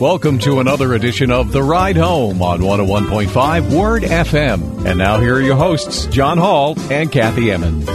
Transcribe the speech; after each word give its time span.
Welcome 0.00 0.38
to 0.38 0.60
another 0.60 0.94
edition 0.94 1.30
of 1.30 1.52
The 1.52 1.62
Ride 1.62 1.98
Home 1.98 2.40
on 2.40 2.60
101.5 2.60 3.70
Word 3.70 4.02
FM. 4.02 4.86
And 4.86 4.98
now 4.98 5.20
here 5.20 5.34
are 5.34 5.42
your 5.42 5.56
hosts, 5.56 6.06
John 6.06 6.38
Hall 6.38 6.74
and 6.90 7.12
Kathy 7.12 7.52
Emmons. 7.52 7.86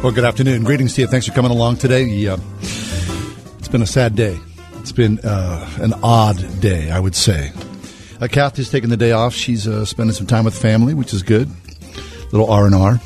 Well, 0.00 0.12
good 0.12 0.24
afternoon. 0.24 0.62
Greetings 0.62 0.94
to 0.94 1.00
you. 1.00 1.06
Thanks 1.08 1.26
for 1.26 1.32
coming 1.32 1.50
along 1.50 1.78
today. 1.78 2.28
Uh, 2.28 2.36
it's 2.60 3.66
been 3.66 3.82
a 3.82 3.86
sad 3.86 4.14
day. 4.14 4.38
It's 4.74 4.92
been 4.92 5.18
uh, 5.24 5.68
an 5.80 5.92
odd 6.04 6.60
day, 6.60 6.88
I 6.92 7.00
would 7.00 7.16
say. 7.16 7.50
Uh, 8.20 8.28
Kathy's 8.28 8.70
taking 8.70 8.88
the 8.88 8.96
day 8.96 9.10
off. 9.10 9.34
She's 9.34 9.66
uh, 9.66 9.84
spending 9.84 10.14
some 10.14 10.28
time 10.28 10.44
with 10.44 10.56
family, 10.56 10.94
which 10.94 11.12
is 11.12 11.24
good. 11.24 11.50
Little 12.30 12.48
R 12.48 12.66
and 12.66 12.76
R. 12.76 13.00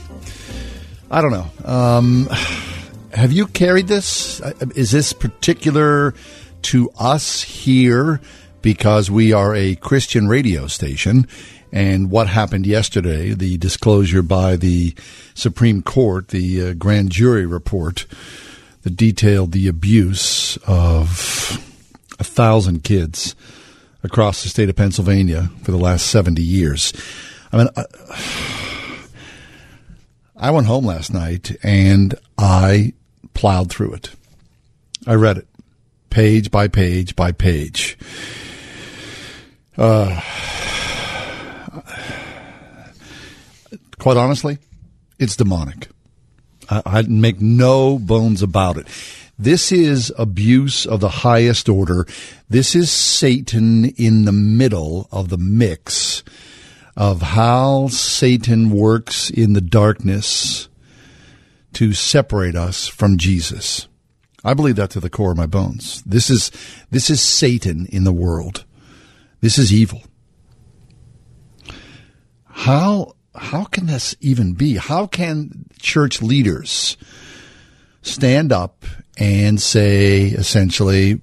I 1.11 1.23
don't 1.23 1.33
know. 1.33 1.47
Um, 1.65 2.27
have 3.15 3.33
you 3.33 3.47
carried 3.47 3.89
this? 3.89 4.43
Uh, 4.43 4.53
is 4.77 4.91
this 4.91 5.15
particular 5.15 6.13
to 6.65 6.91
us 6.99 7.43
here 7.43 8.21
because 8.63 9.11
we 9.11 9.33
are 9.33 9.55
a 9.55 9.75
Christian 9.77 10.27
radio 10.27 10.67
station. 10.67 11.27
And 11.71 12.11
what 12.11 12.29
happened 12.29 12.67
yesterday, 12.67 13.35
the 13.35 13.59
disclosure 13.59 14.23
by 14.23 14.57
the 14.57 14.95
Supreme 15.35 15.83
Court, 15.83 16.29
the 16.29 16.69
uh, 16.69 16.73
grand 16.75 17.11
jury 17.11 17.45
report 17.47 18.07
that 18.83 18.97
detailed 18.97 19.53
the 19.53 19.69
abuse 19.69 20.57
of 20.67 21.61
a 22.19 22.25
thousand 22.25 22.85
kids 22.85 23.35
across 24.03 24.43
the 24.43 24.49
state 24.49 24.69
of 24.69 24.77
Pennsylvania 24.77 25.51
for 25.63 25.71
the 25.71 25.79
last 25.79 26.07
70 26.07 26.43
years. 26.43 26.93
I 27.53 27.57
mean, 27.59 27.69
I, 27.77 27.85
I 30.37 30.51
went 30.51 30.67
home 30.67 30.87
last 30.87 31.13
night 31.13 31.57
and 31.63 32.15
I 32.39 32.95
plowed 33.35 33.71
through 33.71 33.95
it. 33.95 34.11
I 35.07 35.15
read 35.15 35.39
it 35.39 35.49
page 36.15 36.49
by 36.53 36.69
page 36.69 37.17
by 37.17 37.33
page. 37.33 37.99
Uh, 39.77 40.21
quite 43.99 44.17
honestly, 44.17 44.59
it's 45.19 45.35
demonic. 45.35 45.89
I, 46.71 46.83
I 46.87 47.03
make 47.03 47.41
no 47.41 47.99
bones 47.99 48.43
about 48.43 48.77
it. 48.77 48.87
This 49.37 49.73
is 49.73 50.13
abuse 50.17 50.87
of 50.87 51.01
the 51.01 51.09
highest 51.09 51.69
order. 51.69 52.07
This 52.49 52.77
is 52.77 52.93
Satan 52.93 53.87
in 53.97 54.25
the 54.25 54.31
middle 54.31 55.09
of 55.11 55.31
the 55.31 55.39
mix 55.39 56.23
of 56.97 57.23
how 57.23 57.89
Satan 57.89 58.71
works 58.71 59.31
in 59.31 59.55
the 59.55 59.61
darkness 59.61 60.69
to 61.73 61.93
separate 61.93 62.55
us 62.55 62.87
from 62.87 63.19
Jesus. 63.19 63.89
I 64.45 64.53
believe 64.53 64.77
that 64.77 64.91
to 64.91 65.01
the 65.01 65.11
core 65.11 65.31
of 65.31 65.39
my 65.39 65.47
bones. 65.47 66.03
This 66.03 66.29
is 66.29 66.51
this 66.91 67.09
is 67.09 67.21
Satan 67.21 67.87
in 67.87 68.05
the 68.05 68.13
world. 68.13 68.65
This 69.41 69.59
is 69.59 69.73
evil. 69.73 70.03
How 72.45 73.15
how 73.35 73.65
can 73.65 73.87
this 73.87 74.15
even 74.21 74.53
be? 74.53 74.77
How 74.77 75.07
can 75.07 75.67
church 75.79 76.23
leaders 76.23 76.97
stand 78.03 78.53
up 78.53 78.85
and 79.17 79.61
say 79.61 80.27
essentially 80.27 81.21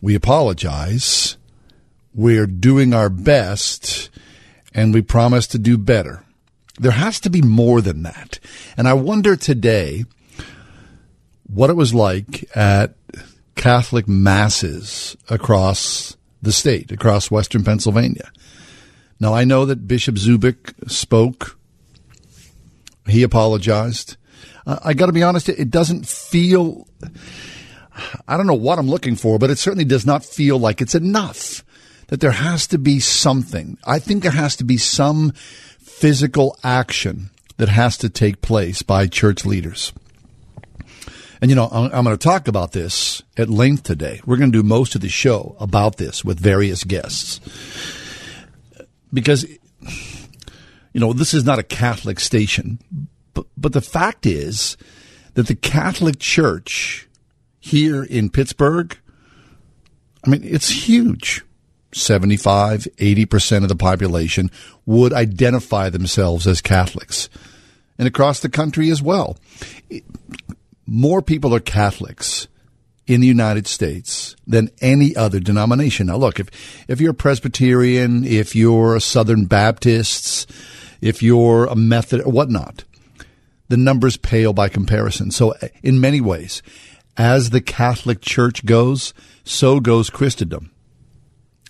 we 0.00 0.14
apologize, 0.14 1.38
we're 2.14 2.46
doing 2.46 2.92
our 2.92 3.08
best, 3.08 4.10
and 4.74 4.92
we 4.92 5.00
promise 5.00 5.46
to 5.48 5.58
do 5.58 5.78
better? 5.78 6.24
There 6.78 6.92
has 6.92 7.20
to 7.20 7.30
be 7.30 7.40
more 7.40 7.80
than 7.80 8.02
that. 8.02 8.38
And 8.76 8.86
I 8.86 8.94
wonder 8.94 9.36
today 9.36 10.04
what 11.46 11.70
it 11.70 11.74
was 11.74 11.94
like 11.94 12.48
at 12.56 12.94
Catholic 13.54 14.08
masses 14.08 15.16
across 15.28 16.16
the 16.42 16.52
state, 16.52 16.92
across 16.92 17.30
Western 17.30 17.64
Pennsylvania. 17.64 18.30
Now, 19.20 19.34
I 19.34 19.44
know 19.44 19.64
that 19.64 19.88
Bishop 19.88 20.16
Zubik 20.16 20.90
spoke. 20.90 21.58
He 23.06 23.22
apologized. 23.22 24.16
Uh, 24.66 24.78
I 24.82 24.94
got 24.94 25.06
to 25.06 25.12
be 25.12 25.22
honest, 25.22 25.48
it 25.48 25.70
doesn't 25.70 26.06
feel, 26.06 26.88
I 28.26 28.36
don't 28.36 28.46
know 28.46 28.54
what 28.54 28.78
I'm 28.78 28.88
looking 28.88 29.16
for, 29.16 29.38
but 29.38 29.50
it 29.50 29.58
certainly 29.58 29.84
does 29.84 30.06
not 30.06 30.24
feel 30.24 30.58
like 30.58 30.80
it's 30.80 30.94
enough. 30.94 31.64
That 32.08 32.20
there 32.20 32.32
has 32.32 32.66
to 32.66 32.78
be 32.78 33.00
something. 33.00 33.78
I 33.86 33.98
think 33.98 34.22
there 34.22 34.32
has 34.32 34.56
to 34.56 34.64
be 34.64 34.76
some 34.76 35.32
physical 35.78 36.58
action 36.62 37.30
that 37.56 37.70
has 37.70 37.96
to 37.98 38.10
take 38.10 38.42
place 38.42 38.82
by 38.82 39.06
church 39.06 39.46
leaders. 39.46 39.92
And, 41.40 41.50
you 41.50 41.54
know, 41.54 41.68
I'm, 41.70 41.90
I'm 41.92 42.04
going 42.04 42.16
to 42.16 42.22
talk 42.22 42.48
about 42.48 42.72
this 42.72 43.22
at 43.36 43.50
length 43.50 43.82
today. 43.82 44.20
We're 44.24 44.36
going 44.36 44.52
to 44.52 44.62
do 44.62 44.66
most 44.66 44.94
of 44.94 45.00
the 45.00 45.08
show 45.08 45.56
about 45.58 45.96
this 45.96 46.24
with 46.24 46.38
various 46.38 46.84
guests. 46.84 47.40
Because, 49.12 49.44
you 49.44 51.00
know, 51.00 51.12
this 51.12 51.34
is 51.34 51.44
not 51.44 51.58
a 51.58 51.64
Catholic 51.64 52.20
station. 52.20 52.78
But, 53.34 53.46
but 53.56 53.72
the 53.72 53.80
fact 53.80 54.26
is 54.26 54.76
that 55.34 55.46
the 55.46 55.56
Catholic 55.56 56.18
Church 56.18 57.08
here 57.60 58.02
in 58.02 58.30
Pittsburgh, 58.30 58.96
I 60.24 60.30
mean, 60.30 60.42
it's 60.44 60.68
huge. 60.70 61.44
75, 61.92 62.88
80% 62.96 63.62
of 63.62 63.68
the 63.68 63.76
population 63.76 64.50
would 64.84 65.12
identify 65.12 65.90
themselves 65.90 66.46
as 66.46 66.60
Catholics. 66.60 67.28
And 67.98 68.08
across 68.08 68.40
the 68.40 68.48
country 68.48 68.90
as 68.90 69.00
well 69.00 69.36
more 70.86 71.22
people 71.22 71.54
are 71.54 71.60
Catholics 71.60 72.48
in 73.06 73.20
the 73.20 73.26
United 73.26 73.66
States 73.66 74.34
than 74.46 74.70
any 74.80 75.14
other 75.14 75.40
denomination. 75.40 76.06
Now, 76.06 76.16
look, 76.16 76.40
if, 76.40 76.48
if 76.88 77.00
you're 77.00 77.10
a 77.10 77.14
Presbyterian, 77.14 78.24
if 78.24 78.56
you're 78.56 78.96
a 78.96 79.00
Southern 79.00 79.44
Baptist, 79.44 80.50
if 81.00 81.22
you're 81.22 81.66
a 81.66 81.74
Methodist, 81.74 82.28
whatnot, 82.28 82.84
the 83.68 83.76
numbers 83.76 84.16
pale 84.16 84.52
by 84.52 84.68
comparison. 84.68 85.30
So, 85.30 85.50
eh, 85.50 85.68
in 85.82 86.00
many 86.00 86.20
ways, 86.20 86.62
as 87.16 87.50
the 87.50 87.60
Catholic 87.60 88.20
Church 88.20 88.64
goes, 88.64 89.12
so 89.44 89.80
goes 89.80 90.10
Christendom. 90.10 90.70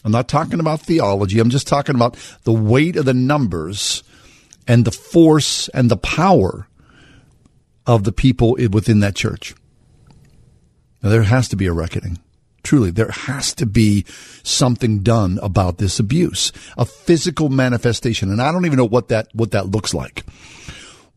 I'm 0.04 0.12
not 0.12 0.28
talking 0.28 0.60
about 0.60 0.80
theology. 0.80 1.40
I'm 1.40 1.50
just 1.50 1.66
talking 1.66 1.94
about 1.94 2.16
the 2.44 2.52
weight 2.52 2.96
of 2.96 3.06
the 3.06 3.14
numbers 3.14 4.02
and 4.68 4.84
the 4.84 4.92
force 4.92 5.68
and 5.68 5.90
the 5.90 5.96
power 5.96 6.68
of 7.86 8.04
the 8.04 8.12
people 8.12 8.56
within 8.70 9.00
that 9.00 9.14
church. 9.14 9.54
Now, 11.02 11.10
there 11.10 11.22
has 11.22 11.48
to 11.48 11.56
be 11.56 11.66
a 11.66 11.72
reckoning. 11.72 12.18
Truly, 12.62 12.90
there 12.90 13.10
has 13.10 13.52
to 13.56 13.66
be 13.66 14.06
something 14.42 15.00
done 15.00 15.38
about 15.42 15.76
this 15.76 15.98
abuse, 15.98 16.50
a 16.78 16.86
physical 16.86 17.50
manifestation. 17.50 18.30
And 18.30 18.40
I 18.40 18.50
don't 18.50 18.64
even 18.64 18.78
know 18.78 18.86
what 18.86 19.08
that, 19.08 19.28
what 19.34 19.50
that 19.50 19.66
looks 19.66 19.92
like. 19.92 20.24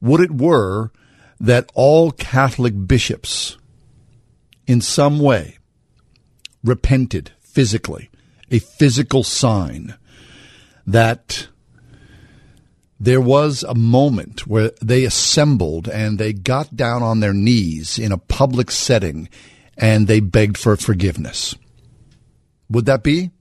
Would 0.01 0.19
it 0.19 0.31
were 0.31 0.91
that 1.39 1.71
all 1.73 2.11
Catholic 2.11 2.73
bishops 2.87 3.57
in 4.65 4.81
some 4.81 5.19
way 5.19 5.57
repented 6.63 7.31
physically, 7.39 8.09
a 8.51 8.59
physical 8.59 9.23
sign 9.23 9.95
that 10.85 11.47
there 12.99 13.21
was 13.21 13.63
a 13.63 13.75
moment 13.75 14.47
where 14.47 14.71
they 14.81 15.05
assembled 15.05 15.87
and 15.87 16.17
they 16.17 16.33
got 16.33 16.75
down 16.75 17.03
on 17.03 17.19
their 17.19 17.33
knees 17.33 17.99
in 17.99 18.11
a 18.11 18.17
public 18.17 18.71
setting 18.71 19.29
and 19.77 20.07
they 20.07 20.19
begged 20.19 20.57
for 20.57 20.75
forgiveness. 20.75 21.55
Would 22.69 22.85
that 22.85 23.03
be? 23.03 23.31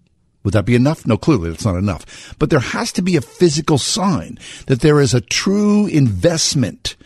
Would 0.44 0.54
that 0.54 0.66
be 0.66 0.76
enough? 0.76 1.06
No, 1.06 1.16
clearly 1.16 1.50
that's 1.50 1.64
not 1.64 1.76
enough. 1.76 2.34
But 2.38 2.50
there 2.50 2.60
has 2.60 2.92
to 2.92 3.02
be 3.02 3.16
a 3.16 3.20
physical 3.20 3.78
sign 3.78 4.38
that 4.66 4.80
there 4.80 5.00
is 5.00 5.14
a 5.14 5.20
true 5.20 5.86
investment 5.86 6.96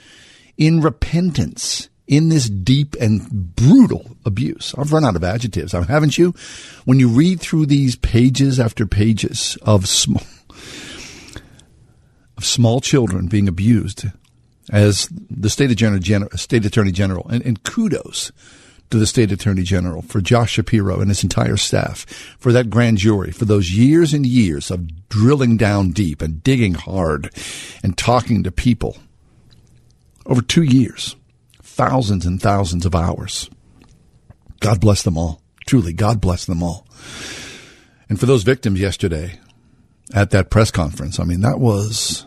in 0.58 0.81
repentance 0.82 1.88
in 2.06 2.29
this 2.29 2.50
deep 2.50 2.97
and 3.00 3.55
brutal 3.55 4.17
abuse. 4.26 4.75
I've 4.76 4.93
run 4.93 5.05
out 5.05 5.17
of 5.17 5.25
adjectives, 5.25 5.73
haven't 5.73 6.19
you? 6.19 6.35
When 6.85 6.99
you 6.99 7.08
read 7.08 7.41
through 7.41 7.67
these 7.67 7.97
pages 7.97 8.58
after 8.58 8.85
pages 8.85 9.56
of 9.62 9.88
small, 9.88 10.26
of 12.40 12.46
small 12.46 12.81
children 12.81 13.26
being 13.26 13.46
abused 13.46 14.06
as 14.72 15.08
the 15.28 15.50
state, 15.50 15.76
General, 15.76 16.31
state 16.38 16.64
attorney 16.64 16.90
general, 16.90 17.28
and, 17.28 17.44
and 17.44 17.62
kudos 17.64 18.32
to 18.88 18.98
the 18.98 19.06
state 19.06 19.31
attorney 19.31 19.62
general 19.62 20.00
for 20.00 20.22
Josh 20.22 20.52
Shapiro 20.52 21.00
and 21.00 21.10
his 21.10 21.22
entire 21.22 21.58
staff 21.58 22.06
for 22.38 22.50
that 22.52 22.70
grand 22.70 22.96
jury 22.96 23.31
for 23.31 23.44
those 23.44 23.76
years 23.76 24.14
and 24.14 24.25
years 24.25 24.70
of 24.70 25.08
drilling 25.10 25.58
down 25.58 25.90
deep 25.90 26.22
and 26.22 26.42
digging 26.42 26.75
hard 26.75 27.31
and 27.82 27.98
talking 27.98 28.42
to 28.42 28.50
people 28.50 28.96
over 30.25 30.40
two 30.40 30.62
years, 30.62 31.16
thousands 31.62 32.25
and 32.25 32.40
thousands 32.40 32.87
of 32.87 32.94
hours. 32.94 33.50
God 34.60 34.81
bless 34.81 35.02
them 35.02 35.19
all. 35.19 35.42
Truly, 35.66 35.92
God 35.92 36.22
bless 36.22 36.46
them 36.46 36.62
all. 36.62 36.87
And 38.08 38.19
for 38.19 38.25
those 38.25 38.44
victims 38.44 38.81
yesterday 38.81 39.38
at 40.14 40.31
that 40.31 40.48
press 40.50 40.70
conference, 40.70 41.20
I 41.20 41.25
mean, 41.25 41.42
that 41.42 41.60
was, 41.60 42.26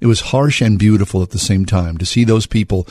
it 0.00 0.06
was 0.06 0.20
harsh 0.20 0.60
and 0.60 0.78
beautiful 0.78 1.22
at 1.22 1.30
the 1.30 1.38
same 1.38 1.64
time 1.64 1.98
to 1.98 2.06
see 2.06 2.24
those 2.24 2.46
people 2.46 2.86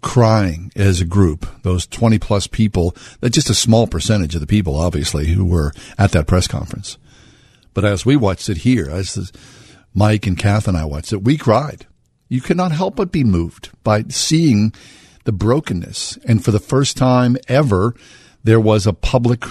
crying 0.00 0.72
as 0.74 1.00
a 1.00 1.04
group, 1.04 1.46
those 1.62 1.86
20 1.86 2.18
plus 2.18 2.46
people, 2.46 2.96
just 3.30 3.50
a 3.50 3.54
small 3.54 3.86
percentage 3.86 4.34
of 4.34 4.40
the 4.40 4.46
people, 4.46 4.76
obviously, 4.76 5.28
who 5.28 5.44
were 5.44 5.72
at 5.96 6.12
that 6.12 6.26
press 6.26 6.48
conference. 6.48 6.98
But 7.74 7.84
as 7.84 8.04
we 8.04 8.16
watched 8.16 8.48
it 8.48 8.58
here, 8.58 8.90
as 8.90 9.32
Mike 9.94 10.26
and 10.26 10.38
Kath 10.38 10.66
and 10.66 10.76
I 10.76 10.84
watched 10.84 11.12
it, 11.12 11.22
we 11.22 11.36
cried. 11.36 11.86
You 12.28 12.40
cannot 12.40 12.72
help 12.72 12.96
but 12.96 13.12
be 13.12 13.24
moved 13.24 13.70
by 13.84 14.04
seeing 14.08 14.72
the 15.24 15.32
brokenness. 15.32 16.18
And 16.24 16.44
for 16.44 16.50
the 16.50 16.58
first 16.58 16.96
time 16.96 17.36
ever, 17.46 17.94
there 18.42 18.60
was 18.60 18.86
a 18.86 18.92
public 18.92 19.44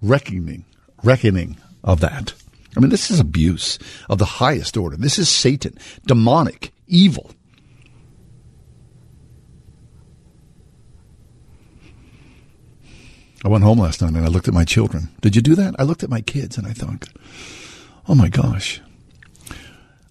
reckoning, 0.00 0.64
reckoning 1.04 1.58
of 1.84 2.00
that. 2.00 2.34
I 2.76 2.80
mean, 2.80 2.90
this 2.90 3.10
is 3.10 3.20
abuse 3.20 3.78
of 4.08 4.18
the 4.18 4.24
highest 4.24 4.76
order. 4.76 4.96
This 4.96 5.18
is 5.18 5.28
Satan, 5.28 5.76
demonic, 6.06 6.72
evil. 6.86 7.30
I 13.44 13.48
went 13.48 13.64
home 13.64 13.78
last 13.78 14.00
night 14.00 14.14
and 14.14 14.24
I 14.24 14.28
looked 14.28 14.48
at 14.48 14.54
my 14.54 14.64
children. 14.64 15.08
Did 15.20 15.34
you 15.34 15.42
do 15.42 15.54
that? 15.56 15.74
I 15.78 15.82
looked 15.82 16.04
at 16.04 16.10
my 16.10 16.20
kids 16.20 16.56
and 16.56 16.66
I 16.66 16.72
thought, 16.72 17.08
oh 18.08 18.14
my 18.14 18.28
gosh. 18.28 18.80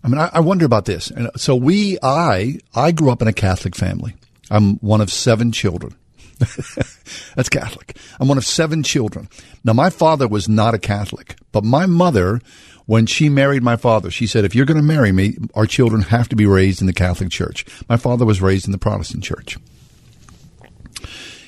I 0.03 0.07
mean, 0.07 0.19
I, 0.19 0.29
I 0.33 0.39
wonder 0.41 0.65
about 0.65 0.85
this. 0.85 1.09
And 1.11 1.29
so 1.37 1.55
we, 1.55 1.97
I, 2.03 2.59
I 2.75 2.91
grew 2.91 3.09
up 3.09 3.21
in 3.21 3.27
a 3.27 3.33
Catholic 3.33 3.75
family. 3.75 4.15
I'm 4.49 4.77
one 4.79 4.99
of 4.99 5.11
seven 5.11 5.51
children. 5.51 5.95
That's 7.35 7.49
Catholic. 7.49 7.97
I'm 8.19 8.27
one 8.27 8.37
of 8.37 8.45
seven 8.45 8.83
children. 8.83 9.29
Now, 9.63 9.73
my 9.73 9.89
father 9.89 10.27
was 10.27 10.49
not 10.49 10.73
a 10.73 10.79
Catholic, 10.79 11.35
but 11.51 11.63
my 11.63 11.85
mother, 11.85 12.41
when 12.85 13.05
she 13.05 13.29
married 13.29 13.63
my 13.63 13.75
father, 13.75 14.11
she 14.11 14.27
said, 14.27 14.43
if 14.43 14.55
you're 14.55 14.65
going 14.65 14.77
to 14.77 14.83
marry 14.83 15.11
me, 15.11 15.37
our 15.53 15.65
children 15.65 16.01
have 16.03 16.29
to 16.29 16.35
be 16.35 16.45
raised 16.45 16.81
in 16.81 16.87
the 16.87 16.93
Catholic 16.93 17.29
Church. 17.29 17.65
My 17.87 17.97
father 17.97 18.25
was 18.25 18.41
raised 18.41 18.65
in 18.65 18.71
the 18.71 18.77
Protestant 18.77 19.23
Church 19.23 19.57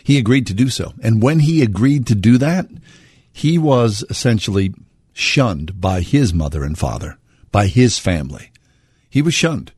he 0.03 0.17
agreed 0.17 0.45
to 0.47 0.53
do 0.53 0.69
so. 0.69 0.93
And 1.01 1.23
when 1.23 1.39
he 1.39 1.63
agreed 1.63 2.05
to 2.07 2.15
do 2.15 2.37
that, 2.37 2.67
he 3.31 3.57
was 3.57 4.03
essentially 4.09 4.73
shunned 5.13 5.79
by 5.79 6.01
his 6.01 6.33
mother 6.33 6.63
and 6.63 6.77
father, 6.77 7.17
by 7.51 7.67
his 7.67 7.97
family. 7.97 8.51
He 9.09 9.21
was 9.21 9.33
shunned. 9.33 9.71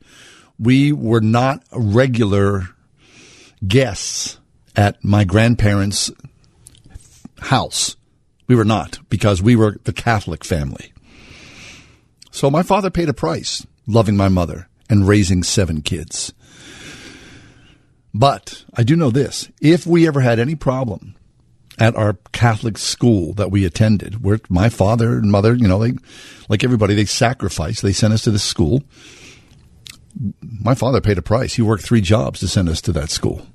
We 0.58 0.92
were 0.92 1.20
not 1.20 1.62
regular 1.72 2.68
guests 3.66 4.38
at 4.76 5.02
my 5.02 5.24
grandparents' 5.24 6.12
house. 7.40 7.96
We 8.46 8.54
were 8.54 8.64
not 8.64 8.98
because 9.08 9.42
we 9.42 9.56
were 9.56 9.78
the 9.84 9.92
Catholic 9.92 10.44
family. 10.44 10.92
So 12.30 12.50
my 12.50 12.62
father 12.62 12.90
paid 12.90 13.08
a 13.08 13.14
price 13.14 13.66
loving 13.86 14.16
my 14.16 14.28
mother 14.28 14.68
and 14.88 15.08
raising 15.08 15.42
seven 15.42 15.80
kids. 15.80 16.32
But 18.14 18.64
I 18.74 18.82
do 18.82 18.96
know 18.96 19.10
this. 19.10 19.50
If 19.60 19.86
we 19.86 20.06
ever 20.06 20.20
had 20.20 20.38
any 20.38 20.54
problem 20.54 21.16
at 21.78 21.96
our 21.96 22.14
Catholic 22.32 22.78
school 22.78 23.34
that 23.34 23.50
we 23.50 23.64
attended, 23.64 24.22
where 24.24 24.40
my 24.48 24.68
father 24.68 25.18
and 25.18 25.30
mother, 25.30 25.54
you 25.54 25.68
know, 25.68 25.78
they, 25.78 25.94
like 26.48 26.64
everybody, 26.64 26.94
they 26.94 27.04
sacrificed. 27.04 27.82
They 27.82 27.92
sent 27.92 28.14
us 28.14 28.22
to 28.22 28.30
this 28.30 28.44
school. 28.44 28.82
My 30.40 30.74
father 30.74 31.00
paid 31.00 31.18
a 31.18 31.22
price. 31.22 31.54
He 31.54 31.62
worked 31.62 31.82
three 31.82 32.00
jobs 32.00 32.40
to 32.40 32.48
send 32.48 32.68
us 32.68 32.80
to 32.82 32.92
that 32.92 33.10
school. 33.10 33.46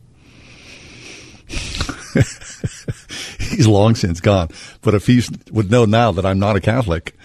He's 3.39 3.67
long 3.67 3.95
since 3.95 4.19
gone. 4.19 4.49
But 4.81 4.95
if 4.95 5.07
he 5.07 5.21
would 5.51 5.71
know 5.71 5.85
now 5.85 6.11
that 6.11 6.25
I'm 6.25 6.39
not 6.39 6.55
a 6.55 6.61
Catholic, 6.61 7.15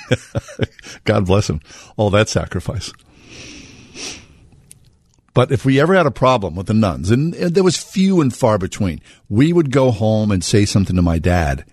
God 1.04 1.26
bless 1.26 1.48
him. 1.48 1.60
All 1.96 2.10
that 2.10 2.28
sacrifice. 2.28 2.92
But 5.34 5.52
if 5.52 5.64
we 5.64 5.80
ever 5.80 5.94
had 5.94 6.06
a 6.06 6.10
problem 6.10 6.56
with 6.56 6.66
the 6.66 6.74
nuns, 6.74 7.12
and, 7.12 7.32
there 7.32 7.62
was 7.62 7.76
few 7.76 8.20
and 8.20 8.34
far 8.34 8.58
between, 8.58 9.00
we 9.28 9.52
would 9.52 9.70
go 9.70 9.92
home 9.92 10.32
and 10.32 10.42
say 10.42 10.64
something 10.64 10.96
to 10.96 11.02
my 11.02 11.20
dad, 11.20 11.64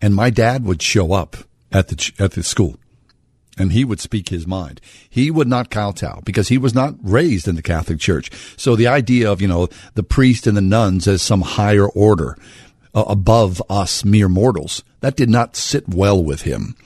and 0.00 0.14
my 0.14 0.30
dad 0.30 0.64
would 0.64 0.80
show 0.80 1.12
up 1.12 1.36
at 1.72 1.88
the 1.88 2.12
at 2.18 2.32
the 2.32 2.44
school, 2.44 2.76
and 3.62 3.72
he 3.72 3.84
would 3.84 4.00
speak 4.00 4.28
his 4.28 4.46
mind. 4.46 4.80
He 5.08 5.30
would 5.30 5.46
not 5.46 5.70
kowtow 5.70 6.20
because 6.24 6.48
he 6.48 6.58
was 6.58 6.74
not 6.74 6.96
raised 7.00 7.46
in 7.46 7.54
the 7.54 7.62
Catholic 7.62 8.00
Church. 8.00 8.30
So 8.56 8.74
the 8.74 8.88
idea 8.88 9.30
of 9.30 9.40
you 9.40 9.48
know 9.48 9.68
the 9.94 10.02
priest 10.02 10.46
and 10.46 10.56
the 10.56 10.60
nuns 10.60 11.06
as 11.06 11.22
some 11.22 11.42
higher 11.42 11.88
order 11.88 12.36
uh, 12.94 13.04
above 13.06 13.62
us 13.70 14.04
mere 14.04 14.28
mortals 14.28 14.82
that 15.00 15.16
did 15.16 15.30
not 15.30 15.56
sit 15.56 15.88
well 15.88 16.22
with 16.22 16.42
him. 16.42 16.76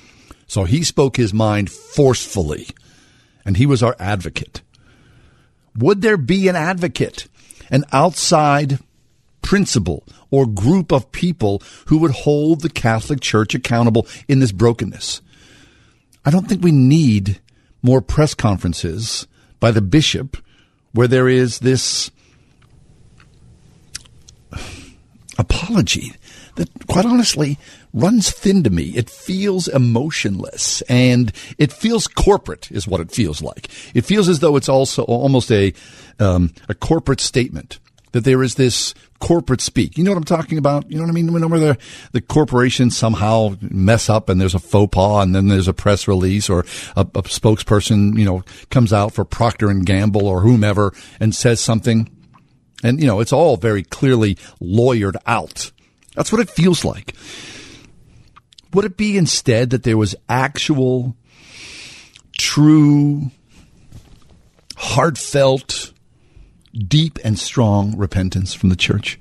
So 0.46 0.64
he 0.64 0.84
spoke 0.84 1.16
his 1.16 1.34
mind 1.34 1.70
forcefully, 1.70 2.68
and 3.44 3.56
he 3.56 3.66
was 3.66 3.82
our 3.82 3.96
advocate. 3.98 4.60
Would 5.76 6.02
there 6.02 6.16
be 6.16 6.46
an 6.46 6.56
advocate, 6.56 7.26
an 7.70 7.84
outside 7.90 8.78
principle 9.42 10.04
or 10.30 10.46
group 10.46 10.92
of 10.92 11.10
people 11.10 11.62
who 11.86 11.98
would 11.98 12.10
hold 12.10 12.60
the 12.60 12.70
Catholic 12.70 13.20
Church 13.20 13.54
accountable 13.54 14.06
in 14.28 14.40
this 14.40 14.52
brokenness? 14.52 15.22
I 16.26 16.30
don't 16.30 16.48
think 16.48 16.62
we 16.62 16.72
need 16.72 17.40
more 17.82 18.00
press 18.00 18.34
conferences 18.34 19.28
by 19.60 19.70
the 19.70 19.80
bishop 19.80 20.36
where 20.92 21.06
there 21.06 21.28
is 21.28 21.60
this 21.60 22.10
apology 25.38 26.12
that, 26.56 26.68
quite 26.88 27.06
honestly, 27.06 27.58
runs 27.92 28.30
thin 28.30 28.64
to 28.64 28.70
me. 28.70 28.92
It 28.96 29.08
feels 29.08 29.68
emotionless 29.68 30.82
and 30.82 31.32
it 31.58 31.72
feels 31.72 32.08
corporate, 32.08 32.72
is 32.72 32.88
what 32.88 33.00
it 33.00 33.12
feels 33.12 33.40
like. 33.40 33.68
It 33.94 34.04
feels 34.04 34.28
as 34.28 34.40
though 34.40 34.56
it's 34.56 34.68
also 34.68 35.04
almost 35.04 35.52
a 35.52 35.72
um, 36.18 36.52
a 36.68 36.74
corporate 36.74 37.20
statement 37.20 37.78
that 38.12 38.24
there 38.24 38.42
is 38.42 38.54
this 38.54 38.94
corporate 39.20 39.60
speak. 39.60 39.96
You 39.96 40.04
know 40.04 40.10
what 40.10 40.18
I'm 40.18 40.24
talking 40.24 40.58
about? 40.58 40.90
You 40.90 40.96
know 40.96 41.04
what 41.04 41.10
I 41.10 41.14
mean? 41.14 41.32
Whenever 41.32 41.58
the, 41.58 41.78
the 42.12 42.20
corporations 42.20 42.96
somehow 42.96 43.56
mess 43.60 44.08
up 44.08 44.28
and 44.28 44.40
there's 44.40 44.54
a 44.54 44.58
faux 44.58 44.90
pas 44.94 45.24
and 45.24 45.34
then 45.34 45.48
there's 45.48 45.68
a 45.68 45.72
press 45.72 46.06
release 46.08 46.48
or 46.48 46.60
a, 46.96 47.00
a 47.02 47.22
spokesperson, 47.22 48.18
you 48.18 48.24
know, 48.24 48.42
comes 48.70 48.92
out 48.92 49.12
for 49.12 49.24
Procter 49.24 49.70
and 49.70 49.86
Gamble 49.86 50.26
or 50.26 50.40
whomever 50.40 50.92
and 51.20 51.34
says 51.34 51.60
something. 51.60 52.10
And, 52.82 53.00
you 53.00 53.06
know, 53.06 53.20
it's 53.20 53.32
all 53.32 53.56
very 53.56 53.82
clearly 53.82 54.36
lawyered 54.60 55.16
out. 55.26 55.72
That's 56.14 56.30
what 56.32 56.40
it 56.40 56.50
feels 56.50 56.84
like. 56.84 57.14
Would 58.74 58.84
it 58.84 58.96
be 58.96 59.16
instead 59.16 59.70
that 59.70 59.84
there 59.84 59.96
was 59.96 60.14
actual, 60.28 61.16
true, 62.36 63.30
heartfelt, 64.76 65.92
deep 66.76 67.18
and 67.24 67.38
strong 67.38 67.96
repentance 67.96 68.54
from 68.54 68.68
the 68.68 68.76
church? 68.76 69.18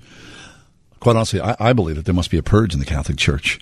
Quite 0.99 1.15
honestly, 1.15 1.41
I, 1.41 1.55
I 1.59 1.73
believe 1.73 1.95
that 1.95 2.05
there 2.05 2.13
must 2.13 2.31
be 2.31 2.37
a 2.37 2.43
purge 2.43 2.73
in 2.73 2.79
the 2.79 2.85
Catholic 2.85 3.17
Church 3.17 3.59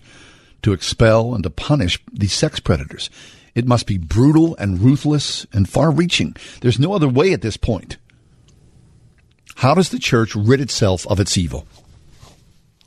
to 0.62 0.74
expel 0.74 1.36
and 1.36 1.44
to 1.44 1.50
punish 1.50 2.00
these 2.12 2.34
sex 2.34 2.60
predators. 2.60 3.10
It 3.54 3.68
must 3.68 3.86
be 3.86 3.98
brutal 3.98 4.56
and 4.58 4.80
ruthless 4.80 5.46
and 5.54 5.70
far 5.70 5.92
reaching. 5.92 6.36
There's 6.62 6.80
no 6.80 6.94
other 6.94 7.08
way 7.08 7.34
at 7.34 7.42
this 7.42 7.58
point. 7.58 7.98
How 9.56 9.76
does 9.76 9.90
the 9.90 10.00
church 10.00 10.36
rid 10.36 10.62
itself 10.62 11.06
of 11.08 11.20
its 11.20 11.38
evil? 11.38 11.68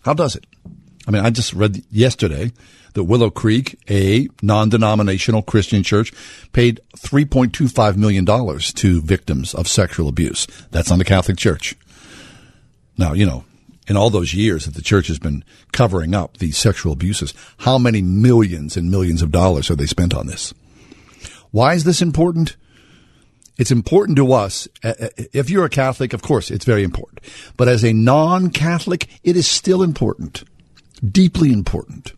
How 0.03 0.15
does 0.15 0.35
it? 0.35 0.47
I 1.07 1.11
mean, 1.11 1.25
I 1.25 1.31
just 1.31 1.53
read 1.53 1.85
yesterday 1.91 2.53
that 2.97 3.05
Willow 3.05 3.31
Creek, 3.31 3.79
a 3.89 4.29
non-denominational 4.41 5.43
Christian 5.43 5.83
church, 5.83 6.13
paid 6.53 6.81
$3.25 6.97 7.97
million 7.97 8.25
to 8.27 9.03
victims 9.03 9.55
of 9.55 9.69
sexual 9.69 10.09
abuse. 10.09 10.47
That's 10.71 10.91
on 10.91 10.99
the 10.99 11.05
Catholic 11.05 11.37
Church. 11.37 11.77
Now, 12.97 13.13
you 13.13 13.27
know, 13.27 13.45
in 13.87 13.99
all 13.99 14.09
those 14.09 14.33
years 14.33 14.65
that 14.65 14.75
the 14.75 14.83
church 14.83 15.09
has 15.09 15.19
been 15.19 15.45
covering 15.73 16.15
up 16.15 16.39
these 16.39 16.57
sexual 16.57 16.95
abuses, 16.95 17.35
how 17.59 17.77
many 17.77 18.01
millions 18.01 18.79
and 18.79 18.91
millions 18.91 19.21
of 19.21 19.31
dollars 19.31 19.69
have 19.69 19.77
they 19.77 19.87
spent 19.87 20.15
on 20.15 20.27
this? 20.27 20.55
Why 21.51 21.75
is 21.75 21.85
this 21.85 22.01
important? 22.01 22.57
It's 23.59 23.71
important 23.71 24.17
to 24.17 24.33
us. 24.33 24.69
Uh, 24.83 24.95
uh, 25.01 25.09
if 25.35 25.51
you're 25.51 25.67
a 25.67 25.71
Catholic, 25.71 26.15
of 26.15 26.23
course, 26.23 26.51
it's 26.51 26.65
very 26.65 26.83
important. 26.83 27.21
But 27.59 27.69
as 27.69 27.85
a 27.85 27.93
non-Catholic, 27.93 29.07
it 29.23 29.37
is 29.37 29.47
still 29.47 29.83
important, 29.83 30.45
deeply 31.07 31.53
important, 31.53 32.13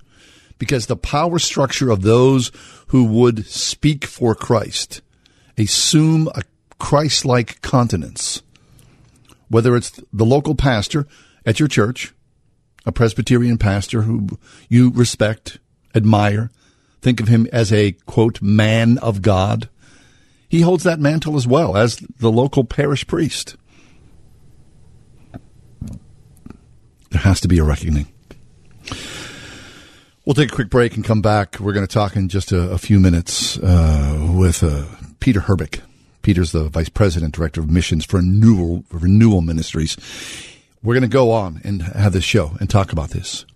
because 0.58 0.86
the 0.86 0.96
power 0.96 1.38
structure 1.38 1.90
of 1.90 2.02
those 2.02 2.52
who 2.88 3.04
would 3.04 3.46
speak 3.46 4.04
for 4.04 4.34
Christ 4.34 5.00
assume 5.56 6.28
a 6.34 6.42
Christ 6.78 7.24
like 7.24 7.60
continence. 7.62 8.42
Whether 9.48 9.76
it's 9.76 10.00
the 10.12 10.26
local 10.26 10.54
pastor 10.54 11.06
at 11.46 11.58
your 11.58 11.68
church, 11.68 12.14
a 12.84 12.92
Presbyterian 12.92 13.58
pastor 13.58 14.02
who 14.02 14.28
you 14.68 14.90
respect, 14.90 15.58
admire, 15.94 16.50
think 17.00 17.20
of 17.20 17.28
him 17.28 17.46
as 17.52 17.72
a 17.72 17.92
quote, 18.06 18.40
man 18.42 18.98
of 18.98 19.22
God. 19.22 19.68
He 20.48 20.60
holds 20.62 20.84
that 20.84 21.00
mantle 21.00 21.36
as 21.36 21.46
well 21.46 21.76
as 21.76 21.96
the 21.96 22.30
local 22.30 22.64
parish 22.64 23.06
priest. 23.06 23.56
There 27.10 27.20
has 27.20 27.40
to 27.40 27.48
be 27.48 27.58
a 27.58 27.64
reckoning. 27.64 28.06
We'll 30.28 30.34
take 30.34 30.52
a 30.52 30.54
quick 30.54 30.68
break 30.68 30.94
and 30.94 31.02
come 31.02 31.22
back. 31.22 31.58
We're 31.58 31.72
going 31.72 31.86
to 31.86 31.90
talk 31.90 32.14
in 32.14 32.28
just 32.28 32.52
a, 32.52 32.72
a 32.72 32.76
few 32.76 33.00
minutes 33.00 33.56
uh, 33.60 34.30
with 34.36 34.62
uh, 34.62 34.84
Peter 35.20 35.40
Herbeck. 35.40 35.80
Peter's 36.20 36.52
the 36.52 36.68
Vice 36.68 36.90
President, 36.90 37.34
Director 37.34 37.62
of 37.62 37.70
Missions 37.70 38.04
for 38.04 38.18
Renewal, 38.18 38.84
Renewal 38.92 39.40
Ministries. 39.40 39.96
We're 40.82 40.92
going 40.92 41.00
to 41.00 41.08
go 41.08 41.30
on 41.30 41.62
and 41.64 41.80
have 41.80 42.12
this 42.12 42.24
show 42.24 42.58
and 42.60 42.68
talk 42.68 42.92
about 42.92 43.08
this. 43.08 43.46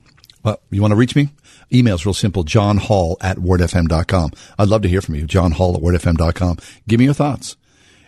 Well, 0.44 0.62
you 0.70 0.80
want 0.80 0.92
to 0.92 0.96
reach 0.96 1.14
me? 1.14 1.28
Email's 1.70 2.06
real 2.06 2.14
simple, 2.14 2.42
John 2.42 2.78
Hall 2.78 3.18
at 3.20 3.36
wordfm.com. 3.36 4.30
I'd 4.58 4.68
love 4.68 4.80
to 4.80 4.88
hear 4.88 5.02
from 5.02 5.16
you, 5.16 5.26
John 5.26 5.52
Hall 5.52 5.76
at 5.76 5.82
wordfm.com. 5.82 6.56
Give 6.88 6.98
me 6.98 7.04
your 7.04 7.12
thoughts. 7.12 7.54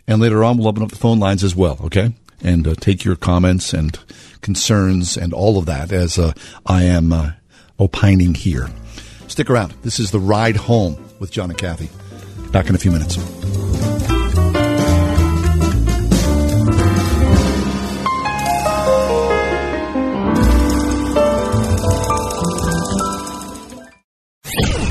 And 0.07 0.23
later 0.23 0.43
on, 0.43 0.57
we'll 0.57 0.69
open 0.69 0.83
up 0.83 0.89
the 0.89 0.97
phone 0.97 1.21
lines 1.21 1.45
as 1.45 1.55
well, 1.55 1.79
okay? 1.85 2.15
And 2.43 2.67
uh, 2.67 2.77
take 2.77 3.05
your 3.05 3.17
comments 3.17 3.75
and 3.75 3.99
concerns 4.41 5.19
and 5.19 5.35
all 5.35 5.59
of 5.59 5.67
that 5.67 5.93
as 5.93 6.19
uh, 6.19 6.33
I 6.65 6.85
am 6.85 7.13
uh, 7.13 7.33
opining 7.79 8.35
here. 8.35 8.69
Stick 9.29 9.51
around. 9.51 9.75
This 9.83 9.99
is 9.99 10.11
The 10.11 10.21
Ride 10.21 10.57
Home 10.57 10.97
with 11.19 11.31
John 11.31 11.51
and 11.51 11.59
Kathy. 11.59 11.89
Back 12.51 12.69
in 12.69 12.75
a 12.75 12.79
few 12.79 12.91
minutes. 12.91 13.17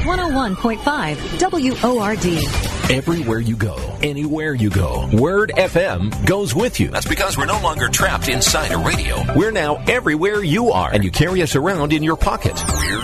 One 0.06 0.20
hundred 0.20 0.36
one 0.36 0.56
point 0.58 0.82
five 0.82 1.18
WORD. 1.40 2.73
Everywhere 2.90 3.40
you 3.40 3.56
go, 3.56 3.76
anywhere 4.02 4.54
you 4.54 4.70
go, 4.70 5.10
Word 5.14 5.54
FM 5.56 6.26
goes 6.28 6.54
with 6.54 6.82
you. 6.82 6.90
That's 6.90 7.08
because 7.08 7.38
we're 7.38 7.46
no 7.46 7.62
longer 7.62 7.88
trapped 7.88 8.28
inside 8.28 8.72
a 8.72 8.78
radio. 8.78 9.24
We're 9.36 9.52
now 9.52 9.78
everywhere 9.88 10.44
you 10.44 10.72
are, 10.72 10.92
and 10.94 11.04
you 11.04 11.10
carry 11.10 11.42
us 11.42 11.56
around 11.56 11.94
in 11.94 12.04
your 12.04 12.18
pocket. 12.18 12.62
We're 12.68 13.02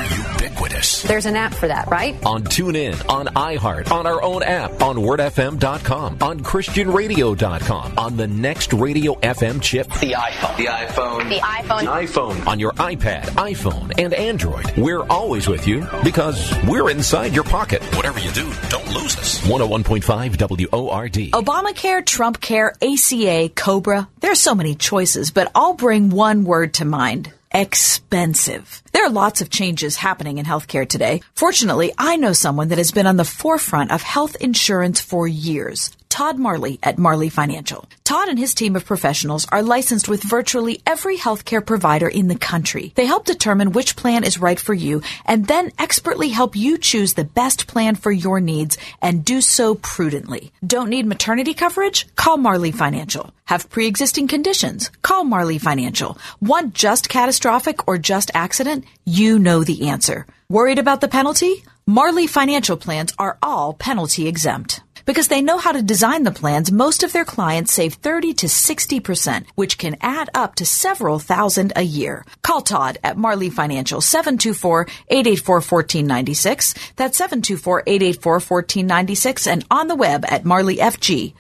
ubiquitous. 0.80 1.04
There's 1.04 1.26
an 1.26 1.36
app 1.36 1.54
for 1.54 1.68
that, 1.68 1.88
right? 1.90 2.16
On 2.26 2.44
TuneIn, 2.44 3.08
on 3.10 3.28
iHeart, 3.28 3.92
on 3.92 4.06
our 4.08 4.22
own 4.22 4.44
app, 4.44 4.82
on 4.82 4.98
WordFM.com, 4.98 6.18
on 6.22 6.40
ChristianRadio.com, 6.42 7.98
on 7.98 8.18
the 8.18 8.28
next 8.28 8.74
radio 8.74 9.16
FM 9.16 9.62
chip, 9.62 9.88
The 10.00 10.14
iPhone. 10.14 10.58
The 10.58 10.66
iPhone. 10.66 11.30
The 11.30 11.40
iPhone. 11.40 11.86
iPhone, 11.86 12.48
on 12.48 12.60
your 12.60 12.72
iPad, 12.74 13.24
iPhone, 13.36 13.94
and 13.98 14.14
Android. 14.14 14.72
We're 14.78 15.04
always 15.08 15.48
with 15.48 15.68
you 15.68 15.88
because 16.04 16.54
we're 16.68 16.90
inside 16.90 17.34
your 17.34 17.44
pocket. 17.44 17.82
Whatever 17.96 18.20
you 18.20 18.32
do, 18.32 18.52
don't 18.70 18.88
lose 18.94 19.18
us. 19.18 19.40
101.5 19.42 20.72
WORD. 20.72 21.14
Obamacare, 21.32 22.06
Trump 22.06 22.40
Care, 22.40 22.74
ACA, 22.82 23.50
Cobra. 23.56 24.08
There's 24.20 24.40
so 24.40 24.56
many 24.56 24.76
choices, 24.76 25.32
but 25.32 25.52
I'll 25.56 25.74
bring 25.74 26.10
one 26.10 26.44
word 26.44 26.76
to 26.76 26.86
mind. 26.86 27.34
Expensive. 27.52 28.84
There 28.92 29.06
are 29.06 29.10
lots 29.10 29.42
of 29.42 29.50
changes 29.50 29.98
happening 29.98 30.38
in 30.38 30.46
healthcare 30.46 30.88
today. 30.88 31.22
Fortunately, 31.34 31.92
I 31.98 32.16
know 32.16 32.32
someone 32.32 32.68
that 32.68 32.78
has 32.78 32.92
been 32.92 33.08
on 33.08 33.18
the 33.18 33.26
forefront 33.26 33.92
of 33.92 34.04
health 34.04 34.36
insurance 34.40 35.02
for 35.02 35.28
years. 35.28 35.90
Todd 36.10 36.40
Marley 36.40 36.80
at 36.82 36.98
Marley 36.98 37.30
Financial. 37.30 37.88
Todd 38.04 38.28
and 38.28 38.40
his 38.40 38.56
team 38.56 38.76
of 38.76 38.84
professionals 38.84 39.48
are 39.52 39.62
licensed 39.62 40.10
with 40.10 40.24
virtually 40.24 40.82
every 40.86 41.16
healthcare 41.16 41.64
provider 41.64 42.08
in 42.08 42.28
the 42.28 42.36
country. 42.36 42.92
They 42.96 43.06
help 43.06 43.26
determine 43.26 43.72
which 43.72 43.96
plan 43.96 44.24
is 44.24 44.40
right 44.40 44.60
for 44.60 44.74
you 44.74 45.04
and 45.26 45.46
then 45.46 45.72
expertly 45.78 46.30
help 46.30 46.56
you 46.56 46.80
choose 46.80 47.14
the 47.14 47.24
best 47.24 47.68
plan 47.68 47.96
for 47.96 48.12
your 48.12 48.40
needs 48.40 48.78
and 49.02 49.24
do 49.24 49.40
so 49.40 49.76
prudently. 49.76 50.52
Don't 50.66 50.90
need 50.90 51.06
maternity 51.06 51.54
coverage? 51.54 52.08
Call 52.16 52.38
Marley 52.38 52.72
Financial. 52.72 53.32
Have 53.46 53.70
pre-existing 53.70 54.28
conditions? 54.28 54.90
Call 55.04 55.24
Marley 55.24 55.60
Financial. 55.60 56.18
Want 56.42 56.74
just 56.74 57.08
catastrophic 57.08 57.88
or 57.88 58.00
just 58.00 58.32
accident? 58.34 58.86
You 59.06 59.38
know 59.38 59.64
the 59.64 59.90
answer. 59.90 60.26
Worried 60.50 60.80
about 60.80 61.02
the 61.02 61.08
penalty? 61.08 61.64
Marley 61.86 62.28
Financial 62.28 62.78
plans 62.78 63.14
are 63.18 63.38
all 63.42 63.74
penalty 63.74 64.28
exempt. 64.28 64.82
Because 65.10 65.28
they 65.28 65.42
know 65.42 65.58
how 65.58 65.72
to 65.72 65.82
design 65.82 66.22
the 66.22 66.30
plans, 66.30 66.72
most 66.72 67.02
of 67.02 67.12
their 67.12 67.26
clients 67.26 67.74
save 67.74 67.96
30 67.96 68.36
to 68.36 68.46
60%, 68.46 69.48
which 69.56 69.80
can 69.80 69.98
add 70.02 70.30
up 70.36 70.54
to 70.58 70.68
several 70.68 71.18
thousand 71.18 71.74
a 71.76 71.82
year. 71.82 72.24
Call 72.44 72.62
Todd 72.62 73.00
at 73.04 73.18
Marley 73.18 73.50
Financial 73.50 74.02
724-884-1496. 74.02 76.94
That's 76.96 77.20
724-884-1496 77.20 79.52
and 79.52 79.66
on 79.72 79.88
the 79.88 79.96
web 79.96 80.26
at 80.28 80.44
marleyfg.com. 80.44 81.34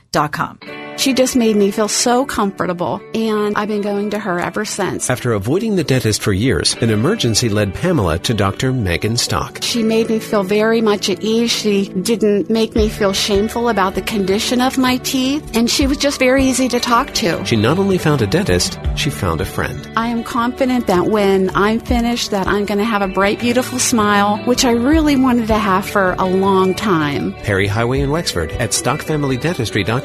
She 0.98 1.14
just 1.14 1.38
made 1.38 1.56
me 1.56 1.72
feel 1.72 1.88
so 1.88 2.26
comfortable, 2.26 3.02
and 3.14 3.56
I've 3.56 3.70
been 3.70 3.82
going 3.82 4.10
to 4.10 4.20
her 4.20 4.38
ever 4.38 4.66
since. 4.66 5.10
After 5.10 5.32
avoiding 5.32 5.78
the 5.78 5.84
dentist 5.86 6.22
for 6.22 6.34
years, 6.34 6.76
an 6.82 6.90
emergency 6.90 7.48
led 7.48 7.74
Pamela 7.74 8.20
to 8.20 8.34
Dr. 8.34 8.74
Megan 8.74 9.16
Stock. 9.16 9.60
She 9.62 9.82
made 9.82 10.10
me 10.10 10.20
feel 10.20 10.44
very 10.44 10.82
much 10.82 11.10
at 11.10 11.24
ease. 11.24 11.52
She 11.52 11.88
didn't 11.88 12.50
make 12.50 12.76
me 12.76 12.90
feel 12.90 13.14
shameful 13.14 13.70
about 13.70 13.96
the 13.96 14.02
condition 14.02 14.60
of 14.60 14.78
my 14.78 14.98
teeth, 14.98 15.56
and 15.56 15.72
she 15.72 15.88
was 15.88 15.98
just 15.98 16.20
very 16.20 16.44
easy 16.44 16.68
to 16.68 16.82
talk 16.82 17.14
to. 17.14 17.46
She 17.46 17.56
not 17.56 17.80
only 17.80 17.98
found 17.98 18.22
a 18.22 18.28
dentist, 18.28 18.78
she 18.98 19.10
found 19.10 19.40
a 19.40 19.46
friend. 19.46 19.90
I 19.96 20.08
am 20.08 20.22
confident 20.26 20.88
that 20.88 21.06
when 21.06 21.50
I'm 21.56 21.80
finished 21.80 22.32
that 22.32 22.46
I'm 22.46 22.66
going 22.66 22.80
to 22.80 22.84
have 22.84 23.02
a 23.02 23.08
bright, 23.08 23.40
beautiful 23.40 23.80
smile, 23.80 24.40
which 24.40 24.66
I 24.66 24.72
really 24.72 25.16
wanted 25.16 25.48
to 25.48 25.58
have 25.58 25.88
for 25.88 26.12
a 26.20 26.26
long 26.26 26.74
time. 26.74 27.32
Perry 27.36 27.68
Highway 27.68 28.02
in 28.02 28.10
Wexford 28.10 28.52
at 28.54 28.72
stockfamilydentistry.com. 28.72 29.99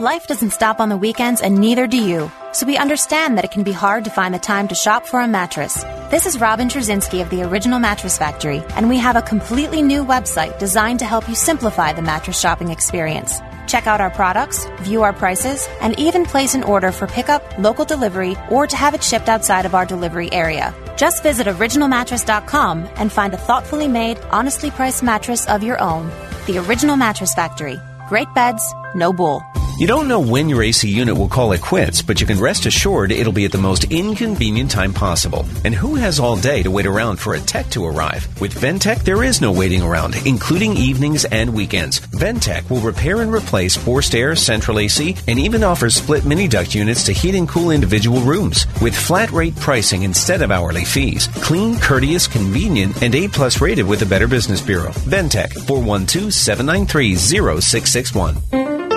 Life 0.00 0.26
doesn't 0.26 0.50
stop 0.50 0.80
on 0.80 0.88
the 0.88 0.96
weekends 0.96 1.40
and 1.40 1.58
neither 1.58 1.86
do 1.86 1.96
you. 1.96 2.30
So 2.52 2.66
we 2.66 2.76
understand 2.76 3.36
that 3.36 3.44
it 3.44 3.50
can 3.50 3.62
be 3.62 3.72
hard 3.72 4.04
to 4.04 4.10
find 4.10 4.34
the 4.34 4.38
time 4.38 4.68
to 4.68 4.74
shop 4.74 5.06
for 5.06 5.20
a 5.20 5.28
mattress. 5.28 5.82
This 6.10 6.26
is 6.26 6.40
Robin 6.40 6.68
Trzynski 6.68 7.20
of 7.22 7.30
the 7.30 7.42
Original 7.42 7.78
Mattress 7.78 8.18
Factory, 8.18 8.62
and 8.76 8.88
we 8.88 8.98
have 8.98 9.16
a 9.16 9.22
completely 9.22 9.82
new 9.82 10.04
website 10.04 10.58
designed 10.58 10.98
to 11.00 11.04
help 11.04 11.28
you 11.28 11.34
simplify 11.34 11.92
the 11.92 12.02
mattress 12.02 12.40
shopping 12.40 12.70
experience. 12.70 13.40
Check 13.66 13.86
out 13.86 14.00
our 14.00 14.10
products, 14.10 14.66
view 14.80 15.02
our 15.02 15.12
prices, 15.12 15.68
and 15.80 15.98
even 15.98 16.24
place 16.24 16.54
an 16.54 16.62
order 16.62 16.90
for 16.90 17.06
pickup, 17.06 17.42
local 17.58 17.84
delivery, 17.84 18.34
or 18.50 18.66
to 18.66 18.76
have 18.76 18.94
it 18.94 19.02
shipped 19.02 19.28
outside 19.28 19.66
of 19.66 19.74
our 19.74 19.84
delivery 19.84 20.32
area. 20.32 20.74
Just 20.96 21.22
visit 21.22 21.46
originalmattress.com 21.46 22.88
and 22.96 23.12
find 23.12 23.34
a 23.34 23.38
thoughtfully 23.38 23.88
made, 23.88 24.18
honestly 24.30 24.70
priced 24.70 25.02
mattress 25.02 25.46
of 25.48 25.62
your 25.62 25.80
own. 25.80 26.10
The 26.46 26.58
Original 26.58 26.96
Mattress 26.96 27.34
Factory. 27.34 27.78
Great 28.08 28.32
beds, 28.32 28.74
no 28.94 29.12
bull. 29.12 29.42
You 29.78 29.86
don't 29.86 30.08
know 30.08 30.18
when 30.18 30.48
your 30.48 30.64
AC 30.64 30.88
unit 30.88 31.16
will 31.16 31.28
call 31.28 31.52
it 31.52 31.60
quits, 31.60 32.02
but 32.02 32.20
you 32.20 32.26
can 32.26 32.40
rest 32.40 32.66
assured 32.66 33.12
it'll 33.12 33.32
be 33.32 33.44
at 33.44 33.52
the 33.52 33.58
most 33.58 33.84
inconvenient 33.92 34.72
time 34.72 34.92
possible. 34.92 35.46
And 35.64 35.72
who 35.72 35.94
has 35.94 36.18
all 36.18 36.34
day 36.36 36.64
to 36.64 36.70
wait 36.72 36.84
around 36.84 37.20
for 37.20 37.34
a 37.34 37.40
tech 37.40 37.70
to 37.70 37.86
arrive? 37.86 38.26
With 38.40 38.60
Ventec, 38.60 39.04
there 39.04 39.22
is 39.22 39.40
no 39.40 39.52
waiting 39.52 39.80
around, 39.82 40.16
including 40.26 40.76
evenings 40.76 41.26
and 41.26 41.54
weekends. 41.54 42.00
Ventec 42.00 42.68
will 42.68 42.80
repair 42.80 43.20
and 43.20 43.32
replace 43.32 43.76
forced 43.76 44.16
air, 44.16 44.34
central 44.34 44.80
AC, 44.80 45.14
and 45.28 45.38
even 45.38 45.62
offers 45.62 45.94
split 45.94 46.24
mini 46.24 46.48
duct 46.48 46.74
units 46.74 47.04
to 47.04 47.12
heat 47.12 47.36
and 47.36 47.48
cool 47.48 47.70
individual 47.70 48.20
rooms. 48.22 48.66
With 48.82 48.96
flat 48.96 49.30
rate 49.30 49.54
pricing 49.60 50.02
instead 50.02 50.42
of 50.42 50.50
hourly 50.50 50.84
fees. 50.84 51.28
Clean, 51.36 51.78
courteous, 51.78 52.26
convenient, 52.26 53.00
and 53.00 53.14
A 53.14 53.28
plus 53.28 53.60
rated 53.60 53.86
with 53.86 54.00
the 54.00 54.06
Better 54.06 54.26
Business 54.26 54.60
Bureau. 54.60 54.90
Ventec, 55.06 55.52
412 55.68 56.34
793 56.34 57.14
0661. 57.14 58.87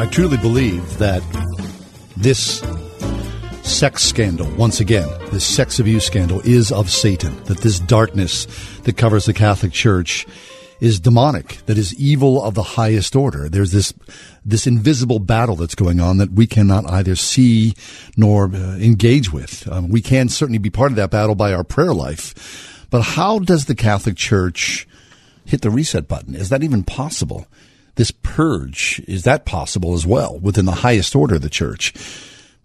I 0.00 0.06
truly 0.06 0.38
believe 0.38 0.96
that 0.96 1.22
this 2.16 2.60
sex 3.62 4.02
scandal, 4.02 4.50
once 4.56 4.80
again, 4.80 5.06
this 5.30 5.44
sex 5.44 5.78
abuse 5.78 6.06
scandal 6.06 6.40
is 6.40 6.72
of 6.72 6.90
Satan, 6.90 7.36
that 7.44 7.58
this 7.58 7.78
darkness 7.80 8.46
that 8.84 8.96
covers 8.96 9.26
the 9.26 9.34
Catholic 9.34 9.72
Church 9.72 10.26
is 10.80 11.00
demonic, 11.00 11.58
that 11.66 11.76
is 11.76 11.94
evil 11.96 12.42
of 12.42 12.54
the 12.54 12.62
highest 12.62 13.14
order. 13.14 13.50
There's 13.50 13.72
this, 13.72 13.92
this 14.42 14.66
invisible 14.66 15.18
battle 15.18 15.54
that's 15.54 15.74
going 15.74 16.00
on 16.00 16.16
that 16.16 16.32
we 16.32 16.46
cannot 16.46 16.88
either 16.90 17.14
see 17.14 17.74
nor 18.16 18.46
uh, 18.46 18.78
engage 18.78 19.30
with. 19.30 19.70
Um, 19.70 19.90
we 19.90 20.00
can 20.00 20.30
certainly 20.30 20.56
be 20.56 20.70
part 20.70 20.92
of 20.92 20.96
that 20.96 21.10
battle 21.10 21.34
by 21.34 21.52
our 21.52 21.62
prayer 21.62 21.92
life. 21.92 22.86
But 22.88 23.02
how 23.02 23.38
does 23.38 23.66
the 23.66 23.74
Catholic 23.74 24.16
Church 24.16 24.88
hit 25.44 25.60
the 25.60 25.70
reset 25.70 26.08
button? 26.08 26.34
Is 26.34 26.48
that 26.48 26.62
even 26.62 26.84
possible? 26.84 27.46
This 27.96 28.10
purge, 28.10 29.02
is 29.06 29.24
that 29.24 29.44
possible 29.44 29.94
as 29.94 30.06
well 30.06 30.38
within 30.38 30.64
the 30.64 30.72
highest 30.72 31.14
order 31.14 31.36
of 31.36 31.42
the 31.42 31.50
church? 31.50 31.92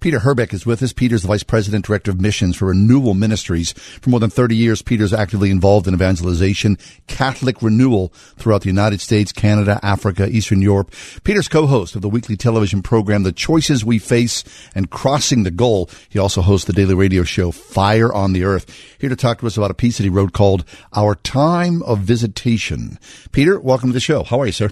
Peter 0.06 0.20
Herbeck 0.20 0.54
is 0.54 0.68
with 0.68 0.84
us. 0.84 0.94
Peter's 0.94 1.24
the 1.24 1.30
Vice 1.30 1.42
President, 1.42 1.86
Director 1.86 2.12
of 2.12 2.22
Missions 2.22 2.56
for 2.56 2.68
Renewal 2.68 3.16
Ministries. 3.16 3.72
For 3.74 4.12
more 4.12 4.20
than 4.20 4.30
30 4.30 4.56
years, 4.56 4.84
Peter's 4.84 5.14
actively 5.14 5.50
involved 5.50 5.88
in 5.88 5.96
evangelization, 5.96 6.78
Catholic 7.08 7.60
renewal 7.64 8.10
throughout 8.38 8.62
the 8.62 8.70
United 8.70 9.02
States, 9.02 9.32
Canada, 9.32 9.80
Africa, 9.82 10.30
Eastern 10.30 10.62
Europe. 10.62 10.94
Peter's 11.24 11.48
co-host 11.48 11.96
of 11.96 12.04
the 12.04 12.10
weekly 12.10 12.38
television 12.38 12.84
program, 12.84 13.24
The 13.24 13.32
Choices 13.32 13.84
We 13.84 13.98
Face 13.98 14.44
and 14.76 14.92
Crossing 14.92 15.42
the 15.42 15.50
Goal. 15.50 15.90
He 16.08 16.20
also 16.20 16.42
hosts 16.42 16.68
the 16.68 16.74
daily 16.74 16.94
radio 16.94 17.24
show, 17.24 17.50
Fire 17.50 18.14
on 18.14 18.34
the 18.34 18.44
Earth. 18.44 18.72
Here 19.00 19.10
to 19.10 19.16
talk 19.16 19.40
to 19.40 19.48
us 19.48 19.58
about 19.58 19.72
a 19.72 19.76
piece 19.76 19.98
that 19.98 20.04
he 20.04 20.10
wrote 20.10 20.34
called 20.34 20.66
Our 20.94 21.16
Time 21.16 21.82
of 21.82 22.02
Visitation. 22.02 23.00
Peter, 23.32 23.60
welcome 23.60 23.90
to 23.90 23.94
the 23.94 24.00
show. 24.00 24.22
How 24.22 24.40
are 24.40 24.46
you, 24.46 24.52
sir? 24.52 24.70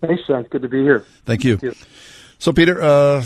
Thanks, 0.00 0.22
John. 0.26 0.44
Good 0.44 0.62
to 0.62 0.68
be 0.68 0.82
here. 0.82 1.04
Thank 1.24 1.44
you. 1.44 1.56
Thank 1.56 1.74
you. 1.74 1.86
So, 2.38 2.52
Peter, 2.52 2.80
uh, 2.80 3.24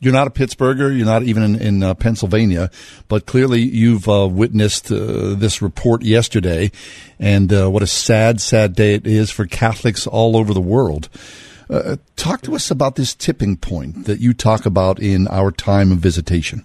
you're 0.00 0.12
not 0.12 0.26
a 0.26 0.30
Pittsburgher. 0.30 0.94
You're 0.94 1.06
not 1.06 1.22
even 1.22 1.42
in, 1.44 1.60
in 1.60 1.82
uh, 1.82 1.94
Pennsylvania, 1.94 2.70
but 3.06 3.24
clearly 3.24 3.60
you've 3.60 4.08
uh, 4.08 4.26
witnessed 4.26 4.90
uh, 4.90 5.34
this 5.34 5.62
report 5.62 6.02
yesterday, 6.02 6.72
and 7.20 7.52
uh, 7.52 7.70
what 7.70 7.82
a 7.82 7.86
sad, 7.86 8.40
sad 8.40 8.74
day 8.74 8.94
it 8.94 9.06
is 9.06 9.30
for 9.30 9.46
Catholics 9.46 10.06
all 10.06 10.36
over 10.36 10.52
the 10.52 10.60
world. 10.60 11.08
Uh, 11.70 11.96
talk 12.16 12.42
to 12.42 12.54
us 12.54 12.70
about 12.70 12.96
this 12.96 13.14
tipping 13.14 13.56
point 13.56 14.06
that 14.06 14.18
you 14.18 14.34
talk 14.34 14.66
about 14.66 15.00
in 15.00 15.28
our 15.28 15.52
time 15.52 15.92
of 15.92 15.98
visitation. 15.98 16.64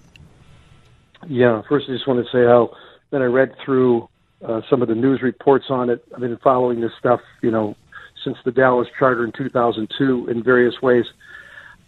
Yeah, 1.28 1.62
first 1.68 1.86
I 1.88 1.92
just 1.92 2.08
want 2.08 2.24
to 2.24 2.30
say 2.32 2.44
how 2.44 2.70
then 3.10 3.22
I 3.22 3.26
read 3.26 3.54
through 3.64 4.08
uh, 4.44 4.62
some 4.68 4.82
of 4.82 4.88
the 4.88 4.94
news 4.94 5.22
reports 5.22 5.66
on 5.70 5.90
it. 5.90 6.04
I've 6.14 6.20
been 6.20 6.36
following 6.38 6.80
this 6.80 6.92
stuff, 6.98 7.20
you 7.40 7.50
know, 7.50 7.76
since 8.24 8.36
the 8.44 8.52
Dallas 8.52 8.88
Charter 8.98 9.24
in 9.24 9.32
2002 9.32 10.28
in 10.28 10.42
various 10.42 10.80
ways. 10.82 11.04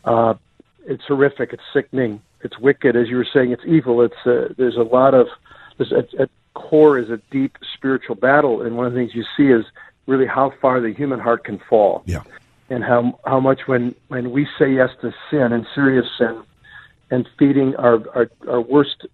Uh, 0.05 0.35
it's 0.87 1.05
horrific. 1.07 1.53
It's 1.53 1.63
sickening. 1.73 2.23
It's 2.43 2.59
wicked, 2.59 2.97
as 2.97 3.09
you 3.09 3.17
were 3.17 3.27
saying. 3.33 3.53
It's 3.53 3.65
evil. 3.67 4.03
It's 4.03 4.27
uh, 4.27 4.55
there's 4.57 4.77
a 4.77 4.83
lot 4.83 5.15
of 5.15 5.27
there's 5.77 5.93
at, 5.93 6.13
at 6.15 6.31
core 6.55 6.99
is 6.99 7.11
a 7.11 7.21
deep 7.31 7.57
spiritual 7.75 8.15
battle, 8.15 8.63
and 8.63 8.77
one 8.77 8.87
of 8.87 8.93
the 8.93 8.99
things 8.99 9.15
you 9.15 9.25
see 9.37 9.53
is 9.53 9.65
really 10.07 10.27
how 10.27 10.53
far 10.61 10.81
the 10.81 10.93
human 10.93 11.21
heart 11.21 11.45
can 11.45 11.61
fall. 11.69 12.03
Yeah. 12.07 12.23
And 12.71 12.85
how 12.85 13.19
how 13.27 13.41
much 13.41 13.63
when 13.67 13.95
when 14.09 14.31
we 14.31 14.47
say 14.59 14.73
yes 14.73 14.91
to 15.03 15.13
sin 15.31 15.53
and 15.53 15.67
serious 15.75 16.07
sin, 16.19 16.43
and 17.11 17.29
feeding 17.39 17.77
our 17.77 17.97
our, 18.17 18.31
our 18.49 18.61
worst 18.61 19.07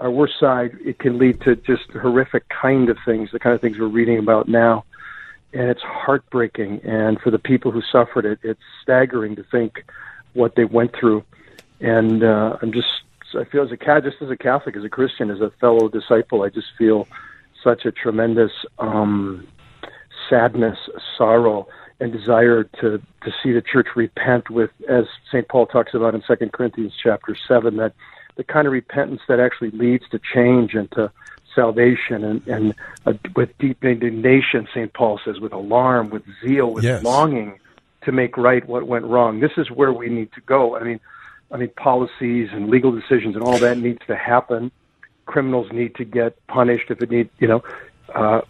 our 0.00 0.10
worst 0.10 0.34
side, 0.38 0.76
it 0.84 0.98
can 0.98 1.18
lead 1.18 1.40
to 1.42 1.56
just 1.56 1.90
horrific 1.90 2.44
kind 2.48 2.88
of 2.88 2.96
things, 3.04 3.30
the 3.32 3.38
kind 3.38 3.54
of 3.54 3.60
things 3.60 3.78
we're 3.78 3.86
reading 3.86 4.18
about 4.18 4.48
now. 4.48 4.84
And 5.52 5.68
it's 5.68 5.82
heartbreaking. 5.82 6.80
And 6.84 7.20
for 7.20 7.30
the 7.30 7.38
people 7.38 7.70
who 7.70 7.82
suffered 7.90 8.24
it, 8.24 8.38
it's 8.42 8.60
staggering 8.82 9.36
to 9.36 9.42
think 9.42 9.84
what 10.32 10.54
they 10.54 10.64
went 10.64 10.94
through. 10.94 11.24
And 11.80 12.22
uh, 12.22 12.56
I'm 12.62 12.72
just, 12.72 12.88
I 13.38 13.44
feel 13.44 13.64
as 13.64 13.72
a 13.72 13.76
cat, 13.76 14.04
just 14.04 14.22
as 14.22 14.30
a 14.30 14.36
Catholic, 14.36 14.76
as 14.76 14.84
a 14.84 14.88
Christian, 14.88 15.30
as 15.30 15.40
a 15.40 15.50
fellow 15.60 15.88
disciple, 15.88 16.42
I 16.42 16.50
just 16.50 16.68
feel 16.78 17.08
such 17.64 17.84
a 17.84 17.92
tremendous 17.92 18.52
um, 18.78 19.46
sadness, 20.28 20.78
sorrow, 21.16 21.66
and 21.98 22.12
desire 22.12 22.64
to 22.80 23.00
to 23.22 23.30
see 23.42 23.52
the 23.52 23.60
church 23.60 23.88
repent 23.94 24.48
with, 24.48 24.70
as 24.88 25.04
Saint 25.30 25.48
Paul 25.48 25.66
talks 25.66 25.92
about 25.92 26.14
in 26.14 26.22
Second 26.26 26.52
Corinthians 26.52 26.94
chapter 27.02 27.36
seven, 27.46 27.76
that 27.76 27.92
the 28.36 28.44
kind 28.44 28.66
of 28.66 28.72
repentance 28.72 29.20
that 29.28 29.38
actually 29.38 29.70
leads 29.72 30.08
to 30.10 30.18
change 30.18 30.74
and 30.74 30.90
to 30.92 31.12
salvation 31.60 32.24
and, 32.24 32.46
and 32.46 32.74
uh, 33.06 33.12
with 33.36 33.50
deep 33.58 33.84
indignation, 33.84 34.66
St. 34.74 34.92
Paul 34.92 35.20
says, 35.24 35.40
with 35.40 35.52
alarm, 35.52 36.10
with 36.10 36.22
zeal, 36.42 36.72
with 36.72 36.84
yes. 36.84 37.02
longing 37.02 37.58
to 38.02 38.12
make 38.12 38.36
right 38.36 38.66
what 38.66 38.86
went 38.86 39.04
wrong. 39.04 39.40
This 39.40 39.52
is 39.56 39.70
where 39.70 39.92
we 39.92 40.08
need 40.08 40.32
to 40.32 40.40
go. 40.40 40.76
I 40.76 40.84
mean, 40.84 41.00
I 41.52 41.56
mean, 41.58 41.70
policies 41.76 42.48
and 42.52 42.70
legal 42.70 42.92
decisions 42.92 43.34
and 43.34 43.44
all 43.44 43.58
that 43.58 43.76
needs 43.78 44.00
to 44.06 44.16
happen. 44.16 44.70
Criminals 45.26 45.68
need 45.72 45.94
to 45.96 46.04
get 46.04 46.34
punished 46.46 46.90
if 46.90 47.02
it 47.02 47.10
need, 47.10 47.28
you 47.38 47.48
know, 47.48 47.62
uh, 48.14 48.40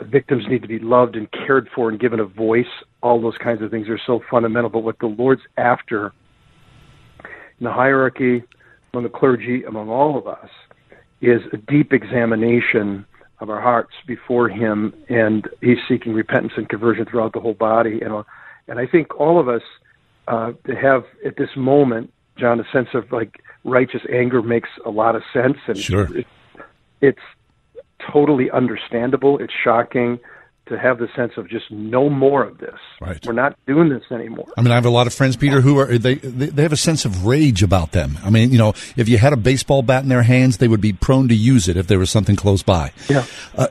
victims 0.00 0.44
need 0.48 0.62
to 0.62 0.68
be 0.68 0.78
loved 0.78 1.16
and 1.16 1.30
cared 1.30 1.68
for 1.74 1.90
and 1.90 2.00
given 2.00 2.20
a 2.20 2.24
voice. 2.24 2.72
All 3.02 3.20
those 3.20 3.38
kinds 3.38 3.62
of 3.62 3.70
things 3.70 3.88
are 3.88 4.00
so 4.04 4.20
fundamental. 4.30 4.70
But 4.70 4.80
what 4.80 4.98
the 4.98 5.06
Lord's 5.06 5.42
after 5.56 6.12
in 7.60 7.64
the 7.64 7.72
hierarchy, 7.72 8.42
among 8.92 9.04
the 9.04 9.10
clergy, 9.10 9.64
among 9.64 9.88
all 9.88 10.18
of 10.18 10.26
us, 10.26 10.48
is 11.22 11.40
a 11.52 11.56
deep 11.56 11.92
examination 11.92 13.06
of 13.40 13.48
our 13.48 13.60
hearts 13.60 13.92
before 14.06 14.48
Him, 14.48 14.92
and 15.08 15.48
He's 15.60 15.78
seeking 15.88 16.12
repentance 16.12 16.52
and 16.56 16.68
conversion 16.68 17.06
throughout 17.06 17.32
the 17.32 17.40
whole 17.40 17.54
body. 17.54 18.00
And 18.02 18.24
and 18.68 18.78
I 18.78 18.86
think 18.86 19.18
all 19.18 19.40
of 19.40 19.48
us 19.48 19.62
uh, 20.28 20.52
to 20.66 20.74
have 20.76 21.04
at 21.24 21.36
this 21.36 21.50
moment, 21.56 22.12
John, 22.36 22.60
a 22.60 22.64
sense 22.72 22.88
of 22.94 23.10
like 23.10 23.40
righteous 23.64 24.02
anger 24.12 24.42
makes 24.42 24.68
a 24.84 24.90
lot 24.90 25.16
of 25.16 25.22
sense, 25.32 25.58
and 25.66 25.78
sure. 25.78 26.08
it's, 26.16 26.28
it's 27.00 27.18
totally 28.12 28.50
understandable. 28.50 29.38
It's 29.38 29.52
shocking 29.52 30.18
to 30.66 30.78
have 30.78 30.98
the 30.98 31.08
sense 31.16 31.32
of 31.36 31.48
just 31.48 31.70
no 31.70 32.08
more 32.08 32.44
of 32.44 32.58
this. 32.58 32.78
Right. 33.00 33.24
We're 33.26 33.32
not 33.32 33.58
doing 33.66 33.88
this 33.88 34.04
anymore. 34.12 34.46
I 34.56 34.62
mean, 34.62 34.70
I 34.70 34.76
have 34.76 34.86
a 34.86 34.90
lot 34.90 35.08
of 35.08 35.12
friends, 35.14 35.36
Peter, 35.36 35.60
who 35.60 35.78
are 35.78 35.98
they 35.98 36.14
they 36.14 36.62
have 36.62 36.72
a 36.72 36.76
sense 36.76 37.04
of 37.04 37.26
rage 37.26 37.64
about 37.64 37.90
them. 37.90 38.18
I 38.22 38.30
mean, 38.30 38.52
you 38.52 38.58
know, 38.58 38.70
if 38.96 39.08
you 39.08 39.18
had 39.18 39.32
a 39.32 39.36
baseball 39.36 39.82
bat 39.82 40.04
in 40.04 40.08
their 40.08 40.22
hands, 40.22 40.58
they 40.58 40.68
would 40.68 40.80
be 40.80 40.92
prone 40.92 41.26
to 41.28 41.34
use 41.34 41.68
it 41.68 41.76
if 41.76 41.88
there 41.88 41.98
was 41.98 42.10
something 42.10 42.36
close 42.36 42.62
by. 42.62 42.92
Yeah. 43.08 43.26
Uh, 43.56 43.66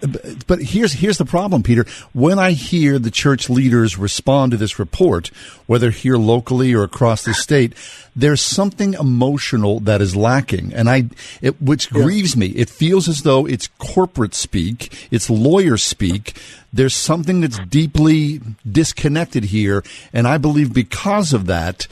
but, 0.47 0.61
here's 0.61 0.93
here's 0.93 1.17
the 1.17 1.25
problem, 1.25 1.63
Peter. 1.63 1.85
When 2.13 2.37
I 2.37 2.51
hear 2.51 2.99
the 2.99 3.11
church 3.11 3.49
leaders 3.49 3.97
respond 3.97 4.51
to 4.51 4.57
this 4.57 4.77
report, 4.77 5.29
whether 5.67 5.91
here 5.91 6.17
locally 6.17 6.73
or 6.73 6.83
across 6.83 7.23
the 7.23 7.33
state, 7.33 7.73
there's 8.15 8.41
something 8.41 8.93
emotional 8.95 9.79
that 9.79 10.01
is 10.01 10.15
lacking, 10.15 10.73
and 10.73 10.89
I, 10.89 11.05
it, 11.41 11.61
which 11.61 11.89
yeah. 11.91 12.03
grieves 12.03 12.35
me. 12.35 12.47
It 12.47 12.69
feels 12.69 13.07
as 13.07 13.21
though 13.21 13.45
it's 13.47 13.67
corporate 13.77 14.35
speak, 14.35 15.07
it's 15.09 15.29
lawyer 15.29 15.77
speak. 15.77 16.35
There's 16.73 16.95
something 16.95 17.41
that's 17.41 17.59
deeply 17.67 18.39
disconnected 18.69 19.45
here, 19.45 19.83
and 20.13 20.27
I 20.27 20.37
believe 20.37 20.73
because 20.73 21.33
of 21.33 21.45
that, 21.47 21.87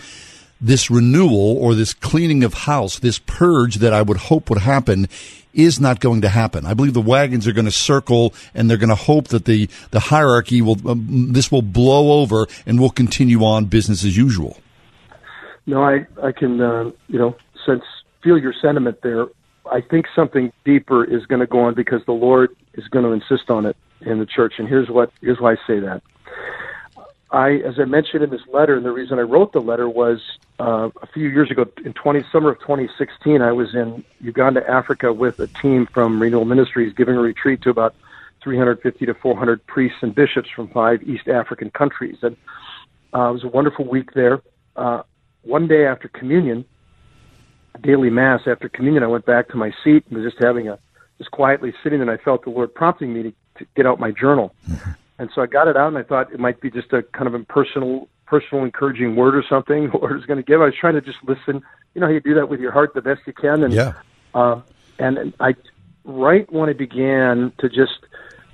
this 0.62 0.90
renewal 0.90 1.58
or 1.58 1.76
this 1.76 1.94
cleaning 1.94 2.44
of 2.44 2.54
house, 2.54 3.00
this 3.00 3.20
purge 3.20 3.76
that 3.76 3.94
I 3.94 4.02
would 4.02 4.18
hope 4.18 4.50
would 4.50 4.60
happen 4.60 5.08
is 5.54 5.80
not 5.80 6.00
going 6.00 6.22
to 6.22 6.30
happen. 6.30 6.66
I 6.66 6.74
believe 6.74 6.94
the 6.94 7.02
wagons 7.02 7.48
are 7.48 7.52
going 7.52 7.66
to 7.66 7.72
circle 7.72 8.34
and 8.54 8.70
they're 8.70 8.78
going 8.78 8.90
to 8.90 8.96
hope 8.96 9.30
that 9.30 9.46
the, 9.46 9.70
the 9.92 10.00
hierarchy 10.00 10.62
will, 10.62 10.78
um, 10.88 11.34
this 11.34 11.52
will 11.52 11.62
blow 11.62 12.22
over 12.22 12.48
and 12.66 12.80
we'll 12.80 12.90
continue 12.90 13.44
on 13.44 13.66
business 13.66 14.04
as 14.06 14.16
usual. 14.16 14.58
No, 15.66 15.84
I 15.84 16.08
I 16.24 16.32
can 16.32 16.60
uh, 16.60 16.90
you 17.08 17.20
know 17.20 17.36
sense 17.66 17.84
feel 18.24 18.40
your 18.40 18.54
sentiment 18.60 19.02
there. 19.04 19.28
I 19.72 19.82
think 19.82 20.08
something 20.16 20.52
deeper 20.66 21.04
is 21.04 21.28
going 21.28 21.42
to 21.42 21.46
go 21.46 21.60
on 21.60 21.76
because 21.76 22.04
the 22.06 22.12
Lord 22.14 22.56
is 22.74 22.88
going 22.88 23.06
to 23.06 23.12
insist 23.12 23.52
on 23.52 23.68
it 23.68 23.78
in 24.02 24.20
the 24.20 24.26
church. 24.26 24.54
And 24.58 24.68
here's 24.68 24.90
what 24.90 25.12
here's 25.22 25.40
why 25.40 25.54
I 25.54 25.56
say 25.68 25.80
that. 25.80 26.02
I, 27.32 27.58
as 27.58 27.76
I 27.80 27.86
mentioned 27.86 28.24
in 28.24 28.32
this 28.32 28.42
letter, 28.52 28.76
and 28.76 28.84
the 28.84 28.92
reason 28.92 29.20
I 29.20 29.22
wrote 29.22 29.54
the 29.54 29.60
letter 29.60 29.88
was 29.88 30.20
uh, 30.60 30.90
a 31.02 31.08
few 31.14 31.30
years 31.30 31.52
ago, 31.52 31.66
in 31.86 31.94
20 31.94 32.24
summer 32.32 32.50
of 32.50 32.60
2016, 32.62 33.42
I 33.42 33.52
was 33.52 33.76
in 33.76 34.04
Uganda, 34.20 34.68
Africa, 34.68 35.14
with 35.14 35.40
a 35.40 35.46
team 35.62 35.88
from 35.94 36.20
Renewal 36.20 36.46
Ministries, 36.46 36.92
giving 36.94 37.16
a 37.16 37.22
retreat 37.22 37.62
to 37.62 37.70
about 37.70 37.94
350 38.42 39.06
to 39.06 39.14
400 39.14 39.66
priests 39.68 40.00
and 40.02 40.16
bishops 40.16 40.50
from 40.56 40.70
five 40.70 41.04
East 41.04 41.28
African 41.28 41.70
countries, 41.70 42.18
and 42.24 42.36
uh, 43.14 43.30
it 43.30 43.34
was 43.34 43.44
a 43.44 43.48
wonderful 43.48 43.88
week 43.88 44.14
there. 44.14 44.42
Uh, 44.76 45.04
one 45.44 45.68
day 45.68 45.86
after 45.86 46.08
communion, 46.08 46.66
daily 47.82 48.10
mass 48.10 48.42
after 48.48 48.70
communion, 48.70 49.04
I 49.04 49.08
went 49.08 49.26
back 49.26 49.50
to 49.50 49.58
my 49.58 49.72
seat 49.84 50.06
and 50.10 50.18
was 50.18 50.32
just 50.32 50.42
having 50.44 50.68
a 50.68 50.80
just 51.18 51.32
quietly 51.32 51.74
sitting, 51.84 52.02
and 52.02 52.10
I 52.10 52.18
felt 52.18 52.44
the 52.44 52.50
Lord 52.50 52.74
prompting 52.74 53.14
me 53.14 53.24
to, 53.24 53.34
to 53.60 53.66
get 53.76 53.86
out 53.86 54.00
my 54.00 54.12
journal. 54.12 54.54
Mm-hmm. 54.70 54.92
And 55.20 55.30
so 55.36 55.42
I 55.42 55.48
got 55.48 55.68
it 55.68 55.76
out, 55.76 55.90
and 55.90 55.98
I 55.98 56.04
thought 56.04 56.32
it 56.34 56.40
might 56.40 56.62
be 56.62 56.72
just 56.72 56.94
a 56.94 57.04
kind 57.04 57.28
of 57.28 57.36
impersonal, 57.36 58.08
personal, 58.26 58.64
encouraging 58.64 59.16
word 59.16 59.36
or 59.36 59.44
something, 59.48 59.90
or 59.94 60.14
was 60.14 60.26
going 60.26 60.38
to 60.38 60.44
give. 60.44 60.62
I 60.62 60.66
was 60.66 60.76
trying 60.80 60.96
to 60.96 61.02
just 61.02 61.18
listen. 61.26 61.62
You 61.94 62.02
know 62.02 62.08
how 62.08 62.14
you 62.14 62.22
do 62.22 62.36
that 62.36 62.50
with 62.50 62.60
your 62.60 62.72
heart 62.72 62.94
the 62.94 63.02
best 63.02 63.22
you 63.28 63.34
can, 63.34 63.64
and 63.64 63.74
yeah. 63.74 63.94
Uh, 64.34 64.62
and 65.00 65.34
I, 65.40 65.56
right 66.04 66.52
when 66.52 66.70
I 66.70 66.74
began 66.74 67.52
to 67.60 67.70
just 67.70 68.00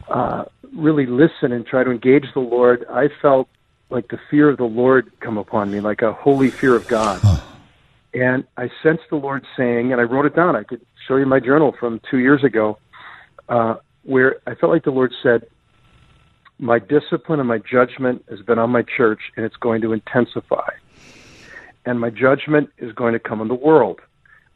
uh, 0.08 0.46
really 0.74 1.06
listen 1.06 1.52
and 1.52 1.66
try 1.66 1.84
to 1.84 1.92
engage 1.92 2.26
the 2.34 2.40
Lord, 2.40 2.86
I 2.90 3.10
felt 3.22 3.50
like 3.90 4.08
the 4.08 4.20
fear 4.30 4.50
of 4.50 4.58
the 4.58 4.66
Lord 4.66 5.12
come 5.20 5.38
upon 5.38 5.72
me, 5.72 5.80
like 5.80 6.02
a 6.02 6.14
holy 6.14 6.50
fear 6.50 6.76
of 6.76 6.88
God. 6.88 7.22
And 8.14 8.46
I 8.56 8.70
sensed 8.82 9.04
the 9.10 9.18
Lord 9.18 9.46
saying, 9.58 9.92
and 9.92 10.00
I 10.00 10.06
wrote 10.06 10.26
it 10.26 10.36
down. 10.36 10.56
I 10.56 10.64
could 10.64 10.82
show 11.08 11.18
you 11.18 11.26
my 11.26 11.40
journal 11.40 11.76
from 11.78 12.00
two 12.10 12.20
years 12.20 12.44
ago, 12.44 12.78
uh, 13.50 13.76
where 14.06 14.38
I 14.48 14.56
felt 14.56 14.72
like 14.72 14.84
the 14.84 14.92
Lord 14.92 15.14
said, 15.22 15.46
My 16.60 16.80
discipline 16.80 17.40
and 17.40 17.48
my 17.48 17.58
judgment 17.58 18.24
has 18.30 18.42
been 18.42 18.60
on 18.60 18.70
my 18.70 18.84
church, 18.84 19.20
and 19.36 19.46
it's 19.46 19.58
going 19.58 19.82
to 19.82 19.94
intensify. 19.94 20.70
And 21.86 22.00
my 22.00 22.10
judgment 22.10 22.70
is 22.78 22.94
going 22.94 23.14
to 23.14 23.20
come 23.20 23.42
on 23.42 23.48
the 23.48 23.56
world. 23.56 24.00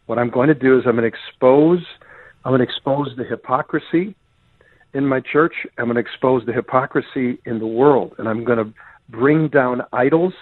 What 0.06 0.18
I'm 0.18 0.30
going 0.30 0.48
to 0.48 0.56
do 0.56 0.80
is 0.80 0.86
I'm 0.88 0.96
going 0.96 1.10
to 1.10 1.18
expose, 1.18 1.86
I'm 2.44 2.52
going 2.52 2.60
to 2.60 2.64
expose 2.64 3.16
the 3.18 3.24
hypocrisy 3.24 4.16
in 4.94 5.06
my 5.06 5.20
church. 5.20 5.54
I'm 5.78 5.86
going 5.86 5.96
to 5.96 6.02
expose 6.02 6.46
the 6.46 6.54
hypocrisy 6.54 7.38
in 7.46 7.60
the 7.60 7.68
world, 7.68 8.16
and 8.18 8.28
I'm 8.28 8.44
going 8.44 8.58
to 8.58 8.74
bring 9.10 9.48
down 9.48 9.82
idols 9.92 10.34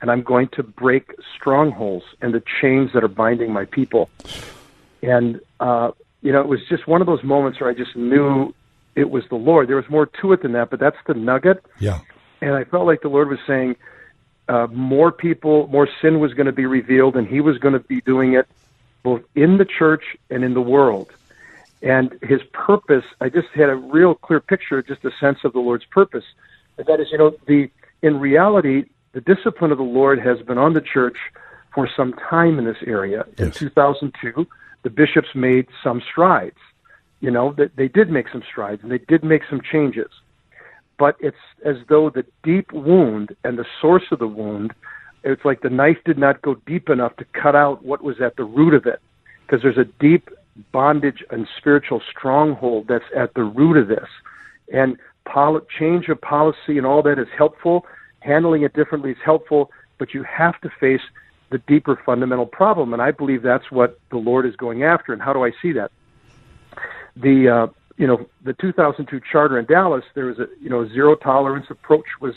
and 0.00 0.10
I'm 0.10 0.22
going 0.22 0.48
to 0.52 0.62
break 0.62 1.14
strongholds 1.36 2.04
and 2.20 2.32
the 2.32 2.42
chains 2.60 2.90
that 2.94 3.02
are 3.02 3.08
binding 3.08 3.52
my 3.52 3.64
people. 3.64 4.08
And, 5.02 5.40
uh, 5.60 5.92
you 6.22 6.32
know, 6.32 6.40
it 6.40 6.48
was 6.48 6.60
just 6.68 6.86
one 6.86 7.00
of 7.00 7.06
those 7.06 7.22
moments 7.22 7.60
where 7.60 7.70
I 7.70 7.74
just 7.74 7.94
knew 7.96 8.54
it 8.94 9.10
was 9.10 9.24
the 9.28 9.36
Lord. 9.36 9.68
There 9.68 9.76
was 9.76 9.88
more 9.88 10.06
to 10.20 10.32
it 10.32 10.42
than 10.42 10.52
that, 10.52 10.70
but 10.70 10.80
that's 10.80 10.96
the 11.06 11.14
nugget. 11.14 11.64
Yeah. 11.78 12.00
And 12.40 12.54
I 12.54 12.64
felt 12.64 12.86
like 12.86 13.02
the 13.02 13.08
Lord 13.08 13.28
was 13.28 13.38
saying, 13.46 13.76
uh, 14.48 14.66
more 14.72 15.12
people, 15.12 15.68
more 15.68 15.88
sin 16.00 16.20
was 16.20 16.34
going 16.34 16.46
to 16.46 16.52
be 16.52 16.66
revealed, 16.66 17.16
and 17.16 17.26
He 17.26 17.40
was 17.40 17.58
going 17.58 17.74
to 17.74 17.80
be 17.80 18.00
doing 18.00 18.34
it 18.34 18.48
both 19.02 19.22
in 19.34 19.58
the 19.58 19.64
church 19.64 20.16
and 20.30 20.42
in 20.42 20.54
the 20.54 20.60
world. 20.60 21.10
And 21.82 22.18
His 22.22 22.40
purpose, 22.52 23.04
I 23.20 23.28
just 23.28 23.48
had 23.54 23.68
a 23.68 23.76
real 23.76 24.14
clear 24.14 24.40
picture, 24.40 24.82
just 24.82 25.04
a 25.04 25.10
sense 25.20 25.38
of 25.44 25.52
the 25.52 25.60
Lord's 25.60 25.84
purpose. 25.84 26.24
And 26.76 26.86
that 26.86 27.00
is, 27.00 27.08
you 27.12 27.18
know, 27.18 27.36
the 27.46 27.70
in 28.02 28.18
reality, 28.20 28.84
the 29.12 29.20
discipline 29.20 29.72
of 29.72 29.78
the 29.78 29.84
Lord 29.84 30.20
has 30.20 30.40
been 30.42 30.58
on 30.58 30.74
the 30.74 30.80
church 30.80 31.16
for 31.74 31.88
some 31.96 32.12
time 32.14 32.58
in 32.58 32.64
this 32.64 32.78
area. 32.86 33.24
Yes. 33.38 33.46
In 33.46 33.52
2002, 33.52 34.46
the 34.82 34.90
bishops 34.90 35.28
made 35.34 35.66
some 35.82 36.02
strides. 36.10 36.56
You 37.20 37.30
know, 37.32 37.52
that 37.58 37.74
they 37.76 37.88
did 37.88 38.10
make 38.10 38.26
some 38.30 38.42
strides 38.48 38.82
and 38.82 38.92
they 38.92 39.00
did 39.08 39.24
make 39.24 39.42
some 39.50 39.60
changes. 39.72 40.10
But 40.98 41.16
it's 41.20 41.36
as 41.64 41.76
though 41.88 42.10
the 42.10 42.24
deep 42.42 42.72
wound 42.72 43.34
and 43.44 43.58
the 43.58 43.64
source 43.80 44.04
of 44.10 44.18
the 44.18 44.28
wound, 44.28 44.72
it's 45.24 45.44
like 45.44 45.60
the 45.62 45.70
knife 45.70 45.98
did 46.04 46.18
not 46.18 46.42
go 46.42 46.56
deep 46.66 46.88
enough 46.88 47.16
to 47.16 47.24
cut 47.40 47.56
out 47.56 47.84
what 47.84 48.02
was 48.02 48.20
at 48.20 48.36
the 48.36 48.44
root 48.44 48.74
of 48.74 48.86
it. 48.86 49.00
Because 49.46 49.62
there's 49.62 49.78
a 49.78 49.90
deep 50.00 50.28
bondage 50.72 51.24
and 51.30 51.46
spiritual 51.56 52.02
stronghold 52.10 52.86
that's 52.88 53.04
at 53.16 53.34
the 53.34 53.42
root 53.42 53.76
of 53.76 53.88
this. 53.88 54.08
And 54.72 54.96
poli- 55.24 55.62
change 55.78 56.08
of 56.08 56.20
policy 56.20 56.78
and 56.78 56.86
all 56.86 57.02
that 57.02 57.18
is 57.18 57.28
helpful. 57.36 57.84
Handling 58.20 58.62
it 58.62 58.74
differently 58.74 59.12
is 59.12 59.16
helpful, 59.24 59.70
but 59.98 60.14
you 60.14 60.24
have 60.24 60.60
to 60.60 60.70
face 60.80 61.00
the 61.50 61.58
deeper 61.58 62.00
fundamental 62.04 62.46
problem. 62.46 62.92
And 62.92 63.00
I 63.00 63.10
believe 63.10 63.42
that's 63.42 63.70
what 63.70 63.98
the 64.10 64.18
Lord 64.18 64.46
is 64.46 64.56
going 64.56 64.82
after. 64.82 65.12
And 65.12 65.22
how 65.22 65.32
do 65.32 65.44
I 65.44 65.52
see 65.62 65.72
that? 65.72 65.90
The 67.16 67.48
uh, 67.48 67.66
you 67.96 68.06
know 68.06 68.28
the 68.44 68.52
2002 68.54 69.20
charter 69.30 69.58
in 69.58 69.64
Dallas, 69.66 70.04
there 70.14 70.26
was 70.26 70.38
a 70.38 70.46
you 70.60 70.70
know 70.70 70.88
zero 70.88 71.16
tolerance 71.16 71.66
approach 71.70 72.06
was 72.20 72.34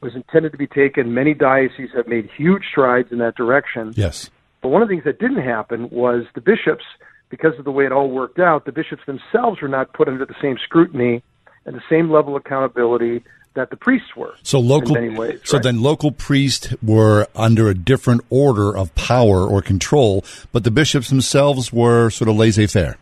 was 0.00 0.14
intended 0.14 0.52
to 0.52 0.58
be 0.58 0.66
taken. 0.66 1.14
Many 1.14 1.34
dioceses 1.34 1.90
have 1.94 2.06
made 2.06 2.28
huge 2.36 2.64
strides 2.70 3.10
in 3.10 3.18
that 3.18 3.34
direction. 3.34 3.92
Yes. 3.96 4.30
But 4.60 4.68
one 4.68 4.82
of 4.82 4.88
the 4.88 4.92
things 4.92 5.04
that 5.04 5.18
didn't 5.18 5.42
happen 5.42 5.88
was 5.90 6.24
the 6.34 6.40
bishops, 6.40 6.84
because 7.30 7.58
of 7.58 7.64
the 7.64 7.70
way 7.70 7.86
it 7.86 7.92
all 7.92 8.10
worked 8.10 8.38
out, 8.38 8.64
the 8.64 8.72
bishops 8.72 9.02
themselves 9.06 9.60
were 9.60 9.68
not 9.68 9.92
put 9.92 10.08
under 10.08 10.24
the 10.24 10.34
same 10.42 10.56
scrutiny 10.62 11.22
and 11.64 11.76
the 11.76 11.82
same 11.88 12.10
level 12.10 12.36
of 12.36 12.42
accountability 12.44 13.22
that 13.54 13.70
the 13.70 13.76
priests 13.76 14.14
were. 14.16 14.34
So 14.42 14.60
local, 14.60 14.94
ways, 14.94 15.40
so 15.44 15.56
right? 15.56 15.62
then 15.62 15.82
local 15.82 16.12
priests 16.12 16.74
were 16.82 17.26
under 17.34 17.68
a 17.68 17.74
different 17.74 18.22
order 18.30 18.76
of 18.76 18.94
power 18.94 19.46
or 19.46 19.62
control, 19.62 20.24
but 20.52 20.64
the 20.64 20.70
bishops 20.70 21.08
themselves 21.08 21.72
were 21.72 22.10
sort 22.10 22.28
of 22.28 22.36
laissez-faire. 22.36 22.96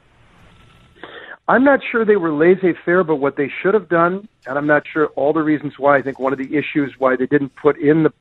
I'm 1.48 1.62
not 1.62 1.80
sure 1.90 2.04
they 2.04 2.16
were 2.16 2.32
laissez-faire, 2.32 3.04
but 3.04 3.16
what 3.16 3.36
they 3.36 3.50
should 3.62 3.74
have 3.74 3.88
done, 3.88 4.28
and 4.46 4.58
I'm 4.58 4.66
not 4.66 4.82
sure 4.92 5.08
all 5.08 5.32
the 5.32 5.42
reasons 5.42 5.74
why. 5.78 5.96
I 5.96 6.02
think 6.02 6.18
one 6.18 6.32
of 6.32 6.38
the 6.38 6.56
issues 6.56 6.94
why 6.98 7.16
they 7.16 7.26
didn't 7.26 7.54
put 7.54 7.78
in 7.78 8.02
the 8.02 8.12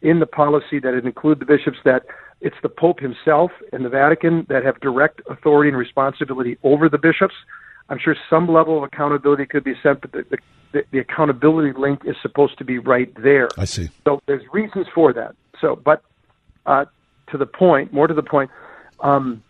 in 0.00 0.20
the 0.20 0.26
policy 0.26 0.78
that 0.78 0.94
it 0.94 1.04
include 1.04 1.40
the 1.40 1.44
bishops 1.44 1.78
that 1.84 2.04
it's 2.40 2.54
the 2.62 2.68
Pope 2.68 3.00
himself 3.00 3.50
and 3.72 3.84
the 3.84 3.88
Vatican 3.88 4.46
that 4.48 4.64
have 4.64 4.78
direct 4.78 5.20
authority 5.28 5.70
and 5.70 5.76
responsibility 5.76 6.56
over 6.62 6.88
the 6.88 6.98
bishops. 6.98 7.34
I'm 7.88 7.98
sure 7.98 8.14
some 8.28 8.48
level 8.48 8.76
of 8.78 8.84
accountability 8.84 9.46
could 9.46 9.64
be 9.64 9.74
set, 9.82 10.00
but 10.00 10.12
the, 10.12 10.38
the, 10.72 10.84
the 10.90 10.98
accountability 10.98 11.78
link 11.78 12.02
is 12.04 12.16
supposed 12.20 12.58
to 12.58 12.64
be 12.64 12.78
right 12.78 13.12
there. 13.22 13.48
I 13.56 13.64
see. 13.64 13.88
So 14.04 14.20
there's 14.26 14.42
reasons 14.52 14.86
for 14.94 15.12
that. 15.12 15.34
So, 15.60 15.76
but 15.76 16.02
uh, 16.66 16.84
to 17.28 17.38
the 17.38 17.46
point, 17.46 17.92
more 17.92 18.06
to 18.06 18.14
the 18.14 18.22
point, 18.22 18.50
um, 19.00 19.42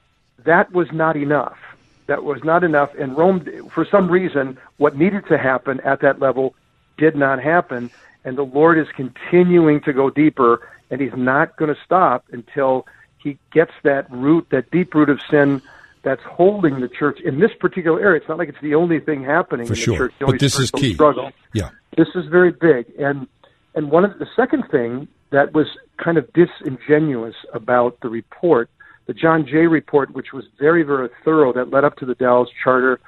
that 0.44 0.72
was 0.72 0.88
not 0.92 1.16
enough. 1.16 1.58
That 2.06 2.24
was 2.24 2.42
not 2.44 2.64
enough. 2.64 2.90
And 2.98 3.16
Rome, 3.16 3.44
for 3.74 3.84
some 3.84 4.10
reason, 4.10 4.58
what 4.78 4.96
needed 4.96 5.26
to 5.28 5.36
happen 5.36 5.80
at 5.80 6.00
that 6.00 6.20
level 6.20 6.54
did 6.96 7.16
not 7.16 7.42
happen. 7.42 7.90
And 8.24 8.38
the 8.38 8.44
Lord 8.44 8.78
is 8.78 8.86
continuing 8.94 9.80
to 9.82 9.92
go 9.92 10.10
deeper, 10.10 10.66
and 10.90 11.00
He's 11.00 11.16
not 11.16 11.56
going 11.56 11.74
to 11.74 11.80
stop 11.84 12.24
until 12.32 12.86
He 13.18 13.38
gets 13.52 13.72
that 13.82 14.10
root, 14.10 14.46
that 14.50 14.70
deep 14.70 14.94
root 14.94 15.10
of 15.10 15.20
sin 15.30 15.60
that's 16.02 16.22
holding 16.22 16.80
the 16.80 16.88
church 16.88 17.20
in 17.20 17.40
this 17.40 17.50
particular 17.58 18.00
area. 18.00 18.20
It's 18.20 18.28
not 18.28 18.38
like 18.38 18.48
it's 18.48 18.60
the 18.62 18.74
only 18.74 19.00
thing 19.00 19.22
happening 19.24 19.66
For 19.66 19.74
in 19.74 19.78
sure. 19.78 19.96
church. 19.98 20.14
the 20.18 20.26
But 20.26 20.40
this 20.40 20.58
is 20.58 20.70
key. 20.70 20.94
Struggle. 20.94 21.32
Yeah. 21.52 21.70
This 21.96 22.08
is 22.14 22.26
very 22.26 22.52
big, 22.52 22.86
and 22.98 23.26
and 23.74 23.90
one 23.90 24.04
of 24.04 24.18
the 24.18 24.26
second 24.36 24.64
thing 24.70 25.08
that 25.30 25.52
was 25.52 25.66
kind 26.02 26.16
of 26.16 26.28
disingenuous 26.32 27.34
about 27.52 28.00
the 28.00 28.08
report, 28.08 28.70
the 29.06 29.12
John 29.14 29.46
Jay 29.46 29.66
report, 29.66 30.14
which 30.14 30.32
was 30.32 30.44
very 30.58 30.82
very 30.82 31.08
thorough, 31.24 31.52
that 31.52 31.70
led 31.70 31.84
up 31.84 31.96
to 31.96 32.06
the 32.06 32.14
Dallas 32.14 32.48
Charter, 32.62 33.00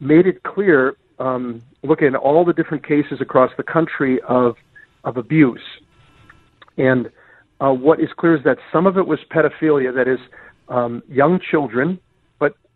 made 0.00 0.26
it 0.26 0.42
clear, 0.42 0.96
um, 1.18 1.62
looking 1.82 2.08
at 2.08 2.16
all 2.16 2.44
the 2.44 2.52
different 2.52 2.86
cases 2.86 3.20
across 3.20 3.50
the 3.56 3.62
country 3.62 4.20
of 4.22 4.56
of 5.04 5.16
abuse, 5.16 5.62
and 6.76 7.10
uh, 7.62 7.72
what 7.72 8.00
is 8.00 8.08
clear 8.16 8.36
is 8.36 8.42
that 8.44 8.58
some 8.72 8.86
of 8.86 8.98
it 8.98 9.06
was 9.06 9.20
pedophilia, 9.30 9.94
that 9.94 10.08
is, 10.08 10.18
um, 10.68 11.02
young 11.08 11.38
children, 11.38 11.98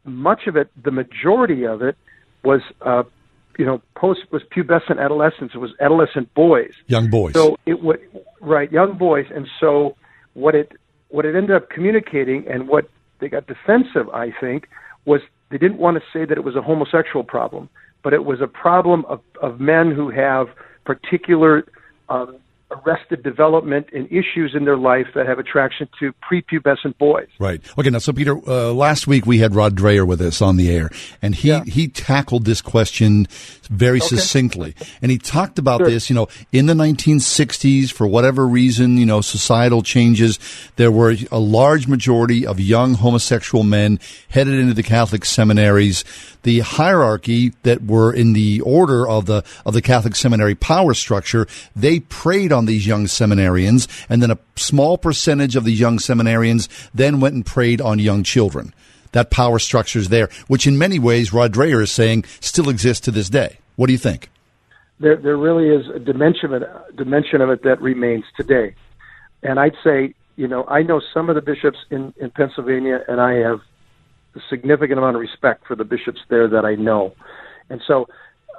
much 0.06 0.46
of 0.46 0.56
it, 0.56 0.70
the 0.82 0.90
majority 0.90 1.66
of 1.66 1.82
it, 1.82 1.96
was 2.44 2.60
uh, 2.82 3.02
you 3.58 3.64
know 3.64 3.82
post 3.94 4.20
was 4.30 4.42
pubescent 4.54 5.00
adolescents. 5.02 5.54
It 5.54 5.58
was 5.58 5.72
adolescent 5.80 6.32
boys. 6.34 6.72
Young 6.86 7.10
boys. 7.10 7.34
So 7.34 7.56
it 7.66 7.82
would 7.82 8.00
right 8.40 8.70
young 8.70 8.96
boys, 8.96 9.26
and 9.34 9.46
so 9.60 9.96
what 10.34 10.54
it 10.54 10.72
what 11.08 11.24
it 11.24 11.34
ended 11.34 11.56
up 11.56 11.70
communicating, 11.70 12.46
and 12.48 12.68
what 12.68 12.88
they 13.20 13.28
got 13.28 13.46
defensive, 13.46 14.08
I 14.10 14.32
think, 14.40 14.68
was 15.04 15.20
they 15.50 15.58
didn't 15.58 15.78
want 15.78 15.96
to 15.96 16.02
say 16.12 16.24
that 16.24 16.36
it 16.36 16.44
was 16.44 16.56
a 16.56 16.62
homosexual 16.62 17.24
problem, 17.24 17.68
but 18.02 18.12
it 18.12 18.24
was 18.24 18.40
a 18.40 18.46
problem 18.46 19.04
of 19.06 19.20
of 19.42 19.60
men 19.60 19.90
who 19.90 20.10
have 20.10 20.48
particular 20.84 21.64
um, 22.08 22.36
arrested 22.70 23.22
development 23.22 23.87
and 23.92 24.07
issues 24.11 24.52
in 24.55 24.64
their 24.64 24.76
life 24.76 25.07
that 25.14 25.26
have 25.26 25.38
attraction 25.38 25.88
to 26.00 26.12
prepubescent 26.14 26.98
boys. 26.98 27.29
Right. 27.38 27.61
Okay. 27.79 27.90
Now, 27.90 27.98
so 27.98 28.12
Peter, 28.12 28.37
uh, 28.48 28.72
last 28.72 29.07
week 29.07 29.24
we 29.24 29.38
had 29.38 29.55
Rod 29.55 29.76
Dreher 29.76 30.07
with 30.07 30.20
us 30.20 30.42
on 30.42 30.57
the 30.57 30.70
air, 30.74 30.90
and 31.22 31.35
he 31.35 31.59
he 31.61 31.88
tackled 31.88 32.44
this 32.44 32.61
question 32.61 33.26
very 33.70 34.00
succinctly, 34.00 34.74
and 35.00 35.11
he 35.11 35.18
talked 35.18 35.59
about 35.59 35.85
this. 35.85 36.11
You 36.11 36.14
know, 36.14 36.29
in 36.52 36.66
the 36.66 36.74
1960s, 36.74 37.92
for 37.92 38.07
whatever 38.07 38.46
reason, 38.46 38.96
you 38.96 39.07
know, 39.07 39.20
societal 39.20 39.83
changes, 39.83 40.38
there 40.76 40.90
were 40.90 41.14
a 41.31 41.38
large 41.38 41.87
majority 41.87 42.46
of 42.46 42.59
young 42.59 42.94
homosexual 42.94 43.62
men 43.62 44.00
headed 44.29 44.55
into 44.55 44.74
the 44.74 44.83
Catholic 44.83 45.24
seminaries. 45.24 46.05
The 46.42 46.61
hierarchy 46.61 47.52
that 47.62 47.85
were 47.85 48.12
in 48.12 48.33
the 48.33 48.61
order 48.61 49.07
of 49.07 49.26
the 49.26 49.44
of 49.64 49.74
the 49.74 49.83
Catholic 49.83 50.16
seminary 50.16 50.55
power 50.55 50.94
structure, 50.94 51.46
they 51.74 52.00
preyed 52.00 52.52
on 52.56 52.66
these 52.66 52.86
young 52.86 53.04
seminarians, 53.04 53.86
and 54.08 54.20
then 54.20 54.32
a 54.32 54.38
small 54.56 54.98
percentage 54.98 55.54
of 55.54 55.64
these 55.64 55.78
young 55.78 55.98
seminarians 55.98 56.68
then 56.92 57.20
went 57.20 57.34
and 57.36 57.46
preyed 57.46 57.80
on 57.80 58.00
young 58.00 58.24
children. 58.24 58.74
That 59.12 59.30
power 59.30 59.58
structure 59.58 59.98
is 59.98 60.08
there, 60.08 60.28
which 60.48 60.66
in 60.66 60.76
many 60.76 60.98
ways, 60.98 61.32
Rod 61.32 61.52
Dreher 61.52 61.82
is 61.82 61.92
saying 61.92 62.24
still 62.40 62.68
exists 62.68 63.04
to 63.04 63.10
this 63.10 63.30
day. 63.30 63.58
What 63.76 63.86
do 63.86 63.92
you 63.92 63.98
think? 63.98 64.30
There, 64.98 65.16
there 65.16 65.36
really 65.36 65.68
is 65.68 65.88
a 65.94 65.98
dimension 65.98 66.52
of 66.52 66.62
it, 66.62 66.96
dimension 66.96 67.40
of 67.40 67.50
it 67.50 67.62
that 67.62 67.80
remains 67.80 68.24
today, 68.36 68.74
and 69.42 69.60
I'd 69.60 69.76
say, 69.84 70.14
you 70.36 70.48
know, 70.48 70.64
I 70.64 70.82
know 70.82 71.00
some 71.14 71.28
of 71.28 71.34
the 71.34 71.42
bishops 71.42 71.78
in 71.90 72.14
in 72.16 72.30
Pennsylvania, 72.30 73.04
and 73.06 73.20
I 73.20 73.34
have 73.34 73.60
a 74.34 74.40
significant 74.48 74.98
amount 74.98 75.16
of 75.16 75.20
respect 75.20 75.66
for 75.66 75.76
the 75.76 75.84
bishops 75.84 76.20
there 76.28 76.48
that 76.48 76.64
I 76.64 76.74
know, 76.76 77.14
and 77.68 77.82
so 77.86 78.06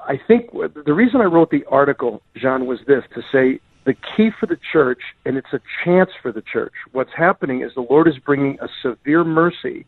I 0.07 0.19
think 0.27 0.51
the 0.51 0.93
reason 0.93 1.21
I 1.21 1.25
wrote 1.25 1.49
the 1.51 1.65
article, 1.65 2.21
John, 2.35 2.65
was 2.65 2.79
this 2.87 3.03
to 3.13 3.21
say 3.31 3.59
the 3.87 3.93
key 3.93 4.29
for 4.37 4.45
the 4.45 4.59
church, 4.73 4.99
and 5.25 5.37
it's 5.37 5.53
a 5.53 5.61
chance 5.83 6.09
for 6.21 6.33
the 6.33 6.41
church. 6.41 6.73
What's 6.91 7.13
happening 7.15 7.61
is 7.61 7.71
the 7.73 7.87
Lord 7.89 8.09
is 8.09 8.19
bringing 8.19 8.59
a 8.61 8.67
severe 8.81 9.23
mercy. 9.23 9.85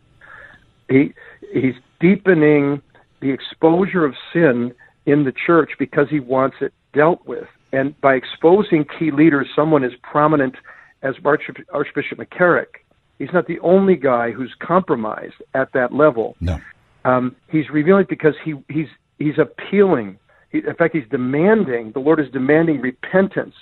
He 0.88 1.14
he's 1.54 1.76
deepening 2.00 2.82
the 3.20 3.30
exposure 3.30 4.06
of 4.06 4.16
sin 4.32 4.74
in 5.06 5.26
the 5.26 5.34
church 5.46 5.72
because 5.78 6.08
he 6.10 6.22
wants 6.22 6.56
it 6.62 6.74
dealt 6.94 7.28
with. 7.28 7.48
And 7.74 8.00
by 8.00 8.16
exposing 8.16 8.86
key 8.98 9.12
leaders, 9.12 9.48
someone 9.54 9.84
as 9.84 9.92
prominent 10.02 10.56
as 11.04 11.16
Archbishop, 11.26 11.58
Archbishop 11.74 12.18
McCarrick, 12.18 12.80
he's 13.20 13.34
not 13.34 13.48
the 13.48 13.60
only 13.60 13.98
guy 13.98 14.32
who's 14.32 14.56
compromised 14.60 15.36
at 15.54 15.74
that 15.74 15.94
level. 15.94 16.38
No. 16.40 16.58
Um, 17.04 17.36
he's 17.50 17.70
revealing 17.70 18.06
because 18.08 18.36
he 18.46 18.54
he's 18.70 18.88
he's 19.18 19.38
appealing. 19.38 20.18
He, 20.54 20.60
in 20.60 20.76
fact, 20.76 20.96
he's 20.96 21.10
demanding. 21.12 21.92
The 21.92 22.00
Lord 22.00 22.22
is 22.22 22.32
demanding 22.32 22.80
repentance 22.80 23.56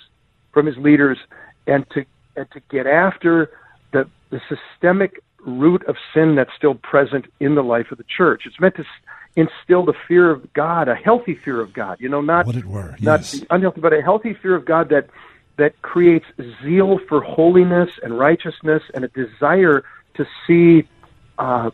from 0.58 0.66
his 0.66 0.76
leaders 0.78 1.18
and 1.68 1.88
to 1.90 2.04
and 2.34 2.50
to 2.50 2.60
get 2.68 2.88
after 2.88 3.48
the 3.92 4.10
the 4.30 4.40
systemic 4.48 5.22
root 5.46 5.84
of 5.86 5.94
sin 6.12 6.34
that's 6.34 6.50
still 6.56 6.74
present 6.74 7.26
in 7.38 7.54
the 7.54 7.62
life 7.62 7.92
of 7.92 7.98
the 7.98 8.04
church. 8.16 8.42
It's 8.44 8.58
meant 8.58 8.74
to 8.74 8.84
instill 9.36 9.84
the 9.84 9.94
fear 10.08 10.32
of 10.32 10.52
God, 10.54 10.88
a 10.88 10.96
healthy 10.96 11.38
fear 11.44 11.60
of 11.60 11.72
God. 11.72 11.98
You 12.00 12.08
know, 12.08 12.20
not 12.20 12.44
what 12.44 12.56
it 12.56 12.64
were, 12.64 12.96
not 13.00 13.20
yes. 13.20 13.44
unhealthy, 13.50 13.80
but 13.80 13.92
a 13.92 14.02
healthy 14.02 14.34
fear 14.42 14.56
of 14.56 14.64
God 14.64 14.88
that 14.88 15.10
that 15.58 15.80
creates 15.82 16.26
zeal 16.64 16.98
for 17.08 17.20
holiness 17.20 17.90
and 18.02 18.18
righteousness 18.18 18.82
and 18.94 19.04
a 19.04 19.08
desire 19.08 19.84
to 20.14 20.26
see 20.44 20.88
uh, 21.38 21.70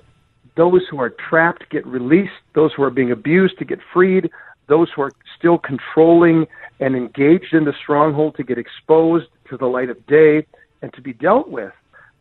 those 0.58 0.82
who 0.90 1.00
are 1.00 1.08
trapped 1.08 1.70
get 1.70 1.86
released, 1.86 2.32
those 2.54 2.70
who 2.74 2.82
are 2.82 2.90
being 2.90 3.12
abused 3.12 3.56
to 3.60 3.64
get 3.64 3.78
freed, 3.94 4.30
those 4.66 4.90
who 4.94 5.00
are 5.00 5.12
still 5.38 5.56
controlling 5.56 6.46
and 6.84 6.94
engaged 6.94 7.54
in 7.54 7.64
the 7.64 7.72
stronghold 7.82 8.36
to 8.36 8.42
get 8.42 8.58
exposed 8.58 9.28
to 9.48 9.56
the 9.56 9.64
light 9.64 9.88
of 9.88 10.06
day 10.06 10.46
and 10.82 10.92
to 10.92 11.00
be 11.00 11.14
dealt 11.14 11.48
with. 11.48 11.72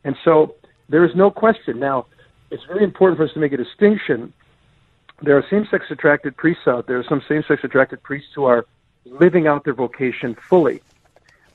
And 0.05 0.15
so 0.23 0.55
there 0.87 1.03
is 1.03 1.13
no 1.15 1.29
question. 1.29 1.79
Now, 1.79 2.05
it's 2.49 2.63
very 2.63 2.85
important 2.85 3.17
for 3.17 3.25
us 3.25 3.33
to 3.33 3.39
make 3.39 3.51
a 3.51 3.57
distinction. 3.57 4.31
There 5.21 5.37
are 5.37 5.45
same 5.49 5.67
sex 5.69 5.87
attracted 5.89 6.37
priests 6.37 6.65
out 6.65 6.87
there, 6.87 7.03
some 7.03 7.21
same 7.27 7.43
sex 7.45 7.61
attracted 7.65 8.01
priests 8.03 8.29
who 8.33 8.45
are 8.45 8.65
living 9.03 9.47
out 9.47 9.65
their 9.65 9.73
vocation 9.73 10.33
fully. 10.33 10.81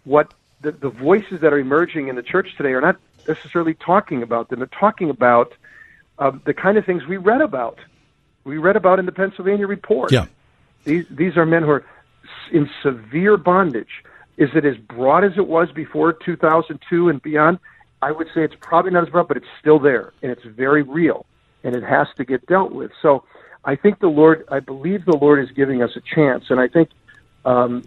What 0.05 0.35
the, 0.61 0.73
the 0.73 0.91
voices 0.91 1.41
that 1.41 1.51
are 1.55 1.59
emerging 1.59 2.09
in 2.09 2.15
the 2.15 2.23
church 2.23 2.59
today 2.59 2.73
are 2.75 2.83
not 2.83 2.97
necessarily 3.27 3.73
talking 3.73 4.23
about 4.23 4.51
them. 4.51 4.59
They're 4.59 4.67
talking 4.67 5.09
about 5.09 5.55
uh, 6.19 6.33
the 6.45 6.53
kind 6.53 6.77
of 6.77 6.85
things 6.85 7.07
we 7.07 7.17
read 7.17 7.41
about. 7.41 7.79
We 8.45 8.59
read 8.59 8.77
about 8.77 8.99
in 8.99 9.07
the 9.07 9.13
Pennsylvania 9.13 9.67
report. 9.67 10.13
Yeah. 10.13 10.27
These 10.85 11.07
these 11.11 11.39
are 11.39 11.47
men 11.47 11.63
who 11.63 11.71
are 11.71 11.87
in 12.53 12.69
severe 12.83 13.37
bondage. 13.37 14.05
Is 14.37 14.51
it 14.55 14.65
as 14.65 14.77
broad 14.77 15.25
as 15.25 15.33
it 15.37 15.47
was 15.47 15.71
before 15.73 16.13
2002 16.13 17.09
and 17.09 17.21
beyond? 17.23 17.59
I 18.01 18.13
would 18.13 18.29
say 18.29 18.45
it's 18.45 18.55
probably 18.61 18.93
not 18.93 19.03
as 19.03 19.11
broad, 19.11 19.29
but 19.29 19.37
it's 19.37 19.47
still 19.61 19.79
there 19.79 20.13
and 20.23 20.31
it's 20.31 20.45
very 20.45 20.83
real 20.83 21.27
and 21.65 21.75
it 21.75 21.83
has 21.83 22.07
to 22.17 22.25
get 22.25 22.47
dealt 22.47 22.73
with. 22.73 22.91
So 23.03 23.25
I 23.65 23.77
think 23.77 23.99
the 23.99 24.09
Lord, 24.09 24.45
I 24.51 24.61
believe 24.61 25.05
the 25.05 25.17
Lord 25.17 25.43
is 25.43 25.51
giving 25.55 25.83
us 25.83 25.91
a 25.97 26.01
chance, 26.15 26.45
and 26.51 26.61
I 26.61 26.69
think 26.69 26.91
um, 27.45 27.83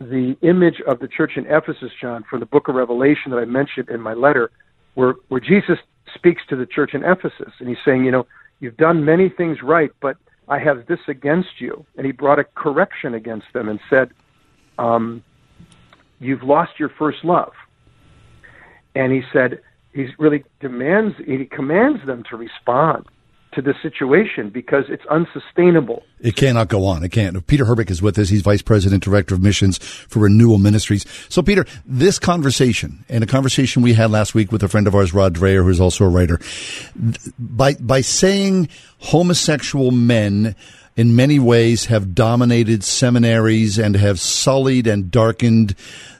the 0.00 0.36
image 0.42 0.80
of 0.86 1.00
the 1.00 1.08
church 1.08 1.32
in 1.36 1.46
Ephesus, 1.46 1.90
John, 2.00 2.24
from 2.30 2.40
the 2.40 2.46
book 2.46 2.68
of 2.68 2.76
Revelation 2.76 3.32
that 3.32 3.38
I 3.38 3.44
mentioned 3.44 3.88
in 3.88 4.00
my 4.00 4.14
letter, 4.14 4.50
where 4.94 5.14
where 5.28 5.40
Jesus 5.40 5.78
speaks 6.14 6.42
to 6.48 6.56
the 6.56 6.66
church 6.66 6.94
in 6.94 7.04
Ephesus, 7.04 7.52
and 7.58 7.68
he's 7.68 7.78
saying, 7.84 8.04
you 8.04 8.10
know, 8.10 8.26
you've 8.60 8.76
done 8.76 9.04
many 9.04 9.28
things 9.28 9.58
right, 9.62 9.90
but 10.00 10.16
I 10.48 10.58
have 10.58 10.86
this 10.86 11.00
against 11.08 11.60
you, 11.60 11.84
and 11.96 12.06
he 12.06 12.12
brought 12.12 12.38
a 12.38 12.44
correction 12.44 13.14
against 13.14 13.46
them 13.52 13.68
and 13.68 13.78
said, 13.90 14.10
um, 14.78 15.22
you've 16.20 16.42
lost 16.42 16.72
your 16.78 16.88
first 16.88 17.24
love. 17.24 17.52
And 18.94 19.12
he 19.12 19.22
said, 19.32 19.60
he 19.92 20.08
really 20.18 20.44
demands, 20.60 21.16
he 21.24 21.44
commands 21.44 22.04
them 22.06 22.22
to 22.30 22.36
respond 22.36 23.06
to 23.52 23.62
the 23.62 23.74
situation 23.82 24.50
because 24.50 24.84
it's 24.88 25.04
unsustainable. 25.06 26.02
It 26.20 26.36
cannot 26.36 26.68
go 26.68 26.84
on. 26.84 27.02
It 27.04 27.10
can't. 27.10 27.46
Peter 27.46 27.64
Herbeck 27.64 27.90
is 27.90 28.02
with 28.02 28.18
us. 28.18 28.28
He's 28.28 28.42
Vice 28.42 28.62
President, 28.62 29.02
Director 29.02 29.34
of 29.34 29.42
Missions 29.42 29.78
for 29.78 30.20
Renewal 30.20 30.58
Ministries. 30.58 31.06
So, 31.28 31.42
Peter, 31.42 31.64
this 31.86 32.18
conversation 32.18 33.04
and 33.08 33.24
a 33.24 33.26
conversation 33.26 33.82
we 33.82 33.94
had 33.94 34.10
last 34.10 34.34
week 34.34 34.52
with 34.52 34.62
a 34.62 34.68
friend 34.68 34.86
of 34.86 34.94
ours, 34.94 35.14
Rod 35.14 35.34
Dreher, 35.34 35.64
who's 35.64 35.80
also 35.80 36.04
a 36.04 36.08
writer, 36.08 36.38
by, 37.38 37.74
by 37.74 38.00
saying 38.00 38.68
homosexual 38.98 39.90
men 39.90 40.54
in 40.96 41.14
many 41.14 41.38
ways 41.38 41.86
have 41.86 42.14
dominated 42.14 42.82
seminaries 42.82 43.78
and 43.78 43.94
have 43.94 44.18
sullied 44.18 44.86
and 44.86 45.10
darkened 45.10 45.74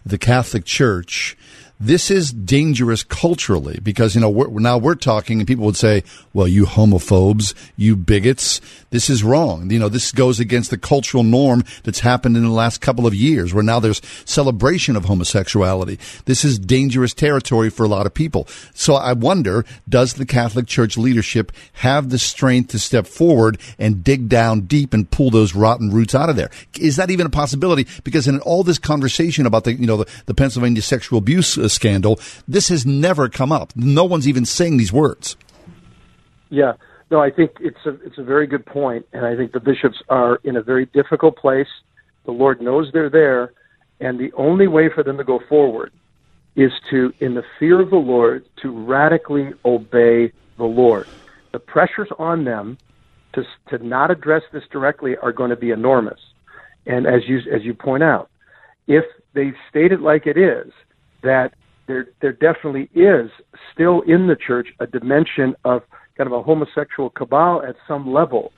the 0.07 0.19
Catholic 0.19 0.65
Church 0.65 1.37
this 1.81 2.11
is 2.11 2.33
dangerous 2.33 3.05
culturally 3.05 3.79
because 3.83 4.15
you 4.15 4.21
know 4.21 4.31
we're, 4.31 4.49
now 4.49 4.79
we're 4.79 4.95
talking 4.95 5.39
and 5.39 5.47
people 5.47 5.65
would 5.65 5.77
say 5.77 6.03
well 6.33 6.49
you 6.49 6.65
homophobes 6.65 7.55
you 7.77 7.97
bigots 7.97 8.61
this 8.91 9.11
is 9.11 9.23
wrong. 9.23 9.71
You 9.71 9.79
know 9.79 9.89
this 9.89 10.13
goes 10.13 10.41
against 10.41 10.71
the 10.71 10.79
cultural 10.79 11.23
norm 11.23 11.65
that's 11.85 12.01
happened 12.01 12.37
in 12.37 12.43
the 12.43 12.51
last 12.51 12.81
couple 12.81 13.07
of 13.07 13.15
years 13.15 13.53
where 13.53 13.63
now 13.63 13.81
there's 13.81 14.01
celebration 14.25 14.97
of 14.97 15.05
homosexuality. 15.05 15.99
This 16.25 16.45
is 16.45 16.59
dangerous 16.59 17.13
territory 17.13 17.71
for 17.71 17.85
a 17.85 17.89
lot 17.89 18.07
of 18.07 18.15
people. 18.15 18.47
So 18.75 18.95
i 18.95 19.13
wonder 19.13 19.65
does 19.89 20.15
the 20.15 20.27
catholic 20.27 20.67
church 20.67 20.97
leadership 20.97 21.53
have 21.75 22.09
the 22.09 22.19
strength 22.19 22.71
to 22.71 22.79
step 22.79 23.07
forward 23.07 23.59
and 23.79 24.03
dig 24.03 24.29
down 24.29 24.63
deep 24.63 24.95
and 24.95 25.11
pull 25.11 25.31
those 25.31 25.55
rotten 25.55 25.91
roots 25.91 26.15
out 26.15 26.31
of 26.31 26.37
there? 26.37 26.51
Is 26.81 26.97
that 26.97 27.11
even 27.11 27.27
a 27.27 27.31
possibility? 27.31 27.87
Because 28.05 28.27
in 28.27 28.41
all 28.41 28.63
this 28.63 28.79
conversation 28.79 29.47
about 29.47 29.65
the 29.65 29.75
you 29.75 29.87
know 29.87 29.99
the, 29.99 30.11
the 30.27 30.35
pennsylvania 30.35 30.83
sexual 30.83 31.19
abuse 31.19 31.59
uh, 31.59 31.68
scandal. 31.69 32.21
This 32.47 32.69
has 32.69 32.85
never 32.87 33.29
come 33.29 33.53
up. 33.53 33.75
No 33.77 34.05
one's 34.05 34.29
even 34.29 34.45
saying 34.45 34.77
these 34.77 34.93
words. 34.93 35.37
Yeah. 36.51 36.75
No, 37.11 37.21
I 37.21 37.31
think 37.31 37.53
it's 37.61 37.87
a 37.87 37.91
it's 38.05 38.19
a 38.19 38.23
very 38.23 38.47
good 38.47 38.67
point, 38.67 39.07
and 39.13 39.25
I 39.25 39.35
think 39.35 39.53
the 39.53 39.61
bishops 39.61 39.97
are 40.11 40.41
in 40.45 40.57
a 40.57 40.63
very 40.63 40.87
difficult 40.87 41.37
place. 41.37 41.69
The 42.27 42.33
Lord 42.33 42.61
knows 42.61 42.91
they're 42.93 43.09
there, 43.09 43.53
and 44.01 44.19
the 44.19 44.33
only 44.35 44.69
way 44.69 44.91
for 44.95 45.03
them 45.03 45.17
to 45.17 45.25
go 45.25 45.41
forward 45.49 45.91
is 46.55 46.73
to, 46.91 47.15
in 47.21 47.35
the 47.35 47.45
fear 47.59 47.81
of 47.81 47.91
the 47.91 47.97
Lord, 47.97 48.45
to 48.63 48.71
radically 48.71 49.53
obey 49.65 50.33
the 50.59 50.65
Lord. 50.65 51.07
The 51.53 51.59
pressures 51.59 52.09
on 52.19 52.45
them 52.45 52.77
to 53.33 53.45
to 53.69 53.85
not 53.85 54.11
address 54.11 54.43
this 54.53 54.65
directly 54.71 55.17
are 55.17 55.33
going 55.33 55.51
to 55.51 55.57
be 55.57 55.71
enormous, 55.71 56.21
and 56.87 57.07
as 57.07 57.27
you 57.27 57.39
as 57.51 57.65
you 57.65 57.73
point 57.73 58.03
out, 58.03 58.29
if 58.87 59.05
they 59.33 59.53
state 59.71 59.93
it 59.93 60.01
like 60.01 60.27
it 60.27 60.37
is, 60.37 60.73
that 61.23 61.55
there 61.89 62.07
there 62.21 62.33
definitely 62.33 62.89
is 62.95 63.31
still 63.73 64.03
in 64.03 64.29
the 64.29 64.37
church 64.37 64.69
a 64.79 64.87
dimension 64.87 65.57
of 65.65 65.83
kind 66.17 66.29
of 66.29 66.33
a 66.33 66.43
homosexual 66.43 67.11
cabal 67.11 67.63
at 67.67 67.75
some 67.89 68.13
level 68.13 68.53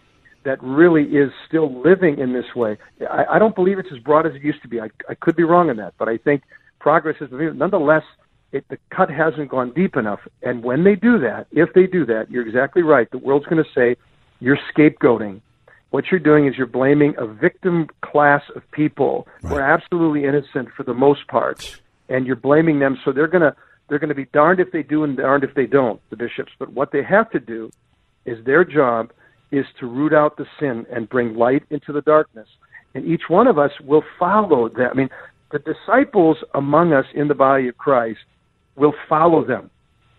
that 0.45 0.63
really 0.63 1.05
is 1.05 1.31
still 1.47 1.83
living 1.83 2.19
in 2.19 2.33
this 2.33 2.55
way. 2.57 2.77
I, 3.11 3.37
I 3.37 3.39
don't 3.39 3.55
believe 3.55 3.79
it's 3.79 3.93
as 3.93 3.99
broad 3.99 4.27
as 4.27 4.35
it 4.35 4.43
used 4.43 4.63
to 4.63 4.69
be. 4.69 4.81
I, 4.81 4.89
I 5.09 5.15
could 5.15 5.37
be 5.37 5.45
wrong 5.45 5.69
in 5.69 5.77
that, 5.77 5.95
but 5.99 6.09
I 6.09 6.17
think 6.17 6.43
progress 6.79 7.17
is 7.21 7.29
nonetheless. 7.31 8.03
It, 8.53 8.65
the 8.69 8.79
cut 8.91 9.11
hasn't 9.11 9.49
gone 9.49 9.73
deep 9.75 9.97
enough, 9.97 10.19
and 10.43 10.65
when 10.65 10.83
they 10.83 10.97
do 10.97 11.21
that, 11.21 11.47
if 11.53 11.73
they 11.73 11.87
do 11.87 12.05
that, 12.07 12.33
you're 12.33 12.45
exactly 12.45 12.83
right. 12.83 13.09
The 13.13 13.19
world's 13.19 13.47
going 13.47 13.63
to 13.63 13.71
say 13.73 13.97
you're 14.41 14.59
scapegoating. 14.75 15.41
What 15.91 16.07
you're 16.11 16.19
doing 16.19 16.49
is 16.49 16.55
you're 16.57 16.67
blaming 16.67 17.15
a 17.17 17.27
victim 17.29 17.87
class 18.03 18.43
of 18.57 18.69
people 18.73 19.29
right. 19.43 19.51
who 19.51 19.57
are 19.57 19.61
absolutely 19.61 20.25
innocent 20.25 20.71
for 20.77 20.83
the 20.83 20.95
most 20.95 21.29
part 21.29 21.81
and 22.11 22.27
you're 22.27 22.37
blaming 22.37 22.79
them. 22.79 22.99
So 23.05 23.13
they're 23.13 23.29
gonna 23.29 23.57
they're 23.89 23.99
gonna 23.99 24.15
be 24.15 24.27
darned 24.27 24.61
if 24.61 24.71
they 24.73 24.83
do 24.83 25.05
and 25.05 25.17
darned 25.17 25.45
if 25.45 25.55
they 25.55 25.67
don't, 25.67 26.01
the 26.11 26.17
bishops. 26.17 26.53
But 26.59 26.73
what 26.73 26.93
they 26.93 27.03
have 27.03 27.31
to 27.31 27.41
do 27.41 27.71
is 28.27 28.45
their 28.45 28.65
job 28.65 29.13
is 29.51 29.65
to 29.81 29.87
root 29.87 30.13
out 30.13 30.37
the 30.37 30.47
sin 30.59 30.87
and 30.93 31.09
bring 31.09 31.35
light 31.35 31.65
into 31.71 31.93
the 31.93 32.03
darkness. 32.03 32.47
And 32.95 33.05
each 33.07 33.23
one 33.29 33.47
of 33.47 33.59
us 33.59 33.73
will 33.85 34.05
follow 34.19 34.69
that. 34.69 34.91
I 34.91 34.95
mean, 34.95 35.09
the 35.51 35.61
disciples 35.61 36.37
among 36.55 36.93
us 36.93 37.07
in 37.15 37.29
the 37.29 37.35
body 37.35 37.69
of 37.69 37.77
Christ 37.77 38.21
will 38.77 38.95
follow 39.09 39.45
them. 39.45 39.71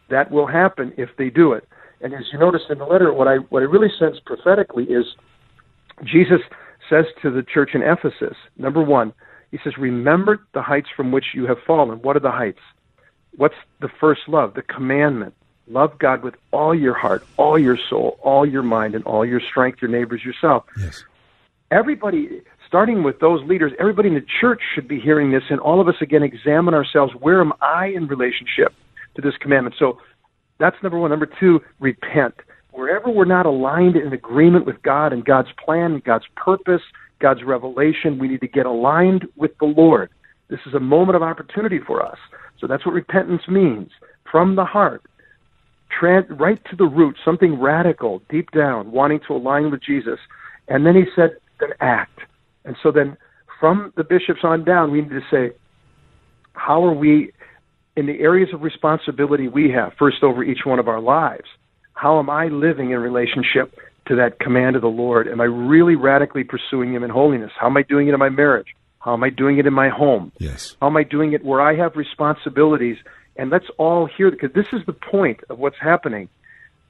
That 0.10 0.30
will 0.30 0.48
happen 0.48 0.94
if 0.98 1.10
they 1.18 1.30
do 1.30 1.54
it. 1.54 1.68
And 2.02 2.14
as 2.14 2.24
you 2.34 2.40
notice 2.40 2.64
in 2.70 2.80
the 2.80 2.86
letter, 2.86 3.14
what 3.14 3.28
I 3.28 3.36
what 3.36 3.62
I 3.62 3.66
really 3.66 3.92
sense 4.00 4.18
prophetically 4.26 4.86
is 4.86 5.06
Jesus 6.04 6.42
says 6.90 7.06
to 7.22 7.32
the 7.32 7.44
church 7.44 7.72
in 7.74 7.82
Ephesus, 7.84 8.36
number 8.58 8.82
one, 8.82 9.14
he 9.52 9.60
says, 9.64 9.78
Remember 9.78 10.40
the 10.54 10.62
heights 10.62 10.90
from 10.96 11.12
which 11.12 11.28
you 11.34 11.46
have 11.46 11.58
fallen. 11.66 12.02
What 12.02 12.16
are 12.16 12.22
the 12.22 12.32
heights? 12.32 12.62
What's 13.36 13.56
the 13.80 13.90
first 14.00 14.22
love? 14.28 14.54
The 14.54 14.62
commandment. 14.62 15.34
Love 15.68 15.98
God 16.00 16.24
with 16.24 16.36
all 16.52 16.74
your 16.76 16.94
heart, 16.94 17.24
all 17.38 17.58
your 17.58 17.78
soul, 17.90 18.18
all 18.22 18.46
your 18.46 18.64
mind, 18.64 18.96
and 18.96 19.06
all 19.06 19.26
your 19.26 19.40
strength, 19.40 19.82
your 19.82 19.92
neighbors, 19.92 20.24
yourself. 20.24 20.66
Yes. 20.78 21.04
Everybody, 21.70 22.42
starting 22.68 23.04
with 23.04 23.20
those 23.20 23.42
leaders, 23.48 23.72
everybody 23.80 24.10
in 24.10 24.16
the 24.16 24.26
church 24.42 24.62
should 24.74 24.88
be 24.88 25.00
hearing 25.00 25.32
this, 25.32 25.44
and 25.50 25.60
all 25.62 25.80
of 25.80 25.88
us 25.88 25.96
again 26.02 26.24
examine 26.24 26.74
ourselves. 26.74 27.14
Where 27.14 27.40
am 27.40 27.54
I 27.62 27.88
in 27.88 28.08
relationship 28.08 28.74
to 29.16 29.22
this 29.22 29.38
commandment? 29.38 29.76
So 29.80 30.00
that's 30.58 30.76
number 30.84 30.98
one. 30.98 31.12
Number 31.12 31.26
two, 31.26 31.62
repent. 31.80 32.36
Wherever 32.72 33.10
we're 33.10 33.26
not 33.26 33.46
aligned 33.46 33.96
in 33.96 34.14
agreement 34.14 34.66
with 34.66 34.82
God 34.82 35.14
and 35.14 35.26
God's 35.26 35.50
plan, 35.64 36.02
God's 36.06 36.26
purpose, 36.36 36.82
God's 37.20 37.44
revelation. 37.44 38.18
We 38.18 38.28
need 38.28 38.42
to 38.42 38.48
get 38.48 38.66
aligned 38.66 39.26
with 39.36 39.52
the 39.60 39.66
Lord. 39.66 40.10
This 40.50 40.60
is 40.66 40.74
a 40.74 40.80
moment 40.80 41.16
of 41.16 41.24
opportunity 41.24 41.80
for 41.86 42.06
us. 42.06 42.18
So 42.60 42.68
that's 42.68 42.86
what 42.86 42.94
repentance 42.94 43.44
means 43.48 43.90
from 44.32 44.56
the 44.56 44.66
heart, 44.66 45.04
trans- 45.98 46.30
right 46.30 46.60
to 46.70 46.76
the 46.76 46.86
root, 46.86 47.16
something 47.24 47.60
radical, 47.60 48.22
deep 48.30 48.52
down, 48.52 48.92
wanting 48.92 49.20
to 49.28 49.34
align 49.34 49.72
with 49.72 49.82
Jesus. 49.84 50.20
And 50.68 50.86
then 50.86 50.96
he 50.96 51.04
said, 51.16 51.38
then 51.60 51.70
act. 51.80 52.20
And 52.66 52.76
so 52.82 52.92
then 52.92 53.18
from 53.60 53.94
the 53.96 54.04
bishops 54.04 54.42
on 54.44 54.64
down, 54.64 54.92
we 54.92 55.02
need 55.02 55.10
to 55.10 55.22
say, 55.30 55.56
how 56.54 56.84
are 56.84 56.94
we 56.94 57.32
in 57.96 58.06
the 58.06 58.20
areas 58.20 58.50
of 58.54 58.62
responsibility 58.62 59.48
we 59.48 59.70
have, 59.72 59.94
first 59.98 60.24
over 60.24 60.44
each 60.44 60.66
one 60.66 60.80
of 60.80 60.88
our 60.88 61.00
lives? 61.00 61.48
How 62.02 62.18
am 62.18 62.32
I 62.32 62.48
living 62.48 62.90
in 62.90 62.98
relationship 62.98 63.78
to 64.08 64.16
that 64.16 64.40
command 64.40 64.76
of 64.76 64.82
the 64.82 64.88
Lord? 64.88 65.28
Am 65.28 65.40
I 65.40 65.44
really 65.44 65.96
radically 65.96 66.44
pursuing 66.44 66.92
Him 66.96 67.04
in 67.04 67.12
holiness? 67.12 67.52
How 67.60 67.68
am 67.68 67.78
I 67.78 67.84
doing 67.84 68.08
it 68.08 68.14
in 68.14 68.20
my 68.20 68.30
marriage? 68.30 68.76
How 68.98 69.14
am 69.14 69.24
I 69.24 69.30
doing 69.30 69.60
it 69.60 69.68
in 69.68 69.74
my 69.74 69.90
home? 69.90 70.32
Yes. 70.40 70.76
How 70.82 70.88
am 70.88 70.98
I 70.98 71.04
doing 71.04 71.34
it 71.34 71.46
where 71.46 71.62
I 71.62 71.76
have 71.76 71.96
responsibilities? 71.96 72.98
And 73.36 73.52
let's 73.52 73.68
all 73.78 74.08
hear 74.18 74.32
because 74.32 74.52
this 74.56 74.66
is 74.74 74.82
the 74.88 74.94
point 74.94 75.42
of 75.48 75.60
what's 75.60 75.76
happening. 75.80 76.28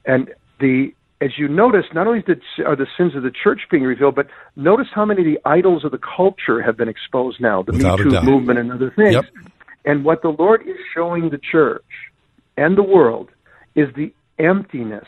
And 0.05 0.29
the 0.61 0.93
as 1.19 1.31
you 1.37 1.49
notice, 1.49 1.85
not 1.93 2.07
only 2.07 2.21
did, 2.21 2.41
are 2.65 2.77
the 2.77 2.87
sins 2.97 3.13
of 3.13 3.23
the 3.23 3.31
church 3.31 3.63
being 3.69 3.83
revealed, 3.83 4.15
but 4.15 4.27
notice 4.55 4.87
how 4.95 5.03
many 5.03 5.19
of 5.19 5.25
the 5.25 5.39
idols 5.43 5.83
of 5.83 5.91
the 5.91 5.99
culture 5.99 6.61
have 6.61 6.77
been 6.77 6.87
exposed 6.87 7.41
now, 7.41 7.63
the 7.63 7.73
Without 7.73 7.99
Me 7.99 8.11
Too 8.11 8.21
movement 8.21 8.59
and 8.59 8.71
other 8.71 8.91
things. 8.95 9.15
Yep. 9.15 9.25
And 9.83 10.05
what 10.05 10.21
the 10.21 10.29
Lord 10.29 10.61
is 10.65 10.77
showing 10.95 11.29
the 11.29 11.37
church 11.37 11.83
and 12.55 12.77
the 12.77 12.83
world 12.83 13.29
is 13.75 13.93
the 13.93 14.13
emptiness 14.41 15.07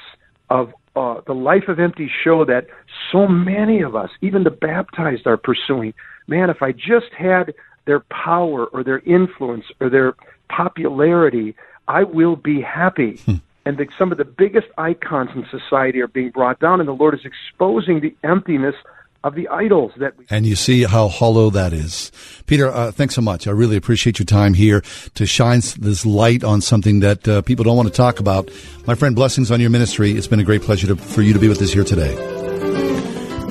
of 0.49 0.73
uh, 0.95 1.21
the 1.25 1.33
life 1.33 1.67
of 1.67 1.79
empty 1.79 2.09
show 2.23 2.45
that 2.45 2.67
so 3.11 3.27
many 3.27 3.81
of 3.81 3.95
us, 3.95 4.11
even 4.21 4.43
the 4.43 4.51
baptized, 4.51 5.25
are 5.25 5.37
pursuing. 5.37 5.93
Man, 6.27 6.49
if 6.49 6.61
I 6.61 6.71
just 6.71 7.11
had 7.17 7.53
their 7.85 8.01
power 8.01 8.65
or 8.67 8.83
their 8.83 8.99
influence 8.99 9.65
or 9.79 9.89
their 9.89 10.13
popularity, 10.49 11.55
I 11.87 12.03
will 12.03 12.35
be 12.35 12.61
happy. 12.61 13.17
Hmm. 13.25 13.35
And 13.65 13.79
some 13.97 14.11
of 14.11 14.17
the 14.17 14.25
biggest 14.25 14.67
icons 14.77 15.29
in 15.35 15.45
society 15.49 16.01
are 16.01 16.07
being 16.07 16.31
brought 16.31 16.59
down, 16.59 16.79
and 16.79 16.87
the 16.87 16.93
Lord 16.93 17.13
is 17.13 17.25
exposing 17.25 18.01
the 18.01 18.13
emptiness 18.23 18.75
of 19.23 19.35
the 19.35 19.47
idols 19.47 19.91
that 19.97 20.17
we. 20.17 20.25
And 20.29 20.45
you 20.45 20.55
see 20.55 20.83
how 20.83 21.07
hollow 21.07 21.49
that 21.51 21.73
is. 21.73 22.11
Peter, 22.45 22.69
uh, 22.69 22.91
thanks 22.91 23.15
so 23.15 23.21
much. 23.21 23.47
I 23.47 23.51
really 23.51 23.77
appreciate 23.77 24.19
your 24.19 24.25
time 24.25 24.53
here 24.53 24.83
to 25.15 25.25
shine 25.25 25.61
this 25.79 26.05
light 26.05 26.43
on 26.43 26.61
something 26.61 26.99
that 26.99 27.27
uh, 27.27 27.41
people 27.41 27.63
don't 27.63 27.77
want 27.77 27.87
to 27.87 27.93
talk 27.93 28.19
about. 28.19 28.49
My 28.85 28.95
friend, 28.95 29.15
blessings 29.15 29.51
on 29.51 29.61
your 29.61 29.69
ministry. 29.69 30.11
It's 30.11 30.27
been 30.27 30.39
a 30.39 30.43
great 30.43 30.61
pleasure 30.61 30.87
to, 30.87 30.95
for 30.95 31.21
you 31.21 31.33
to 31.33 31.39
be 31.39 31.47
with 31.47 31.61
us 31.61 31.71
here 31.71 31.83
today. 31.83 32.13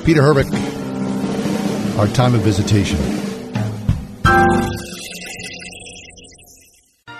Peter 0.05 0.21
Herbeck, 0.21 0.47
our 1.97 2.07
time 2.07 2.35
of 2.35 2.41
visitation. 2.41 2.99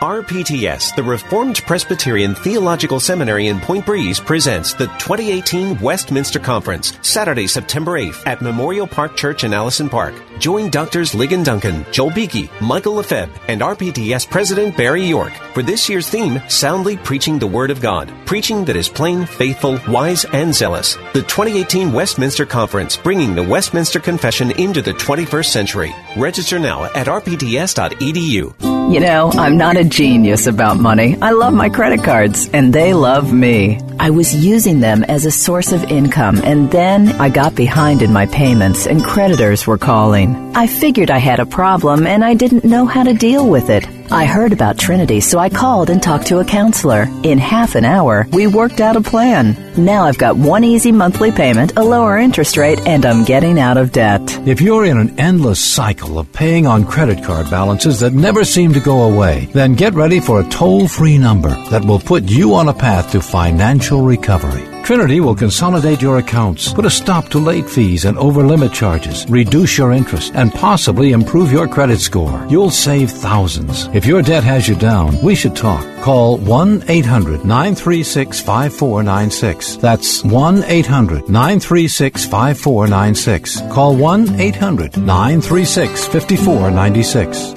RPTS, 0.04 0.94
the 0.98 1.02
Reformed 1.02 1.62
Presbyterian 1.66 2.36
Theological 2.36 3.00
Seminary 3.00 3.48
in 3.48 3.62
Point 3.62 3.86
Breeze, 3.86 4.20
presents 4.20 4.74
the 4.74 4.88
2018 5.00 5.80
Westminster 5.80 6.39
Conference, 6.39 6.98
Saturday, 7.02 7.48
September 7.48 7.94
8th 7.94 8.28
at 8.28 8.42
Memorial 8.42 8.86
Park 8.86 9.16
Church 9.16 9.46
in 9.46 9.54
Allison 9.54 9.88
Park. 9.88 10.13
Join 10.39 10.70
Doctors 10.70 11.13
Ligon 11.13 11.46
Duncan, 11.46 11.86
Joel 11.94 12.12
Beeke, 12.12 12.50
Michael 12.60 12.96
Lefebvre, 12.96 13.32
and 13.48 13.62
RPTS 13.62 14.30
President 14.30 14.76
Barry 14.76 15.06
York 15.06 15.32
for 15.54 15.63
this 15.63 15.88
year's 15.88 16.10
theme, 16.10 16.42
Soundly 16.50 16.98
Preaching 16.98 17.39
the 17.39 17.48
Word 17.48 17.72
of 17.72 17.80
God. 17.80 18.12
Preaching 18.26 18.66
that 18.66 18.76
is 18.76 18.89
plain, 18.89 19.26
faithful, 19.26 19.80
wise, 19.88 20.26
and 20.26 20.54
zealous. 20.54 20.96
The 21.13 21.22
2018 21.22 21.94
Westminster 21.94 22.46
Conference, 22.46 22.98
bringing 22.98 23.36
the 23.36 23.44
Westminster 23.44 24.02
Confession 24.02 24.52
into 24.60 24.82
the 24.82 24.96
21st 24.96 25.46
century. 25.46 25.96
Register 26.18 26.60
now 26.60 26.84
at 26.84 27.08
rpts.edu. 27.08 28.74
You 28.92 29.00
know, 29.00 29.32
I'm 29.36 29.58
not 29.58 29.78
a 29.78 29.86
genius 29.93 30.47
about 30.47 30.77
money. 30.77 31.15
I 31.21 31.32
love 31.32 31.53
my 31.53 31.69
credit 31.69 32.03
cards, 32.03 32.49
and 32.51 32.73
they 32.73 32.93
love 32.93 33.32
me. 33.32 33.79
I 33.99 34.10
was 34.10 34.34
using 34.36 34.79
them 34.79 35.03
as 35.03 35.25
a 35.25 35.32
source 35.32 35.71
of 35.71 35.84
income, 35.84 36.41
and 36.43 36.71
then 36.71 37.10
I 37.21 37.29
got 37.29 37.53
behind 37.53 38.01
in 38.01 38.12
my 38.12 38.25
payments, 38.25 38.88
and 38.88 39.03
creditors 39.03 39.67
were 39.67 39.77
calling. 39.77 40.51
I 40.56 40.65
figured 40.65 41.12
I 41.12 41.19
had 41.19 41.39
a 41.39 41.45
problem, 41.45 42.08
and 42.08 42.25
I 42.25 42.34
didn't 42.34 42.65
know 42.65 42.86
how 42.86 43.03
to 43.03 43.13
deal 43.13 43.47
with 43.47 43.69
it. 43.69 43.88
I 44.12 44.26
heard 44.26 44.54
about 44.54 44.78
Trinity, 44.78 45.20
so 45.20 45.39
I 45.39 45.50
called 45.50 45.89
and 45.89 46.02
talked 46.02 46.28
to 46.28 46.39
a 46.39 46.46
counselor. 46.46 47.08
In 47.24 47.38
half 47.38 47.76
an 47.76 47.86
hour, 47.86 48.28
we 48.32 48.48
worked 48.48 48.82
out 48.82 48.96
a 48.96 49.02
plan. 49.02 49.58
Now 49.78 50.04
I've 50.04 50.18
got 50.18 50.38
one 50.38 50.63
easy 50.63 50.92
monthly 50.92 51.32
payment, 51.32 51.78
a 51.78 51.84
lower 51.84 52.18
interest 52.18 52.58
rate, 52.58 52.80
and 52.88 53.06
I'm 53.06 53.24
getting 53.24 53.60
out 53.60 53.78
of 53.78 53.92
debt. 53.92 54.22
If 54.48 54.62
you're 54.62 54.86
in 54.86 54.98
an 54.98 55.20
endless 55.20 55.63
cycle 55.63 56.20
of 56.20 56.32
paying 56.32 56.68
on 56.68 56.86
credit 56.86 57.24
card 57.24 57.50
balances 57.50 58.00
that 58.02 58.13
never 58.13 58.44
seem 58.44 58.74
to 58.74 58.80
go 58.80 59.04
away, 59.04 59.48
then 59.54 59.76
get 59.76 59.94
ready 59.94 60.20
for 60.20 60.39
a 60.42 60.50
toll 60.50 60.88
free 60.88 61.18
number 61.18 61.56
that 61.70 61.86
will 61.86 62.00
put 62.00 62.24
you 62.24 62.56
on 62.56 62.68
a 62.68 62.74
path 62.74 63.12
to 63.12 63.22
financial 63.22 64.02
recovery. 64.02 64.73
Trinity 64.84 65.22
will 65.22 65.34
consolidate 65.34 66.02
your 66.02 66.17
accounts, 66.17 66.74
put 66.74 66.86
a 66.86 66.89
stop 66.89 67.30
to 67.30 67.38
late 67.38 67.69
fees 67.69 68.04
and 68.04 68.17
over 68.17 68.43
limit 68.43 68.74
charges, 68.74 69.26
reduce 69.30 69.78
your 69.78 69.93
interest, 69.93 70.34
and 70.36 70.54
possibly 70.54 71.13
improve 71.13 71.54
your 71.54 71.69
credit 71.69 72.02
score. 72.02 72.46
You'll 72.50 72.69
save 72.69 73.10
thousands. 73.10 73.88
If 73.93 74.06
your 74.06 74.22
debt 74.22 74.43
has 74.43 74.67
you 74.67 74.76
down, 74.76 75.17
we 75.24 75.36
should 75.36 75.56
talk. 75.56 75.86
Call 76.02 76.38
1 76.38 76.84
800 76.89 77.46
936 77.46 78.41
5496. 78.41 79.78
That's 79.78 80.22
1 80.26 80.63
800 80.65 81.30
936 81.30 82.26
5496. 82.26 83.62
Call 83.72 83.96
1 83.96 84.38
800 84.38 84.98
936 84.98 86.08
5496. 86.08 87.54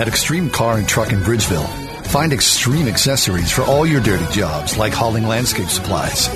At 0.00 0.08
Extreme 0.08 0.50
Car 0.50 0.78
and 0.78 0.88
Truck 0.88 1.12
in 1.12 1.20
Bridgeville, 1.20 1.68
find 2.06 2.32
extreme 2.32 2.88
accessories 2.88 3.52
for 3.52 3.62
all 3.62 3.86
your 3.86 4.00
dirty 4.00 4.26
jobs 4.32 4.76
like 4.76 4.92
hauling 4.92 5.28
landscape 5.28 5.68
supplies 5.68 6.28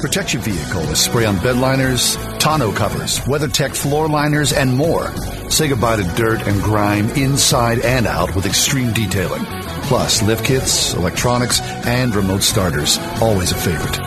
Protect 0.00 0.32
your 0.32 0.42
vehicle 0.42 0.82
with 0.82 0.96
spray 0.96 1.24
on 1.24 1.38
bed 1.40 1.56
liners, 1.56 2.16
tonneau 2.38 2.72
covers, 2.72 3.18
WeatherTech 3.20 3.74
floor 3.74 4.08
liners, 4.08 4.52
and 4.52 4.72
more. 4.72 5.10
Say 5.50 5.66
goodbye 5.66 5.96
to 5.96 6.04
dirt 6.14 6.46
and 6.46 6.62
grime 6.62 7.10
inside 7.10 7.80
and 7.80 8.06
out 8.06 8.36
with 8.36 8.46
extreme 8.46 8.92
detailing. 8.92 9.44
Plus, 9.88 10.22
lift 10.22 10.44
kits, 10.44 10.94
electronics, 10.94 11.60
and 11.60 12.14
remote 12.14 12.44
starters. 12.44 12.98
Always 13.20 13.50
a 13.50 13.56
favorite. 13.56 13.98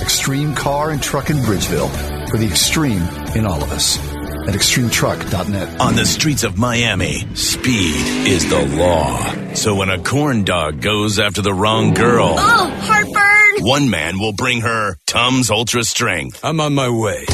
Extreme 0.00 0.54
Car 0.54 0.90
and 0.90 1.02
Truck 1.02 1.28
in 1.28 1.38
Bridgeville. 1.38 1.90
For 2.30 2.36
the 2.36 2.46
extreme 2.46 3.02
in 3.34 3.44
all 3.44 3.62
of 3.64 3.72
us. 3.72 3.98
At 4.46 4.54
extremetruck.net. 4.54 5.80
On 5.80 5.94
the 5.96 6.06
streets 6.06 6.44
of 6.44 6.56
Miami, 6.56 7.26
speed 7.34 8.28
is 8.28 8.48
the 8.48 8.64
law. 8.76 9.54
So 9.54 9.74
when 9.74 9.88
a 9.90 10.02
corn 10.02 10.44
dog 10.44 10.80
goes 10.80 11.18
after 11.18 11.42
the 11.42 11.52
wrong 11.52 11.94
girl. 11.94 12.34
Oh, 12.38 12.70
heartburn! 12.80 13.11
One 13.64 13.90
man 13.90 14.18
will 14.18 14.32
bring 14.32 14.62
her 14.62 14.96
Tums 15.06 15.48
Ultra 15.48 15.84
Strength. 15.84 16.44
I'm 16.44 16.60
on 16.60 16.74
my 16.74 16.88
way. 16.88 17.24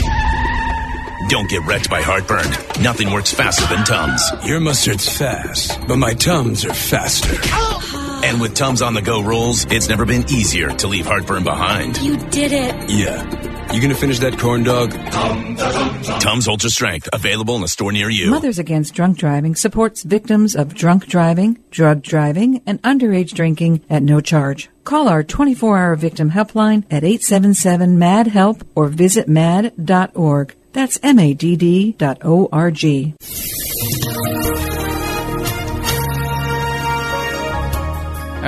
Don't 1.31 1.49
get 1.49 1.63
wrecked 1.67 1.89
by 1.89 2.03
heartburn. 2.03 2.51
Nothing 2.83 3.11
works 3.11 3.33
faster 3.33 3.67
than 3.75 3.83
Tums. 3.87 4.23
Your 4.45 4.61
mustard's 4.61 5.09
fast, 5.09 5.81
but 5.89 5.97
my 5.97 6.13
Tums 6.13 6.67
are 6.67 6.75
faster. 6.75 7.35
And 8.27 8.43
with 8.43 8.55
Tums 8.55 8.83
on 8.83 8.93
the 8.93 9.01
go 9.01 9.23
rolls, 9.23 9.65
it's 9.71 9.89
never 9.89 10.05
been 10.05 10.31
easier 10.31 10.69
to 10.69 10.87
leave 10.87 11.07
heartburn 11.07 11.45
behind. 11.45 11.97
You 12.03 12.19
did 12.19 12.53
it. 12.53 12.91
Yeah. 12.91 13.48
You 13.73 13.83
gonna 13.83 13.95
finish 13.95 14.19
that 14.21 14.39
corn 14.39 14.65
dog? 14.65 14.91
Tums 16.21 16.49
Ultra 16.49 16.71
Strength, 16.71 17.09
available 17.13 17.55
in 17.57 17.63
a 17.63 17.69
store 17.69 17.93
near 17.93 18.09
you. 18.09 18.31
Mothers 18.31 18.59
Against 18.59 18.95
Drunk 18.95 19.19
Driving 19.19 19.55
supports 19.55 20.03
victims 20.03 20.57
of 20.57 20.75
drunk 20.75 21.07
driving, 21.07 21.59
drug 21.71 22.03
driving, 22.03 22.63
and 22.67 22.83
underage 22.83 23.35
drinking 23.35 23.83
at 23.91 24.03
no 24.03 24.21
charge. 24.21 24.71
Call 24.85 25.07
our 25.07 25.23
24-hour 25.23 25.97
victim 25.97 26.31
helpline 26.31 26.85
at 26.91 27.03
877-MAD-HELP 27.03 28.63
or 28.75 28.89
visit 28.89 29.29
mad.org. 29.29 30.55
That's 30.73 30.99
M-A-D-D 31.03 31.93
dot 31.99 32.19
O-R-G. 32.25 33.15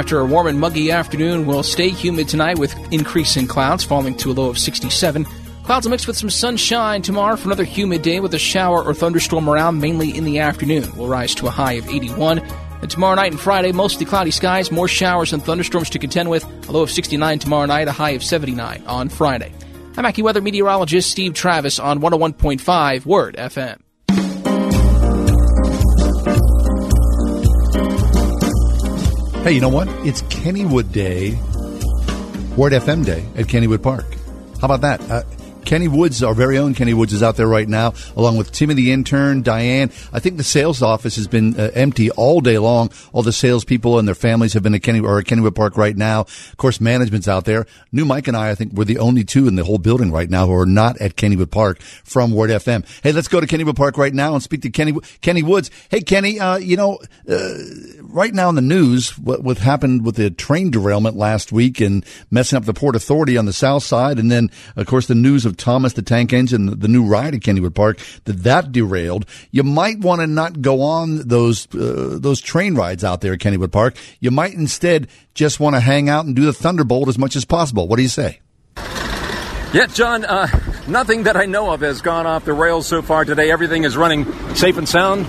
After 0.00 0.18
a 0.18 0.24
warm 0.24 0.46
and 0.46 0.58
muggy 0.58 0.90
afternoon, 0.90 1.44
we'll 1.44 1.62
stay 1.62 1.90
humid 1.90 2.26
tonight 2.26 2.58
with 2.58 2.74
increasing 2.90 3.46
clouds 3.46 3.84
falling 3.84 4.16
to 4.16 4.30
a 4.30 4.32
low 4.32 4.48
of 4.48 4.58
67. 4.58 5.26
Clouds 5.64 5.86
mixed 5.86 6.06
with 6.06 6.16
some 6.16 6.30
sunshine 6.30 7.02
tomorrow 7.02 7.36
for 7.36 7.48
another 7.48 7.64
humid 7.64 8.00
day 8.00 8.18
with 8.18 8.32
a 8.32 8.38
shower 8.38 8.82
or 8.82 8.94
thunderstorm 8.94 9.46
around 9.46 9.78
mainly 9.78 10.16
in 10.16 10.24
the 10.24 10.38
afternoon. 10.38 10.90
We'll 10.96 11.08
rise 11.08 11.34
to 11.34 11.48
a 11.48 11.50
high 11.50 11.74
of 11.74 11.86
81. 11.86 12.38
And 12.38 12.90
tomorrow 12.90 13.14
night 13.14 13.32
and 13.32 13.38
Friday, 13.38 13.72
mostly 13.72 14.06
cloudy 14.06 14.30
skies, 14.30 14.72
more 14.72 14.88
showers 14.88 15.34
and 15.34 15.44
thunderstorms 15.44 15.90
to 15.90 15.98
contend 15.98 16.30
with. 16.30 16.46
A 16.66 16.72
low 16.72 16.80
of 16.80 16.90
69 16.90 17.38
tomorrow 17.38 17.66
night, 17.66 17.86
a 17.86 17.92
high 17.92 18.12
of 18.12 18.24
79 18.24 18.82
on 18.86 19.10
Friday. 19.10 19.52
I'm 19.98 20.04
AccuWeather 20.04 20.42
meteorologist 20.42 21.10
Steve 21.10 21.34
Travis 21.34 21.78
on 21.78 22.00
101.5 22.00 23.04
Word 23.04 23.36
FM. 23.36 23.80
Hey, 29.42 29.53
you 29.53 29.61
know 29.62 29.70
what? 29.70 29.88
It's 30.07 30.20
Kennywood 30.24 30.92
Day, 30.92 31.31
Word 32.59 32.74
FM 32.74 33.07
Day 33.07 33.24
at 33.37 33.46
Kennywood 33.46 33.83
Park. 33.83 34.05
How 34.61 34.66
about 34.66 34.83
that? 34.83 35.00
Uh, 35.11 35.22
Kenny 35.64 35.88
Woods, 35.88 36.23
our 36.23 36.35
very 36.35 36.59
own 36.59 36.75
Kenny 36.75 36.94
Woods, 36.94 37.12
is 37.12 37.23
out 37.23 37.37
there 37.37 37.46
right 37.46 37.68
now, 37.68 37.94
along 38.16 38.37
with 38.37 38.51
Timmy 38.51 38.75
the 38.75 38.92
intern, 38.92 39.42
Diane. 39.42 39.90
I 40.12 40.18
think 40.18 40.37
the 40.37 40.42
sales 40.44 40.83
office 40.83 41.16
has 41.16 41.29
been 41.29 41.59
uh, 41.59 41.70
empty 41.75 42.11
all 42.11 42.40
day 42.40 42.59
long. 42.59 42.90
All 43.12 43.23
the 43.23 43.33
salespeople 43.33 43.99
and 43.99 44.09
their 44.09 44.14
families 44.14 44.55
have 44.55 44.62
been 44.62 44.75
at 44.75 44.83
Kenny 44.83 45.01
or 45.01 45.18
at 45.18 45.27
Kennywood 45.27 45.55
Park 45.55 45.77
right 45.77 45.96
now. 45.96 46.23
Of 46.23 46.57
course, 46.57 46.81
management's 46.81 47.29
out 47.29 47.44
there. 47.44 47.66
New 47.92 48.05
Mike 48.05 48.27
and 48.27 48.37
I, 48.37 48.51
I 48.51 48.55
think, 48.55 48.72
we're 48.72 48.84
the 48.84 48.99
only 48.99 49.22
two 49.22 49.47
in 49.47 49.55
the 49.55 49.64
whole 49.64 49.78
building 49.78 50.11
right 50.11 50.28
now 50.28 50.47
who 50.47 50.55
are 50.55 50.66
not 50.66 51.01
at 51.01 51.16
Kennywood 51.16 51.51
Park 51.51 51.80
from 51.80 52.32
Word 52.32 52.51
FM. 52.51 52.84
Hey, 53.03 53.12
let's 53.12 53.28
go 53.28 53.41
to 53.41 53.47
Kennywood 53.47 53.76
Park 53.76 53.97
right 53.97 54.14
now 54.14 54.34
and 54.34 54.43
speak 54.43 54.62
to 54.62 54.70
Kenny 54.70 54.95
Kenny 55.20 55.43
Woods. 55.43 55.70
Hey, 55.89 56.01
Kenny, 56.01 56.41
uh, 56.41 56.57
you 56.57 56.76
know, 56.76 56.99
uh, 57.28 57.55
right 58.01 58.34
now 58.34 58.49
in 58.49 58.55
the 58.55 58.61
news, 58.61 59.16
what, 59.18 59.43
what 59.43 59.59
happened 59.59 60.05
with 60.05 60.16
the 60.16 60.30
train 60.30 60.70
derailment 60.70 61.16
last 61.16 61.53
week 61.53 61.80
and 61.80 62.05
messing 62.30 62.57
up 62.57 62.64
the 62.64 62.74
Port 62.74 62.97
Authority 62.97 63.37
on 63.37 63.47
the 63.47 63.53
south 63.53 63.84
side, 63.84 64.18
and 64.18 64.30
then, 64.30 64.51
of 64.76 64.87
course, 64.87 65.07
the 65.07 65.14
news 65.14 65.47
of 65.47 65.49
Thomas 65.57 65.94
the 65.94 66.03
Tank 66.03 66.32
Engine, 66.32 66.78
the 66.78 66.88
new 66.88 67.05
ride 67.05 67.34
at 67.34 67.40
Kennywood 67.40 67.74
Park, 67.74 67.98
that 68.24 68.42
that 68.44 68.72
derailed. 68.72 69.26
You 69.51 69.62
might 69.62 70.01
want 70.01 70.20
to 70.20 70.26
not 70.26 70.61
go 70.61 70.82
on 70.82 71.26
those 71.28 71.66
uh, 71.74 72.18
those 72.20 72.40
train 72.40 72.74
rides 72.74 73.05
out 73.05 73.20
there 73.20 73.32
at 73.32 73.40
Kennywood 73.40 73.72
Park. 73.72 73.96
You 74.20 74.30
might 74.30 74.55
instead 74.55 75.09
just 75.34 75.61
want 75.61 75.76
to 75.76 75.80
hang 75.80 76.09
out 76.09 76.24
and 76.24 76.34
do 76.34 76.44
the 76.44 76.53
Thunderbolt 76.53 77.09
as 77.09 77.18
much 77.18 77.36
as 77.36 77.44
possible. 77.44 77.88
What 77.88 77.96
do 77.96 78.03
you 78.03 78.09
say? 78.09 78.40
Yeah, 79.72 79.86
John, 79.86 80.24
uh, 80.24 80.48
nothing 80.88 81.22
that 81.24 81.36
I 81.36 81.46
know 81.46 81.70
of 81.70 81.82
has 81.82 82.03
gone 82.03 82.26
off 82.26 82.44
the 82.44 82.53
rails 82.53 82.88
so 82.88 83.03
far 83.03 83.24
today. 83.24 83.53
Everything 83.53 83.84
is 83.84 83.96
running 83.96 84.24
safe 84.57 84.76
and 84.76 84.88
sound. 84.88 85.26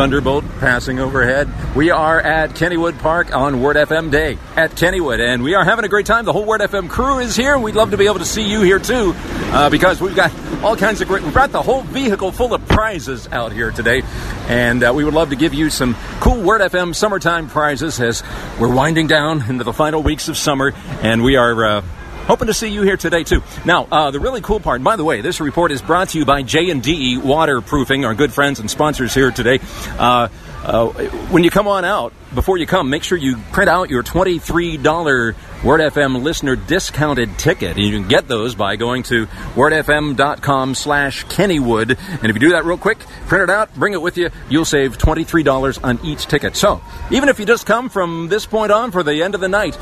Thunderbolt 0.00 0.46
passing 0.60 0.98
overhead. 0.98 1.46
We 1.76 1.90
are 1.90 2.18
at 2.18 2.52
Kennywood 2.52 2.98
Park 3.00 3.36
on 3.36 3.60
Word 3.60 3.76
FM 3.76 4.10
Day 4.10 4.38
at 4.56 4.70
Kennywood, 4.70 5.20
and 5.20 5.42
we 5.42 5.52
are 5.52 5.62
having 5.62 5.84
a 5.84 5.88
great 5.88 6.06
time. 6.06 6.24
The 6.24 6.32
whole 6.32 6.46
Word 6.46 6.62
FM 6.62 6.88
crew 6.88 7.18
is 7.18 7.36
here. 7.36 7.58
We'd 7.58 7.74
love 7.74 7.90
to 7.90 7.98
be 7.98 8.06
able 8.06 8.20
to 8.20 8.24
see 8.24 8.50
you 8.50 8.62
here 8.62 8.78
too, 8.78 9.12
uh, 9.14 9.68
because 9.68 10.00
we've 10.00 10.16
got 10.16 10.32
all 10.64 10.74
kinds 10.74 11.02
of 11.02 11.08
great. 11.08 11.22
We've 11.22 11.34
got 11.34 11.52
the 11.52 11.60
whole 11.60 11.82
vehicle 11.82 12.32
full 12.32 12.54
of 12.54 12.66
prizes 12.66 13.28
out 13.28 13.52
here 13.52 13.72
today, 13.72 14.00
and 14.48 14.82
uh, 14.82 14.94
we 14.96 15.04
would 15.04 15.12
love 15.12 15.28
to 15.30 15.36
give 15.36 15.52
you 15.52 15.68
some 15.68 15.94
cool 16.20 16.40
Word 16.40 16.62
FM 16.62 16.94
summertime 16.94 17.48
prizes 17.48 18.00
as 18.00 18.22
we're 18.58 18.74
winding 18.74 19.06
down 19.06 19.50
into 19.50 19.64
the 19.64 19.74
final 19.74 20.02
weeks 20.02 20.28
of 20.30 20.38
summer, 20.38 20.72
and 21.02 21.22
we 21.22 21.36
are. 21.36 21.62
Uh, 21.62 21.82
Hoping 22.30 22.46
to 22.46 22.54
see 22.54 22.68
you 22.68 22.82
here 22.82 22.96
today 22.96 23.24
too. 23.24 23.42
Now, 23.64 23.88
uh, 23.90 24.12
the 24.12 24.20
really 24.20 24.40
cool 24.40 24.60
part. 24.60 24.84
By 24.84 24.94
the 24.94 25.02
way, 25.02 25.20
this 25.20 25.40
report 25.40 25.72
is 25.72 25.82
brought 25.82 26.10
to 26.10 26.18
you 26.20 26.24
by 26.24 26.42
J 26.42 26.70
and 26.70 26.80
D 26.80 27.18
Waterproofing, 27.18 28.04
our 28.04 28.14
good 28.14 28.32
friends 28.32 28.60
and 28.60 28.70
sponsors 28.70 29.12
here 29.12 29.32
today. 29.32 29.58
Uh, 29.98 30.28
uh, 30.62 30.90
when 31.32 31.42
you 31.42 31.50
come 31.50 31.66
on 31.66 31.84
out, 31.84 32.12
before 32.32 32.56
you 32.56 32.68
come, 32.68 32.88
make 32.88 33.02
sure 33.02 33.18
you 33.18 33.36
print 33.50 33.68
out 33.68 33.90
your 33.90 34.04
$23 34.04 35.34
Word 35.64 35.80
FM 35.80 36.22
listener 36.22 36.54
discounted 36.54 37.36
ticket. 37.36 37.76
And 37.76 37.84
you 37.84 37.98
can 37.98 38.06
get 38.06 38.28
those 38.28 38.54
by 38.54 38.76
going 38.76 39.02
to 39.04 39.26
wordfm.com 39.56 40.76
slash 40.76 41.26
Kennywood. 41.26 41.98
And 41.98 42.26
if 42.26 42.36
you 42.36 42.38
do 42.38 42.50
that 42.50 42.64
real 42.64 42.78
quick, 42.78 43.00
print 43.26 43.42
it 43.42 43.50
out, 43.50 43.74
bring 43.74 43.92
it 43.92 44.00
with 44.00 44.16
you, 44.16 44.30
you'll 44.48 44.64
save 44.64 44.98
$23 44.98 45.82
on 45.82 45.98
each 46.06 46.26
ticket. 46.26 46.54
So, 46.54 46.80
even 47.10 47.28
if 47.28 47.40
you 47.40 47.44
just 47.44 47.66
come 47.66 47.88
from 47.88 48.28
this 48.28 48.46
point 48.46 48.70
on 48.70 48.92
for 48.92 49.02
the 49.02 49.20
end 49.24 49.34
of 49.34 49.40
the 49.40 49.48
night, 49.48 49.76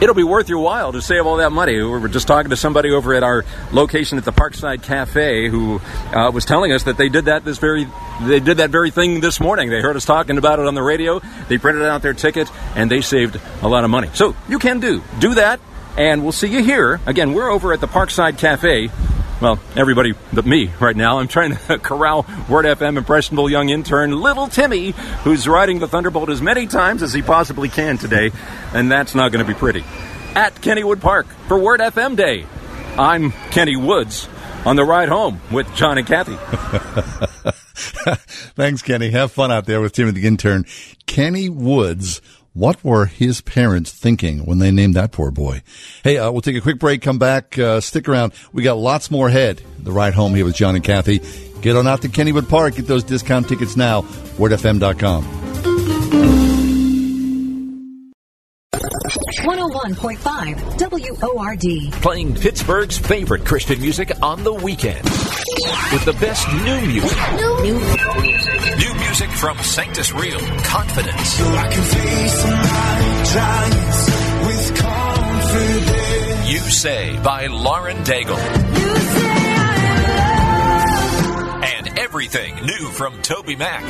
it'll 0.00 0.14
be 0.14 0.24
worth 0.24 0.48
your 0.48 0.60
while 0.60 0.92
to 0.92 1.02
save 1.02 1.26
all 1.26 1.36
that 1.36 1.50
money. 1.50 1.76
We 1.76 1.84
were 1.84 2.08
just 2.08 2.26
talking 2.26 2.50
to 2.50 2.56
somebody 2.56 2.90
over 2.90 3.14
at 3.14 3.22
our 3.22 3.44
location 3.72 4.18
at 4.18 4.24
the 4.24 4.32
Parkside 4.32 4.82
Cafe 4.82 5.48
who 5.48 5.80
uh, 6.12 6.30
was 6.32 6.44
telling 6.44 6.72
us 6.72 6.84
that 6.84 6.96
they 6.96 7.08
did 7.08 7.26
that 7.26 7.44
this 7.44 7.58
very 7.58 7.86
they 8.22 8.40
did 8.40 8.56
that 8.58 8.70
very 8.70 8.90
thing 8.90 9.20
this 9.20 9.40
morning. 9.40 9.70
They 9.70 9.80
heard 9.80 9.96
us 9.96 10.04
talking 10.04 10.38
about 10.38 10.58
it 10.58 10.66
on 10.66 10.74
the 10.74 10.82
radio. 10.82 11.20
They 11.48 11.58
printed 11.58 11.84
out 11.84 12.02
their 12.02 12.14
ticket 12.14 12.50
and 12.74 12.90
they 12.90 13.00
saved 13.00 13.40
a 13.62 13.68
lot 13.68 13.84
of 13.84 13.90
money. 13.90 14.10
So 14.14 14.34
you 14.48 14.58
can 14.58 14.80
do 14.80 15.02
do 15.18 15.34
that, 15.34 15.60
and 15.96 16.22
we'll 16.22 16.32
see 16.32 16.48
you 16.48 16.62
here 16.62 17.00
again. 17.06 17.34
We're 17.34 17.50
over 17.50 17.72
at 17.72 17.80
the 17.80 17.88
Parkside 17.88 18.38
Cafe 18.38 18.90
well, 19.40 19.58
everybody 19.76 20.14
but 20.32 20.46
me 20.46 20.70
right 20.80 20.96
now. 20.96 21.18
I'm 21.18 21.28
trying 21.28 21.56
to 21.56 21.78
corral 21.82 22.26
Word 22.48 22.64
FM 22.64 22.96
impressionable 22.96 23.48
young 23.50 23.68
intern 23.68 24.12
Little 24.12 24.48
Timmy, 24.48 24.90
who's 25.22 25.46
riding 25.46 25.78
the 25.78 25.88
Thunderbolt 25.88 26.28
as 26.30 26.42
many 26.42 26.66
times 26.66 27.02
as 27.02 27.12
he 27.12 27.22
possibly 27.22 27.68
can 27.68 27.98
today, 27.98 28.30
and 28.72 28.90
that's 28.90 29.14
not 29.14 29.32
going 29.32 29.44
to 29.44 29.50
be 29.50 29.58
pretty. 29.58 29.84
At 30.34 30.54
Kennywood 30.56 31.00
Park 31.00 31.26
for 31.46 31.58
Word 31.58 31.80
FM 31.80 32.16
Day, 32.16 32.46
I'm 32.98 33.32
Kenny 33.50 33.76
Woods 33.76 34.28
on 34.66 34.76
the 34.76 34.84
ride 34.84 35.08
home 35.08 35.40
with 35.50 35.72
John 35.74 35.98
and 35.98 36.06
Kathy. 36.06 36.36
Thanks, 38.56 38.82
Kenny. 38.82 39.10
Have 39.10 39.32
fun 39.32 39.52
out 39.52 39.66
there 39.66 39.80
with 39.80 39.92
Timmy 39.92 40.10
the 40.10 40.26
intern. 40.26 40.66
Kenny 41.06 41.48
Woods 41.48 42.20
what 42.52 42.82
were 42.84 43.06
his 43.06 43.40
parents 43.40 43.90
thinking 43.92 44.44
when 44.44 44.58
they 44.58 44.70
named 44.70 44.94
that 44.94 45.12
poor 45.12 45.30
boy? 45.30 45.62
Hey, 46.02 46.18
uh, 46.18 46.30
we'll 46.30 46.40
take 46.40 46.56
a 46.56 46.60
quick 46.60 46.78
break, 46.78 47.02
come 47.02 47.18
back, 47.18 47.58
uh, 47.58 47.80
stick 47.80 48.08
around. 48.08 48.32
We 48.52 48.62
got 48.62 48.78
lots 48.78 49.10
more 49.10 49.28
ahead. 49.28 49.62
The 49.78 49.92
ride 49.92 50.14
home 50.14 50.34
here 50.34 50.44
with 50.44 50.56
John 50.56 50.74
and 50.74 50.84
Kathy. 50.84 51.20
Get 51.60 51.76
on 51.76 51.86
out 51.86 52.02
to 52.02 52.08
Kennywood 52.08 52.48
Park. 52.48 52.76
Get 52.76 52.86
those 52.86 53.04
discount 53.04 53.48
tickets 53.48 53.76
now. 53.76 54.02
WordFM.com. 54.02 55.24
101.5 59.44 61.22
WORD. 61.22 61.92
Playing 62.02 62.34
Pittsburgh's 62.34 62.98
favorite 62.98 63.44
Christian 63.44 63.80
music 63.80 64.12
on 64.22 64.44
the 64.44 64.52
weekend. 64.52 65.04
With 65.04 66.04
the 66.04 66.12
best 66.20 66.46
new 66.52 66.80
music. 66.86 67.18
New, 67.34 67.62
new 67.62 67.78
music. 68.20 68.60
New 68.78 68.97
music 69.08 69.30
from 69.30 69.56
Sanctus 69.58 70.12
Real, 70.12 70.38
Confidence. 70.38 71.28
So 71.28 71.44
I 71.48 71.68
can 71.72 71.82
face 71.82 72.44
my 72.44 73.24
giants 73.32 74.06
with 74.46 74.76
confidence. 74.76 76.50
You 76.50 76.58
Say 76.58 77.18
by 77.22 77.46
Lauren 77.46 77.96
Daigle. 78.04 78.36
And 81.64 81.98
everything 81.98 82.54
new 82.66 82.90
from 82.90 83.22
Toby 83.22 83.56
Mac. 83.56 83.82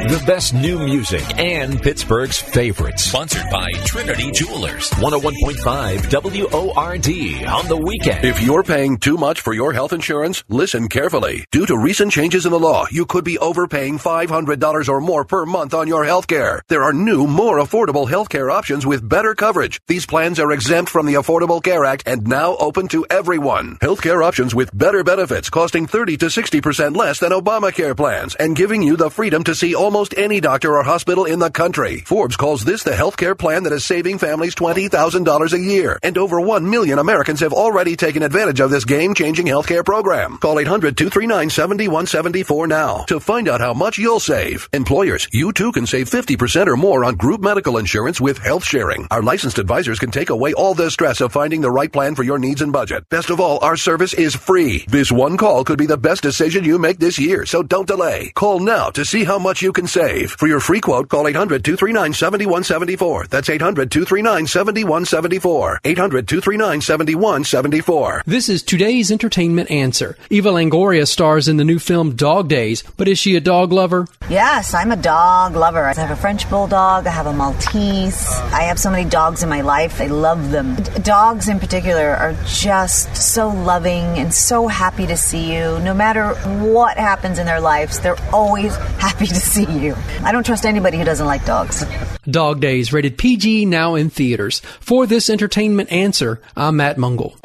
I 0.00 0.06
see 0.06 0.12
you 0.12 0.18
The 0.20 0.26
best 0.26 0.54
new 0.54 0.78
music 0.78 1.38
and 1.38 1.80
Pittsburgh's 1.80 2.38
favorites. 2.38 3.04
Sponsored 3.04 3.50
by 3.50 3.72
Trinity 3.84 4.30
Jewelers. 4.30 4.90
101.5 4.90 6.10
WORD 6.10 7.48
on 7.48 7.68
the 7.68 7.76
weekend. 7.76 8.24
If 8.24 8.42
you're 8.42 8.62
paying 8.62 8.98
too 8.98 9.16
much 9.16 9.40
for 9.40 9.52
your 9.52 9.72
health 9.72 9.92
insurance, 9.92 10.44
listen 10.48 10.88
carefully. 10.88 11.44
Due 11.50 11.66
to 11.66 11.76
recent 11.76 12.12
changes 12.12 12.46
in 12.46 12.52
the 12.52 12.58
law, 12.58 12.86
you 12.90 13.06
could 13.06 13.24
be 13.24 13.38
overpaying 13.38 13.98
$500 13.98 14.88
or 14.88 15.00
more 15.00 15.24
per 15.24 15.46
month 15.46 15.74
on 15.74 15.88
your 15.88 16.04
health 16.04 16.26
care. 16.26 16.62
There 16.68 16.82
are 16.82 16.92
new, 16.92 17.26
more 17.26 17.58
affordable 17.58 18.08
health 18.08 18.28
care 18.28 18.50
options 18.50 18.86
with 18.86 19.06
better 19.06 19.34
coverage. 19.34 19.80
These 19.86 20.06
plans 20.06 20.38
are 20.38 20.52
exempt 20.52 20.90
from 20.90 21.06
the 21.06 21.14
Affordable 21.14 21.62
Care 21.62 21.84
Act 21.84 22.04
and 22.06 22.26
now 22.26 22.56
open 22.56 22.88
to 22.88 23.06
everyone. 23.10 23.78
Health 23.80 24.02
care 24.02 24.22
options 24.22 24.54
with 24.54 24.76
better 24.76 25.02
benefits 25.04 25.50
costing 25.50 25.86
30 25.86 26.16
to 26.18 26.26
60% 26.26 26.96
less 26.96 27.18
than 27.18 27.32
Obamacare 27.32 27.96
plans 27.96 28.34
and 28.36 28.56
giving 28.56 28.82
you 28.82 28.96
the 28.96 29.10
freedom 29.10 29.44
to 29.44 29.54
see 29.54 29.74
almost 29.90 30.14
any 30.16 30.40
doctor 30.40 30.76
or 30.76 30.84
hospital 30.84 31.24
in 31.24 31.40
the 31.40 31.50
country. 31.50 32.04
Forbes 32.06 32.36
calls 32.36 32.64
this 32.64 32.84
the 32.84 32.92
healthcare 32.92 33.36
plan 33.36 33.64
that 33.64 33.72
is 33.72 33.84
saving 33.84 34.18
families 34.18 34.54
$20,000 34.54 35.52
a 35.52 35.58
year. 35.58 35.98
And 36.04 36.16
over 36.16 36.40
1 36.40 36.70
million 36.70 37.00
Americans 37.00 37.40
have 37.40 37.52
already 37.52 37.96
taken 37.96 38.22
advantage 38.22 38.60
of 38.60 38.70
this 38.70 38.84
game-changing 38.84 39.46
healthcare 39.46 39.84
program. 39.84 40.38
Call 40.38 40.58
800-239-7174 40.58 42.68
now 42.68 42.98
to 43.08 43.18
find 43.18 43.48
out 43.48 43.60
how 43.60 43.74
much 43.74 43.98
you'll 43.98 44.20
save. 44.20 44.68
Employers, 44.72 45.26
you 45.32 45.52
too 45.52 45.72
can 45.72 45.86
save 45.86 46.08
50% 46.08 46.68
or 46.68 46.76
more 46.76 47.04
on 47.04 47.16
group 47.16 47.40
medical 47.40 47.76
insurance 47.76 48.20
with 48.20 48.38
health 48.38 48.64
sharing. 48.64 49.08
Our 49.10 49.22
licensed 49.22 49.58
advisors 49.58 49.98
can 49.98 50.12
take 50.12 50.30
away 50.30 50.52
all 50.52 50.74
the 50.74 50.92
stress 50.92 51.20
of 51.20 51.32
finding 51.32 51.62
the 51.62 51.70
right 51.72 51.92
plan 51.92 52.14
for 52.14 52.22
your 52.22 52.38
needs 52.38 52.62
and 52.62 52.72
budget. 52.72 53.08
Best 53.08 53.30
of 53.30 53.40
all, 53.40 53.58
our 53.64 53.76
service 53.76 54.14
is 54.14 54.36
free. 54.36 54.84
This 54.86 55.10
one 55.10 55.36
call 55.36 55.64
could 55.64 55.78
be 55.78 55.86
the 55.86 55.98
best 55.98 56.22
decision 56.22 56.62
you 56.62 56.78
make 56.78 57.00
this 57.00 57.18
year, 57.18 57.44
so 57.44 57.64
don't 57.64 57.88
delay. 57.88 58.30
Call 58.36 58.60
now 58.60 58.90
to 58.90 59.04
see 59.04 59.24
how 59.24 59.40
much 59.40 59.62
you 59.62 59.72
can 59.72 59.79
save. 59.88 60.32
For 60.32 60.46
your 60.46 60.60
free 60.60 60.80
quote, 60.80 61.08
call 61.08 61.24
800-239-7174. 61.24 63.28
That's 63.28 63.48
800-239-7174. 63.48 65.80
800-239-7174. 65.82 68.22
This 68.24 68.48
is 68.48 68.62
today's 68.62 69.10
entertainment 69.10 69.70
answer. 69.70 70.16
Eva 70.30 70.50
Longoria 70.50 71.06
stars 71.06 71.48
in 71.48 71.56
the 71.56 71.64
new 71.64 71.78
film 71.78 72.14
Dog 72.16 72.48
Days, 72.48 72.82
but 72.96 73.08
is 73.08 73.18
she 73.18 73.36
a 73.36 73.40
dog 73.40 73.72
lover? 73.72 74.06
Yes, 74.28 74.74
I'm 74.74 74.92
a 74.92 74.96
dog 74.96 75.56
lover. 75.56 75.84
I 75.84 75.94
have 75.94 76.10
a 76.10 76.16
French 76.16 76.48
bulldog, 76.48 77.06
I 77.06 77.10
have 77.10 77.26
a 77.26 77.32
Maltese. 77.32 78.26
I 78.52 78.62
have 78.62 78.78
so 78.78 78.90
many 78.90 79.08
dogs 79.08 79.42
in 79.42 79.48
my 79.48 79.60
life. 79.60 80.00
I 80.00 80.06
love 80.06 80.50
them. 80.50 80.76
D- 80.76 80.82
dogs 81.02 81.48
in 81.48 81.58
particular 81.58 82.10
are 82.10 82.34
just 82.46 83.14
so 83.16 83.48
loving 83.48 84.04
and 84.18 84.32
so 84.32 84.68
happy 84.68 85.06
to 85.06 85.16
see 85.16 85.54
you. 85.54 85.78
No 85.80 85.94
matter 85.94 86.34
what 86.62 86.96
happens 86.96 87.38
in 87.38 87.46
their 87.46 87.60
lives, 87.60 88.00
they're 88.00 88.20
always 88.32 88.76
happy 88.98 89.26
to 89.26 89.34
see 89.34 89.64
you. 89.78 89.94
I 90.22 90.32
don't 90.32 90.44
trust 90.44 90.66
anybody 90.66 90.98
who 90.98 91.04
doesn't 91.04 91.26
like 91.26 91.44
dogs. 91.44 91.84
Dog 92.24 92.60
Days, 92.60 92.92
rated 92.92 93.18
PG, 93.18 93.66
now 93.66 93.94
in 93.94 94.10
theaters. 94.10 94.60
For 94.80 95.06
this 95.06 95.30
entertainment 95.30 95.92
answer, 95.92 96.40
I'm 96.56 96.76
Matt 96.76 96.96
Mungle. 96.96 97.36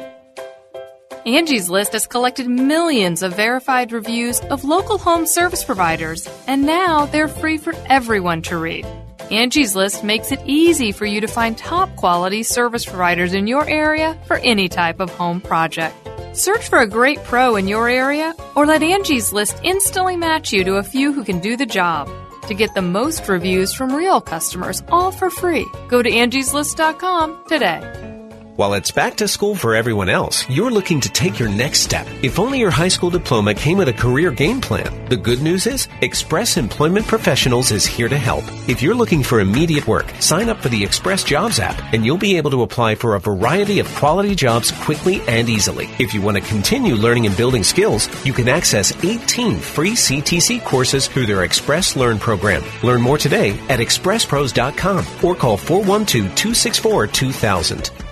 Angie's 1.26 1.68
List 1.68 1.92
has 1.92 2.06
collected 2.06 2.46
millions 2.46 3.24
of 3.24 3.34
verified 3.34 3.90
reviews 3.90 4.40
of 4.42 4.62
local 4.62 4.96
home 4.96 5.26
service 5.26 5.64
providers, 5.64 6.28
and 6.46 6.64
now 6.64 7.06
they're 7.06 7.26
free 7.26 7.58
for 7.58 7.74
everyone 7.86 8.42
to 8.42 8.56
read. 8.56 8.86
Angie's 9.32 9.74
List 9.74 10.04
makes 10.04 10.30
it 10.30 10.40
easy 10.46 10.92
for 10.92 11.04
you 11.04 11.20
to 11.20 11.26
find 11.26 11.58
top 11.58 11.96
quality 11.96 12.44
service 12.44 12.84
providers 12.84 13.34
in 13.34 13.48
your 13.48 13.68
area 13.68 14.16
for 14.26 14.36
any 14.36 14.68
type 14.68 15.00
of 15.00 15.10
home 15.10 15.40
project. 15.40 15.96
Search 16.36 16.68
for 16.68 16.80
a 16.80 16.86
great 16.86 17.24
pro 17.24 17.56
in 17.56 17.66
your 17.66 17.88
area 17.88 18.34
or 18.54 18.66
let 18.66 18.82
Angie's 18.82 19.32
List 19.32 19.58
instantly 19.62 20.16
match 20.16 20.52
you 20.52 20.64
to 20.64 20.76
a 20.76 20.82
few 20.82 21.10
who 21.10 21.24
can 21.24 21.40
do 21.40 21.56
the 21.56 21.64
job. 21.64 22.10
To 22.48 22.54
get 22.54 22.74
the 22.74 22.82
most 22.82 23.26
reviews 23.26 23.72
from 23.72 23.96
real 23.96 24.20
customers, 24.20 24.82
all 24.90 25.10
for 25.10 25.30
free, 25.30 25.66
go 25.88 26.02
to 26.02 26.10
angieslist.com 26.10 27.44
today. 27.48 28.15
While 28.56 28.72
it's 28.72 28.90
back 28.90 29.16
to 29.16 29.28
school 29.28 29.54
for 29.54 29.74
everyone 29.74 30.08
else, 30.08 30.48
you're 30.48 30.70
looking 30.70 30.98
to 31.02 31.10
take 31.10 31.38
your 31.38 31.50
next 31.50 31.80
step. 31.80 32.06
If 32.22 32.38
only 32.38 32.58
your 32.58 32.70
high 32.70 32.88
school 32.88 33.10
diploma 33.10 33.52
came 33.52 33.76
with 33.76 33.88
a 33.88 33.92
career 33.92 34.30
game 34.30 34.62
plan. 34.62 35.06
The 35.10 35.16
good 35.18 35.42
news 35.42 35.66
is, 35.66 35.88
Express 36.00 36.56
Employment 36.56 37.06
Professionals 37.06 37.70
is 37.70 37.84
here 37.84 38.08
to 38.08 38.16
help. 38.16 38.44
If 38.66 38.80
you're 38.80 38.94
looking 38.94 39.22
for 39.22 39.40
immediate 39.40 39.86
work, 39.86 40.10
sign 40.20 40.48
up 40.48 40.62
for 40.62 40.70
the 40.70 40.82
Express 40.82 41.22
Jobs 41.22 41.60
app 41.60 41.78
and 41.92 42.06
you'll 42.06 42.16
be 42.16 42.38
able 42.38 42.50
to 42.52 42.62
apply 42.62 42.94
for 42.94 43.14
a 43.14 43.20
variety 43.20 43.78
of 43.78 43.94
quality 43.96 44.34
jobs 44.34 44.70
quickly 44.70 45.20
and 45.28 45.50
easily. 45.50 45.90
If 45.98 46.14
you 46.14 46.22
want 46.22 46.38
to 46.38 46.42
continue 46.42 46.94
learning 46.94 47.26
and 47.26 47.36
building 47.36 47.62
skills, 47.62 48.08
you 48.24 48.32
can 48.32 48.48
access 48.48 48.90
18 49.04 49.58
free 49.58 49.92
CTC 49.92 50.64
courses 50.64 51.08
through 51.08 51.26
their 51.26 51.44
Express 51.44 51.94
Learn 51.94 52.18
program. 52.18 52.64
Learn 52.82 53.02
more 53.02 53.18
today 53.18 53.50
at 53.68 53.80
expresspros.com 53.80 55.04
or 55.22 55.34
call 55.34 55.58
412-264-2000. 55.58 58.05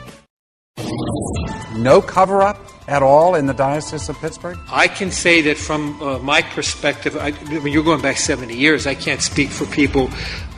No 1.76 2.00
cover 2.00 2.42
up, 2.42 2.58
at 2.86 3.02
all 3.02 3.34
in 3.34 3.46
the 3.46 3.54
Diocese 3.54 4.08
of 4.08 4.18
Pittsburgh? 4.18 4.58
I 4.70 4.88
can 4.88 5.10
say 5.10 5.40
that 5.42 5.56
from 5.56 6.00
uh, 6.02 6.18
my 6.18 6.42
perspective, 6.42 7.16
I, 7.16 7.28
I 7.28 7.58
mean, 7.60 7.72
you're 7.72 7.84
going 7.84 8.02
back 8.02 8.16
70 8.16 8.54
years. 8.54 8.86
I 8.86 8.94
can't 8.94 9.22
speak 9.22 9.48
for 9.48 9.66
people 9.66 10.10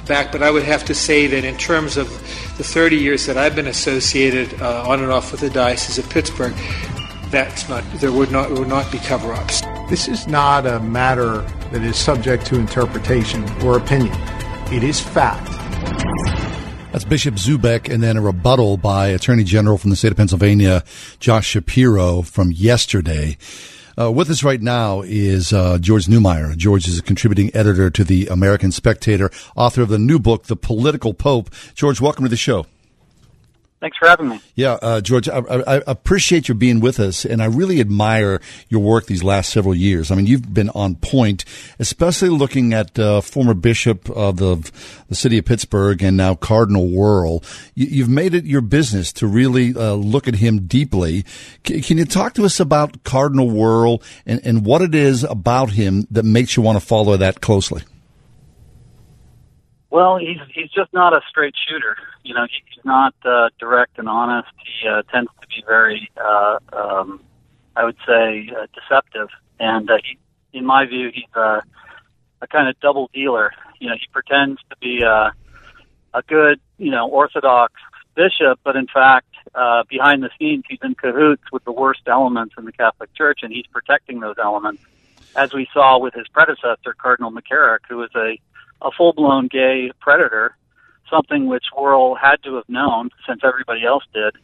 back, 0.06 0.32
but 0.32 0.42
I 0.42 0.50
would 0.50 0.64
have 0.64 0.84
to 0.86 0.94
say 0.94 1.26
that 1.26 1.44
in 1.44 1.56
terms 1.56 1.96
of 1.96 2.08
the 2.56 2.64
30 2.64 2.96
years 2.96 3.26
that 3.26 3.36
I've 3.36 3.54
been 3.54 3.66
associated 3.66 4.60
uh, 4.60 4.84
on 4.88 5.02
and 5.02 5.12
off 5.12 5.32
with 5.32 5.40
the 5.40 5.50
Diocese 5.50 5.98
of 5.98 6.08
Pittsburgh, 6.10 6.54
that's 7.30 7.68
not 7.68 7.84
there 7.94 8.12
would 8.12 8.30
not 8.30 8.50
would 8.52 8.68
not 8.68 8.90
be 8.92 8.98
cover-ups. 8.98 9.62
This 9.90 10.06
is 10.06 10.28
not 10.28 10.64
a 10.64 10.78
matter 10.78 11.38
that 11.72 11.82
is 11.82 11.96
subject 11.96 12.46
to 12.46 12.56
interpretation 12.56 13.44
or 13.62 13.76
opinion. 13.76 14.16
It 14.72 14.84
is 14.84 15.00
fact. 15.00 15.48
That's 16.96 17.04
Bishop 17.04 17.34
Zubik, 17.34 17.92
and 17.92 18.02
then 18.02 18.16
a 18.16 18.22
rebuttal 18.22 18.78
by 18.78 19.08
Attorney 19.08 19.44
General 19.44 19.76
from 19.76 19.90
the 19.90 19.96
state 19.96 20.12
of 20.12 20.16
Pennsylvania, 20.16 20.82
Josh 21.20 21.46
Shapiro, 21.46 22.22
from 22.22 22.50
yesterday. 22.50 23.36
Uh, 24.00 24.10
with 24.10 24.30
us 24.30 24.42
right 24.42 24.62
now 24.62 25.02
is 25.02 25.52
uh, 25.52 25.76
George 25.76 26.06
Neumayr. 26.06 26.56
George 26.56 26.88
is 26.88 26.98
a 26.98 27.02
contributing 27.02 27.54
editor 27.54 27.90
to 27.90 28.02
the 28.02 28.28
American 28.28 28.72
Spectator, 28.72 29.30
author 29.54 29.82
of 29.82 29.90
the 29.90 29.98
new 29.98 30.18
book, 30.18 30.44
The 30.44 30.56
Political 30.56 31.12
Pope. 31.12 31.50
George, 31.74 32.00
welcome 32.00 32.24
to 32.24 32.30
the 32.30 32.36
show. 32.38 32.64
Thanks 33.78 33.98
for 33.98 34.08
having 34.08 34.30
me. 34.30 34.40
Yeah, 34.54 34.78
uh, 34.80 35.00
George, 35.02 35.28
I, 35.28 35.38
I, 35.38 35.82
appreciate 35.86 36.48
your 36.48 36.54
being 36.54 36.80
with 36.80 36.98
us, 36.98 37.26
and 37.26 37.42
I 37.42 37.44
really 37.44 37.78
admire 37.78 38.40
your 38.70 38.80
work 38.80 39.04
these 39.04 39.22
last 39.22 39.52
several 39.52 39.74
years. 39.74 40.10
I 40.10 40.14
mean, 40.14 40.26
you've 40.26 40.54
been 40.54 40.70
on 40.70 40.94
point, 40.94 41.44
especially 41.78 42.30
looking 42.30 42.72
at 42.72 42.98
uh, 42.98 43.20
former 43.20 43.52
bishop 43.52 44.08
of 44.08 44.38
the 44.38 44.70
the 45.08 45.14
city 45.14 45.36
of 45.36 45.44
Pittsburgh 45.44 46.02
and 46.02 46.16
now 46.16 46.34
Cardinal 46.34 46.88
Wuerl. 46.88 47.44
You, 47.74 48.02
have 48.02 48.10
made 48.10 48.34
it 48.34 48.46
your 48.46 48.62
business 48.62 49.12
to 49.14 49.26
really 49.26 49.74
uh, 49.76 49.92
look 49.92 50.26
at 50.26 50.36
him 50.36 50.66
deeply. 50.66 51.26
C- 51.66 51.82
can 51.82 51.98
you 51.98 52.06
talk 52.06 52.32
to 52.34 52.46
us 52.46 52.58
about 52.58 53.04
Cardinal 53.04 53.50
Wuerl 53.50 54.02
and, 54.24 54.40
and 54.42 54.64
what 54.64 54.80
it 54.80 54.94
is 54.94 55.22
about 55.22 55.70
him 55.70 56.06
that 56.10 56.24
makes 56.24 56.56
you 56.56 56.62
want 56.62 56.80
to 56.80 56.84
follow 56.84 57.16
that 57.18 57.42
closely? 57.42 57.82
Well, 59.96 60.18
he's 60.18 60.36
he's 60.54 60.70
just 60.70 60.92
not 60.92 61.14
a 61.14 61.22
straight 61.26 61.54
shooter. 61.66 61.96
You 62.22 62.34
know, 62.34 62.46
he's 62.50 62.84
not 62.84 63.14
uh, 63.24 63.48
direct 63.58 63.98
and 63.98 64.10
honest. 64.10 64.48
He 64.62 64.86
uh, 64.86 65.00
tends 65.10 65.30
to 65.40 65.46
be 65.48 65.64
very, 65.66 66.10
uh, 66.22 66.58
um, 66.74 67.22
I 67.74 67.86
would 67.86 67.96
say, 68.06 68.50
uh, 68.54 68.66
deceptive. 68.74 69.28
And 69.58 69.90
uh, 69.90 69.96
he, 70.04 70.18
in 70.58 70.66
my 70.66 70.84
view, 70.84 71.10
he's 71.14 71.34
a, 71.34 71.62
a 72.42 72.46
kind 72.46 72.68
of 72.68 72.78
double 72.80 73.08
dealer. 73.14 73.52
You 73.80 73.88
know, 73.88 73.94
he 73.94 74.06
pretends 74.12 74.60
to 74.68 74.76
be 74.82 75.00
a, 75.00 75.32
a 76.12 76.22
good, 76.28 76.60
you 76.76 76.90
know, 76.90 77.08
orthodox 77.08 77.72
bishop, 78.14 78.60
but 78.64 78.76
in 78.76 78.88
fact, 78.88 79.34
uh, 79.54 79.84
behind 79.88 80.22
the 80.22 80.30
scenes, 80.38 80.64
he's 80.68 80.80
in 80.82 80.94
cahoots 80.94 81.44
with 81.50 81.64
the 81.64 81.72
worst 81.72 82.02
elements 82.06 82.54
in 82.58 82.66
the 82.66 82.72
Catholic 82.72 83.14
Church, 83.14 83.40
and 83.42 83.50
he's 83.50 83.66
protecting 83.68 84.20
those 84.20 84.36
elements, 84.36 84.82
as 85.34 85.54
we 85.54 85.66
saw 85.72 85.98
with 85.98 86.12
his 86.12 86.28
predecessor, 86.28 86.92
Cardinal 86.98 87.32
McCarrick, 87.32 87.78
who 87.88 87.96
was 87.96 88.10
a 88.14 88.38
a 88.82 88.90
full 88.90 89.12
blown 89.12 89.48
gay 89.48 89.90
predator, 90.00 90.56
something 91.10 91.46
which 91.46 91.64
Wuerl 91.76 92.16
had 92.20 92.36
to 92.44 92.56
have 92.56 92.68
known 92.68 93.10
since 93.26 93.40
everybody 93.44 93.84
else 93.84 94.04
did. 94.12 94.34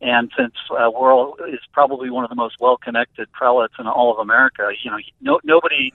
And 0.00 0.30
since 0.36 0.54
uh, 0.70 0.90
Wuerl 0.90 1.34
is 1.48 1.60
probably 1.72 2.10
one 2.10 2.24
of 2.24 2.30
the 2.30 2.36
most 2.36 2.56
well 2.60 2.76
connected 2.76 3.32
prelates 3.32 3.74
in 3.78 3.86
all 3.86 4.12
of 4.12 4.18
America, 4.18 4.68
you 4.82 4.90
know, 4.90 4.98
no, 5.20 5.40
nobody 5.42 5.92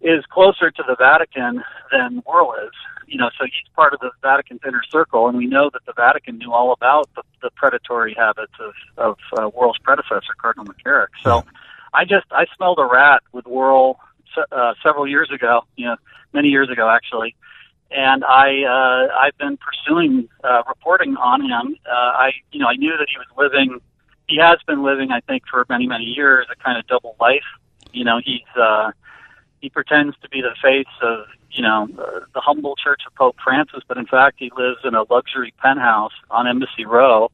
is 0.00 0.24
closer 0.30 0.70
to 0.70 0.82
the 0.86 0.96
Vatican 0.98 1.62
than 1.92 2.22
Wuerl 2.22 2.66
is. 2.66 2.72
You 3.06 3.18
know, 3.18 3.28
so 3.36 3.44
he's 3.44 3.68
part 3.74 3.92
of 3.92 4.00
the 4.00 4.12
Vatican's 4.22 4.60
inner 4.66 4.82
circle, 4.88 5.26
and 5.26 5.36
we 5.36 5.46
know 5.46 5.68
that 5.72 5.84
the 5.84 5.92
Vatican 5.94 6.38
knew 6.38 6.52
all 6.52 6.72
about 6.72 7.10
the, 7.16 7.22
the 7.42 7.50
predatory 7.56 8.14
habits 8.14 8.52
of 8.60 8.72
of 8.96 9.16
uh, 9.36 9.50
Wuerl's 9.50 9.78
predecessor, 9.82 10.32
Cardinal 10.40 10.66
McCarrick. 10.66 11.08
So, 11.22 11.44
I 11.92 12.04
just 12.04 12.26
I 12.30 12.46
smelled 12.56 12.78
a 12.78 12.86
rat 12.86 13.22
with 13.32 13.46
Wuerl 13.46 13.96
uh, 14.52 14.74
several 14.82 15.06
years 15.06 15.30
ago. 15.32 15.62
You 15.76 15.86
know, 15.86 15.96
many 16.32 16.48
years 16.48 16.70
ago 16.70 16.88
actually, 16.88 17.34
and 17.90 18.24
I 18.24 18.62
uh, 18.64 19.14
I've 19.20 19.36
been 19.38 19.58
pursuing 19.58 20.28
uh, 20.44 20.62
reporting 20.68 21.16
on 21.16 21.42
him. 21.42 21.76
Uh, 21.86 21.92
I 21.92 22.30
you 22.52 22.60
know 22.60 22.68
I 22.68 22.76
knew 22.76 22.96
that 22.96 23.08
he 23.10 23.18
was 23.18 23.26
living. 23.36 23.80
He 24.28 24.38
has 24.38 24.58
been 24.66 24.84
living, 24.84 25.10
I 25.10 25.20
think, 25.20 25.42
for 25.50 25.64
many 25.68 25.86
many 25.86 26.04
years 26.04 26.46
a 26.50 26.62
kind 26.62 26.78
of 26.78 26.86
double 26.86 27.16
life. 27.20 27.44
You 27.92 28.04
know, 28.04 28.20
he's 28.24 28.46
uh, 28.56 28.92
he 29.60 29.68
pretends 29.68 30.16
to 30.22 30.28
be 30.28 30.40
the 30.40 30.54
face 30.62 30.86
of 31.02 31.26
you 31.50 31.62
know 31.62 31.88
uh, 31.98 32.20
the 32.32 32.40
humble 32.40 32.76
Church 32.76 33.02
of 33.06 33.14
Pope 33.14 33.36
Francis, 33.42 33.82
but 33.88 33.96
in 33.96 34.06
fact 34.06 34.36
he 34.38 34.50
lives 34.56 34.78
in 34.84 34.94
a 34.94 35.02
luxury 35.12 35.52
penthouse 35.60 36.12
on 36.30 36.46
Embassy 36.46 36.84
Row, 36.84 37.30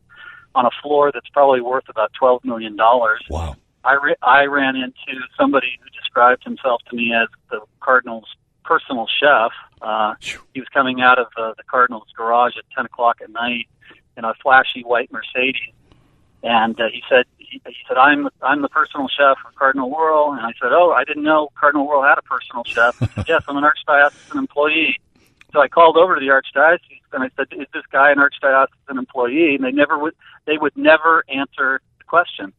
on 0.55 0.64
a 0.64 0.70
floor 0.82 1.11
that's 1.12 1.28
probably 1.28 1.61
worth 1.61 1.88
about 1.88 2.12
twelve 2.18 2.44
million 2.44 2.76
dollars. 2.76 3.22
Wow. 3.28 3.57
I, 3.87 3.95
re- 4.03 4.16
I 4.22 4.45
ran 4.47 4.74
into 4.74 5.20
somebody 5.39 5.78
who 5.80 5.89
described 5.91 6.43
himself 6.43 6.82
to 6.91 6.97
me 6.97 7.12
as 7.14 7.28
the 7.51 7.61
Cardinal's 7.80 8.28
personal 8.64 9.07
chef. 9.20 9.53
Uh, 9.80 10.14
he 10.53 10.61
was 10.61 10.68
coming 10.74 11.01
out 11.01 11.18
of 11.18 11.28
uh, 11.37 11.53
the 11.57 11.62
Cardinals' 11.62 12.09
garage 12.16 12.57
at 12.59 12.64
10 12.74 12.87
o'clock 12.87 13.18
at 13.22 13.30
night 13.30 13.68
in 14.16 14.24
a 14.24 14.34
flashy 14.43 14.82
white 14.82 15.12
Mercedes, 15.12 15.72
and 16.43 16.78
uh, 16.80 16.84
he 16.93 17.03
said, 17.09 17.26
he, 17.39 17.61
he 17.64 17.76
said, 17.87 17.97
I'm 17.97 18.28
I'm 18.43 18.62
the 18.62 18.68
personal 18.68 19.09
chef 19.09 19.37
of 19.47 19.55
Cardinal 19.55 19.91
Wuerl, 19.91 20.37
and 20.37 20.41
I 20.41 20.53
said, 20.61 20.72
oh, 20.72 20.91
I 20.91 21.05
didn't 21.05 21.22
know 21.22 21.51
Cardinal 21.59 21.87
Wuerl 21.87 22.09
had 22.09 22.18
a 22.18 22.22
personal 22.22 22.64
chef. 22.64 22.99
He 22.99 23.07
said, 23.07 23.24
yes, 23.28 23.43
I'm 23.47 23.57
an 23.57 23.64
archdiocesan 23.64 24.37
employee. 24.37 24.99
So 25.53 25.61
I 25.61 25.68
called 25.68 25.97
over 25.97 26.14
to 26.14 26.20
the 26.20 26.26
archdiocese 26.26 27.01
and 27.12 27.22
I 27.22 27.30
said, 27.37 27.47
is 27.53 27.66
this 27.72 27.84
guy 27.91 28.11
an 28.11 28.18
archdiocesan 28.18 28.99
employee? 28.99 29.55
And 29.55 29.64
they 29.64 29.70
never 29.70 29.97
would 29.99 30.14
they 30.45 30.59
would 30.59 30.76
never 30.76 31.24
answer 31.28 31.80
the 31.99 32.05
question. 32.05 32.53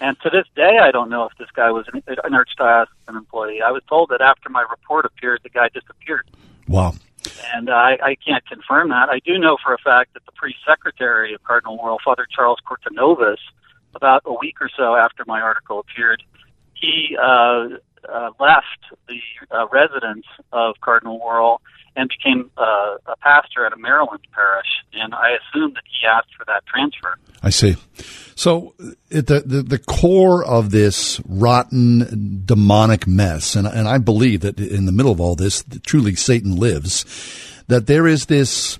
And 0.00 0.18
to 0.20 0.30
this 0.30 0.46
day, 0.54 0.78
I 0.80 0.90
don't 0.90 1.08
know 1.08 1.24
if 1.24 1.32
this 1.38 1.48
guy 1.54 1.70
was 1.70 1.86
an, 1.92 2.02
an 2.06 2.32
archdiocesan 2.32 3.16
employee. 3.16 3.62
I 3.62 3.70
was 3.70 3.82
told 3.88 4.10
that 4.10 4.20
after 4.20 4.48
my 4.48 4.64
report 4.70 5.06
appeared, 5.06 5.40
the 5.42 5.48
guy 5.48 5.68
disappeared. 5.68 6.28
Wow. 6.68 6.94
And 7.54 7.70
I, 7.70 7.98
I 8.02 8.16
can't 8.16 8.46
confirm 8.46 8.90
that. 8.90 9.08
I 9.08 9.20
do 9.20 9.38
know 9.38 9.56
for 9.62 9.72
a 9.74 9.78
fact 9.78 10.14
that 10.14 10.24
the 10.26 10.32
priest 10.32 10.58
secretary 10.66 11.34
of 11.34 11.42
Cardinal 11.44 11.78
Wuerl, 11.78 11.98
Father 12.04 12.26
Charles 12.30 12.58
Cortinovis, 12.68 13.38
about 13.94 14.22
a 14.26 14.34
week 14.34 14.60
or 14.60 14.68
so 14.76 14.94
after 14.94 15.24
my 15.26 15.40
article 15.40 15.80
appeared, 15.80 16.22
he 16.74 17.16
uh, 17.20 17.68
uh, 18.12 18.30
left 18.40 18.98
the 19.08 19.20
uh, 19.50 19.66
residence 19.68 20.26
of 20.52 20.74
Cardinal 20.80 21.20
Wuerl 21.20 21.58
and 21.96 22.10
became 22.10 22.50
uh, 22.58 22.96
a 23.06 23.16
pastor 23.20 23.64
at 23.64 23.72
a 23.72 23.76
Maryland 23.76 24.20
parish. 24.32 24.66
And 24.92 25.14
I 25.14 25.30
assume 25.30 25.72
that 25.74 25.82
he 25.86 26.06
asked 26.06 26.34
for 26.36 26.44
that 26.46 26.64
transfer. 26.66 27.16
I 27.42 27.50
see. 27.50 27.76
So 28.34 28.74
the, 29.08 29.42
the, 29.44 29.62
the 29.62 29.78
core 29.78 30.44
of 30.44 30.70
this 30.70 31.20
rotten 31.26 32.42
demonic 32.44 33.06
mess, 33.06 33.56
and 33.56 33.66
and 33.66 33.88
I 33.88 33.98
believe 33.98 34.40
that 34.40 34.60
in 34.60 34.84
the 34.84 34.92
middle 34.92 35.12
of 35.12 35.20
all 35.20 35.36
this, 35.36 35.64
truly 35.84 36.14
Satan 36.14 36.56
lives. 36.56 37.04
That 37.68 37.86
there 37.86 38.06
is 38.06 38.26
this 38.26 38.78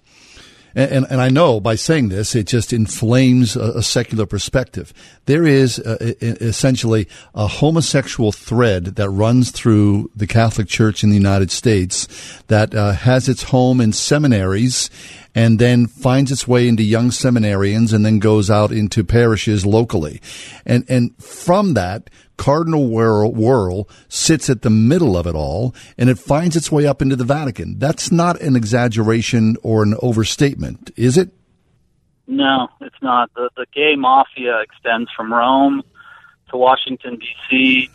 and, 0.76 1.06
and 1.08 1.20
I 1.22 1.30
know 1.30 1.58
by 1.58 1.74
saying 1.74 2.10
this, 2.10 2.34
it 2.34 2.46
just 2.46 2.72
inflames 2.72 3.56
a, 3.56 3.78
a 3.78 3.82
secular 3.82 4.26
perspective. 4.26 4.92
There 5.24 5.46
is 5.46 5.78
essentially 5.78 7.08
a 7.34 7.46
homosexual 7.46 8.30
thread 8.30 8.96
that 8.96 9.08
runs 9.08 9.50
through 9.50 10.10
the 10.14 10.26
Catholic 10.26 10.68
Church 10.68 11.02
in 11.02 11.08
the 11.08 11.16
United 11.16 11.50
States 11.50 12.06
that 12.48 12.74
uh, 12.74 12.92
has 12.92 13.28
its 13.28 13.44
home 13.44 13.80
in 13.80 13.92
seminaries 13.92 14.90
and 15.36 15.58
then 15.58 15.86
finds 15.86 16.32
its 16.32 16.48
way 16.48 16.66
into 16.66 16.82
young 16.82 17.10
seminarians 17.10 17.92
and 17.92 18.04
then 18.06 18.18
goes 18.18 18.50
out 18.50 18.72
into 18.72 19.04
parishes 19.04 19.66
locally. 19.66 20.20
And, 20.64 20.86
and 20.88 21.14
from 21.22 21.74
that, 21.74 22.08
Cardinal 22.38 22.88
Wuerl 22.88 23.88
sits 24.08 24.48
at 24.48 24.62
the 24.62 24.70
middle 24.70 25.16
of 25.16 25.26
it 25.26 25.34
all, 25.34 25.74
and 25.98 26.08
it 26.08 26.18
finds 26.18 26.56
its 26.56 26.72
way 26.72 26.86
up 26.86 27.02
into 27.02 27.16
the 27.16 27.24
Vatican. 27.24 27.78
That's 27.78 28.10
not 28.10 28.40
an 28.40 28.56
exaggeration 28.56 29.56
or 29.62 29.82
an 29.82 29.94
overstatement, 30.00 30.90
is 30.96 31.18
it? 31.18 31.30
No, 32.26 32.68
it's 32.80 33.00
not. 33.02 33.30
The, 33.34 33.50
the 33.56 33.66
gay 33.74 33.94
mafia 33.94 34.60
extends 34.60 35.10
from 35.14 35.32
Rome 35.32 35.82
to 36.50 36.56
Washington, 36.56 37.18
D.C., 37.18 37.90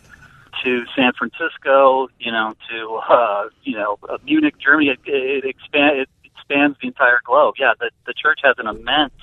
to 0.64 0.84
San 0.94 1.12
Francisco, 1.18 2.08
you 2.20 2.30
know, 2.30 2.54
to 2.70 3.00
uh, 3.08 3.48
you 3.64 3.74
know 3.76 3.98
uh, 4.08 4.18
Munich, 4.24 4.54
Germany. 4.58 4.90
It, 4.90 5.00
it, 5.06 5.44
expand, 5.44 5.98
it 5.98 6.08
spans 6.52 6.76
the 6.80 6.88
entire 6.88 7.20
globe. 7.24 7.54
Yeah, 7.58 7.72
the 7.78 7.90
the 8.06 8.14
church 8.14 8.40
has 8.44 8.56
an 8.58 8.66
immense 8.66 9.14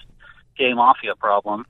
gay 0.58 0.74
mafia 0.74 1.16
problem, 1.16 1.66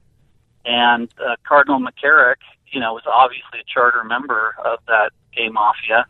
and 0.65 1.09
uh, 1.19 1.35
Cardinal 1.43 1.79
McCarrick 1.79 2.41
you 2.71 2.79
know, 2.79 2.93
was 2.93 3.03
obviously 3.07 3.59
a 3.59 3.63
charter 3.71 4.03
member 4.03 4.55
of 4.63 4.79
that 4.87 5.11
gay 5.35 5.49
mafia. 5.49 6.05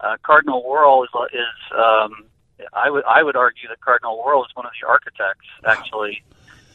Uh, 0.00 0.16
Cardinal 0.22 0.62
Wuerl 0.62 1.04
is, 1.04 1.10
is 1.32 1.76
um, 1.76 2.24
I 2.72 2.90
would 2.90 3.04
I 3.04 3.22
would 3.22 3.36
argue 3.36 3.68
that 3.68 3.80
Cardinal 3.80 4.22
Wuerl 4.24 4.44
is 4.44 4.54
one 4.54 4.66
of 4.66 4.72
the 4.80 4.86
architects 4.86 5.46
actually 5.64 6.22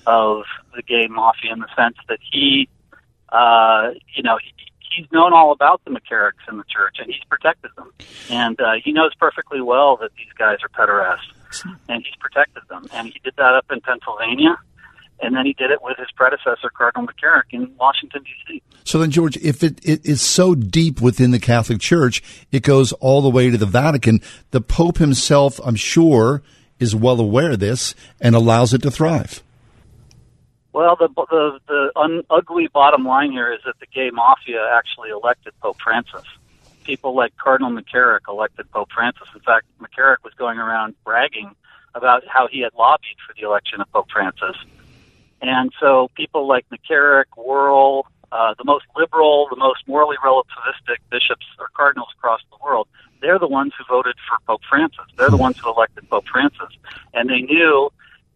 of 0.07 0.43
the 0.75 0.81
gay 0.81 1.07
mafia 1.07 1.53
in 1.53 1.59
the 1.59 1.75
sense 1.75 1.97
that 2.07 2.19
he, 2.31 2.67
uh, 3.29 3.91
you 4.15 4.23
know, 4.23 4.37
he, 4.41 4.51
he's 4.79 5.11
known 5.11 5.33
all 5.33 5.51
about 5.51 5.81
the 5.85 5.91
McCarricks 5.91 6.47
in 6.49 6.57
the 6.57 6.63
church 6.63 6.97
and 6.99 7.11
he's 7.11 7.23
protected 7.29 7.71
them, 7.75 7.91
and 8.29 8.59
uh, 8.59 8.73
he 8.83 8.91
knows 8.91 9.13
perfectly 9.15 9.61
well 9.61 9.97
that 9.97 10.11
these 10.17 10.33
guys 10.37 10.57
are 10.63 10.69
pederasts, 10.69 11.31
and 11.87 12.03
he's 12.03 12.15
protected 12.19 12.63
them, 12.69 12.85
and 12.93 13.07
he 13.07 13.19
did 13.23 13.33
that 13.37 13.53
up 13.55 13.65
in 13.71 13.81
Pennsylvania. 13.81 14.57
and 15.21 15.35
then 15.35 15.45
he 15.45 15.51
did 15.53 15.69
it 15.69 15.79
with 15.81 15.97
his 15.97 16.07
predecessor, 16.15 16.69
Cardinal 16.73 17.05
McCarrick, 17.07 17.51
in 17.51 17.73
Washington 17.77 18.23
D.C. 18.23 18.61
So 18.85 18.99
then, 18.99 19.11
George, 19.11 19.35
if 19.37 19.63
it, 19.63 19.79
it 19.83 20.05
is 20.05 20.21
so 20.21 20.55
deep 20.55 21.01
within 21.01 21.31
the 21.31 21.39
Catholic 21.39 21.79
Church, 21.81 22.23
it 22.51 22.63
goes 22.63 22.93
all 22.93 23.21
the 23.21 23.29
way 23.29 23.49
to 23.49 23.57
the 23.57 23.65
Vatican. 23.65 24.21
The 24.51 24.61
Pope 24.61 24.97
himself, 24.97 25.59
I'm 25.65 25.75
sure, 25.75 26.41
is 26.79 26.95
well 26.95 27.19
aware 27.19 27.51
of 27.51 27.59
this 27.59 27.93
and 28.21 28.33
allows 28.33 28.73
it 28.73 28.81
to 28.83 28.91
thrive. 28.91 29.43
Well, 30.71 30.95
the 30.95 31.09
the 31.09 31.59
the 31.67 31.91
un- 31.99 32.23
ugly 32.29 32.67
bottom 32.73 33.03
line 33.03 33.31
here 33.31 33.51
is 33.51 33.59
that 33.65 33.73
the 33.81 33.87
gay 33.93 34.11
mafia 34.13 34.61
actually 34.73 35.09
elected 35.09 35.53
Pope 35.61 35.77
Francis. 35.83 36.23
People 36.89 37.15
like 37.15 37.37
Cardinal 37.37 37.69
McCarrick 37.69 38.21
elected 38.27 38.71
Pope 38.71 38.89
Francis. 38.91 39.27
In 39.35 39.41
fact, 39.41 39.67
McCarrick 39.79 40.23
was 40.23 40.33
going 40.33 40.57
around 40.57 40.95
bragging 41.03 41.55
about 41.93 42.23
how 42.27 42.47
he 42.47 42.61
had 42.61 42.73
lobbied 42.73 43.17
for 43.27 43.35
the 43.39 43.45
election 43.45 43.79
of 43.79 43.91
Pope 43.91 44.09
Francis. 44.11 44.55
And 45.39 45.71
so 45.79 46.09
people 46.15 46.47
like 46.47 46.65
McCarrick, 46.71 47.25
Wuerl, 47.37 48.05
uh, 48.31 48.55
the 48.57 48.63
most 48.63 48.85
liberal, 48.97 49.47
the 49.51 49.55
most 49.55 49.87
morally 49.87 50.17
relativistic 50.25 50.97
bishops 51.11 51.45
or 51.59 51.67
cardinals 51.75 52.09
across 52.17 52.41
the 52.49 52.57
world, 52.63 52.87
they're 53.21 53.37
the 53.37 53.47
ones 53.47 53.73
who 53.77 53.83
voted 53.87 54.15
for 54.27 54.39
Pope 54.47 54.61
Francis. 54.67 55.05
They're 55.15 55.29
the 55.29 55.37
ones 55.37 55.59
who 55.59 55.69
elected 55.69 56.09
Pope 56.09 56.25
Francis. 56.25 56.75
And 57.13 57.29
they 57.29 57.41
knew 57.41 57.91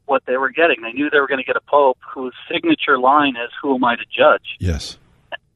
what 0.06 0.28
they 0.28 0.38
were 0.38 0.52
getting. 0.52 0.84
They 0.84 0.92
knew 0.92 1.10
they 1.10 1.20
were 1.20 1.28
going 1.28 1.40
to 1.40 1.44
get 1.44 1.56
a 1.56 1.62
pope 1.62 1.98
whose 2.14 2.36
signature 2.52 3.00
line 3.00 3.36
is 3.36 3.50
"Who 3.64 3.74
am 3.74 3.84
I 3.84 3.96
to 3.96 4.06
judge?" 4.16 4.58
Yes. 4.60 5.00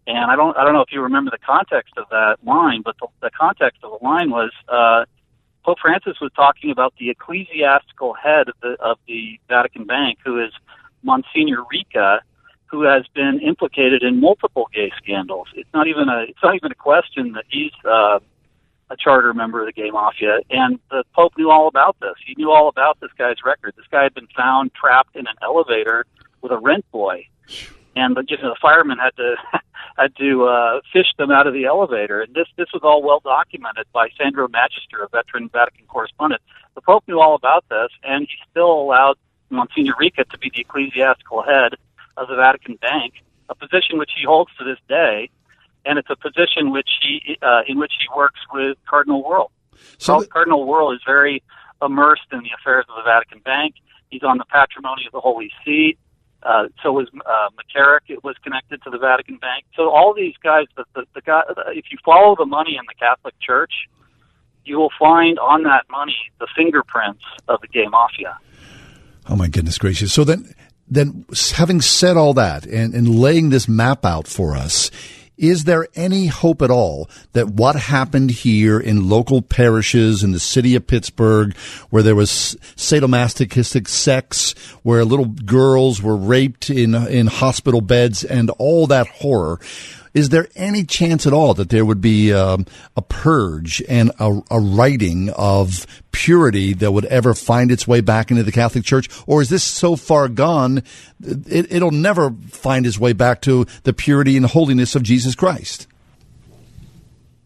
And 0.08 0.32
I 0.32 0.38
don't, 0.38 0.58
I 0.58 0.64
don't 0.64 0.74
know 0.74 0.82
if 0.82 0.92
you 0.92 1.02
remember 1.02 1.30
the 1.30 1.46
context 1.46 1.94
of 1.98 2.06
that 2.10 2.38
line, 2.46 2.82
but 2.82 2.96
the, 3.00 3.08
the 3.22 3.30
context 3.38 3.84
of 3.84 4.00
the 4.00 4.06
line 4.06 4.32
was 4.32 4.52
uh, 4.70 5.04
Pope 5.66 5.80
Francis 5.82 6.16
was 6.22 6.32
talking 6.34 6.72
about 6.72 6.94
the 6.98 7.10
ecclesiastical 7.10 8.14
head 8.14 8.48
of 8.48 8.56
the 8.62 8.78
of 8.80 8.98
the 9.06 9.38
Vatican 9.50 9.84
Bank, 9.84 10.18
who 10.24 10.42
is 10.42 10.54
Monsignor 11.04 11.64
Ricca, 11.70 12.22
who 12.68 12.84
has 12.84 13.04
been 13.14 13.42
implicated 13.46 14.02
in 14.02 14.22
multiple 14.22 14.70
gay 14.74 14.94
scandals. 14.98 15.50
It's 15.56 15.70
not 15.74 15.88
even 15.88 16.08
a, 16.08 16.24
it's 16.30 16.40
not 16.42 16.56
even 16.56 16.72
a 16.72 16.76
question 16.76 17.34
that 17.34 17.44
he's 17.50 17.74
uh, 17.84 18.20
a 18.90 18.96
charter 18.98 19.34
member 19.34 19.60
of 19.60 19.66
the 19.66 19.74
gay 19.74 19.92
mafia, 19.92 20.40
and 20.50 20.80
the 20.90 21.04
Pope 21.14 21.34
knew 21.38 21.52
all 21.52 21.68
about 21.68 21.98
this. 22.00 22.16
He 22.26 22.34
knew 22.38 22.50
all 22.50 22.70
about 22.70 22.98
this 23.02 23.12
guy's 23.18 23.44
record. 23.44 23.74
This 23.76 23.88
guy 23.92 24.04
had 24.04 24.14
been 24.14 24.30
found 24.38 24.74
trapped 24.74 25.18
in 25.18 25.28
an 25.28 25.36
elevator 25.42 26.06
with 26.42 26.54
a 26.54 26.58
rent 26.58 26.90
boy, 26.94 27.28
and 27.98 28.16
the, 28.16 28.24
you 28.30 28.38
know, 28.38 28.52
the 28.52 28.58
firemen 28.62 29.00
had 29.00 29.16
to 29.18 29.36
had 29.98 30.16
to 30.18 30.46
uh, 30.46 30.82
fish 30.94 31.08
them 31.18 31.32
out 31.32 31.48
of 31.48 31.54
the 31.54 31.66
elevator. 31.66 32.22
And 32.22 32.34
this 32.34 32.48
this 32.56 32.68
was 32.74 32.82
all 32.84 33.02
well 33.02 33.20
documented 33.20 33.88
by 33.94 34.10
Sandro 34.18 34.48
Magister, 34.48 35.04
a 35.04 35.10
veteran 35.10 35.50
Vatican 35.50 35.86
correspondent. 35.88 36.42
The 36.76 36.82
Pope 36.82 37.04
knew 37.08 37.20
all 37.20 37.36
about 37.36 37.66
this, 37.70 37.90
and 38.04 38.28
he 38.30 38.36
still 38.52 38.72
allowed 38.72 39.16
Monsignor 39.50 39.94
Ricca 40.00 40.26
to 40.26 40.38
be 40.38 40.52
the 40.54 40.62
ecclesiastical 40.62 41.42
head 41.44 41.74
of 42.18 42.28
the 42.28 42.36
Vatican 42.36 42.76
Bank, 42.76 43.14
a 43.50 43.56
position 43.56 43.98
which 43.98 44.12
he 44.16 44.26
holds 44.26 44.52
to 44.58 44.64
this 44.64 44.80
day 44.88 45.30
and 45.88 45.98
it's 45.98 46.10
a 46.10 46.16
position 46.16 46.72
which 46.72 46.90
he 47.02 47.38
uh, 47.42 47.62
in 47.68 47.80
which 47.80 47.94
he 48.00 48.06
works 48.16 48.40
with 48.54 48.78
Cardinal 48.88 49.24
Wuerl. 49.24 49.48
So 49.98 50.24
Cardinal 50.26 50.68
Wuerl 50.68 50.94
is 50.94 51.02
very 51.06 51.42
immersed 51.82 52.28
in 52.32 52.40
the 52.40 52.50
affairs 52.60 52.86
of 52.90 52.96
the 52.98 53.04
Vatican 53.04 53.40
Bank. 53.40 53.76
He's 54.10 54.24
on 54.24 54.38
the 54.38 54.46
patrimony 54.46 55.06
of 55.06 55.14
the 55.14 55.20
Holy 55.20 55.52
See. 55.66 55.98
Uh, 56.48 56.70
so 56.82 56.94
was 56.94 57.10
uh, 57.26 57.50
McCarrick. 57.60 58.08
It 58.08 58.24
was 58.24 58.36
connected 58.42 58.82
to 58.84 58.90
the 58.90 58.98
Vatican 58.98 59.36
Bank. 59.36 59.66
So 59.76 59.90
all 59.90 60.14
these 60.14 60.36
guys, 60.42 60.66
the, 60.78 60.86
the, 60.96 61.04
the 61.14 61.22
guy, 61.22 61.42
if 61.76 61.86
you 61.92 61.98
follow 62.06 62.38
the 62.38 62.46
money 62.46 62.78
in 62.80 62.86
the 62.88 62.94
Catholic 62.98 63.34
Church, 63.42 63.74
you 64.64 64.78
will 64.78 64.92
find 64.98 65.38
on 65.40 65.64
that 65.64 65.84
money 65.92 66.16
the 66.40 66.48
fingerprints 66.56 67.24
of 67.50 67.60
the 67.60 67.68
gay 67.68 67.88
mafia. 67.88 68.38
Oh 69.30 69.36
my 69.36 69.50
goodness 69.50 69.78
gracious! 69.78 70.14
So 70.14 70.24
then, 70.24 70.54
then 70.88 71.26
having 71.54 71.82
said 71.82 72.16
all 72.16 72.34
that 72.36 72.66
and, 72.66 72.94
and 72.94 73.20
laying 73.20 73.50
this 73.50 73.68
map 73.68 74.06
out 74.06 74.26
for 74.26 74.56
us, 74.56 74.90
is 75.38 75.66
there 75.66 75.88
any 75.96 76.28
hope 76.28 76.62
at 76.62 76.72
all 76.72 77.10
that 77.34 77.48
what 77.48 77.76
happened 77.76 78.32
here 78.32 78.80
in 78.80 79.08
local 79.08 79.42
parishes 79.42 80.24
in 80.24 80.32
the 80.32 80.40
city 80.40 80.76
of 80.76 80.88
Pittsburgh, 80.88 81.56
where 81.90 82.04
there 82.04 82.16
was 82.16 82.58
sadomasochistic 82.76 83.88
sex, 83.88 84.54
where 84.84 85.06
little 85.06 85.26
girls 85.26 86.02
were 86.02 86.18
raped 86.18 86.70
in 86.70 86.96
in 86.96 87.28
hospital 87.28 87.82
beds, 87.82 88.24
and 88.24 88.50
all 88.52 88.88
that 88.88 89.08
horror, 89.08 89.60
is 90.14 90.30
there 90.30 90.48
any 90.56 90.84
chance 90.84 91.28
at 91.28 91.34
all 91.34 91.54
that 91.56 91.70
there 91.70 91.86
would 91.86 92.02
be 92.02 92.34
um, 92.34 92.66
a 92.96 93.02
purge 93.02 93.82
and 93.88 94.12
a, 94.20 94.42
a 94.50 94.60
righting 94.60 95.30
of 95.32 95.86
purity 96.12 96.74
that 96.74 96.92
would 96.92 97.06
ever 97.06 97.34
find 97.34 97.72
its 97.72 97.88
way 97.88 98.02
back 98.02 98.32
into 98.32 98.44
the 98.44 98.52
Catholic 98.52 98.84
Church? 98.84 99.10
Or 99.28 99.42
is 99.42 99.50
this 99.50 99.64
so 99.64 99.96
far 99.96 100.28
gone, 100.28 100.84
it, 101.24 101.72
it'll 101.72 101.92
never 101.92 102.32
find 102.50 102.86
its 102.86 102.98
way 102.98 103.14
back 103.14 103.42
to 103.42 103.66
the 103.84 103.94
purity 103.94 104.36
and 104.38 104.46
holiness 104.46 104.96
of 104.96 105.04
Jesus 105.04 105.36
Christ? 105.36 105.88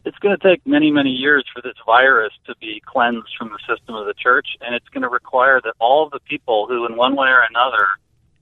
It's 0.04 0.18
going 0.18 0.36
to 0.36 0.44
take 0.44 0.66
many, 0.66 0.90
many 0.90 1.12
years 1.12 1.46
for 1.54 1.62
this 1.62 1.76
virus 1.86 2.34
to 2.48 2.56
be 2.60 2.82
cleansed 2.86 3.30
from 3.38 3.50
the 3.50 3.60
system 3.60 3.94
of 3.94 4.08
the 4.08 4.16
church, 4.16 4.48
and 4.62 4.74
it's 4.74 4.88
going 4.90 5.04
to 5.04 5.10
require 5.10 5.62
that 5.64 5.74
all 5.80 6.10
the 6.10 6.20
people 6.22 6.66
who, 6.68 6.86
in 6.88 6.96
one 6.96 7.16
way 7.16 7.28
or 7.28 7.44
another, 7.48 7.86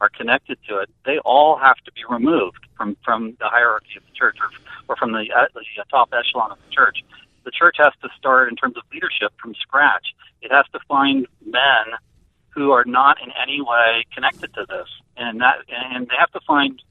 are 0.02 0.10
connected 0.10 0.58
to 0.68 0.78
it, 0.80 0.90
they 1.06 1.18
all 1.20 1.58
have 1.58 1.78
to 1.86 1.92
be 1.92 2.02
removed 2.10 2.66
from, 2.78 2.96
from 3.04 3.36
the 3.40 3.48
hierarchy 3.48 3.98
of 3.98 4.04
the 4.06 4.12
church 4.14 4.38
or, 4.42 4.50
or 4.88 4.96
from 4.96 5.12
the, 5.12 5.26
uh, 5.36 5.46
the 5.54 5.62
top 5.90 6.10
echelon 6.14 6.52
of 6.52 6.58
the 6.68 6.74
church. 6.74 7.04
The 7.44 7.52
church 7.52 7.78
has 7.80 7.94
to 8.02 8.10
start 8.18 8.50
in 8.50 8.56
terms 8.56 8.78
of 8.78 8.84
leadership 8.94 9.32
from 9.42 9.56
scratch. 9.56 10.14
It 10.42 10.52
has 10.52 10.66
to 10.74 10.80
find 10.88 11.28
men 11.46 11.98
who 12.50 12.72
are 12.72 12.86
not 12.86 13.18
in 13.22 13.32
any 13.42 13.62
way 13.62 14.06
connected 14.14 14.54
to 14.54 14.66
this, 14.68 14.88
and 15.18 15.42
that 15.42 15.58
and 15.70 16.08
they 16.08 16.16
have 16.18 16.32
to 16.32 16.40
find 16.46 16.82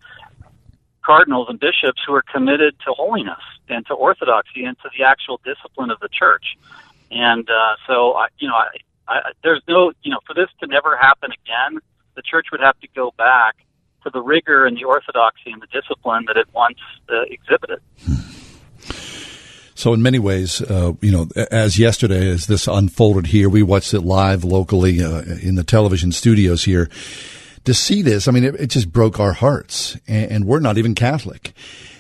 cardinals 1.03 1.49
and 1.49 1.59
bishops 1.59 2.03
who 2.07 2.15
are 2.15 2.23
committed 2.23 2.77
to 2.85 2.93
holiness 2.93 3.43
and 3.69 3.87
to 3.87 3.95
orthodoxy 3.95 4.65
and 4.65 4.79
to 4.81 4.91
the 4.97 5.05
actual 5.05 5.41
discipline 5.45 5.91
of 5.91 5.99
the 6.01 6.09
church. 6.09 6.57
And 7.11 7.49
uh, 7.49 7.77
so, 7.87 8.13
I, 8.15 8.29
you 8.39 8.49
know, 8.49 8.55
I, 8.55 8.69
I, 9.09 9.33
there's 9.43 9.63
no, 9.67 9.93
you 10.03 10.11
know, 10.11 10.21
for 10.27 10.35
this 10.35 10.49
to 10.61 10.67
never 10.67 10.97
happen 10.97 11.31
again, 11.33 11.81
the 12.19 12.23
church 12.23 12.49
would 12.51 12.61
have 12.61 12.79
to 12.81 12.89
go 12.97 13.13
back 13.17 13.55
to 14.03 14.11
the 14.11 14.21
rigor 14.21 14.67
and 14.67 14.77
the 14.77 14.85
orthodoxy 14.85 15.53
and 15.53 15.63
the 15.63 15.69
discipline 15.69 16.25
that 16.27 16.37
it 16.37 16.49
once 16.53 16.79
uh, 17.09 17.23
exhibited. 17.31 17.81
So, 19.77 19.95
in 19.95 20.03
many 20.03 20.19
ways, 20.19 20.61
uh, 20.61 20.95
you 21.01 21.13
know, 21.13 21.29
as 21.53 21.79
yesterday, 21.79 22.29
as 22.29 22.49
this 22.49 22.67
unfolded 22.67 23.29
here, 23.29 23.49
we 23.49 23.63
watched 23.63 23.95
it 23.95 24.01
live 24.01 24.43
locally 24.43 25.01
uh, 25.01 25.23
in 25.41 25.55
the 25.55 25.63
television 25.63 26.11
studios 26.11 26.65
here. 26.65 26.91
To 27.65 27.73
see 27.75 28.03
this, 28.03 28.27
I 28.27 28.33
mean, 28.33 28.43
it, 28.43 28.57
it 28.57 28.67
just 28.69 28.91
broke 28.91 29.21
our 29.21 29.35
hearts, 29.35 29.97
and, 30.09 30.33
and, 30.33 30.45
we're 30.47 30.59
not 30.59 30.79
even 30.79 30.97
Catholic. 30.97 31.53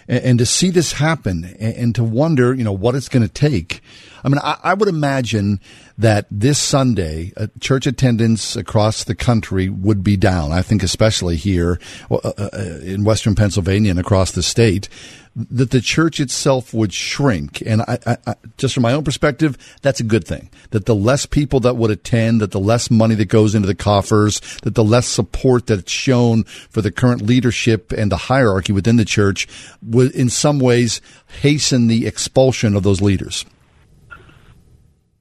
And, 0.08 0.24
and 0.24 0.38
to 0.40 0.46
see 0.46 0.70
this 0.70 0.94
happen, 0.94 1.44
and, 1.60 1.76
and, 1.76 1.94
to 1.94 2.02
wonder, 2.02 2.52
you 2.52 2.64
know, 2.64 2.72
what 2.72 2.96
it's 2.96 3.08
going 3.08 3.22
to 3.22 3.32
take. 3.32 3.80
I 4.24 4.28
mean, 4.28 4.40
I, 4.42 4.58
I 4.64 4.74
would 4.74 4.88
imagine 4.88 5.60
that 5.98 6.26
this 6.30 6.58
Sunday, 6.58 7.32
uh, 7.36 7.48
church 7.60 7.86
attendance 7.86 8.54
across 8.54 9.02
the 9.04 9.16
country 9.16 9.68
would 9.68 10.04
be 10.04 10.16
down. 10.16 10.52
I 10.52 10.62
think 10.62 10.84
especially 10.84 11.36
here 11.36 11.80
uh, 12.10 12.16
uh, 12.16 12.78
in 12.82 13.02
Western 13.02 13.34
Pennsylvania 13.34 13.90
and 13.90 14.00
across 14.00 14.30
the 14.30 14.42
state, 14.42 14.88
that 15.34 15.70
the 15.70 15.80
church 15.80 16.20
itself 16.20 16.72
would 16.72 16.92
shrink. 16.92 17.62
And 17.66 17.82
I, 17.82 17.98
I, 18.06 18.16
I, 18.26 18.34
just 18.56 18.74
from 18.74 18.84
my 18.84 18.92
own 18.92 19.04
perspective, 19.04 19.56
that's 19.82 20.00
a 20.00 20.04
good 20.04 20.24
thing. 20.24 20.50
That 20.70 20.86
the 20.86 20.94
less 20.94 21.26
people 21.26 21.60
that 21.60 21.76
would 21.76 21.90
attend, 21.90 22.40
that 22.40 22.52
the 22.52 22.60
less 22.60 22.90
money 22.90 23.16
that 23.16 23.26
goes 23.26 23.54
into 23.54 23.66
the 23.66 23.74
coffers, 23.74 24.40
that 24.62 24.74
the 24.74 24.84
less 24.84 25.06
support 25.06 25.66
that's 25.66 25.90
shown 25.90 26.44
for 26.44 26.80
the 26.80 26.92
current 26.92 27.22
leadership 27.22 27.92
and 27.92 28.10
the 28.10 28.16
hierarchy 28.16 28.72
within 28.72 28.96
the 28.96 29.04
church 29.04 29.48
would 29.82 30.12
in 30.12 30.28
some 30.28 30.60
ways 30.60 31.00
hasten 31.40 31.88
the 31.88 32.06
expulsion 32.06 32.76
of 32.76 32.84
those 32.84 33.00
leaders. 33.00 33.44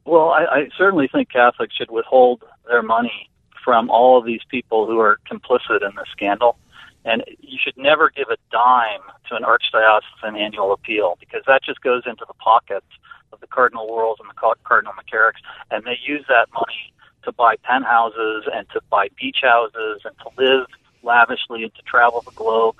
Well, 0.08 0.30
I, 0.30 0.46
I 0.46 0.70
certainly 0.78 1.10
think 1.10 1.30
Catholics 1.30 1.76
should 1.76 1.92
withhold 1.92 2.42
their 2.66 2.82
money 2.82 3.30
from 3.62 3.90
all 3.90 4.18
of 4.18 4.26
these 4.26 4.40
people 4.50 4.88
who 4.88 5.00
are 5.00 5.20
complicit 5.30 5.82
in 5.82 5.94
this 5.98 6.08
scandal. 6.14 6.58
And 7.04 7.26
you 7.42 7.60
should 7.62 7.78
never 7.78 8.10
give 8.10 8.30
a 8.30 8.38
dime 8.50 9.02
to 9.28 9.36
an 9.36 9.44
archdiocesan 9.44 10.40
annual 10.40 10.72
appeal 10.72 11.18
because 11.20 11.42
that 11.46 11.62
just 11.62 11.82
goes 11.82 12.04
into 12.06 12.24
the 12.26 12.34
pockets 12.36 12.88
of 13.34 13.42
the 13.42 13.48
Cardinal 13.48 13.86
Wuerls 13.86 14.16
and 14.22 14.30
the 14.30 14.56
Cardinal 14.64 14.94
McCarricks, 14.94 15.44
and 15.72 15.84
they 15.84 15.98
use 16.02 16.24
that 16.30 16.48
money 16.54 16.94
to 17.24 17.34
buy 17.34 17.58
penthouses 17.64 18.46
and 18.54 18.66
to 18.70 18.80
buy 18.90 19.10
beach 19.20 19.40
houses 19.44 20.04
and 20.06 20.16
to 20.20 20.30
live 20.42 20.68
lavishly 21.04 21.64
and 21.64 21.76
to 21.76 21.82
travel 21.82 22.22
the 22.22 22.32
globe. 22.32 22.76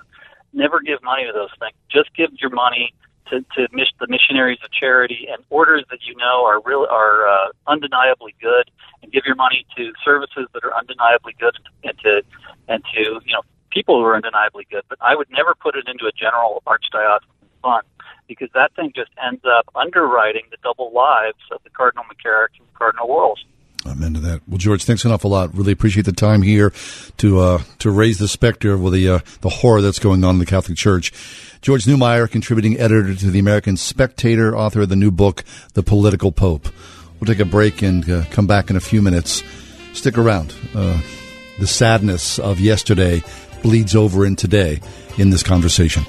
Never 0.54 0.80
give 0.80 1.02
money 1.02 1.26
to 1.26 1.32
those 1.34 1.52
things. 1.58 1.76
Just 1.90 2.14
give 2.14 2.30
your 2.40 2.50
money 2.50 2.94
to, 3.30 3.40
to 3.56 3.68
miss 3.72 3.88
the 4.00 4.06
missionaries 4.08 4.58
of 4.64 4.70
charity 4.72 5.28
and 5.30 5.42
orders 5.50 5.84
that 5.90 6.00
you 6.06 6.14
know 6.16 6.44
are 6.44 6.60
real 6.60 6.86
are 6.90 7.28
uh, 7.28 7.48
undeniably 7.66 8.34
good, 8.40 8.70
and 9.02 9.12
give 9.12 9.24
your 9.26 9.36
money 9.36 9.66
to 9.76 9.92
services 10.04 10.46
that 10.54 10.64
are 10.64 10.74
undeniably 10.74 11.34
good, 11.38 11.56
and 11.84 11.98
to 12.00 12.22
and 12.68 12.82
to 12.94 13.20
you 13.24 13.32
know 13.32 13.42
people 13.70 13.98
who 13.98 14.04
are 14.04 14.16
undeniably 14.16 14.66
good. 14.70 14.82
But 14.88 14.98
I 15.00 15.14
would 15.14 15.30
never 15.30 15.54
put 15.54 15.76
it 15.76 15.88
into 15.88 16.06
a 16.06 16.12
general 16.12 16.62
archdiocesan 16.66 17.28
fund 17.62 17.86
because 18.28 18.48
that 18.54 18.74
thing 18.74 18.92
just 18.94 19.10
ends 19.24 19.42
up 19.44 19.66
underwriting 19.74 20.42
the 20.50 20.58
double 20.62 20.92
lives 20.92 21.38
of 21.50 21.62
the 21.64 21.70
Cardinal 21.70 22.04
McCarrick 22.04 22.58
and 22.58 22.72
Cardinal 22.74 23.08
Wuerls. 23.08 23.44
Amen 23.86 24.14
to 24.14 24.20
that. 24.20 24.42
Well, 24.48 24.58
George, 24.58 24.84
thanks 24.84 25.04
an 25.04 25.12
awful 25.12 25.30
lot. 25.30 25.54
Really 25.54 25.72
appreciate 25.72 26.04
the 26.04 26.12
time 26.12 26.42
here 26.42 26.72
to 27.18 27.40
uh, 27.40 27.62
to 27.78 27.90
raise 27.90 28.18
the 28.18 28.28
specter 28.28 28.72
of 28.72 28.92
the 28.92 29.08
uh, 29.08 29.18
the 29.40 29.48
horror 29.48 29.80
that's 29.80 29.98
going 29.98 30.24
on 30.24 30.34
in 30.34 30.38
the 30.38 30.46
Catholic 30.46 30.76
Church. 30.76 31.12
George 31.60 31.84
Neumayr, 31.84 32.30
contributing 32.30 32.78
editor 32.78 33.14
to 33.14 33.30
the 33.30 33.38
American 33.38 33.76
Spectator, 33.76 34.56
author 34.56 34.82
of 34.82 34.88
the 34.88 34.96
new 34.96 35.10
book, 35.10 35.44
The 35.74 35.82
Political 35.82 36.32
Pope. 36.32 36.68
We'll 37.18 37.26
take 37.26 37.40
a 37.40 37.44
break 37.44 37.82
and 37.82 38.08
uh, 38.08 38.24
come 38.30 38.46
back 38.46 38.70
in 38.70 38.76
a 38.76 38.80
few 38.80 39.02
minutes. 39.02 39.42
Stick 39.92 40.16
around. 40.16 40.54
Uh, 40.74 41.00
the 41.58 41.66
sadness 41.66 42.38
of 42.38 42.60
yesterday 42.60 43.22
bleeds 43.62 43.96
over 43.96 44.24
in 44.24 44.36
today 44.36 44.80
in 45.16 45.30
this 45.30 45.42
conversation. 45.42 46.04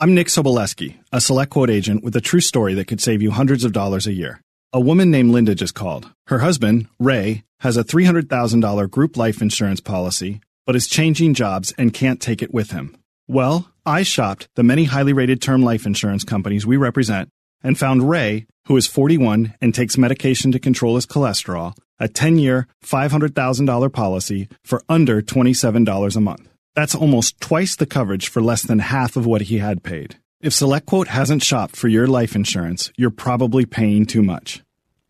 I'm 0.00 0.12
Nick 0.12 0.26
Soboleski, 0.26 0.96
a 1.12 1.20
select 1.20 1.52
quote 1.52 1.70
agent 1.70 2.02
with 2.02 2.16
a 2.16 2.20
true 2.20 2.40
story 2.40 2.74
that 2.74 2.88
could 2.88 3.00
save 3.00 3.22
you 3.22 3.30
hundreds 3.30 3.64
of 3.64 3.72
dollars 3.72 4.08
a 4.08 4.12
year. 4.12 4.40
A 4.72 4.80
woman 4.80 5.12
named 5.12 5.30
Linda 5.30 5.54
just 5.54 5.74
called. 5.74 6.10
Her 6.26 6.40
husband, 6.40 6.88
Ray, 6.98 7.44
has 7.60 7.76
a 7.76 7.84
$300,000 7.84 8.90
group 8.90 9.16
life 9.16 9.40
insurance 9.40 9.80
policy, 9.80 10.40
but 10.66 10.76
is 10.76 10.86
changing 10.86 11.34
jobs 11.34 11.72
and 11.78 11.94
can't 11.94 12.20
take 12.20 12.42
it 12.42 12.54
with 12.54 12.70
him. 12.70 12.96
Well, 13.26 13.70
I 13.86 14.02
shopped 14.02 14.48
the 14.54 14.62
many 14.62 14.84
highly 14.84 15.12
rated 15.12 15.40
term 15.40 15.62
life 15.62 15.86
insurance 15.86 16.24
companies 16.24 16.66
we 16.66 16.76
represent 16.76 17.28
and 17.62 17.78
found 17.78 18.08
Ray, 18.08 18.46
who 18.66 18.76
is 18.76 18.86
41 18.86 19.54
and 19.60 19.74
takes 19.74 19.98
medication 19.98 20.52
to 20.52 20.58
control 20.58 20.96
his 20.96 21.06
cholesterol, 21.06 21.76
a 21.98 22.08
10 22.08 22.38
year, 22.38 22.66
$500,000 22.84 23.92
policy 23.92 24.48
for 24.64 24.82
under 24.88 25.22
$27 25.22 26.16
a 26.16 26.20
month. 26.20 26.48
That's 26.74 26.94
almost 26.94 27.40
twice 27.40 27.76
the 27.76 27.86
coverage 27.86 28.28
for 28.28 28.42
less 28.42 28.62
than 28.62 28.80
half 28.80 29.16
of 29.16 29.26
what 29.26 29.42
he 29.42 29.58
had 29.58 29.82
paid. 29.82 30.16
If 30.40 30.52
SelectQuote 30.52 31.06
hasn't 31.06 31.42
shopped 31.42 31.76
for 31.76 31.88
your 31.88 32.06
life 32.06 32.34
insurance, 32.34 32.92
you're 32.98 33.10
probably 33.10 33.64
paying 33.64 34.04
too 34.04 34.22
much. 34.22 34.62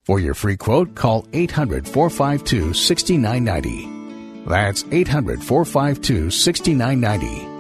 For 0.05 0.21
your 0.21 0.35
free 0.35 0.57
quote, 0.57 0.95
call 0.95 1.27
800 1.33 1.89
452 1.89 2.75
6990. 2.75 4.04
That's 4.47 4.85
800 4.91 5.43
452 5.43 6.31
6990. 6.31 7.55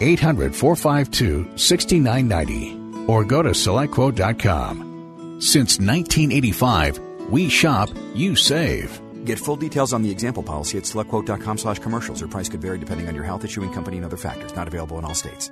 800 0.00 0.54
452 0.54 1.50
6990. 1.56 3.06
Or 3.06 3.24
go 3.24 3.42
to 3.42 3.50
selectquote.com. 3.50 5.40
Since 5.40 5.78
1985, 5.78 6.98
we 7.30 7.48
shop, 7.48 7.88
you 8.14 8.36
save. 8.36 9.00
Get 9.24 9.38
full 9.38 9.56
details 9.56 9.92
on 9.92 10.02
the 10.02 10.10
example 10.10 10.42
policy 10.42 10.78
at 10.78 10.84
selectquote.com 10.84 11.58
slash 11.58 11.78
commercials. 11.78 12.20
Your 12.20 12.28
price 12.28 12.48
could 12.48 12.60
vary 12.60 12.78
depending 12.78 13.08
on 13.08 13.14
your 13.14 13.24
health, 13.24 13.44
issuing 13.44 13.72
company, 13.72 13.96
and 13.96 14.06
other 14.06 14.16
factors. 14.16 14.54
Not 14.54 14.68
available 14.68 14.98
in 14.98 15.04
all 15.04 15.14
states. 15.14 15.50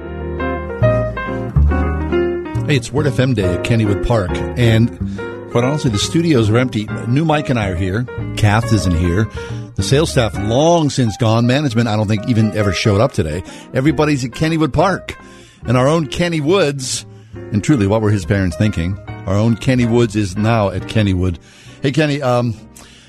Hey, 2.70 2.76
it's 2.76 2.92
Word 2.92 3.06
FM 3.06 3.34
Day 3.34 3.52
at 3.52 3.64
Kennywood 3.64 4.06
Park, 4.06 4.30
and 4.32 4.88
quite 5.50 5.64
honestly, 5.64 5.90
the 5.90 5.98
studios 5.98 6.48
are 6.48 6.56
empty. 6.56 6.86
New 7.08 7.24
Mike 7.24 7.50
and 7.50 7.58
I 7.58 7.70
are 7.70 7.74
here. 7.74 8.04
Kath 8.36 8.72
isn't 8.72 8.94
here. 8.94 9.24
The 9.74 9.82
sales 9.82 10.12
staff 10.12 10.38
long 10.38 10.88
since 10.88 11.16
gone. 11.16 11.48
Management, 11.48 11.88
I 11.88 11.96
don't 11.96 12.06
think 12.06 12.28
even 12.28 12.56
ever 12.56 12.72
showed 12.72 13.00
up 13.00 13.10
today. 13.10 13.42
Everybody's 13.74 14.24
at 14.24 14.30
Kennywood 14.30 14.72
Park, 14.72 15.16
and 15.66 15.76
our 15.76 15.88
own 15.88 16.06
Kenny 16.06 16.40
Woods. 16.40 17.04
And 17.34 17.64
truly, 17.64 17.88
what 17.88 18.02
were 18.02 18.12
his 18.12 18.24
parents 18.24 18.56
thinking? 18.56 18.96
Our 19.26 19.34
own 19.34 19.56
Kenny 19.56 19.86
Woods 19.86 20.14
is 20.14 20.36
now 20.36 20.68
at 20.68 20.82
Kennywood. 20.82 21.40
Hey, 21.82 21.90
Kenny. 21.90 22.22
Um, 22.22 22.54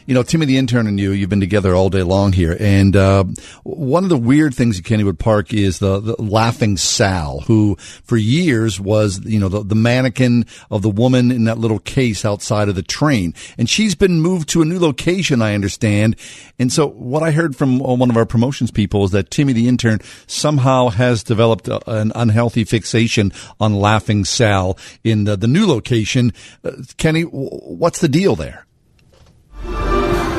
you 0.06 0.14
know, 0.14 0.24
Timmy 0.24 0.45
the 0.45 0.58
intern 0.58 0.88
and 0.88 0.99
you, 0.99 1.12
you've 1.12 1.30
been 1.30 1.39
together 1.39 1.76
all 1.76 1.89
day 1.89 2.04
long 2.04 2.34
here. 2.34 2.58
And 2.60 2.95
uh, 2.95 3.26
one 3.64 4.04
of 4.04 4.10
the 4.10 4.18
weird 4.18 4.54
things 4.54 4.80
at 4.80 4.86
Kennywood 4.86 5.20
Park 5.20 5.54
is 5.54 5.80
the, 5.80 5.99
the 5.99 6.22
Laughing 6.22 6.78
Sal, 6.78 7.41
who 7.41 7.76
for 7.78 8.18
years 8.18 8.80
was, 8.80 9.24
you 9.26 9.39
know, 9.39 9.49
the, 9.49 9.64
the 9.64 9.76
mannequin 9.76 10.45
of 10.70 10.82
the 10.82 10.89
woman 10.89 11.32
in 11.32 11.45
that 11.45 11.58
little 11.58 11.80
case 11.80 12.26
outside 12.26 12.70
of 12.70 12.76
the 12.76 12.84
train. 12.84 13.34
And 13.58 13.70
she's 13.70 13.95
been 13.95 14.22
moved 14.22 14.49
to 14.49 14.62
a 14.62 14.66
new 14.66 14.80
location, 14.80 15.41
I 15.41 15.54
understand. 15.56 16.16
And 16.60 16.72
so 16.72 16.88
what 16.88 17.24
I 17.24 17.32
heard 17.32 17.56
from 17.56 17.80
one 17.80 18.10
of 18.10 18.18
our 18.18 18.26
promotions 18.26 18.72
people 18.72 19.04
is 19.04 19.12
that 19.12 19.32
Timmy 19.32 19.54
the 19.54 19.68
intern 19.68 19.99
somehow 20.28 20.89
has 20.89 21.24
developed 21.24 21.68
a, 21.68 21.89
an 21.89 22.12
unhealthy 22.16 22.64
fixation 22.64 23.32
on 23.60 23.74
Laughing 23.74 24.26
Sal 24.26 24.78
in 25.04 25.26
the, 25.26 25.36
the 25.36 25.47
new 25.47 25.66
location. 25.66 26.34
Uh, 26.64 26.72
Kenny, 26.97 27.24
what's 27.24 27.99
the 27.99 28.10
deal 28.10 28.36
there? 28.36 28.66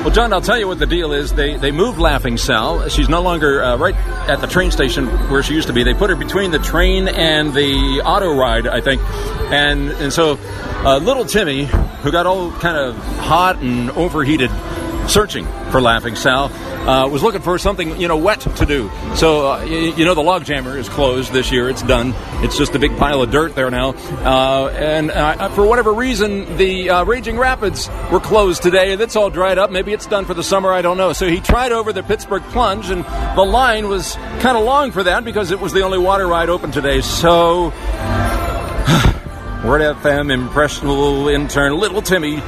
Well, 0.03 0.11
John, 0.11 0.33
I'll 0.33 0.41
tell 0.41 0.59
you 0.59 0.67
what 0.67 0.81
the 0.81 0.87
deal 0.87 1.13
is. 1.13 1.33
They 1.33 1.57
they 1.57 1.71
moved 1.71 2.01
Laughing 2.01 2.37
Sal. 2.37 2.89
She's 2.89 3.09
no 3.09 3.23
longer 3.23 3.63
uh, 3.63 3.77
right 3.77 3.95
at 4.29 4.41
the 4.41 4.49
train 4.49 4.73
station 4.73 5.07
where 5.31 5.45
she 5.45 5.55
used 5.55 5.69
to 5.69 5.73
be. 5.73 5.85
They 5.85 5.95
put 5.95 6.11
her 6.11 6.17
between 6.17 6.51
the 6.51 6.59
train 6.59 7.07
and 7.07 7.55
the 7.55 8.03
auto 8.05 8.37
ride, 8.37 8.67
I 8.67 8.81
think. 8.81 9.01
And 9.53 9.91
and 9.91 10.13
so 10.13 10.41
uh, 10.85 10.99
little 10.99 11.25
Timmy, 11.25 11.67
who 11.67 12.11
got 12.11 12.27
all 12.27 12.51
kind 12.51 12.77
of 12.77 12.97
hot 13.19 13.59
and 13.59 13.93
overheated, 13.93 14.51
searching 15.09 15.45
for 15.71 15.81
Laughing 15.81 16.17
Sal, 16.17 16.51
uh, 16.89 17.09
was 17.09 17.23
looking 17.23 17.41
for 17.41 17.59
something 17.59 18.01
you 18.01 18.09
know 18.09 18.17
wet 18.17 18.41
to 18.41 18.67
do. 18.67 18.91
So 19.15 19.53
uh, 19.53 19.63
you, 19.65 19.95
you, 19.95 20.05
know 20.05 20.15
the 20.15 20.23
log 20.23 20.45
jammer 20.45 20.77
is 20.77 20.89
closed 20.89 21.33
this 21.33 21.53
year. 21.53 21.69
It's 21.69 21.83
done. 21.83 22.15
It's 22.45 22.57
just 22.57 22.75
a 22.75 22.79
big 22.79 22.97
pile 22.97 23.23
of 23.23 23.31
dirt 23.31 23.55
there 23.55 23.71
now. 23.71 23.91
Uh, 24.25 24.69
and 24.69 25.11
uh, 25.11 25.49
for 25.51 25.67
whatever 25.67 25.93
reason, 25.93 26.57
the 26.57 26.91
uh, 26.91 27.05
Raging 27.05 27.39
Rapids 27.39 27.89
were 28.11 28.21
closed 28.21 28.63
today. 28.63 28.97
That's 28.97 29.17
all 29.17 29.31
dried 29.31 29.59
up. 29.59 29.71
Maybe 29.71 29.93
it's 29.93 30.07
done 30.07 30.25
for 30.25 30.35
the 30.35 30.43
summer. 30.43 30.73
I 30.73 30.83
don't 30.83 30.97
know. 30.97 31.13
So 31.13 31.29
he 31.29 31.41
tried 31.41 31.73
over 31.73 31.93
the 31.93 32.03
Pittsburgh 32.03 32.43
Plunge, 32.45 32.91
and 32.91 33.05
the 33.37 33.45
line 33.45 33.89
was 33.89 34.17
kind 34.41 34.57
of 34.57 34.65
long 34.65 34.91
for 34.93 35.03
that 35.05 35.25
because 35.25 35.51
it 35.51 35.61
was 35.61 35.73
the 35.73 35.83
only 35.83 35.99
water 35.99 36.27
ride 36.27 36.49
open 36.49 36.71
today. 36.71 37.01
So. 37.01 37.73
Word 39.63 39.81
FM 39.81 40.33
impressionable 40.33 41.29
intern 41.29 41.79
Little 41.79 42.03
Timmy 42.03 42.41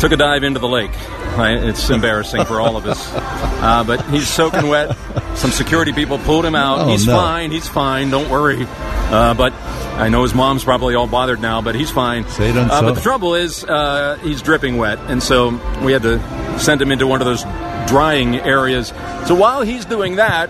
took 0.00 0.12
a 0.12 0.16
dive 0.16 0.44
into 0.44 0.60
the 0.60 0.68
lake. 0.68 0.90
Right? 1.36 1.62
It's 1.62 1.88
embarrassing 1.88 2.44
for 2.44 2.60
all 2.60 2.76
of 2.76 2.86
us. 2.86 3.10
Uh, 3.60 3.84
but 3.84 4.02
he's 4.06 4.26
soaking 4.26 4.68
wet. 4.68 4.96
Some 5.36 5.50
security 5.50 5.92
people 5.92 6.16
pulled 6.18 6.46
him 6.46 6.54
out. 6.54 6.78
Oh, 6.78 6.88
he's 6.88 7.06
no. 7.06 7.14
fine. 7.14 7.50
He's 7.50 7.68
fine. 7.68 8.08
Don't 8.08 8.30
worry. 8.30 8.64
Uh, 8.66 9.34
but 9.34 9.52
I 9.52 10.08
know 10.08 10.22
his 10.22 10.34
mom's 10.34 10.64
probably 10.64 10.94
all 10.94 11.06
bothered 11.06 11.42
now, 11.42 11.60
but 11.60 11.74
he's 11.74 11.90
fine. 11.90 12.26
Say 12.28 12.48
it 12.48 12.56
uh, 12.56 12.68
unso. 12.70 12.80
But 12.80 12.94
the 12.94 13.00
trouble 13.02 13.34
is, 13.34 13.62
uh, 13.62 14.18
he's 14.22 14.40
dripping 14.40 14.78
wet, 14.78 14.98
and 14.98 15.22
so 15.22 15.50
we 15.84 15.92
had 15.92 16.00
to 16.04 16.58
send 16.58 16.80
him 16.80 16.90
into 16.90 17.06
one 17.06 17.20
of 17.20 17.26
those 17.26 17.42
drying 17.86 18.36
areas. 18.36 18.88
So 19.26 19.34
while 19.34 19.60
he's 19.60 19.84
doing 19.84 20.16
that, 20.16 20.48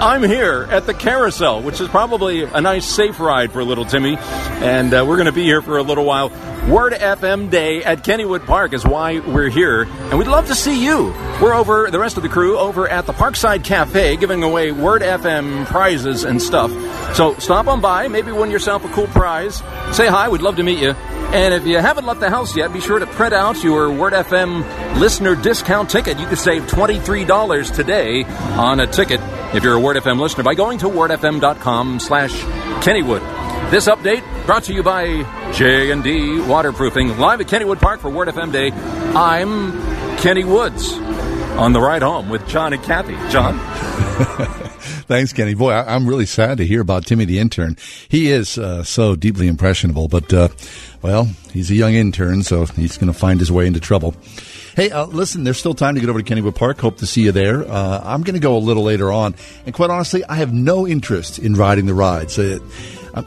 I'm 0.00 0.22
here 0.22 0.66
at 0.70 0.86
the 0.86 0.94
carousel, 0.94 1.62
which 1.62 1.80
is 1.80 1.88
probably 1.88 2.42
a 2.42 2.60
nice, 2.60 2.86
safe 2.86 3.20
ride 3.20 3.52
for 3.52 3.62
little 3.62 3.84
Timmy. 3.84 4.16
And 4.16 4.94
uh, 4.94 5.04
we're 5.06 5.16
going 5.16 5.26
to 5.26 5.32
be 5.32 5.42
here 5.44 5.60
for 5.60 5.78
a 5.78 5.82
little 5.82 6.04
while. 6.04 6.30
Word 6.66 6.92
FM 6.92 7.50
Day 7.50 7.82
at 7.82 8.04
Kennywood 8.04 8.44
Park 8.44 8.74
is 8.74 8.84
why 8.84 9.20
we're 9.20 9.48
here. 9.48 9.84
And 9.84 10.18
we'd 10.18 10.28
love 10.28 10.48
to 10.48 10.54
see 10.54 10.84
you. 10.84 11.14
We're 11.40 11.54
over, 11.54 11.90
the 11.90 11.98
rest 11.98 12.18
of 12.18 12.22
the 12.22 12.28
crew, 12.28 12.58
over 12.58 12.86
at 12.86 13.06
the 13.06 13.14
Parkside 13.14 13.64
Cafe 13.64 14.16
giving 14.16 14.42
away 14.42 14.72
Word 14.72 15.00
FM 15.00 15.64
prizes 15.64 16.24
and 16.24 16.42
stuff. 16.42 16.70
So 17.14 17.34
stop 17.38 17.68
on 17.68 17.80
by, 17.80 18.08
maybe 18.08 18.32
win 18.32 18.50
yourself 18.50 18.84
a 18.84 18.88
cool 18.88 19.06
prize. 19.06 19.56
Say 19.92 20.08
hi, 20.08 20.28
we'd 20.28 20.42
love 20.42 20.56
to 20.56 20.62
meet 20.62 20.78
you. 20.78 20.90
And 20.90 21.54
if 21.54 21.66
you 21.66 21.78
haven't 21.78 22.04
left 22.04 22.20
the 22.20 22.30
house 22.30 22.54
yet, 22.56 22.72
be 22.72 22.80
sure 22.80 22.98
to 22.98 23.06
print 23.06 23.32
out 23.32 23.62
your 23.62 23.90
Word 23.90 24.12
FM 24.12 24.98
listener 24.98 25.36
discount 25.36 25.88
ticket. 25.88 26.18
You 26.18 26.26
can 26.26 26.36
save 26.36 26.64
$23 26.64 27.74
today 27.74 28.24
on 28.24 28.80
a 28.80 28.86
ticket 28.86 29.20
if 29.54 29.62
you're 29.62 29.74
a 29.74 29.80
Word 29.80 29.96
FM 29.96 30.20
listener 30.20 30.44
by 30.44 30.54
going 30.54 30.78
to 30.78 30.86
wordfm.com 30.86 32.00
slash 32.00 32.32
Kennywood. 32.82 33.47
This 33.70 33.86
update 33.86 34.24
brought 34.46 34.64
to 34.64 34.72
you 34.72 34.82
by 34.82 35.22
J&D 35.52 36.40
Waterproofing, 36.40 37.18
live 37.18 37.40
at 37.40 37.48
Kennywood 37.48 37.80
Park 37.80 38.00
for 38.00 38.10
Word 38.10 38.28
FM 38.28 38.50
Day. 38.50 38.70
I'm 39.14 39.72
Kenny 40.18 40.44
Woods 40.44 40.92
on 41.58 41.72
the 41.72 41.80
ride 41.80 42.02
home 42.02 42.28
with 42.28 42.48
John 42.48 42.72
and 42.72 42.82
Kathy. 42.82 43.14
John? 43.30 43.58
Thanks, 45.08 45.32
Kenny. 45.32 45.54
Boy, 45.54 45.72
I, 45.72 45.96
am 45.96 46.06
really 46.06 46.26
sad 46.26 46.58
to 46.58 46.66
hear 46.66 46.80
about 46.80 47.06
Timmy 47.06 47.24
the 47.24 47.38
intern. 47.38 47.76
He 48.08 48.30
is 48.30 48.58
uh, 48.58 48.84
so 48.84 49.16
deeply 49.16 49.48
impressionable, 49.48 50.08
but, 50.08 50.32
uh, 50.32 50.48
well, 51.02 51.28
he's 51.52 51.70
a 51.70 51.74
young 51.74 51.94
intern, 51.94 52.42
so 52.42 52.66
he's 52.66 52.96
going 52.96 53.12
to 53.12 53.18
find 53.18 53.40
his 53.40 53.50
way 53.50 53.66
into 53.66 53.80
trouble. 53.80 54.14
Hey, 54.76 54.90
uh, 54.90 55.06
listen, 55.06 55.44
there's 55.44 55.58
still 55.58 55.74
time 55.74 55.96
to 55.96 56.00
get 56.00 56.08
over 56.08 56.22
to 56.22 56.34
Kennywood 56.34 56.54
Park. 56.54 56.78
Hope 56.78 56.98
to 56.98 57.06
see 57.06 57.22
you 57.22 57.32
there. 57.32 57.68
Uh, 57.68 58.00
I'm 58.04 58.22
going 58.22 58.34
to 58.34 58.40
go 58.40 58.56
a 58.56 58.60
little 58.60 58.84
later 58.84 59.10
on. 59.10 59.34
And 59.66 59.74
quite 59.74 59.90
honestly, 59.90 60.24
I 60.24 60.36
have 60.36 60.52
no 60.52 60.86
interest 60.86 61.38
in 61.38 61.54
riding 61.54 61.86
the 61.86 61.94
rides. 61.94 62.38
Uh, 62.38 62.60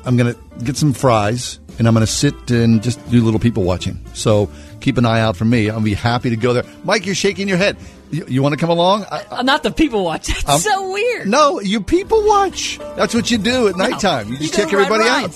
I'm 0.06 0.18
going 0.18 0.34
to 0.34 0.40
get 0.64 0.78
some 0.78 0.94
fries 0.94 1.60
and 1.80 1.88
I'm 1.88 1.94
going 1.94 2.06
to 2.06 2.12
sit 2.12 2.52
and 2.52 2.82
just 2.84 3.00
do 3.10 3.24
little 3.24 3.40
people 3.40 3.64
watching. 3.64 4.00
So 4.14 4.50
keep 4.82 4.98
an 4.98 5.06
eye 5.06 5.22
out 5.22 5.36
for 5.38 5.46
me. 5.46 5.70
I'll 5.70 5.82
be 5.82 5.94
happy 5.94 6.30
to 6.30 6.36
go 6.36 6.54
there. 6.54 6.64
Mike, 6.84 7.06
you're 7.06 7.16
shaking 7.16 7.48
your 7.48 7.58
head. 7.58 7.78
You, 8.12 8.26
you 8.28 8.44
want 8.44 8.54
to 8.54 8.60
come 8.60 8.70
along? 8.70 9.06
I, 9.10 9.26
I'm 9.32 9.40
uh, 9.40 9.42
not 9.44 9.64
the 9.64 9.72
people 9.72 10.04
watch. 10.04 10.28
That's 10.46 10.48
I'm- 10.50 10.60
so 10.60 10.92
weird. 10.92 11.28
no, 11.28 11.60
you 11.62 11.82
people 11.82 12.26
watch. 12.28 12.78
That's 12.96 13.14
what 13.14 13.32
you 13.32 13.38
do 13.38 13.68
at 13.70 13.78
nighttime. 13.78 14.30
You 14.30 14.38
just 14.38 14.54
go 14.56 14.64
check 14.64 14.74
ride 14.74 14.86
everybody 14.92 15.10
out. 15.10 15.32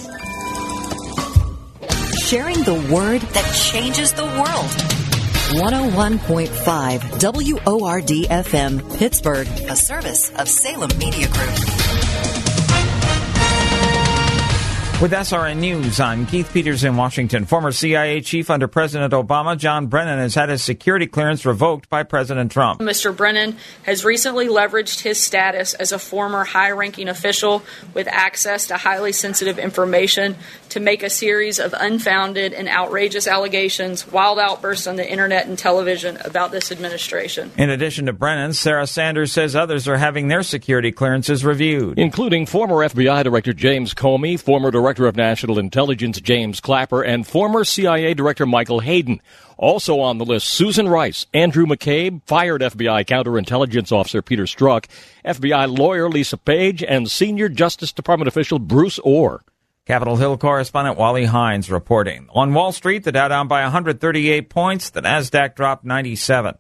Sharing 2.26 2.64
the 2.64 2.74
word 2.92 3.22
that 3.22 3.54
changes 3.72 4.12
the 4.14 4.26
world. 4.26 4.72
101.5 5.62 7.22
WORD 7.22 8.08
FM, 8.08 8.98
Pittsburgh, 8.98 9.48
a 9.70 9.76
service 9.76 10.32
of 10.32 10.50
Salem 10.50 10.90
Media 10.98 11.28
Group. 11.28 11.85
With 15.02 15.12
SRN 15.12 15.58
News, 15.58 16.00
I'm 16.00 16.26
Keith 16.26 16.50
Peters 16.54 16.86
in 16.86 16.96
Washington. 16.96 17.44
Former 17.44 17.74
CIA 17.74 18.22
chief 18.22 18.50
under 18.50 18.70
President 18.70 19.12
Obama, 19.12 19.58
John 19.58 19.88
Brennan, 19.88 20.20
has 20.20 20.36
had 20.36 20.48
his 20.48 20.64
security 20.64 21.06
clearance 21.06 21.46
revoked 21.46 21.90
by 21.90 22.04
President 22.04 22.50
Trump. 22.50 22.80
Mr. 22.80 23.16
Brennan 23.16 23.58
has 23.84 24.06
recently 24.06 24.48
leveraged 24.48 25.02
his 25.02 25.20
status 25.20 25.74
as 25.74 25.92
a 25.92 26.00
former 26.00 26.46
high 26.46 26.72
ranking 26.72 27.10
official 27.10 27.62
with 27.94 28.08
access 28.08 28.68
to 28.68 28.78
highly 28.78 29.12
sensitive 29.12 29.60
information 29.60 30.38
to 30.70 30.80
make 30.80 31.04
a 31.04 31.10
series 31.10 31.60
of 31.60 31.76
unfounded 31.78 32.54
and 32.54 32.70
outrageous 32.70 33.28
allegations, 33.28 34.10
wild 34.10 34.40
outbursts 34.40 34.88
on 34.88 34.96
the 34.96 35.08
internet 35.08 35.46
and 35.46 35.60
television 35.60 36.18
about 36.24 36.52
this 36.52 36.72
administration. 36.72 37.52
In 37.58 37.70
addition 37.70 38.06
to 38.06 38.14
Brennan, 38.14 38.54
Sarah 38.54 38.88
Sanders 38.88 39.34
says 39.34 39.58
others 39.58 39.90
are 39.90 39.98
having 39.98 40.30
their 40.30 40.42
security 40.42 40.94
clearances 40.94 41.44
reviewed. 41.44 42.00
including 42.00 42.46
former 42.46 42.76
FBI 42.76 43.26
Director 43.26 43.52
James 43.52 43.94
Comey, 43.94 44.40
former 44.40 44.72
Director 44.72 44.85
of 44.86 45.16
National 45.16 45.58
Intelligence 45.58 46.22
James 46.22 46.60
Clapper, 46.60 47.02
and 47.02 47.26
former 47.26 47.64
CIA 47.64 48.14
Director 48.14 48.46
Michael 48.46 48.80
Hayden. 48.82 49.20
Also 49.58 50.00
on 50.00 50.18
the 50.18 50.26
list, 50.26 50.48
Susan 50.48 50.88
Rice, 50.88 51.26
Andrew 51.34 51.66
McCabe, 51.66 52.22
fired 52.26 52.62
FBI 52.62 53.06
Counterintelligence 53.06 53.92
Officer 53.92 54.22
Peter 54.22 54.44
Strzok, 54.44 54.86
FBI 55.26 55.78
lawyer 55.78 56.10
Lisa 56.10 56.38
Page, 56.38 56.84
and 56.84 57.10
Senior 57.10 57.50
Justice 57.50 57.92
Department 57.92 58.28
official 58.28 58.60
Bruce 58.60 59.00
Ohr. 59.04 59.44
Capitol 59.86 60.16
Hill 60.18 60.38
correspondent 60.38 60.98
Wally 60.98 61.26
Hindes 61.26 61.70
reporting. 61.70 62.28
On 62.34 62.54
Wall 62.54 62.72
Street, 62.72 63.04
the 63.04 63.12
Dow 63.12 63.28
down 63.28 63.48
by 63.48 63.62
138 63.64 64.50
points, 64.50 64.90
the 64.90 65.02
Nasdaq 65.02 65.56
dropped 65.56 65.86
97. 65.86 66.58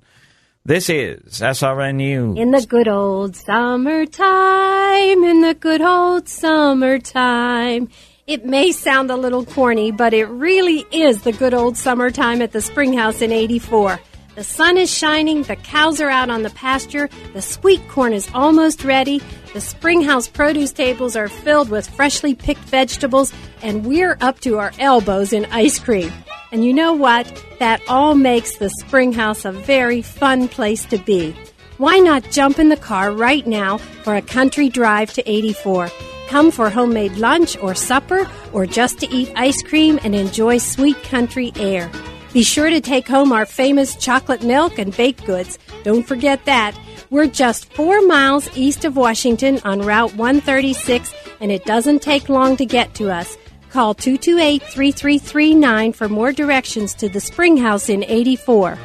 This 0.68 0.90
is 0.90 1.42
SRN 1.42 1.96
News. 1.98 2.40
In 2.40 2.50
the 2.50 2.66
good 2.66 2.88
old 2.88 3.36
summertime, 3.36 5.24
in 5.24 5.42
the 5.42 5.54
good 5.54 5.82
old 5.82 6.28
summertime. 6.28 7.88
It 8.28 8.44
may 8.44 8.72
sound 8.72 9.12
a 9.12 9.16
little 9.16 9.46
corny, 9.46 9.92
but 9.92 10.12
it 10.12 10.26
really 10.26 10.84
is 10.92 11.22
the 11.22 11.32
good 11.32 11.54
old 11.54 11.78
summertime 11.78 12.42
at 12.42 12.54
the 12.54 12.62
Springhouse 12.62 13.22
in 13.22 13.32
84. 13.32 14.00
The 14.34 14.44
sun 14.44 14.78
is 14.78 14.92
shining, 14.92 15.44
the 15.44 15.56
cows 15.56 16.02
are 16.02 16.10
out 16.10 16.32
on 16.32 16.42
the 16.42 16.50
pasture, 16.50 17.08
the 17.34 17.42
sweet 17.44 17.88
corn 17.88 18.14
is 18.14 18.28
almost 18.34 18.84
ready, 18.84 19.22
the 19.54 19.62
Springhouse 19.62 20.28
produce 20.28 20.72
tables 20.72 21.16
are 21.16 21.28
filled 21.28 21.70
with 21.70 21.88
freshly 21.88 22.34
picked 22.34 22.64
vegetables, 22.64 23.32
and 23.62 23.86
we're 23.86 24.18
up 24.22 24.40
to 24.40 24.58
our 24.58 24.72
elbows 24.80 25.32
in 25.32 25.46
ice 25.52 25.78
cream. 25.78 26.12
And 26.52 26.66
you 26.66 26.74
know 26.74 26.94
what? 26.94 27.32
That 27.60 27.80
all 27.88 28.16
makes 28.16 28.56
the 28.58 28.72
Springhouse 28.72 29.46
a 29.46 29.52
very 29.52 30.02
fun 30.02 30.48
place 30.48 30.84
to 30.86 30.98
be. 30.98 31.36
Why 31.78 32.00
not 32.00 32.32
jump 32.32 32.58
in 32.58 32.70
the 32.70 32.76
car 32.76 33.12
right 33.12 33.46
now 33.46 33.78
for 33.78 34.16
a 34.16 34.22
country 34.24 34.68
drive 34.68 35.14
to 35.14 35.32
84? 35.32 35.92
Come 36.28 36.52
for 36.52 36.70
homemade 36.70 37.18
lunch 37.18 37.58
or 37.58 37.76
supper, 37.76 38.30
or 38.54 38.66
just 38.66 39.00
to 39.00 39.14
eat 39.14 39.32
ice 39.36 39.62
cream 39.62 40.00
and 40.04 40.16
enjoy 40.16 40.58
sweet 40.58 41.02
country 41.04 41.52
air. 41.56 41.90
Be 42.34 42.44
sure 42.44 42.70
to 42.70 42.82
take 42.82 43.08
home 43.08 43.32
our 43.32 43.46
famous 43.46 43.96
chocolate 43.96 44.44
milk 44.44 44.78
and 44.78 44.96
baked 44.98 45.26
goods. 45.26 45.58
Don't 45.84 46.06
forget 46.06 46.44
that. 46.46 46.78
We're 47.10 47.28
just 47.28 47.72
four 47.74 48.02
miles 48.06 48.50
east 48.58 48.84
of 48.84 48.98
Washington 48.98 49.62
on 49.64 49.82
Route 49.82 50.16
136, 50.16 51.14
and 51.40 51.52
it 51.52 51.64
doesn't 51.66 52.02
take 52.02 52.28
long 52.28 52.58
to 52.58 52.66
get 52.66 52.94
to 52.96 53.10
us. 53.10 53.38
Call 53.70 53.94
228 53.94 54.64
3339 54.64 55.94
for 55.94 56.10
more 56.10 56.32
directions 56.32 56.94
to 56.96 57.08
the 57.08 57.20
Springhouse 57.20 57.88
in 57.88 58.04
84. 58.04 58.78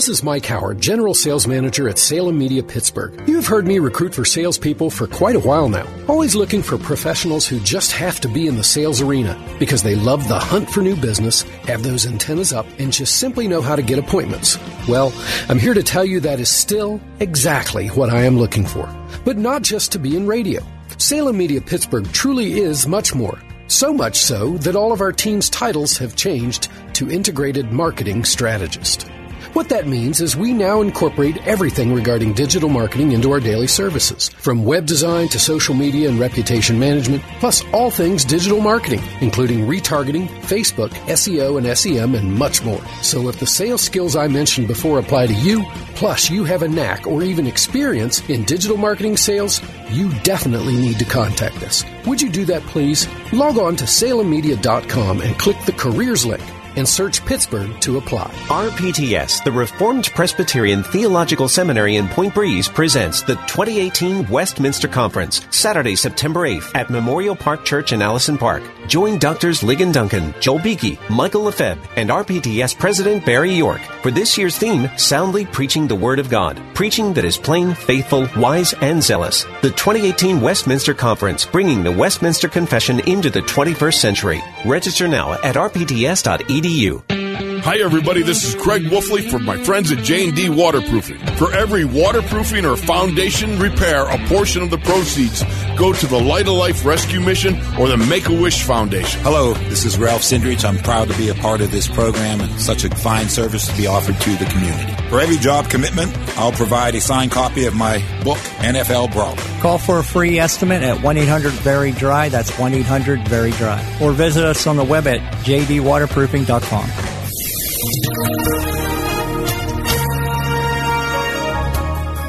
This 0.00 0.08
is 0.08 0.24
Mike 0.24 0.46
Howard, 0.46 0.80
General 0.80 1.12
Sales 1.12 1.46
Manager 1.46 1.86
at 1.86 1.98
Salem 1.98 2.38
Media 2.38 2.62
Pittsburgh. 2.62 3.28
You 3.28 3.36
have 3.36 3.46
heard 3.46 3.66
me 3.66 3.78
recruit 3.80 4.14
for 4.14 4.24
salespeople 4.24 4.88
for 4.88 5.06
quite 5.06 5.36
a 5.36 5.40
while 5.40 5.68
now. 5.68 5.86
Always 6.08 6.34
looking 6.34 6.62
for 6.62 6.78
professionals 6.78 7.46
who 7.46 7.60
just 7.60 7.92
have 7.92 8.18
to 8.20 8.28
be 8.28 8.46
in 8.46 8.56
the 8.56 8.64
sales 8.64 9.02
arena 9.02 9.38
because 9.58 9.82
they 9.82 9.96
love 9.96 10.26
the 10.26 10.38
hunt 10.38 10.70
for 10.70 10.80
new 10.80 10.96
business, 10.96 11.42
have 11.68 11.82
those 11.82 12.06
antennas 12.06 12.50
up, 12.50 12.64
and 12.78 12.94
just 12.94 13.18
simply 13.18 13.46
know 13.46 13.60
how 13.60 13.76
to 13.76 13.82
get 13.82 13.98
appointments. 13.98 14.58
Well, 14.88 15.12
I'm 15.50 15.58
here 15.58 15.74
to 15.74 15.82
tell 15.82 16.06
you 16.06 16.18
that 16.20 16.40
is 16.40 16.48
still 16.48 16.98
exactly 17.18 17.88
what 17.88 18.08
I 18.08 18.22
am 18.22 18.38
looking 18.38 18.64
for. 18.64 18.88
But 19.26 19.36
not 19.36 19.60
just 19.60 19.92
to 19.92 19.98
be 19.98 20.16
in 20.16 20.26
radio. 20.26 20.62
Salem 20.96 21.36
Media 21.36 21.60
Pittsburgh 21.60 22.10
truly 22.10 22.58
is 22.58 22.86
much 22.86 23.14
more. 23.14 23.38
So 23.68 23.92
much 23.92 24.16
so 24.16 24.56
that 24.64 24.76
all 24.76 24.92
of 24.92 25.02
our 25.02 25.12
team's 25.12 25.50
titles 25.50 25.98
have 25.98 26.16
changed 26.16 26.68
to 26.94 27.10
Integrated 27.10 27.70
Marketing 27.70 28.24
Strategist. 28.24 29.06
What 29.52 29.68
that 29.70 29.88
means 29.88 30.20
is 30.20 30.36
we 30.36 30.52
now 30.52 30.80
incorporate 30.80 31.44
everything 31.44 31.92
regarding 31.92 32.34
digital 32.34 32.68
marketing 32.68 33.10
into 33.10 33.32
our 33.32 33.40
daily 33.40 33.66
services, 33.66 34.28
from 34.28 34.64
web 34.64 34.86
design 34.86 35.26
to 35.28 35.40
social 35.40 35.74
media 35.74 36.08
and 36.08 36.20
reputation 36.20 36.78
management, 36.78 37.24
plus 37.40 37.64
all 37.72 37.90
things 37.90 38.24
digital 38.24 38.60
marketing, 38.60 39.02
including 39.20 39.66
retargeting, 39.66 40.28
Facebook, 40.42 40.90
SEO 41.08 41.58
and 41.58 41.76
SEM, 41.76 42.14
and 42.14 42.32
much 42.32 42.62
more. 42.62 42.80
So 43.02 43.28
if 43.28 43.40
the 43.40 43.46
sales 43.46 43.80
skills 43.82 44.14
I 44.14 44.28
mentioned 44.28 44.68
before 44.68 45.00
apply 45.00 45.26
to 45.26 45.34
you, 45.34 45.64
plus 45.96 46.30
you 46.30 46.44
have 46.44 46.62
a 46.62 46.68
knack 46.68 47.08
or 47.08 47.24
even 47.24 47.48
experience 47.48 48.20
in 48.30 48.44
digital 48.44 48.76
marketing 48.76 49.16
sales, 49.16 49.60
you 49.90 50.12
definitely 50.20 50.76
need 50.76 51.00
to 51.00 51.04
contact 51.04 51.56
us. 51.64 51.84
Would 52.06 52.22
you 52.22 52.30
do 52.30 52.44
that, 52.44 52.62
please? 52.62 53.08
Log 53.32 53.58
on 53.58 53.74
to 53.76 53.84
salemmedia.com 53.84 55.20
and 55.20 55.38
click 55.40 55.56
the 55.66 55.72
careers 55.72 56.24
link 56.24 56.42
and 56.76 56.88
search 56.88 57.24
Pittsburgh 57.24 57.80
to 57.80 57.98
apply. 57.98 58.30
RPTS, 58.48 59.42
the 59.44 59.52
Reformed 59.52 60.10
Presbyterian 60.14 60.82
Theological 60.82 61.48
Seminary 61.48 61.96
in 61.96 62.08
Point 62.08 62.34
Breeze, 62.34 62.68
presents 62.68 63.22
the 63.22 63.34
2018 63.46 64.28
Westminster 64.28 64.88
Conference, 64.88 65.46
Saturday, 65.50 65.96
September 65.96 66.48
8th 66.48 66.74
at 66.74 66.90
Memorial 66.90 67.34
Park 67.34 67.64
Church 67.64 67.92
in 67.92 68.02
Allison 68.02 68.38
Park. 68.38 68.62
Join 68.86 69.18
Doctors 69.18 69.60
Ligon 69.60 69.92
Duncan, 69.92 70.34
Joel 70.40 70.60
Beeke, 70.60 70.98
Michael 71.10 71.42
Lefebvre, 71.42 71.82
and 71.96 72.10
RPTS 72.10 72.78
President 72.78 73.24
Barry 73.24 73.52
York 73.52 73.80
for 74.02 74.10
this 74.10 74.38
year's 74.38 74.56
theme, 74.56 74.88
Soundly 74.96 75.46
Preaching 75.46 75.86
the 75.86 75.94
Word 75.94 76.18
of 76.18 76.28
God. 76.28 76.60
Preaching 76.74 77.12
that 77.14 77.24
is 77.24 77.36
plain, 77.36 77.74
faithful, 77.74 78.28
wise, 78.36 78.74
and 78.80 79.02
zealous. 79.02 79.44
The 79.62 79.70
2018 79.70 80.40
Westminster 80.40 80.94
Conference, 80.94 81.44
bringing 81.44 81.82
the 81.82 81.92
Westminster 81.92 82.48
Confession 82.48 83.00
into 83.00 83.30
the 83.30 83.42
21st 83.42 83.94
century. 83.94 84.42
Register 84.64 85.06
now 85.06 85.32
at 85.34 85.56
rpts.edu 85.56 86.59
edu. 86.60 87.49
Hi, 87.62 87.76
everybody. 87.76 88.22
This 88.22 88.42
is 88.42 88.54
Craig 88.54 88.84
Wolfley 88.84 89.30
from 89.30 89.44
my 89.44 89.62
friends 89.62 89.92
at 89.92 90.02
J&D 90.02 90.48
Waterproofing. 90.48 91.18
For 91.36 91.52
every 91.52 91.84
waterproofing 91.84 92.64
or 92.64 92.74
foundation 92.74 93.58
repair, 93.58 94.06
a 94.06 94.16
portion 94.28 94.62
of 94.62 94.70
the 94.70 94.78
proceeds 94.78 95.44
go 95.76 95.92
to 95.92 96.06
the 96.06 96.18
Light 96.18 96.48
of 96.48 96.54
Life 96.54 96.86
Rescue 96.86 97.20
Mission 97.20 97.60
or 97.78 97.86
the 97.86 97.98
Make-A-Wish 97.98 98.62
Foundation. 98.62 99.20
Hello, 99.20 99.52
this 99.68 99.84
is 99.84 99.98
Ralph 99.98 100.22
Cindrich. 100.22 100.64
I'm 100.64 100.78
proud 100.78 101.08
to 101.08 101.18
be 101.18 101.28
a 101.28 101.34
part 101.34 101.60
of 101.60 101.70
this 101.70 101.86
program 101.86 102.40
and 102.40 102.50
such 102.58 102.84
a 102.84 102.90
fine 102.96 103.28
service 103.28 103.68
to 103.68 103.76
be 103.76 103.86
offered 103.86 104.18
to 104.18 104.36
the 104.36 104.46
community. 104.46 104.92
For 105.10 105.20
every 105.20 105.36
job 105.36 105.68
commitment, 105.68 106.16
I'll 106.38 106.52
provide 106.52 106.94
a 106.94 107.00
signed 107.00 107.30
copy 107.30 107.66
of 107.66 107.74
my 107.74 107.98
book, 108.24 108.38
NFL 108.58 109.12
Brawler. 109.12 109.36
Call 109.60 109.76
for 109.76 109.98
a 109.98 110.04
free 110.04 110.38
estimate 110.38 110.82
at 110.82 110.96
1-800-VERY-DRY. 110.98 112.30
That's 112.30 112.50
1-800-VERY-DRY. 112.52 113.98
Or 114.00 114.12
visit 114.12 114.44
us 114.44 114.66
on 114.66 114.76
the 114.76 114.84
web 114.84 115.06
at 115.06 115.20
jdwaterproofing.com. 115.44 117.19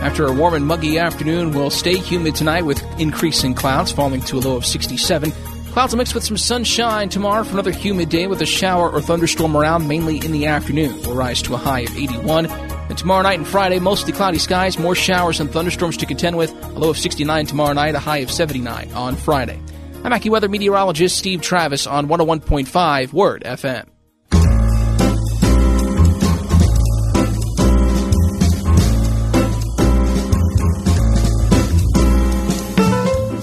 After 0.01 0.25
a 0.25 0.33
warm 0.33 0.55
and 0.55 0.65
muggy 0.65 0.97
afternoon, 0.97 1.51
we'll 1.51 1.69
stay 1.69 1.97
humid 1.97 2.35
tonight 2.35 2.65
with 2.65 2.83
increasing 2.99 3.53
clouds 3.53 3.91
falling 3.91 4.21
to 4.23 4.37
a 4.37 4.41
low 4.41 4.57
of 4.57 4.65
67. 4.65 5.31
Clouds 5.71 5.93
will 5.93 5.99
mix 5.99 6.13
with 6.13 6.23
some 6.23 6.37
sunshine 6.37 7.07
tomorrow 7.07 7.43
for 7.43 7.53
another 7.53 7.71
humid 7.71 8.09
day 8.09 8.27
with 8.27 8.41
a 8.41 8.45
shower 8.45 8.89
or 8.89 8.99
thunderstorm 8.99 9.55
around 9.55 9.87
mainly 9.87 10.17
in 10.17 10.33
the 10.33 10.47
afternoon. 10.47 10.99
We'll 11.03 11.15
rise 11.15 11.41
to 11.43 11.53
a 11.53 11.57
high 11.57 11.81
of 11.81 11.95
81. 11.95 12.47
And 12.47 12.97
tomorrow 12.97 13.21
night 13.21 13.37
and 13.37 13.47
Friday, 13.47 13.79
mostly 13.79 14.11
cloudy 14.11 14.37
skies, 14.37 14.77
more 14.77 14.95
showers 14.95 15.39
and 15.39 15.49
thunderstorms 15.49 15.95
to 15.97 16.05
contend 16.05 16.35
with. 16.35 16.51
A 16.63 16.79
low 16.79 16.89
of 16.89 16.97
69 16.97 17.45
tomorrow 17.45 17.73
night, 17.73 17.95
a 17.95 17.99
high 17.99 18.17
of 18.17 18.29
79 18.29 18.91
on 18.91 19.15
Friday. 19.15 19.61
I'm 20.03 20.11
AccuWeather 20.11 20.49
meteorologist 20.49 21.17
Steve 21.17 21.41
Travis 21.41 21.87
on 21.87 22.07
101.5 22.07 23.13
Word 23.13 23.43
FM. 23.45 23.87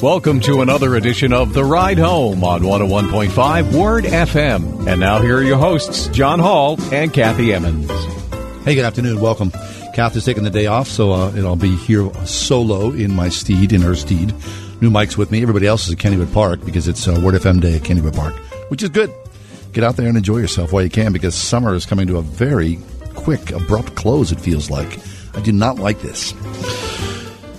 Welcome 0.02 0.38
to 0.42 0.60
another 0.60 0.94
edition 0.94 1.32
of 1.32 1.54
The 1.54 1.64
Ride 1.64 1.98
Home 1.98 2.44
on 2.44 2.60
101.5 2.60 3.76
Word 3.76 4.04
FM. 4.04 4.86
And 4.86 5.00
now 5.00 5.20
here 5.20 5.38
are 5.38 5.42
your 5.42 5.58
hosts, 5.58 6.06
John 6.08 6.38
Hall 6.38 6.80
and 6.92 7.12
Kathy 7.12 7.52
Emmons. 7.52 7.90
Hey, 8.64 8.76
good 8.76 8.84
afternoon. 8.84 9.20
Welcome. 9.20 9.50
Kathy's 9.94 10.24
taking 10.24 10.44
the 10.44 10.50
day 10.50 10.66
off, 10.66 10.86
so 10.86 11.10
uh, 11.10 11.32
I'll 11.38 11.56
be 11.56 11.74
here 11.74 12.08
solo 12.26 12.92
in 12.92 13.12
my 13.12 13.28
steed, 13.28 13.72
in 13.72 13.80
her 13.80 13.96
steed. 13.96 14.32
New 14.80 14.88
mics 14.88 15.16
with 15.16 15.32
me. 15.32 15.42
Everybody 15.42 15.66
else 15.66 15.88
is 15.88 15.94
at 15.94 15.98
Kennywood 15.98 16.32
Park 16.32 16.64
because 16.64 16.86
it's 16.86 17.08
uh, 17.08 17.20
Word 17.20 17.34
FM 17.34 17.60
Day 17.60 17.74
at 17.74 17.82
Kennywood 17.82 18.14
Park, 18.14 18.36
which 18.70 18.84
is 18.84 18.90
good. 18.90 19.12
Get 19.72 19.82
out 19.82 19.96
there 19.96 20.06
and 20.06 20.16
enjoy 20.16 20.38
yourself 20.38 20.72
while 20.72 20.84
you 20.84 20.90
can 20.90 21.12
because 21.12 21.34
summer 21.34 21.74
is 21.74 21.86
coming 21.86 22.06
to 22.06 22.18
a 22.18 22.22
very 22.22 22.78
quick, 23.16 23.50
abrupt 23.50 23.96
close, 23.96 24.30
it 24.30 24.40
feels 24.40 24.70
like. 24.70 25.00
I 25.34 25.40
do 25.40 25.50
not 25.50 25.80
like 25.80 26.00
this. 26.02 26.34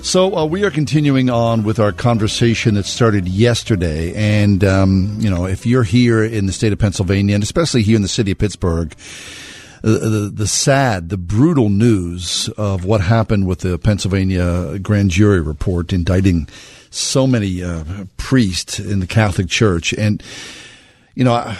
So 0.09 0.35
uh, 0.35 0.45
we 0.45 0.63
are 0.63 0.71
continuing 0.71 1.29
on 1.29 1.61
with 1.61 1.77
our 1.77 1.91
conversation 1.91 2.73
that 2.73 2.87
started 2.87 3.27
yesterday, 3.27 4.11
and 4.15 4.63
um, 4.63 5.15
you 5.19 5.29
know, 5.29 5.45
if 5.45 5.67
you're 5.67 5.83
here 5.83 6.23
in 6.23 6.47
the 6.47 6.51
state 6.51 6.73
of 6.73 6.79
Pennsylvania, 6.79 7.35
and 7.35 7.43
especially 7.43 7.83
here 7.83 7.95
in 7.95 8.01
the 8.01 8.07
city 8.07 8.31
of 8.31 8.39
Pittsburgh, 8.39 8.91
the, 9.83 10.31
the, 10.33 10.47
sad, 10.47 11.09
the 11.09 11.17
brutal 11.17 11.69
news 11.69 12.49
of 12.57 12.85
what 12.85 13.01
happened 13.01 13.45
with 13.45 13.59
the 13.59 13.77
Pennsylvania 13.77 14.79
grand 14.79 15.11
jury 15.11 15.41
report 15.41 15.93
indicting 15.93 16.49
so 16.89 17.27
many 17.27 17.63
uh, 17.63 17.83
priests 18.17 18.79
in 18.79 19.01
the 19.01 19.05
Catholic 19.05 19.47
Church, 19.47 19.93
and 19.93 20.23
you 21.13 21.23
know. 21.23 21.33
I, 21.33 21.55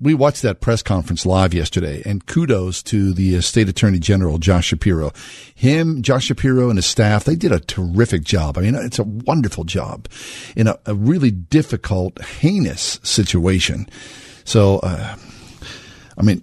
we 0.00 0.14
watched 0.14 0.42
that 0.42 0.60
press 0.60 0.82
conference 0.82 1.26
live 1.26 1.54
yesterday, 1.54 2.02
and 2.04 2.26
kudos 2.26 2.82
to 2.84 3.12
the 3.12 3.36
uh, 3.36 3.40
state 3.40 3.68
attorney 3.68 3.98
general, 3.98 4.38
Josh 4.38 4.66
Shapiro. 4.66 5.12
Him, 5.54 6.02
Josh 6.02 6.26
Shapiro, 6.26 6.68
and 6.68 6.78
his 6.78 6.86
staff, 6.86 7.24
they 7.24 7.36
did 7.36 7.52
a 7.52 7.60
terrific 7.60 8.24
job. 8.24 8.58
I 8.58 8.62
mean, 8.62 8.74
it's 8.74 8.98
a 8.98 9.04
wonderful 9.04 9.64
job 9.64 10.08
in 10.56 10.66
a, 10.66 10.78
a 10.86 10.94
really 10.94 11.30
difficult, 11.30 12.20
heinous 12.22 13.00
situation. 13.02 13.88
So, 14.44 14.78
uh, 14.80 15.16
I 16.18 16.22
mean, 16.22 16.42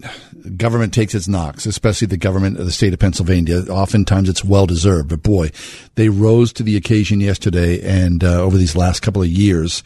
government 0.58 0.94
takes 0.94 1.14
its 1.14 1.28
knocks, 1.28 1.66
especially 1.66 2.08
the 2.08 2.18
government 2.18 2.60
of 2.60 2.66
the 2.66 2.72
state 2.72 2.94
of 2.94 3.00
Pennsylvania. 3.00 3.62
Oftentimes 3.70 4.30
it's 4.30 4.44
well 4.44 4.66
deserved, 4.66 5.10
but 5.10 5.24
boy, 5.24 5.52
they 5.96 6.10
rose 6.10 6.54
to 6.54 6.64
the 6.64 6.78
occasion 6.78 7.20
yesterday 7.20 7.82
and 7.82 8.24
uh, 8.24 8.42
over 8.42 8.58
these 8.58 8.76
last 8.76 9.02
couple 9.02 9.22
of 9.22 9.28
years 9.28 9.84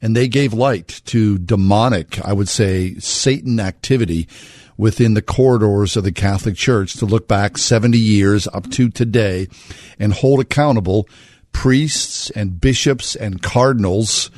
and 0.00 0.16
they 0.16 0.28
gave 0.28 0.52
light 0.52 1.02
to 1.06 1.38
demonic, 1.38 2.24
I 2.24 2.32
would 2.32 2.48
say, 2.48 2.94
Satan 2.98 3.60
activity 3.60 4.28
within 4.76 5.14
the 5.14 5.22
corridors 5.22 5.96
of 5.96 6.04
the 6.04 6.12
Catholic 6.12 6.56
Church 6.56 6.94
to 6.94 7.06
look 7.06 7.28
back 7.28 7.58
70 7.58 7.96
years 7.96 8.48
up 8.48 8.70
to 8.72 8.88
today 8.88 9.48
and 9.98 10.12
hold 10.12 10.40
accountable 10.40 11.08
priests 11.52 12.30
and 12.30 12.60
bishops 12.60 13.14
and 13.14 13.40
cardinals 13.40 14.30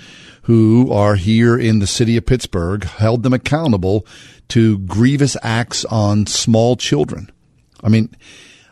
who 0.43 0.93
are 0.93 1.17
here 1.17 1.59
in 1.59 1.81
the 1.81 1.87
city 1.87 2.17
of 2.17 2.25
Pittsburgh, 2.25 2.85
held 2.85 3.25
them 3.25 3.33
accountable 3.33 4.07
to 4.49 4.79
grievous 4.79 5.37
acts 5.43 5.85
on 5.87 6.27
small 6.27 6.77
children. 6.77 7.31
I 7.83 7.89
mean, 7.89 8.15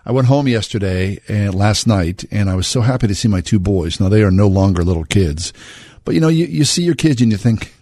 I 0.07 0.13
went 0.13 0.29
home 0.29 0.47
yesterday 0.47 1.19
and 1.27 1.55
last 1.55 1.87
night, 1.87 2.25
and 2.31 2.49
I 2.49 2.55
was 2.55 2.69
so 2.69 2.83
happy 2.83 3.09
to 3.09 3.15
see 3.15 3.27
my 3.27 3.41
two 3.41 3.59
boys. 3.59 3.99
Now 3.99 4.09
they 4.09 4.23
are 4.23 4.31
no 4.31 4.47
longer 4.47 4.85
little 4.85 5.05
kids, 5.05 5.53
but 6.05 6.15
you 6.15 6.21
know, 6.21 6.29
you, 6.29 6.47
you 6.47 6.65
see 6.65 6.83
your 6.83 6.95
kids 6.95 7.21
and 7.21 7.31
you 7.31 7.39
think, 7.39 7.73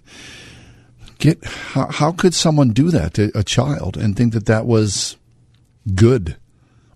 get 1.18 1.42
how, 1.44 1.86
how 1.86 2.12
could 2.12 2.34
someone 2.34 2.70
do 2.70 2.90
that 2.90 3.14
to 3.14 3.30
a 3.36 3.42
child 3.42 3.96
and 3.96 4.16
think 4.16 4.32
that 4.32 4.46
that 4.46 4.66
was 4.66 5.16
good 5.94 6.36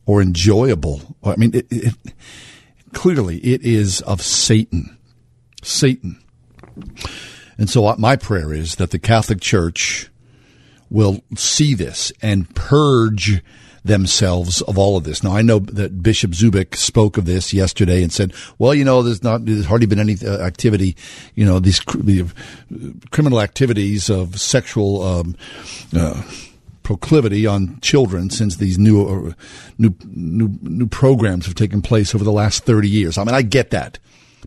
or 0.05 0.22
enjoyable? 0.22 1.16
I 1.24 1.37
mean, 1.37 1.55
it, 1.55 1.66
it, 1.70 1.95
clearly 2.93 3.39
it 3.39 3.62
is 3.62 4.01
of 4.03 4.22
Satan, 4.22 4.97
Satan. 5.62 6.22
And 7.59 7.70
so 7.70 7.87
uh, 7.87 7.97
my 7.99 8.16
prayer 8.16 8.53
is 8.53 8.77
that 8.77 8.91
the 8.91 8.99
Catholic 8.99 9.41
Church 9.41 10.11
will 10.91 11.22
see 11.35 11.74
this 11.74 12.12
and 12.22 12.55
purge 12.55 13.43
themselves 13.87 14.61
of 14.62 14.78
all 14.78 14.97
of 14.97 15.05
this. 15.05 15.22
Now, 15.22 15.37
I 15.37 15.43
know 15.43 15.59
that 15.59 16.03
Bishop 16.03 16.32
Zubik 16.32 16.74
spoke 16.76 17.16
of 17.16 17.24
this 17.24 17.53
yesterday 17.53 18.03
and 18.03 18.12
said, 18.12 18.32
well, 18.59 18.74
you 18.74 18.84
know, 18.84 19.03
there's 19.03 19.22
not, 19.22 19.45
there's 19.45 19.66
hardly 19.66 19.87
been 19.87 19.99
any 19.99 20.16
uh, 20.24 20.39
activity, 20.39 20.97
you 21.34 21.45
know, 21.45 21.59
these 21.59 21.80
uh, 21.89 22.24
criminal 23.11 23.41
activities 23.41 24.11
of 24.11 24.41
sexual, 24.41 25.03
um, 25.03 25.37
uh, 25.97 26.22
proclivity 26.82 27.47
on 27.47 27.80
children 27.80 28.30
since 28.30 28.57
these 28.57 28.78
new, 28.78 29.05
uh, 29.05 29.32
new, 29.76 29.93
new, 30.05 30.57
new 30.62 30.87
programs 30.87 31.47
have 31.47 31.57
taken 31.57 31.82
place 31.82 32.14
over 32.14 32.22
the 32.22 32.32
last 32.32 32.64
30 32.64 32.89
years. 32.89 33.18
I 33.18 33.24
mean, 33.24 33.34
I 33.34 33.43
get 33.43 33.70
that, 33.70 33.99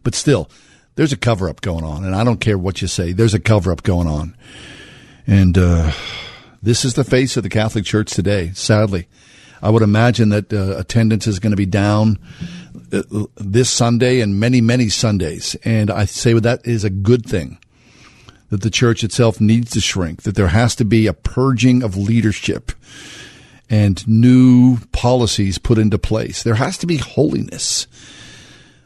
but 0.03 0.15
still, 0.15 0.49
there's 0.95 1.13
a 1.13 1.17
cover 1.17 1.49
up 1.49 1.61
going 1.61 1.83
on, 1.83 2.03
and 2.03 2.15
I 2.15 2.23
don't 2.23 2.39
care 2.39 2.57
what 2.57 2.81
you 2.81 2.87
say. 2.87 3.13
There's 3.13 3.33
a 3.33 3.39
cover 3.39 3.71
up 3.71 3.83
going 3.83 4.07
on, 4.07 4.35
and 5.27 5.57
uh, 5.57 5.91
this 6.61 6.83
is 6.83 6.93
the 6.93 7.03
face 7.03 7.37
of 7.37 7.43
the 7.43 7.49
Catholic 7.49 7.85
Church 7.85 8.11
today. 8.11 8.51
Sadly, 8.53 9.07
I 9.61 9.69
would 9.69 9.83
imagine 9.83 10.29
that 10.29 10.51
uh, 10.53 10.77
attendance 10.77 11.27
is 11.27 11.39
going 11.39 11.51
to 11.51 11.57
be 11.57 11.65
down 11.65 12.19
uh, 12.91 13.03
this 13.37 13.69
Sunday 13.69 14.21
and 14.21 14.39
many, 14.39 14.61
many 14.61 14.89
Sundays. 14.89 15.55
And 15.63 15.91
I 15.91 16.05
say 16.05 16.33
that 16.33 16.65
is 16.65 16.83
a 16.83 16.89
good 16.89 17.25
thing 17.25 17.57
that 18.49 18.61
the 18.61 18.69
church 18.69 19.03
itself 19.03 19.39
needs 19.39 19.71
to 19.71 19.81
shrink, 19.81 20.23
that 20.23 20.35
there 20.35 20.47
has 20.47 20.75
to 20.75 20.85
be 20.85 21.07
a 21.07 21.13
purging 21.13 21.83
of 21.83 21.95
leadership 21.95 22.71
and 23.69 24.07
new 24.07 24.77
policies 24.91 25.57
put 25.57 25.77
into 25.77 25.99
place. 25.99 26.41
There 26.43 26.55
has 26.55 26.77
to 26.79 26.87
be 26.87 26.97
holiness, 26.97 27.87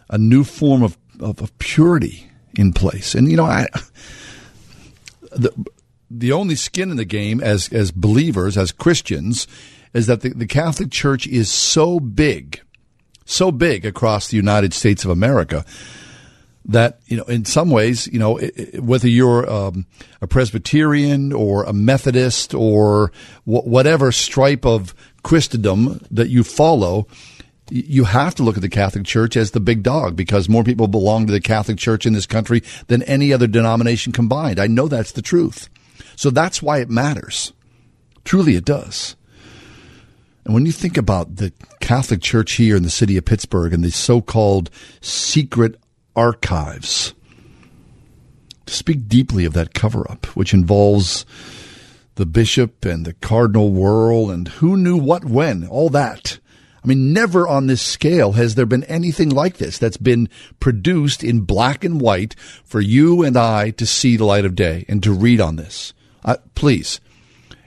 a 0.09 0.17
new 0.17 0.43
form 0.43 0.83
of, 0.83 0.97
of, 1.19 1.41
of 1.41 1.57
purity 1.59 2.29
in 2.57 2.73
place. 2.73 3.15
And, 3.15 3.31
you 3.31 3.37
know, 3.37 3.45
I, 3.45 3.67
the, 5.31 5.51
the 6.11 6.33
only 6.33 6.55
skin 6.55 6.91
in 6.91 6.97
the 6.97 7.05
game 7.05 7.39
as, 7.41 7.71
as 7.71 7.91
believers, 7.91 8.57
as 8.57 8.71
Christians, 8.71 9.47
is 9.93 10.07
that 10.07 10.21
the, 10.21 10.29
the 10.29 10.47
Catholic 10.47 10.91
Church 10.91 11.27
is 11.27 11.51
so 11.51 11.99
big, 11.99 12.61
so 13.25 13.51
big 13.51 13.85
across 13.85 14.27
the 14.27 14.37
United 14.37 14.73
States 14.73 15.03
of 15.05 15.11
America 15.11 15.65
that 16.65 16.99
you 17.07 17.17
know 17.17 17.23
in 17.23 17.43
some 17.43 17.69
ways 17.69 18.07
you 18.07 18.19
know 18.19 18.39
whether 18.79 19.07
you're 19.07 19.49
um, 19.51 19.85
a 20.21 20.27
Presbyterian 20.27 21.33
or 21.33 21.63
a 21.63 21.73
Methodist 21.73 22.53
or 22.53 23.11
wh- 23.43 23.67
whatever 23.67 24.13
stripe 24.13 24.65
of 24.65 24.95
Christendom 25.23 25.99
that 26.09 26.29
you 26.29 26.43
follow 26.43 27.07
you 27.69 28.03
have 28.03 28.35
to 28.35 28.43
look 28.43 28.55
at 28.55 28.61
the 28.61 28.69
Catholic 28.69 29.05
Church 29.05 29.37
as 29.37 29.51
the 29.51 29.59
big 29.59 29.83
dog 29.83 30.15
because 30.15 30.49
more 30.49 30.63
people 30.63 30.87
belong 30.87 31.25
to 31.25 31.31
the 31.31 31.41
Catholic 31.41 31.77
Church 31.77 32.05
in 32.05 32.13
this 32.13 32.25
country 32.25 32.61
than 32.87 33.01
any 33.03 33.31
other 33.31 33.47
denomination 33.47 34.11
combined. 34.11 34.59
I 34.59 34.67
know 34.67 34.87
that's 34.87 35.13
the 35.13 35.21
truth. 35.21 35.69
So 36.15 36.29
that's 36.29 36.61
why 36.61 36.79
it 36.79 36.89
matters. 36.89 37.53
Truly 38.25 38.55
it 38.55 38.65
does. 38.65 39.15
And 40.45 40.53
when 40.53 40.65
you 40.65 40.71
think 40.71 40.97
about 40.97 41.37
the 41.37 41.53
Catholic 41.79 42.21
Church 42.21 42.53
here 42.53 42.75
in 42.75 42.83
the 42.83 42.89
city 42.89 43.17
of 43.17 43.25
Pittsburgh 43.25 43.73
and 43.73 43.83
the 43.83 43.91
so 43.91 44.21
called 44.21 44.69
secret 45.01 45.79
archives, 46.15 47.13
to 48.65 48.73
speak 48.73 49.07
deeply 49.07 49.45
of 49.45 49.53
that 49.53 49.73
cover 49.73 50.09
up, 50.09 50.25
which 50.35 50.53
involves 50.53 51.25
the 52.15 52.25
bishop 52.25 52.85
and 52.85 53.05
the 53.05 53.13
cardinal 53.13 53.71
Wuerl 53.71 54.31
and 54.33 54.47
who 54.47 54.77
knew 54.77 54.97
what 54.97 55.25
when, 55.25 55.67
all 55.67 55.89
that. 55.89 56.39
I 56.83 56.87
mean, 56.87 57.13
never 57.13 57.47
on 57.47 57.67
this 57.67 57.81
scale 57.81 58.33
has 58.33 58.55
there 58.55 58.65
been 58.65 58.83
anything 58.85 59.29
like 59.29 59.57
this 59.57 59.77
that's 59.77 59.97
been 59.97 60.27
produced 60.59 61.23
in 61.23 61.41
black 61.41 61.85
and 61.85 62.01
white 62.01 62.35
for 62.65 62.81
you 62.81 63.23
and 63.23 63.37
I 63.37 63.71
to 63.71 63.85
see 63.85 64.17
the 64.17 64.25
light 64.25 64.43
of 64.43 64.55
day 64.55 64.85
and 64.89 65.01
to 65.03 65.13
read 65.13 65.39
on 65.39 65.55
this. 65.55 65.93
Uh, 66.25 66.37
please, 66.55 66.99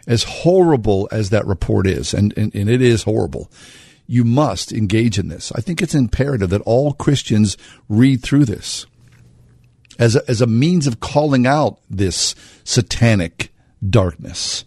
as 0.07 0.23
horrible 0.23 1.09
as 1.11 1.31
that 1.31 1.47
report 1.47 1.87
is, 1.87 2.15
and, 2.15 2.37
and, 2.37 2.55
and 2.55 2.71
it 2.71 2.81
is 2.81 3.03
horrible, 3.03 3.51
you 4.07 4.25
must 4.25 4.73
engage 4.73 5.19
in 5.19 5.29
this. 5.29 5.51
I 5.55 5.61
think 5.61 5.83
it's 5.83 5.95
imperative 5.95 6.51
that 6.51 6.63
all 6.63 6.93
Christians 6.93 7.57
read 7.89 8.23
through 8.23 8.45
this 8.45 8.87
as 9.99 10.17
a, 10.17 10.29
as 10.29 10.41
a 10.41 10.47
means 10.47 10.87
of 10.87 11.01
calling 11.01 11.47
out 11.47 11.81
this 11.91 12.35
satanic 12.65 13.53
darkness, 13.89 14.65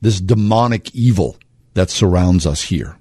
this 0.00 0.20
demonic 0.20 0.94
evil 0.94 1.36
that 1.74 1.90
surrounds 1.90 2.46
us 2.46 2.62
here. 2.64 2.96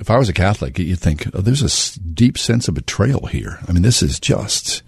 If 0.00 0.10
I 0.10 0.18
was 0.18 0.28
a 0.28 0.34
Catholic, 0.34 0.78
you'd 0.78 1.00
think, 1.00 1.26
oh, 1.34 1.40
there's 1.40 1.62
a 1.96 2.00
deep 2.00 2.38
sense 2.38 2.68
of 2.68 2.74
betrayal 2.74 3.26
here. 3.26 3.58
I 3.66 3.72
mean, 3.72 3.82
this 3.82 4.02
is 4.02 4.20
just 4.20 4.82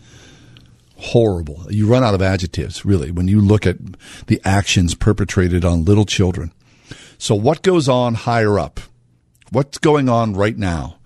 horrible. 1.00 1.66
You 1.70 1.86
run 1.86 2.04
out 2.04 2.14
of 2.14 2.22
adjectives, 2.22 2.84
really, 2.84 3.10
when 3.10 3.26
you 3.26 3.40
look 3.40 3.66
at 3.66 3.78
the 4.26 4.40
actions 4.44 4.94
perpetrated 4.94 5.64
on 5.64 5.84
little 5.84 6.04
children. 6.04 6.52
So, 7.18 7.34
what 7.34 7.62
goes 7.62 7.88
on 7.88 8.14
higher 8.14 8.58
up? 8.58 8.80
What's 9.50 9.78
going 9.78 10.08
on 10.08 10.34
right 10.34 10.56
now 10.56 10.98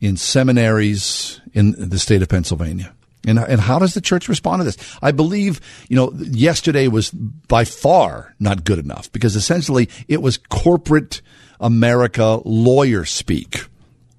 in 0.00 0.16
seminaries 0.16 1.40
in 1.52 1.74
the 1.76 1.98
state 1.98 2.22
of 2.22 2.28
Pennsylvania? 2.28 2.94
And, 3.26 3.38
and 3.38 3.60
how 3.60 3.78
does 3.78 3.94
the 3.94 4.00
church 4.00 4.28
respond 4.28 4.60
to 4.60 4.64
this? 4.64 4.76
I 5.02 5.10
believe, 5.10 5.60
you 5.88 5.96
know, 5.96 6.12
yesterday 6.12 6.88
was 6.88 7.10
by 7.10 7.64
far 7.64 8.34
not 8.38 8.64
good 8.64 8.78
enough 8.78 9.10
because 9.12 9.34
essentially 9.34 9.88
it 10.08 10.20
was 10.20 10.36
corporate 10.36 11.22
America 11.58 12.40
lawyer 12.44 13.04
speak. 13.04 13.64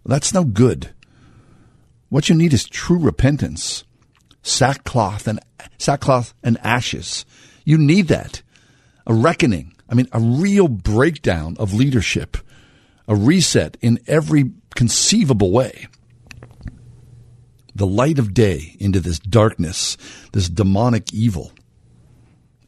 That's 0.06 0.34
no 0.34 0.44
good. 0.44 0.90
What 2.10 2.30
you 2.30 2.36
need 2.36 2.54
is 2.54 2.66
true 2.66 3.00
repentance, 3.00 3.84
sackcloth 4.46 5.28
and 5.28 5.40
sackcloth 5.78 6.34
and 6.44 6.58
ashes. 6.60 7.26
You 7.64 7.78
need 7.78 8.08
that. 8.08 8.42
A 9.08 9.14
reckoning. 9.14 9.74
I 9.90 9.96
mean, 9.96 10.08
a 10.12 10.20
real 10.20 10.68
breakdown 10.68 11.56
of 11.60 11.74
leadership, 11.74 12.38
a 13.08 13.16
reset 13.16 13.78
in 13.82 14.00
every 14.08 14.52
conceivable 14.76 15.52
way 15.52 15.88
the 17.76 17.86
light 17.86 18.18
of 18.18 18.34
day 18.34 18.78
into 18.80 19.02
this 19.02 19.20
darkness, 19.20 19.98
this 20.32 20.48
demonic 20.48 21.14
evil. 21.14 21.52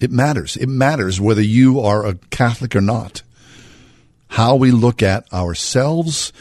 It 0.01 0.11
matters. 0.11 0.57
It 0.57 0.67
matters 0.67 1.21
whether 1.21 1.41
you 1.41 1.80
are 1.80 2.05
a 2.05 2.15
Catholic 2.30 2.75
or 2.75 2.82
not. 2.82 3.23
How 4.28 4.55
we 4.55 4.71
look 4.71 5.01
at 5.01 5.32
ourselves 5.32 6.34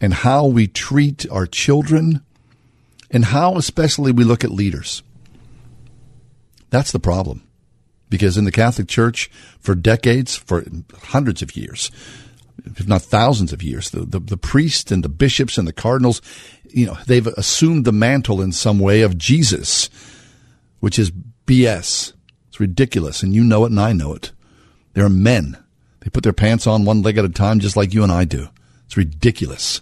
and 0.00 0.12
how 0.12 0.46
we 0.46 0.66
treat 0.66 1.30
our 1.30 1.46
children 1.46 2.22
and 3.10 3.26
how 3.26 3.56
especially 3.56 4.12
we 4.12 4.24
look 4.24 4.44
at 4.44 4.50
leaders. 4.50 5.02
That's 6.70 6.92
the 6.92 7.00
problem. 7.00 7.44
Because 8.10 8.38
in 8.38 8.44
the 8.44 8.52
Catholic 8.52 8.88
Church, 8.88 9.30
for 9.60 9.74
decades, 9.74 10.34
for 10.34 10.64
hundreds 10.94 11.42
of 11.42 11.56
years, 11.56 11.90
if 12.64 12.88
not 12.88 13.02
thousands 13.02 13.52
of 13.52 13.62
years, 13.62 13.90
the, 13.90 14.00
the, 14.00 14.18
the 14.18 14.36
priests 14.36 14.90
and 14.90 15.04
the 15.04 15.10
bishops 15.10 15.58
and 15.58 15.68
the 15.68 15.72
cardinals 15.72 16.22
you 16.70 16.86
know, 16.86 16.96
they've 17.06 17.26
assumed 17.26 17.84
the 17.84 17.92
mantle 17.92 18.40
in 18.40 18.52
some 18.52 18.78
way 18.78 19.02
of 19.02 19.18
Jesus, 19.18 19.90
which 20.80 20.98
is 20.98 21.10
BS. 21.46 22.12
It's 22.48 22.60
ridiculous. 22.60 23.22
And 23.22 23.34
you 23.34 23.44
know 23.44 23.64
it 23.64 23.70
and 23.70 23.80
I 23.80 23.92
know 23.92 24.14
it. 24.14 24.32
They're 24.94 25.08
men. 25.08 25.56
They 26.00 26.10
put 26.10 26.22
their 26.22 26.32
pants 26.32 26.66
on 26.66 26.84
one 26.84 27.02
leg 27.02 27.18
at 27.18 27.24
a 27.24 27.28
time, 27.28 27.60
just 27.60 27.76
like 27.76 27.94
you 27.94 28.02
and 28.02 28.12
I 28.12 28.24
do. 28.24 28.48
It's 28.86 28.96
ridiculous 28.96 29.80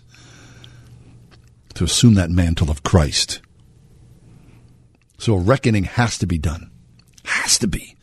to 1.76 1.84
assume 1.84 2.14
that 2.14 2.30
mantle 2.30 2.70
of 2.70 2.82
Christ. 2.82 3.40
So 5.18 5.34
a 5.34 5.40
reckoning 5.40 5.84
has 5.84 6.18
to 6.18 6.26
be 6.26 6.38
done. 6.38 6.70
Has 7.24 7.58
to 7.58 7.68
be. 7.68 7.96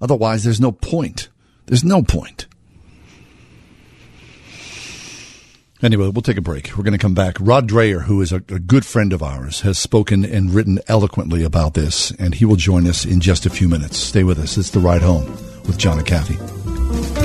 Otherwise, 0.00 0.44
there's 0.44 0.60
no 0.60 0.72
point. 0.72 1.28
There's 1.66 1.84
no 1.84 2.02
point. 2.02 2.46
Anyway, 5.82 6.08
we'll 6.08 6.22
take 6.22 6.36
a 6.36 6.42
break. 6.42 6.76
We're 6.76 6.84
going 6.84 6.92
to 6.92 6.98
come 6.98 7.14
back. 7.14 7.36
Rod 7.40 7.68
Dreher, 7.68 8.02
who 8.02 8.20
is 8.20 8.32
a, 8.32 8.36
a, 8.36 8.60
good 8.60 8.86
friend 8.86 9.12
of 9.12 9.20
ours, 9.20 9.62
has 9.62 9.80
spoken 9.80 10.24
and 10.24 10.52
written 10.52 10.78
eloquently 10.86 11.42
about 11.42 11.74
this, 11.74 12.12
and 12.12 12.34
he 12.34 12.44
will 12.44 12.56
join 12.56 12.86
us 12.86 13.04
in 13.04 13.20
just 13.20 13.46
a 13.46 13.50
few 13.50 13.68
minutes. 13.68 13.98
Stay 13.98 14.22
with 14.22 14.38
us. 14.38 14.56
It's 14.56 14.70
The 14.70 14.78
Ride 14.78 15.02
Home 15.02 15.26
with 15.66 15.78
John 15.78 15.98
and 15.98 16.06
Kathy. 16.06 17.21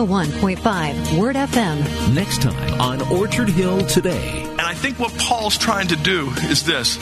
One 0.00 0.08
hundred 0.08 0.32
oh 0.32 0.32
one 0.32 0.40
point 0.40 0.58
five 0.60 1.18
Word 1.18 1.36
FM. 1.36 2.14
Next 2.14 2.40
time 2.40 2.80
on 2.80 3.02
Orchard 3.12 3.50
Hill 3.50 3.84
Today. 3.84 4.44
And 4.44 4.60
I 4.62 4.72
think 4.72 4.98
what 4.98 5.12
Paul's 5.18 5.58
trying 5.58 5.88
to 5.88 5.96
do 5.96 6.30
is 6.44 6.64
this 6.64 6.96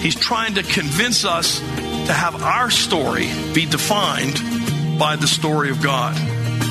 he's 0.00 0.16
trying 0.16 0.54
to 0.54 0.64
convince 0.64 1.24
us 1.24 1.60
to 1.60 2.12
have 2.12 2.42
our 2.42 2.68
story 2.70 3.28
be 3.54 3.66
defined 3.66 4.98
by 4.98 5.14
the 5.14 5.28
story 5.28 5.70
of 5.70 5.80
God. 5.80 6.16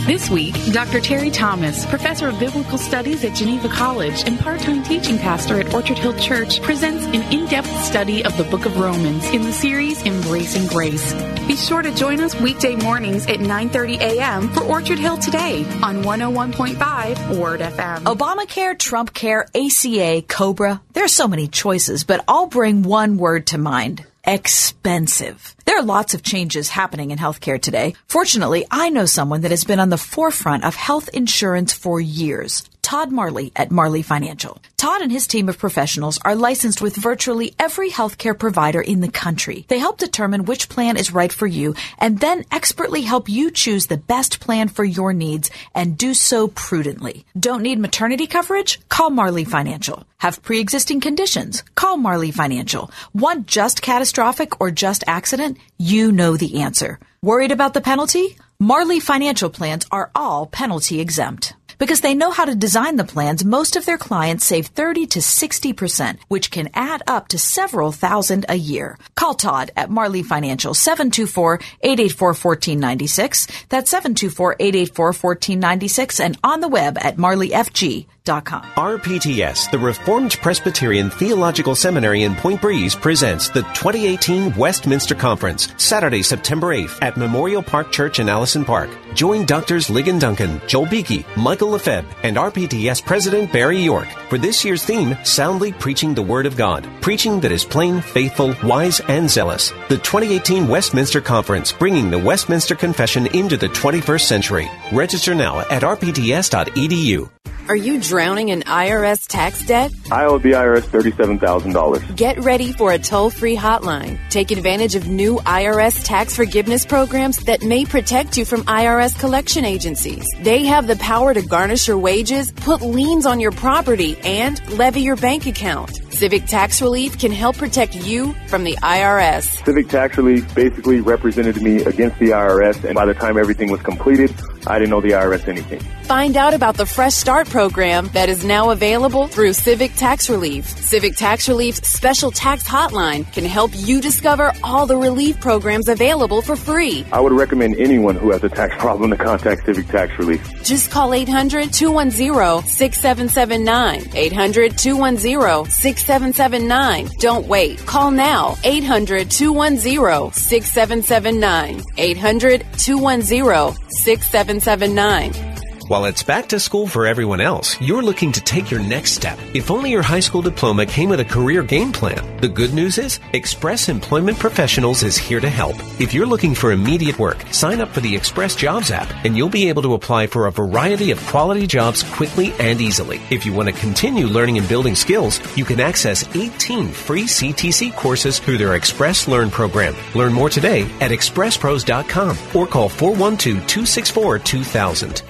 This 0.05 0.29
week, 0.29 0.55
Dr. 0.71 1.01
Terry 1.01 1.29
Thomas, 1.29 1.85
professor 1.85 2.27
of 2.29 2.39
biblical 2.39 2.77
studies 2.77 3.23
at 3.23 3.35
Geneva 3.35 3.69
College 3.69 4.23
and 4.25 4.39
part-time 4.39 4.83
teaching 4.83 5.17
pastor 5.17 5.59
at 5.59 5.73
Orchard 5.73 5.97
Hill 5.97 6.13
Church, 6.13 6.61
presents 6.61 7.05
an 7.05 7.21
in-depth 7.33 7.83
study 7.83 8.25
of 8.25 8.35
the 8.37 8.43
book 8.45 8.65
of 8.65 8.77
Romans 8.77 9.25
in 9.29 9.43
the 9.43 9.51
series 9.51 10.01
Embracing 10.03 10.67
Grace. 10.67 11.13
Be 11.47 11.55
sure 11.55 11.81
to 11.81 11.93
join 11.93 12.19
us 12.21 12.33
weekday 12.39 12.75
mornings 12.75 13.27
at 13.27 13.39
9:30 13.39 13.99
a.m. 13.99 14.49
for 14.49 14.61
Orchard 14.63 14.99
Hill 14.99 15.17
Today 15.17 15.63
on 15.83 16.03
101.5 16.03 17.37
Word 17.37 17.59
FM. 17.59 18.03
Obamacare, 18.03 18.77
Trump 18.77 19.13
Care, 19.13 19.47
ACA, 19.55 20.23
Cobra. 20.27 20.81
There 20.93 21.05
are 21.05 21.07
so 21.07 21.27
many 21.27 21.47
choices, 21.47 22.03
but 22.03 22.23
I'll 22.27 22.47
bring 22.47 22.83
one 22.83 23.17
word 23.17 23.47
to 23.47 23.57
mind 23.57 24.05
expensive. 24.25 25.55
There 25.69 25.77
are 25.77 25.83
lots 25.83 26.15
of 26.15 26.23
changes 26.23 26.67
happening 26.67 27.11
in 27.11 27.19
healthcare 27.19 27.61
today. 27.61 27.93
Fortunately, 28.07 28.65
I 28.71 28.89
know 28.89 29.05
someone 29.05 29.41
that 29.41 29.51
has 29.51 29.65
been 29.65 29.79
on 29.79 29.91
the 29.91 29.99
forefront 29.99 30.63
of 30.63 30.73
health 30.73 31.09
insurance 31.13 31.73
for 31.73 32.01
years. 32.01 32.67
Todd 32.89 33.11
Marley 33.11 33.51
at 33.55 33.69
Marley 33.69 34.01
Financial. 34.01 34.59
Todd 34.75 35.03
and 35.03 35.11
his 35.11 35.27
team 35.27 35.47
of 35.47 35.59
professionals 35.59 36.17
are 36.25 36.33
licensed 36.33 36.81
with 36.81 36.95
virtually 36.95 37.53
every 37.59 37.91
healthcare 37.91 38.35
provider 38.35 38.81
in 38.81 39.01
the 39.01 39.11
country. 39.11 39.63
They 39.67 39.77
help 39.77 39.99
determine 39.99 40.45
which 40.45 40.69
plan 40.69 40.97
is 40.97 41.13
right 41.13 41.31
for 41.31 41.45
you 41.45 41.75
and 41.99 42.19
then 42.19 42.45
expertly 42.51 43.01
help 43.01 43.29
you 43.29 43.51
choose 43.51 43.85
the 43.85 43.97
best 43.97 44.39
plan 44.39 44.69
for 44.69 44.83
your 44.83 45.13
needs 45.13 45.51
and 45.75 45.99
do 45.99 46.15
so 46.15 46.47
prudently. 46.47 47.25
Don't 47.39 47.61
need 47.61 47.77
maternity 47.77 48.25
coverage? 48.25 48.79
Call 48.89 49.11
Marley 49.11 49.45
Financial. 49.45 50.03
Have 50.17 50.41
pre-existing 50.41 50.99
conditions? 50.99 51.61
Call 51.75 51.95
Marley 51.95 52.31
Financial. 52.31 52.89
Want 53.13 53.45
just 53.45 53.83
catastrophic 53.83 54.59
or 54.59 54.71
just 54.71 55.03
accident? 55.05 55.58
You 55.77 56.11
know 56.11 56.37
the 56.37 56.61
answer. 56.61 56.99
Worried 57.21 57.51
about 57.51 57.73
the 57.73 57.81
penalty? 57.81 58.37
Marley 58.59 58.99
Financial 58.99 59.49
plans 59.49 59.85
are 59.91 60.11
all 60.15 60.45
penalty 60.45 60.99
exempt. 60.99 61.53
Because 61.79 62.01
they 62.01 62.13
know 62.13 62.29
how 62.29 62.45
to 62.45 62.53
design 62.55 62.97
the 62.97 63.05
plans, 63.05 63.45
most 63.45 63.77
of 63.77 63.85
their 63.85 63.97
clients 63.97 64.45
save 64.45 64.67
30 64.67 65.07
to 65.07 65.19
60%, 65.19 66.19
which 66.27 66.51
can 66.51 66.69
add 66.73 67.01
up 67.07 67.29
to 67.29 67.39
several 67.39 67.93
thousand 67.93 68.45
a 68.49 68.55
year. 68.55 68.97
Call 69.15 69.33
Todd 69.33 69.71
at 69.77 69.89
Marley 69.89 70.21
Financial 70.21 70.73
724-884-1496. 70.73 73.69
That's 73.69 73.93
724-884-1496 73.93 76.19
and 76.19 76.37
on 76.43 76.59
the 76.59 76.67
web 76.67 76.97
at 76.99 77.15
marleyfg.com. 77.15 78.09
RPTS, 78.29 79.71
the 79.71 79.79
Reformed 79.79 80.33
Presbyterian 80.41 81.09
Theological 81.09 81.73
Seminary 81.73 82.23
in 82.23 82.35
Point 82.35 82.61
Breeze, 82.61 82.93
presents 82.93 83.47
the 83.49 83.61
2018 83.61 84.53
Westminster 84.55 85.15
Conference, 85.15 85.69
Saturday, 85.77 86.21
September 86.21 86.67
8th 86.67 87.01
at 87.01 87.17
Memorial 87.17 87.63
Park 87.63 87.91
Church 87.91 88.19
in 88.19 88.29
Allison 88.29 88.65
Park. 88.65 88.89
Join 89.15 89.45
Doctors 89.45 89.87
Ligon 89.87 90.19
Duncan, 90.19 90.61
Joel 90.67 90.85
Beeke, 90.85 91.25
Michael 91.37 91.68
Lefebvre, 91.69 92.13
and 92.23 92.37
RPTS 92.37 93.05
President 93.05 93.51
Barry 93.51 93.79
York 93.79 94.07
for 94.29 94.37
this 94.37 94.65
year's 94.65 94.83
theme, 94.83 95.17
Soundly 95.23 95.71
Preaching 95.71 96.13
the 96.13 96.21
Word 96.21 96.45
of 96.45 96.57
God. 96.57 96.87
Preaching 97.01 97.39
that 97.39 97.51
is 97.51 97.63
plain, 97.63 98.01
faithful, 98.01 98.55
wise, 98.63 98.99
and 99.07 99.29
zealous. 99.29 99.71
The 99.87 99.97
2018 99.97 100.67
Westminster 100.67 101.21
Conference, 101.21 101.71
bringing 101.71 102.09
the 102.11 102.19
Westminster 102.19 102.75
Confession 102.75 103.27
into 103.27 103.57
the 103.57 103.69
21st 103.69 104.21
century. 104.21 104.69
Register 104.91 105.33
now 105.33 105.59
at 105.59 105.83
rpts.edu. 105.83 107.29
Are 107.69 107.75
you 107.75 108.01
drowning 108.01 108.49
in 108.49 108.61
IRS 108.61 109.27
tax 109.27 109.63
debt? 109.63 109.91
I 110.11 110.25
owe 110.25 110.39
the 110.39 110.53
IRS 110.53 110.87
$37,000. 110.87 112.15
Get 112.15 112.39
ready 112.39 112.73
for 112.73 112.91
a 112.91 112.97
toll 112.97 113.29
free 113.29 113.55
hotline. 113.55 114.17
Take 114.31 114.49
advantage 114.49 114.95
of 114.95 115.07
new 115.07 115.35
IRS 115.45 116.03
tax 116.03 116.35
forgiveness 116.35 116.83
programs 116.83 117.37
that 117.43 117.61
may 117.61 117.85
protect 117.85 118.37
you 118.37 118.45
from 118.45 118.63
IRS 118.63 119.19
collection 119.19 119.65
agencies. 119.65 120.25
They 120.41 120.65
have 120.65 120.87
the 120.87 120.95
power 120.95 121.31
to 121.31 121.43
garnish 121.43 121.87
your 121.87 121.99
wages, 121.99 122.51
put 122.51 122.81
liens 122.81 123.27
on 123.27 123.39
your 123.39 123.51
property, 123.51 124.17
and 124.23 124.59
levy 124.71 125.01
your 125.01 125.17
bank 125.17 125.45
account. 125.45 125.95
Civic 126.11 126.47
Tax 126.47 126.81
Relief 126.81 127.19
can 127.19 127.31
help 127.31 127.57
protect 127.57 127.93
you 127.93 128.33
from 128.47 128.63
the 128.63 128.77
IRS. 128.77 129.63
Civic 129.63 129.89
Tax 129.89 130.17
Relief 130.17 130.55
basically 130.55 131.01
represented 131.01 131.61
me 131.61 131.83
against 131.83 132.17
the 132.17 132.29
IRS, 132.29 132.83
and 132.83 132.95
by 132.95 133.05
the 133.05 133.13
time 133.13 133.37
everything 133.37 133.69
was 133.69 133.81
completed, 133.83 134.33
I 134.69 134.77
didn't 134.77 134.93
owe 134.93 135.01
the 135.01 135.11
IRS 135.11 135.47
anything. 135.47 135.79
Find 136.03 136.37
out 136.37 136.53
about 136.53 136.77
the 136.77 136.85
Fresh 136.85 137.15
Start 137.15 137.49
program 137.49 138.09
that 138.13 138.29
is 138.29 138.45
now 138.45 138.69
available 138.69 139.27
through 139.27 139.53
Civic 139.53 139.95
Tax 139.95 140.29
Relief. 140.29 140.65
Civic 140.67 141.15
Tax 141.15 141.49
Relief's 141.49 141.87
special 141.87 142.29
tax 142.29 142.67
hotline 142.67 143.31
can 143.33 143.45
help 143.45 143.71
you 143.73 143.99
discover 143.99 144.53
all 144.63 144.85
the 144.85 144.95
relief 144.95 145.39
programs 145.39 145.87
available 145.87 146.43
for 146.43 146.55
free. 146.55 147.03
I 147.11 147.19
would 147.19 147.31
recommend 147.31 147.77
anyone 147.77 148.15
who 148.15 148.31
has 148.31 148.43
a 148.43 148.49
tax 148.49 148.75
problem 148.77 149.09
to 149.09 149.17
contact 149.17 149.65
Civic 149.65 149.87
Tax 149.87 150.17
Relief. 150.19 150.41
Just 150.63 150.91
call 150.91 151.15
800 151.15 151.73
210 151.73 152.67
6779. 152.67 154.15
800 154.15 154.77
210 154.77 155.65
6779. 155.71 157.09
Don't 157.19 157.47
wait. 157.47 157.83
Call 157.87 158.11
now. 158.11 158.55
800 158.63 159.31
210 159.31 160.31
6779. 160.31 161.83
800 161.97 162.65
210 162.77 163.75
6779. 163.89 164.58
779. 164.59 165.68
While 165.89 166.05
it's 166.05 166.21
back 166.21 166.49
to 166.49 166.59
school 166.59 166.85
for 166.85 167.07
everyone 167.07 167.41
else, 167.41 167.75
you're 167.81 168.03
looking 168.03 168.31
to 168.33 168.41
take 168.41 168.69
your 168.69 168.79
next 168.79 169.13
step. 169.13 169.39
If 169.55 169.71
only 169.71 169.89
your 169.89 170.03
high 170.03 170.19
school 170.19 170.43
diploma 170.43 170.85
came 170.85 171.09
with 171.09 171.19
a 171.19 171.25
career 171.25 171.63
game 171.63 171.91
plan. 171.91 172.37
The 172.41 172.47
good 172.47 172.75
news 172.75 172.99
is, 172.99 173.19
Express 173.33 173.89
Employment 173.89 174.37
Professionals 174.37 175.01
is 175.01 175.17
here 175.17 175.39
to 175.39 175.49
help. 175.49 175.75
If 175.99 176.13
you're 176.13 176.27
looking 176.27 176.53
for 176.53 176.71
immediate 176.71 177.17
work, 177.17 177.43
sign 177.51 177.81
up 177.81 177.89
for 177.89 178.01
the 178.01 178.15
Express 178.15 178.55
Jobs 178.55 178.91
app 178.91 179.11
and 179.25 179.35
you'll 179.35 179.49
be 179.49 179.67
able 179.67 179.81
to 179.81 179.95
apply 179.95 180.27
for 180.27 180.45
a 180.45 180.51
variety 180.51 181.09
of 181.09 181.25
quality 181.25 181.65
jobs 181.65 182.03
quickly 182.03 182.53
and 182.59 182.79
easily. 182.79 183.19
If 183.31 183.43
you 183.43 183.53
want 183.53 183.69
to 183.69 183.73
continue 183.73 184.27
learning 184.27 184.59
and 184.59 184.69
building 184.69 184.93
skills, 184.93 185.39
you 185.57 185.65
can 185.65 185.79
access 185.79 186.23
18 186.35 186.89
free 186.89 187.23
CTC 187.23 187.95
courses 187.95 188.37
through 188.37 188.59
their 188.59 188.75
Express 188.75 189.27
Learn 189.27 189.49
program. 189.49 189.95
Learn 190.13 190.33
more 190.33 190.51
today 190.51 190.83
at 191.01 191.09
expresspros.com 191.09 192.37
or 192.55 192.67
call 192.67 192.89
412-264-2000. 192.89 195.23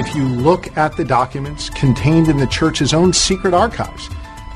If 0.00 0.14
you 0.16 0.24
look 0.24 0.74
at 0.78 0.96
the 0.96 1.04
documents 1.04 1.68
contained 1.68 2.28
in 2.28 2.38
the 2.38 2.46
church's 2.46 2.94
own 2.94 3.12
secret 3.12 3.52
archives 3.52 4.08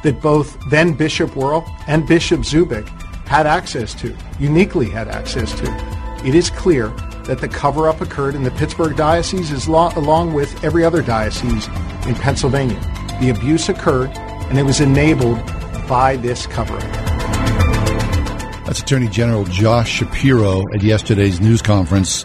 that 0.03 0.23
both 0.23 0.57
then 0.71 0.95
Bishop 0.95 1.33
Wuerl 1.33 1.71
and 1.87 2.09
Bishop 2.09 2.41
Zubik 2.41 2.89
had 3.29 3.47
access 3.47 3.93
to, 3.97 4.17
uniquely 4.41 4.89
had 4.89 5.07
access 5.07 5.55
to, 5.61 6.27
it 6.27 6.35
is 6.35 6.49
clear 6.49 6.89
that 7.27 7.43
the 7.43 7.49
cover 7.49 7.91
up 7.91 8.01
occurred 8.01 8.35
in 8.35 8.43
the 8.43 8.53
Pittsburgh 8.53 8.97
Diocese 8.97 9.53
as 9.53 9.69
lo- 9.69 9.93
along 9.97 10.33
with 10.33 10.65
every 10.65 10.83
other 10.83 11.03
diocese 11.03 11.69
in 12.07 12.15
Pennsylvania. 12.15 12.81
The 13.21 13.29
abuse 13.29 13.69
occurred 13.69 14.13
and 14.17 14.59
it 14.59 14.63
was 14.63 14.81
enabled 14.81 15.45
by 15.87 16.17
this 16.17 16.47
cover 16.47 16.75
up. 16.75 17.05
That's 18.65 18.81
Attorney 18.81 19.09
General 19.09 19.45
Josh 19.45 19.91
Shapiro 19.91 20.65
at 20.73 20.83
yesterday's 20.83 21.39
news 21.39 21.61
conference 21.61 22.25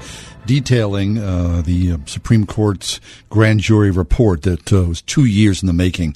detailing 0.50 1.20
uh, 1.20 1.62
the 1.64 1.92
uh, 1.92 1.98
Supreme 2.08 2.44
Court's 2.44 3.00
grand 3.30 3.60
jury 3.60 3.92
report 3.92 4.42
that 4.42 4.74
uh, 4.74 4.82
was 4.86 5.00
two 5.00 5.26
years 5.26 5.62
in 5.62 5.68
the 5.68 5.74
making. 5.74 6.16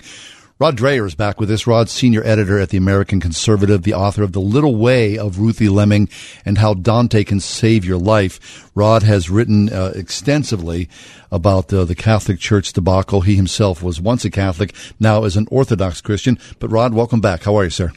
Rod 0.57 0.75
Dreher 0.75 1.05
is 1.05 1.13
back 1.13 1.39
with 1.39 1.51
us. 1.51 1.67
Rod, 1.67 1.87
senior 1.87 2.23
editor 2.23 2.57
at 2.57 2.69
the 2.69 2.77
American 2.77 3.19
Conservative, 3.19 3.83
the 3.83 3.93
author 3.93 4.23
of 4.23 4.31
The 4.31 4.39
Little 4.39 4.75
Way 4.75 5.19
of 5.19 5.37
Ruthie 5.37 5.69
Lemming 5.69 6.09
and 6.45 6.57
How 6.57 6.73
Dante 6.73 7.23
Can 7.23 7.41
Save 7.41 7.85
Your 7.85 7.99
Life. 7.99 8.71
Rod 8.73 9.03
has 9.03 9.29
written 9.29 9.71
uh, 9.71 9.91
extensively 9.93 10.89
about 11.31 11.71
uh, 11.71 11.85
the 11.85 11.93
Catholic 11.93 12.39
Church 12.39 12.73
debacle. 12.73 13.21
He 13.21 13.35
himself 13.35 13.83
was 13.83 14.01
once 14.01 14.25
a 14.25 14.31
Catholic, 14.31 14.73
now 14.99 15.25
is 15.25 15.37
an 15.37 15.47
Orthodox 15.51 16.01
Christian. 16.01 16.39
But 16.57 16.71
Rod, 16.71 16.95
welcome 16.95 17.21
back. 17.21 17.43
How 17.43 17.55
are 17.55 17.65
you, 17.65 17.69
sir? 17.69 17.91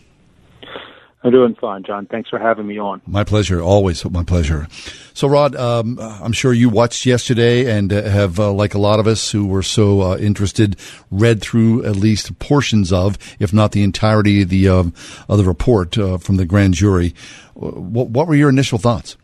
I'm 1.27 1.33
doing 1.33 1.57
fine, 1.57 1.83
John. 1.83 2.07
Thanks 2.07 2.31
for 2.31 2.39
having 2.39 2.69
me 2.69 2.79
on. 2.79 3.03
My 3.05 3.25
pleasure. 3.25 3.61
Always 3.61 4.05
my 4.05 4.23
pleasure. 4.23 4.69
So, 5.13 5.27
Rod, 5.27 5.57
um, 5.57 5.99
I'm 5.99 6.31
sure 6.31 6.53
you 6.53 6.69
watched 6.69 7.05
yesterday 7.05 7.69
and 7.69 7.93
uh, 7.93 8.03
have, 8.03 8.39
uh, 8.39 8.53
like 8.53 8.75
a 8.75 8.79
lot 8.79 9.01
of 9.01 9.09
us 9.09 9.33
who 9.33 9.45
were 9.45 9.65
so 9.65 10.03
uh, 10.03 10.17
interested, 10.19 10.77
read 11.11 11.43
through 11.43 11.85
at 11.85 11.97
least 11.97 12.39
portions 12.39 12.93
of, 12.93 13.19
if 13.41 13.53
not 13.53 13.73
the 13.73 13.83
entirety 13.83 14.43
of 14.43 14.51
the, 14.51 14.69
of 14.69 14.93
the 15.27 15.43
report 15.43 15.99
uh, 15.99 16.19
from 16.19 16.37
the 16.37 16.47
grand 16.47 16.75
jury. 16.75 17.13
What, 17.55 18.11
what 18.11 18.29
were 18.29 18.37
your 18.37 18.51
initial 18.51 18.79
thoughts? 18.79 19.17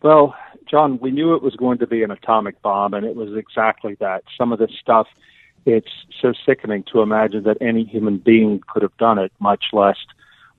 Well, 0.00 0.34
John, 0.70 0.98
we 1.00 1.10
knew 1.10 1.34
it 1.34 1.42
was 1.42 1.54
going 1.54 1.76
to 1.78 1.86
be 1.86 2.02
an 2.02 2.10
atomic 2.10 2.62
bomb, 2.62 2.94
and 2.94 3.04
it 3.04 3.14
was 3.14 3.36
exactly 3.36 3.96
that. 4.00 4.24
Some 4.38 4.54
of 4.54 4.58
this 4.58 4.72
stuff, 4.80 5.06
it's 5.66 5.92
so 6.22 6.32
sickening 6.46 6.82
to 6.94 7.02
imagine 7.02 7.42
that 7.42 7.58
any 7.60 7.84
human 7.84 8.16
being 8.16 8.62
could 8.66 8.80
have 8.80 8.96
done 8.96 9.18
it, 9.18 9.32
much 9.38 9.64
less 9.74 9.98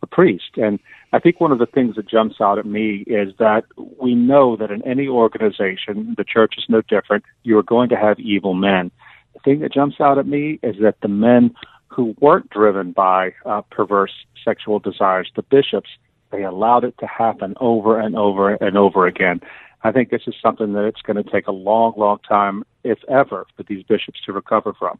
a 0.02 0.07
priest. 0.07 0.57
And 0.57 0.80
I 1.14 1.19
think 1.19 1.40
one 1.40 1.52
of 1.52 1.60
the 1.60 1.65
things 1.65 1.95
that 1.95 2.10
jumps 2.10 2.41
out 2.41 2.60
at 2.60 2.65
me 2.65 3.03
is 3.07 3.34
that 3.40 3.64
we 3.99 4.15
know 4.15 4.56
that 4.57 4.72
in 4.72 4.86
any 4.88 5.07
organization, 5.07 6.15
the 6.18 6.24
church 6.24 6.56
is 6.57 6.65
no 6.69 6.82
different, 6.82 7.24
you 7.44 7.57
are 7.57 7.64
going 7.64 7.90
to 7.90 7.95
have 7.95 8.19
evil 8.19 8.53
men. 8.53 8.91
The 9.34 9.40
thing 9.40 9.60
that 9.60 9.74
jumps 9.74 9.99
out 9.99 10.18
at 10.18 10.28
me 10.28 10.60
is 10.64 10.76
that 10.82 10.95
the 11.02 11.07
men 11.07 11.56
who 11.88 12.15
weren't 12.19 12.49
driven 12.49 12.91
by 12.91 13.34
uh, 13.45 13.61
perverse 13.72 14.14
sexual 14.44 14.80
desires, 14.80 15.32
the 15.36 15.41
bishops, 15.44 15.90
they 16.32 16.44
allowed 16.44 16.84
it 16.84 16.95
to 16.99 17.07
happen 17.07 17.56
over 17.60 17.99
and 17.99 18.15
over 18.15 18.53
and 18.56 18.78
over 18.78 19.07
again. 19.07 19.41
I 19.84 19.91
think 19.91 20.10
this 20.10 20.24
is 20.28 20.36
something 20.41 20.74
that 20.74 20.86
it's 20.86 21.02
going 21.02 21.24
to 21.24 21.30
take 21.30 21.48
a 21.48 21.52
long, 21.52 21.94
long 21.95 22.19
time, 22.28 22.64
if 22.84 22.99
ever, 23.07 23.45
for 23.56 23.64
these 23.64 23.84
bishops 23.84 24.19
to 24.26 24.34
recover 24.34 24.74
from. 24.74 24.99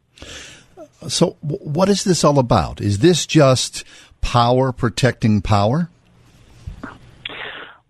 So, 1.08 1.36
what 1.40 1.88
is 1.88 2.04
this 2.04 2.24
all 2.24 2.38
about? 2.38 2.80
Is 2.80 2.98
this 3.00 3.26
just 3.26 3.84
power 4.32 4.72
protecting 4.72 5.40
power? 5.40 5.88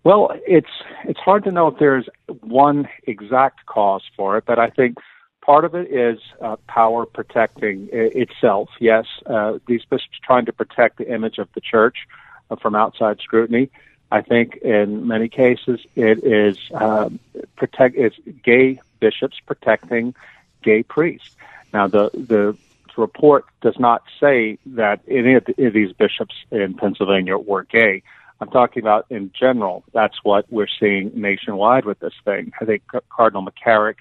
Well, 0.04 0.30
it's 0.46 0.70
it's 1.04 1.18
hard 1.18 1.42
to 1.44 1.50
know 1.50 1.66
if 1.66 1.78
there's 1.78 2.08
one 2.40 2.88
exact 3.06 3.66
cause 3.66 4.02
for 4.16 4.38
it, 4.38 4.44
but 4.46 4.58
I 4.58 4.70
think 4.70 4.98
part 5.42 5.64
of 5.64 5.74
it 5.74 5.90
is 5.90 6.20
uh, 6.40 6.56
power 6.68 7.06
protecting 7.06 7.88
itself. 7.92 8.68
Yes, 8.78 9.06
uh, 9.26 9.58
these 9.66 9.84
bishops 9.84 10.18
trying 10.22 10.46
to 10.46 10.52
protect 10.52 10.98
the 10.98 11.12
image 11.12 11.38
of 11.38 11.48
the 11.54 11.60
church 11.60 12.06
uh, 12.50 12.56
from 12.56 12.76
outside 12.76 13.18
scrutiny. 13.20 13.68
I 14.12 14.22
think 14.22 14.56
in 14.58 15.08
many 15.08 15.28
cases 15.28 15.80
it 15.96 16.22
is 16.24 16.56
uh, 16.72 17.10
protect 17.56 17.96
it's 17.96 18.16
gay 18.44 18.80
bishops 19.00 19.38
protecting 19.44 20.14
gay 20.62 20.84
priests. 20.84 21.34
Now 21.72 21.88
the 21.88 22.10
the 22.14 22.56
report 22.98 23.44
does 23.62 23.76
not 23.78 24.02
say 24.20 24.58
that 24.66 25.00
any 25.08 25.34
of, 25.34 25.44
the, 25.44 25.66
of 25.66 25.72
these 25.72 25.92
bishops 25.92 26.34
in 26.50 26.74
Pennsylvania 26.74 27.38
were 27.38 27.64
gay. 27.64 28.02
I'm 28.40 28.50
talking 28.50 28.82
about 28.82 29.06
in 29.10 29.32
general. 29.38 29.84
That's 29.92 30.16
what 30.22 30.46
we're 30.50 30.68
seeing 30.80 31.10
nationwide 31.14 31.84
with 31.84 31.98
this 32.00 32.12
thing. 32.24 32.52
I 32.60 32.64
think 32.64 32.82
Cardinal 33.10 33.44
McCarrick, 33.44 33.96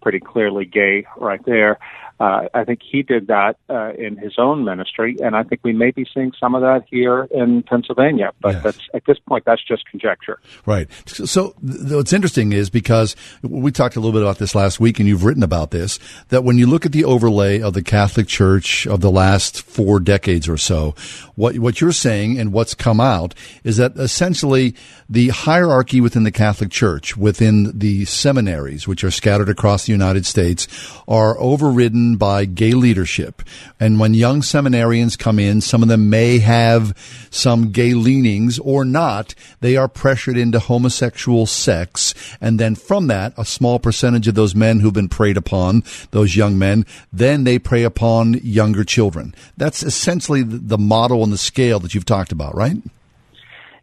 pretty 0.00 0.20
clearly 0.20 0.64
gay 0.64 1.06
right 1.16 1.44
there. 1.44 1.78
Uh, 2.20 2.48
I 2.54 2.64
think 2.64 2.80
he 2.82 3.02
did 3.02 3.26
that 3.26 3.56
uh, 3.68 3.92
in 3.98 4.16
his 4.16 4.34
own 4.38 4.64
ministry, 4.64 5.16
and 5.22 5.34
I 5.34 5.42
think 5.42 5.62
we 5.64 5.72
may 5.72 5.90
be 5.90 6.06
seeing 6.12 6.32
some 6.38 6.54
of 6.54 6.62
that 6.62 6.84
here 6.88 7.28
in 7.30 7.62
Pennsylvania. 7.62 8.32
But 8.40 8.54
yes. 8.54 8.62
that's 8.62 8.88
at 8.94 9.02
this 9.06 9.18
point, 9.18 9.44
that's 9.44 9.62
just 9.66 9.86
conjecture. 9.86 10.38
Right. 10.66 10.88
So 11.06 11.54
th- 11.66 11.92
what's 11.92 12.12
interesting 12.12 12.52
is 12.52 12.70
because 12.70 13.16
we 13.42 13.72
talked 13.72 13.96
a 13.96 14.00
little 14.00 14.12
bit 14.12 14.22
about 14.22 14.38
this 14.38 14.54
last 14.54 14.78
week, 14.78 14.98
and 15.00 15.08
you've 15.08 15.24
written 15.24 15.42
about 15.42 15.70
this. 15.70 15.98
That 16.28 16.44
when 16.44 16.58
you 16.58 16.66
look 16.66 16.86
at 16.86 16.92
the 16.92 17.04
overlay 17.04 17.60
of 17.60 17.74
the 17.74 17.82
Catholic 17.82 18.28
Church 18.28 18.86
of 18.86 19.00
the 19.00 19.10
last 19.10 19.62
four 19.62 19.98
decades 19.98 20.48
or 20.48 20.56
so, 20.56 20.94
what 21.34 21.58
what 21.58 21.80
you're 21.80 21.92
saying 21.92 22.38
and 22.38 22.52
what's 22.52 22.74
come 22.74 23.00
out 23.00 23.34
is 23.64 23.78
that 23.78 23.96
essentially 23.96 24.74
the 25.08 25.28
hierarchy 25.28 26.00
within 26.00 26.24
the 26.24 26.30
Catholic 26.30 26.70
Church, 26.70 27.16
within 27.16 27.78
the 27.78 28.04
seminaries, 28.04 28.86
which 28.86 29.04
are 29.04 29.10
scattered 29.10 29.48
across 29.48 29.86
the 29.86 29.92
United 29.92 30.24
States, 30.26 30.66
are 31.08 31.38
overridden 31.38 32.01
by 32.16 32.44
gay 32.44 32.72
leadership. 32.72 33.42
And 33.80 33.98
when 33.98 34.14
young 34.14 34.40
seminarians 34.40 35.18
come 35.18 35.38
in, 35.38 35.60
some 35.60 35.82
of 35.82 35.88
them 35.88 36.10
may 36.10 36.38
have 36.38 36.96
some 37.30 37.72
gay 37.72 37.94
leanings 37.94 38.58
or 38.58 38.84
not. 38.84 39.34
They 39.60 39.76
are 39.76 39.88
pressured 39.88 40.36
into 40.36 40.58
homosexual 40.58 41.46
sex. 41.46 42.14
And 42.40 42.58
then 42.58 42.74
from 42.74 43.06
that, 43.06 43.32
a 43.36 43.44
small 43.44 43.78
percentage 43.78 44.28
of 44.28 44.34
those 44.34 44.54
men 44.54 44.80
who've 44.80 44.92
been 44.92 45.08
preyed 45.08 45.36
upon, 45.36 45.82
those 46.10 46.36
young 46.36 46.58
men, 46.58 46.84
then 47.12 47.44
they 47.44 47.58
prey 47.58 47.82
upon 47.82 48.34
younger 48.42 48.84
children. 48.84 49.34
That's 49.56 49.82
essentially 49.82 50.42
the 50.42 50.78
model 50.78 51.22
and 51.22 51.32
the 51.32 51.38
scale 51.38 51.80
that 51.80 51.94
you've 51.94 52.04
talked 52.04 52.32
about, 52.32 52.54
right? 52.54 52.76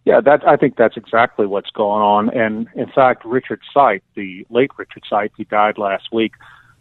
Yeah, 0.05 0.21
that 0.21 0.47
I 0.47 0.55
think 0.55 0.75
that's 0.75 0.97
exactly 0.97 1.45
what's 1.45 1.69
going 1.69 2.01
on. 2.01 2.29
And 2.29 2.67
in 2.73 2.87
fact, 2.87 3.23
Richard 3.25 3.61
Sipe, 3.75 4.01
the 4.15 4.45
late 4.49 4.71
Richard 4.77 5.03
Sipe, 5.11 5.31
he 5.37 5.43
died 5.43 5.77
last 5.77 6.11
week, 6.11 6.33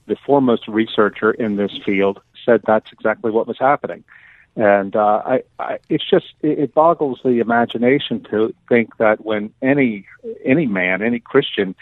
the 0.09 0.17
foremost 0.17 0.67
researcher 0.67 1.31
in 1.31 1.57
this 1.57 1.79
field, 1.85 2.21
said 2.45 2.63
that's 2.67 2.91
exactly 2.93 3.31
what 3.31 3.47
was 3.47 3.59
happening. 3.59 4.05
And 4.57 4.97
uh, 4.97 5.23
I, 5.25 5.43
I, 5.61 5.79
it's 5.89 6.09
just 6.09 6.27
it, 6.43 6.59
it 6.59 6.75
boggles 6.75 7.21
the 7.23 7.39
imagination 7.39 8.25
to 8.31 8.53
think 8.69 8.97
that 8.97 9.25
when 9.25 9.53
any 9.63 10.07
any 10.45 10.67
man, 10.67 11.01
any 11.01 11.21
Christian, 11.21 11.77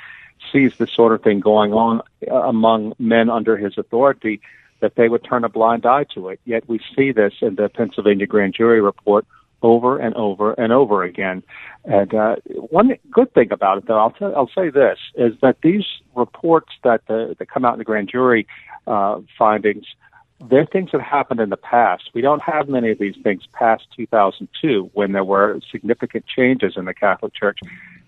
sees 0.53 0.77
this 0.77 0.93
sort 0.93 1.12
of 1.12 1.23
thing 1.23 1.40
going 1.40 1.73
on 1.73 2.03
uh, 2.31 2.35
among 2.35 2.94
men 2.98 3.31
under 3.31 3.57
his 3.57 3.78
authority, 3.78 4.40
that 4.81 4.94
they 4.97 5.09
would 5.09 5.24
turn 5.24 5.44
a 5.44 5.48
blind 5.48 5.86
eye 5.86 6.05
to 6.15 6.28
it. 6.28 6.40
Yet 6.44 6.69
we 6.69 6.81
see 6.94 7.12
this 7.12 7.35
in 7.40 7.55
the 7.55 7.69
Pennsylvania 7.69 8.27
grand 8.27 8.55
jury 8.55 8.81
report 8.81 9.27
over 9.62 9.99
and 9.99 10.15
over 10.15 10.53
and 10.53 10.73
over 10.73 11.03
again. 11.03 11.43
And 11.85 12.15
uh, 12.15 12.37
one 12.70 12.97
good 13.11 13.33
thing 13.35 13.53
about 13.53 13.78
it, 13.78 13.87
though, 13.87 13.99
I'll, 13.99 14.11
tell, 14.11 14.35
I'll 14.35 14.51
say 14.55 14.70
this, 14.70 14.99
is 15.15 15.35
that 15.43 15.59
these 15.62 15.85
reports 16.15 16.73
that, 16.85 17.03
uh, 17.09 17.35
that 17.39 17.49
come 17.49 17.65
out 17.65 17.74
in 17.74 17.78
the 17.78 17.85
grand 17.85 18.09
jury 18.11 18.47
uh, 18.87 19.20
findings, 19.39 19.87
they're 20.51 20.66
things 20.66 20.91
that 20.93 21.01
happened 21.01 21.41
in 21.41 21.51
the 21.51 21.57
past. 21.57 22.11
We 22.15 22.20
don't 22.20 22.43
have 22.43 22.69
many 22.69 22.91
of 22.91 22.99
these 22.99 23.16
things 23.23 23.45
past 23.53 23.85
2002 23.97 24.91
when 24.93 25.12
there 25.12 25.24
were 25.24 25.61
significant 25.70 26.27
changes 26.27 26.74
in 26.77 26.85
the 26.85 26.95
Catholic 26.95 27.35
Church. 27.35 27.59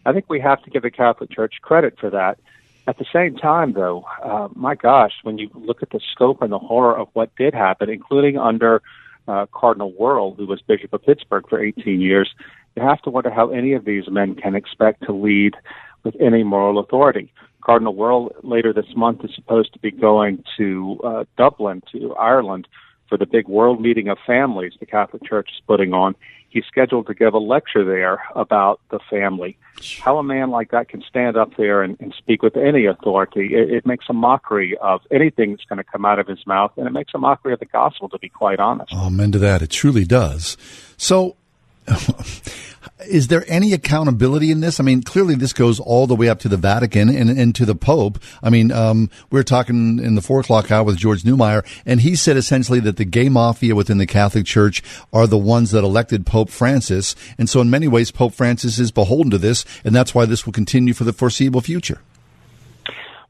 I 0.05 0.13
think 0.13 0.27
we 0.29 0.41
have 0.41 0.63
to 0.65 0.71
give 0.71 0.83
the 0.83 0.91
Catholic 0.91 1.31
Church 1.31 1.55
credit 1.63 1.99
for 1.99 2.11
that. 2.11 2.39
At 2.87 2.99
the 2.99 3.07
same 3.13 3.37
time, 3.37 3.75
though, 3.75 4.05
uh, 4.23 4.49
my 4.55 4.75
gosh, 4.75 5.13
when 5.23 5.37
you 5.37 5.51
look 5.55 5.83
at 5.83 5.91
the 5.91 6.01
scope 6.13 6.41
and 6.41 6.51
the 6.51 6.59
horror 6.59 6.97
of 6.97 7.09
what 7.13 7.35
did 7.37 7.55
happen, 7.55 7.91
including 7.91 8.39
under 8.39 8.83
uh, 9.29 9.47
Cardinal 9.53 9.93
Wuerl, 9.93 10.37
who 10.37 10.47
was 10.47 10.61
Bishop 10.63 10.93
of 10.93 11.03
Pittsburgh 11.03 11.45
for 11.49 11.63
18 11.63 12.01
years, 12.01 12.35
you 12.75 12.83
have 12.83 13.03
to 13.03 13.11
wonder 13.11 13.31
how 13.31 13.51
any 13.51 13.73
of 13.75 13.85
these 13.85 14.09
men 14.09 14.35
can 14.35 14.55
expect 14.55 15.05
to 15.05 15.13
lead 15.13 15.55
with 16.05 16.17
any 16.21 16.43
moral 16.43 16.79
authority. 16.79 17.33
Cardinal 17.63 17.95
Wuerl 17.95 18.31
later 18.43 18.73
this 18.73 18.97
month 18.97 19.25
is 19.25 19.31
supposed 19.35 19.73
to 19.75 19.79
be 19.79 19.91
going 19.91 20.43
to 20.57 20.99
uh, 21.05 21.25
Dublin, 21.37 21.83
to 21.93 22.15
Ireland, 22.15 22.67
for 23.09 23.19
the 23.19 23.27
big 23.27 23.49
World 23.49 23.81
Meeting 23.81 24.09
of 24.09 24.19
Families 24.27 24.73
the 24.81 24.87
Catholic 24.87 25.25
Church 25.25 25.51
is 25.55 25.63
putting 25.67 25.93
on 25.93 26.15
he's 26.49 26.65
scheduled 26.67 27.07
to 27.07 27.15
give 27.15 27.35
a 27.35 27.39
lecture 27.39 27.85
there 27.85 28.23
about 28.35 28.81
the 28.91 28.99
family. 29.11 29.57
How 30.03 30.19
a 30.19 30.23
man 30.23 30.51
like 30.51 30.71
that 30.71 30.89
can 30.89 31.03
stand 31.09 31.37
up 31.37 31.57
there 31.57 31.83
and, 31.83 31.97
and 32.01 32.15
speak 32.17 32.43
with 32.43 32.57
any 32.57 32.87
authority, 32.87 33.55
it, 33.55 33.71
it 33.71 33.87
makes 33.87 34.07
a 34.09 34.13
mockery 34.13 34.77
of 34.79 35.01
anything 35.11 35.53
that's 35.53 35.65
going 35.65 35.79
to 35.79 35.85
come 35.85 36.05
out 36.05 36.19
of 36.19 36.27
his 36.27 36.47
mouth, 36.47 36.73
and 36.77 36.87
it 36.87 36.93
makes 36.93 37.13
a 37.15 37.19
mockery 37.19 37.53
of 37.53 37.59
the 37.59 37.67
gospel, 37.67 38.09
to 38.11 38.19
be 38.19 38.29
quite 38.29 38.61
honest. 38.61 38.93
Amen 38.93 39.33
to 39.33 39.39
that. 39.39 39.63
It 39.63 39.71
truly 39.71 40.05
does. 40.05 40.57
So, 40.97 41.37
is 43.07 43.29
there 43.29 43.45
any 43.49 43.73
accountability 43.73 44.51
in 44.51 44.61
this? 44.61 44.81
I 44.81 44.83
mean, 44.83 45.03
clearly 45.03 45.35
this 45.35 45.53
goes 45.53 45.81
all 45.81 46.07
the 46.07 46.15
way 46.15 46.29
up 46.29 46.41
to 46.41 46.49
the 46.49 46.57
Vatican 46.57 47.09
and, 47.09 47.31
and 47.31 47.55
to 47.55 47.65
the 47.65 47.75
Pope. 47.75 48.19
I 48.43 48.51
mean, 48.51 48.73
um, 48.73 49.11
we 49.31 49.39
are 49.41 49.45
talking 49.45 49.99
in 49.99 50.15
the 50.15 50.23
four 50.23 50.41
o'clock 50.41 50.71
hour 50.71 50.85
with 50.85 50.97
George 50.97 51.23
Neumayr, 51.23 51.65
and 51.87 52.01
he 52.01 52.17
said 52.17 52.37
essentially 52.37 52.81
that 52.81 52.97
the 52.97 53.05
gay 53.05 53.29
mafia 53.29 53.75
within 53.75 53.99
the 53.99 54.07
Catholic 54.07 54.47
Church 54.47 54.83
are 55.13 55.27
the 55.27 55.39
ones 55.39 55.71
that 55.71 55.85
elected 55.85 56.27
Pope 56.27 56.51
Francis. 56.51 57.15
And 57.39 57.49
so 57.49 57.61
in 57.61 57.71
many 57.71 57.89
ways, 57.89 58.11
Pope 58.11 58.35
Francis 58.35 58.79
is 58.79 58.91
beholden 58.91 59.31
to 59.31 59.39
this, 59.39 59.65
and 59.85 59.95
that's 59.95 60.15
why 60.15 60.27
this 60.27 60.47
will 60.47 60.53
continue 60.53 60.95
for 60.95 61.05
the 61.05 61.13
foreseeable 61.13 61.61
future. 61.61 62.01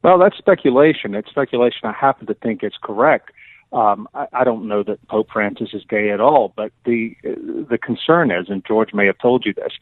Well, 0.02 0.18
that's 0.18 0.38
speculation. 0.38 1.14
It's 1.14 1.28
speculation 1.28 1.80
I 1.84 1.92
happen 1.92 2.26
to 2.28 2.34
think 2.34 2.62
is 2.62 2.72
correct. 2.82 3.32
Um, 3.72 4.08
I, 4.14 4.26
I 4.32 4.44
don't 4.44 4.66
know 4.66 4.82
that 4.82 5.06
Pope 5.08 5.28
Francis 5.30 5.70
is 5.74 5.84
gay 5.84 6.10
at 6.10 6.20
all, 6.20 6.52
but 6.56 6.72
the 6.84 7.16
the 7.22 7.78
concern 7.78 8.30
is, 8.30 8.48
and 8.48 8.64
George 8.64 8.94
may 8.94 9.06
have 9.06 9.18
told 9.18 9.44
you 9.44 9.52
this, 9.52 9.72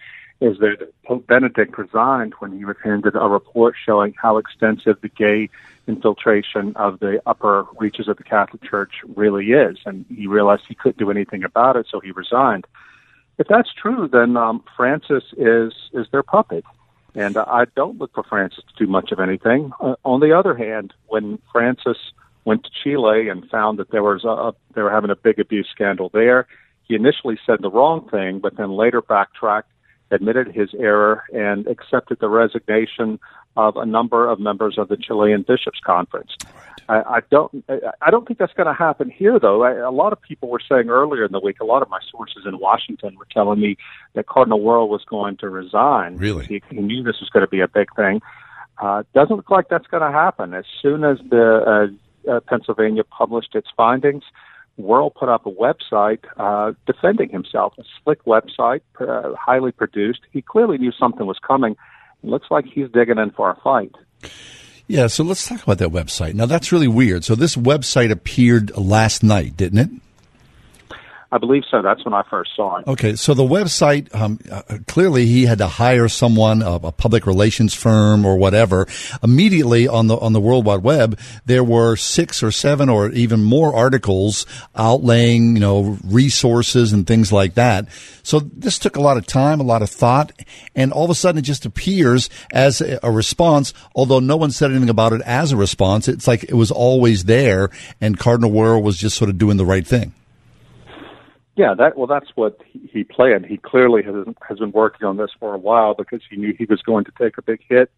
is 0.41 0.59
that 0.59 0.93
Pope 1.05 1.27
Benedict 1.27 1.79
resigned 1.79 2.35
when 2.41 2.57
he 2.57 2.65
was 2.65 2.77
handed 2.83 3.15
a 3.15 3.29
report 3.29 3.75
showing 3.83 4.15
how 4.21 4.39
extensive 4.39 5.01
the 5.01 5.09
gay 5.09 5.49
infiltration 5.87 6.75
of 6.77 6.99
the 6.99 7.23
upper 7.27 7.65
reaches 7.79 8.09
of 8.09 8.17
the 8.17 8.25
Catholic 8.25 8.63
Church 8.63 8.93
really 9.15 9.53
is, 9.53 9.79
and 9.87 10.05
he 10.09 10.27
realized 10.27 10.65
he 10.69 10.75
couldn't 10.75 10.99
do 10.99 11.11
anything 11.11 11.45
about 11.45 11.77
it, 11.77 11.87
so 11.91 12.01
he 12.01 12.11
resigned. 12.11 12.67
If 13.39 13.47
that's 13.49 13.73
true, 13.73 14.09
then 14.09 14.37
um, 14.37 14.65
Francis 14.77 15.25
is 15.37 15.73
is 15.93 16.07
their 16.11 16.23
puppet, 16.23 16.65
and 17.15 17.37
I 17.37 17.67
don't 17.77 17.99
look 17.99 18.13
for 18.15 18.25
Francis 18.25 18.65
to 18.65 18.85
do 18.85 18.91
much 18.91 19.13
of 19.13 19.21
anything. 19.21 19.73
Uh, 19.81 19.95
on 20.05 20.21
the 20.21 20.37
other 20.37 20.55
hand, 20.55 20.93
when 21.07 21.39
Francis 21.53 21.99
went 22.47 22.65
to 22.65 22.71
Chile 22.83 23.29
and 23.29 23.49
found 23.51 23.79
that 23.79 23.91
there 23.91 24.03
was 24.03 24.25
a 24.25 24.55
they 24.75 24.81
were 24.81 24.91
having 24.91 25.11
a 25.11 25.17
big 25.17 25.39
abuse 25.39 25.69
scandal 25.71 26.09
there. 26.15 26.47
He 26.85 26.95
initially 26.95 27.39
said 27.45 27.59
the 27.61 27.71
wrong 27.71 28.09
thing, 28.09 28.39
but 28.39 28.57
then 28.57 28.71
later 28.71 29.03
backtracked, 29.03 29.71
admitted 30.13 30.55
his 30.55 30.71
error, 30.79 31.25
and 31.35 31.67
accepted 31.67 32.21
the 32.21 32.29
resignation 32.29 33.19
of 33.57 33.77
a 33.77 33.85
number 33.85 34.31
of 34.31 34.39
members 34.39 34.79
of 34.79 34.89
the 34.89 34.97
Chilean 34.97 35.43
Bishops' 35.43 35.81
Conference. 35.85 36.37
Right. 36.45 36.53
I, 36.89 37.17
I 37.17 37.21
don't 37.31 37.65
I 38.01 38.11
don't 38.13 38.27
think 38.29 38.39
that's 38.39 38.53
going 38.53 38.69
to 38.69 38.75
happen 38.75 39.11
here, 39.11 39.41
though. 39.41 39.65
I, 39.65 39.73
a 39.73 39.91
lot 39.91 40.13
of 40.13 40.23
people 40.23 40.49
were 40.49 40.61
saying 40.61 40.89
earlier 40.89 41.25
in 41.25 41.33
the 41.33 41.41
week. 41.41 41.59
A 41.61 41.65
lot 41.65 41.83
of 41.83 41.91
my 41.91 41.99
sources 42.13 42.45
in 42.47 42.61
Washington 42.61 43.17
were 43.19 43.27
telling 43.33 43.61
me 43.61 43.77
that 44.15 44.29
Cardinal 44.29 44.61
Wuerl 44.61 44.89
was 44.89 45.05
going 45.05 45.37
to 45.39 45.49
resign. 45.49 46.17
Really, 46.17 46.47
he, 46.47 46.63
he 46.71 46.77
knew 46.77 47.03
this 47.03 47.19
was 47.19 47.29
going 47.31 47.45
to 47.45 47.51
be 47.51 47.61
a 47.61 47.67
big 47.67 47.89
thing. 47.97 48.23
Uh, 48.79 49.03
doesn't 49.15 49.35
look 49.35 49.51
like 49.51 49.69
that's 49.69 49.89
going 49.89 50.03
to 50.03 50.13
happen. 50.13 50.55
As 50.55 50.67
soon 50.81 51.03
as 51.03 51.19
the 51.31 51.91
uh, 51.91 52.06
uh, 52.29 52.41
Pennsylvania 52.41 53.05
published 53.05 53.55
its 53.55 53.69
findings, 53.77 54.25
Wuerl 54.79 55.15
put 55.15 55.29
up 55.29 55.47
a 55.47 55.51
website 55.51 56.21
uh, 56.37 56.73
defending 56.87 57.31
himself, 57.31 57.75
a 57.79 57.85
slick 58.03 58.25
website, 58.25 58.83
uh, 59.01 59.35
highly 59.35 59.73
produced. 59.73 60.21
He 60.33 60.43
clearly 60.43 60.79
knew 60.79 60.93
something 60.93 61.27
was 61.27 61.39
coming. 61.47 61.77
It 62.23 62.29
looks 62.29 62.49
like 62.51 62.67
he's 62.67 62.91
digging 62.91 63.19
in 63.19 63.31
for 63.31 63.51
a 63.51 63.57
fight. 63.63 63.95
Yeah, 64.87 65.09
so 65.09 65.25
let's 65.25 65.47
talk 65.47 65.63
about 65.63 65.79
that 65.79 65.89
website. 65.89 66.35
Now, 66.35 66.47
that's 66.47 66.71
really 66.71 66.89
weird. 66.89 67.25
So, 67.25 67.35
this 67.35 67.57
website 67.57 68.11
appeared 68.11 68.77
last 68.77 69.23
night, 69.23 69.57
didn't 69.57 69.79
it? 69.79 69.91
I 71.37 71.39
believe 71.39 71.65
so. 71.71 71.83
That's 71.83 72.03
when 72.03 72.15
I 72.15 72.23
first 72.31 72.57
saw 72.57 72.79
it. 72.79 72.87
Okay, 72.87 73.15
so 73.15 73.35
the 73.35 73.43
website 73.43 74.13
um, 74.15 74.39
uh, 74.51 74.63
clearly 74.87 75.27
he 75.27 75.45
had 75.45 75.59
to 75.59 75.67
hire 75.67 76.09
someone, 76.09 76.63
a, 76.63 76.77
a, 76.77 76.93
public 76.93 77.27
relations 77.27 77.75
firm 77.75 78.25
or 78.25 78.39
whatever. 78.39 78.87
Immediately 79.23 79.87
on 79.87 80.07
the 80.07 80.17
on 80.17 80.33
the 80.33 80.41
World 80.41 80.65
Wide 80.65 80.83
Web, 80.83 81.19
there 81.45 81.63
were 81.63 81.95
six 81.97 82.43
or 82.43 82.51
seven 82.51 82.89
or 82.89 83.11
even 83.11 83.43
more 83.43 83.77
articles 83.77 84.47
outlaying 84.75 85.53
you 85.53 85.61
know 85.61 85.99
resources 86.05 86.95
and 86.95 87.07
things 87.07 87.31
like 87.31 87.53
that. 87.53 87.87
So 88.23 88.41
this 88.41 88.79
took 88.79 88.97
a 88.97 89.03
lot 89.03 89.19
of 89.19 89.27
time, 89.27 89.61
a 89.61 89.63
lot 89.63 89.83
of 89.83 89.91
thought, 89.91 90.33
and 90.75 90.91
all 90.91 91.05
of 91.05 91.11
a 91.11 91.15
sudden 91.15 91.41
it 91.41 91.43
just 91.43 91.67
appears 91.67 92.31
as 92.51 92.81
a 92.81 93.11
response. 93.11 93.75
Although 93.95 94.21
no 94.21 94.39
one 94.39 94.53
said 94.53 94.71
anything 94.71 94.89
about 94.89 95.13
it 95.13 95.21
as 95.27 95.53
a 95.53 95.57
response, 95.59 96.09
it's 96.09 96.27
like 96.27 96.45
it 96.45 96.55
was 96.55 96.71
always 96.71 97.25
there, 97.25 97.69
and 98.01 98.19
Cardinal 98.19 98.53
Wuerl 98.53 98.83
was 98.83 98.97
just 98.97 99.19
sort 99.19 99.29
of 99.29 99.37
doing 99.37 99.59
the 99.59 99.67
right 99.67 99.87
thing. 99.87 100.15
Yeah, 101.57 101.73
that 101.75 101.97
well, 101.97 102.07
that's 102.07 102.31
what 102.35 102.61
he 102.71 103.03
planned. 103.03 103.47
He 103.47 103.57
clearly 103.57 104.03
has 104.03 104.15
has 104.47 104.59
been 104.59 104.73
working 104.73 105.07
on 105.07 105.17
this 105.17 105.31
for 105.41 105.55
a 105.55 105.59
while 105.59 105.95
because 105.95 106.21
he 106.29 106.37
knew 106.37 106.55
he 106.57 106.67
was 106.67 106.83
going 106.83 107.05
to 107.07 107.13
take 107.19 107.39
a 107.39 107.43
big 107.43 107.61
hit 107.67 107.91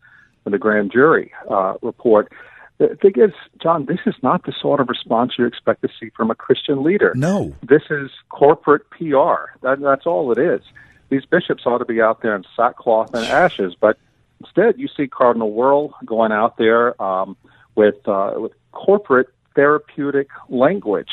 in 0.47 0.53
the 0.53 0.59
grand 0.59 0.93
jury 0.93 1.33
uh, 1.51 1.75
report. 1.83 2.33
The 2.79 2.97
thing 3.03 3.15
is, 3.17 3.33
John, 3.61 3.87
this 3.87 3.99
is 4.07 4.15
not 4.23 4.45
the 4.47 4.53
sort 4.53 4.79
of 4.79 4.89
response 4.89 5.33
you 5.37 5.45
expect 5.45 5.83
to 5.83 5.89
see 5.99 6.11
from 6.17 6.31
a 6.31 6.37
Christian 6.37 6.85
leader. 6.85 7.13
No, 7.17 7.53
this 7.69 7.83
is 7.91 8.11
corporate 8.29 8.89
PR. 8.91 9.51
That, 9.63 9.81
that's 9.81 10.07
all 10.07 10.31
it 10.31 10.39
is. 10.39 10.61
These 11.09 11.25
bishops 11.25 11.65
ought 11.67 11.79
to 11.79 11.85
be 11.85 12.01
out 12.01 12.23
there 12.23 12.37
in 12.37 12.45
sackcloth 12.55 13.13
and 13.13 13.25
ashes, 13.27 13.75
but 13.81 13.99
instead, 14.39 14.79
you 14.79 14.87
see 14.97 15.09
Cardinal 15.09 15.53
Wuerl 15.53 15.91
going 16.07 16.31
out 16.31 16.59
there 16.59 17.01
um, 17.03 17.37
with 17.75 18.07
uh, 18.07 18.35
with 18.37 18.53
corporate 18.71 19.31
therapeutic 19.57 20.29
language 20.49 21.11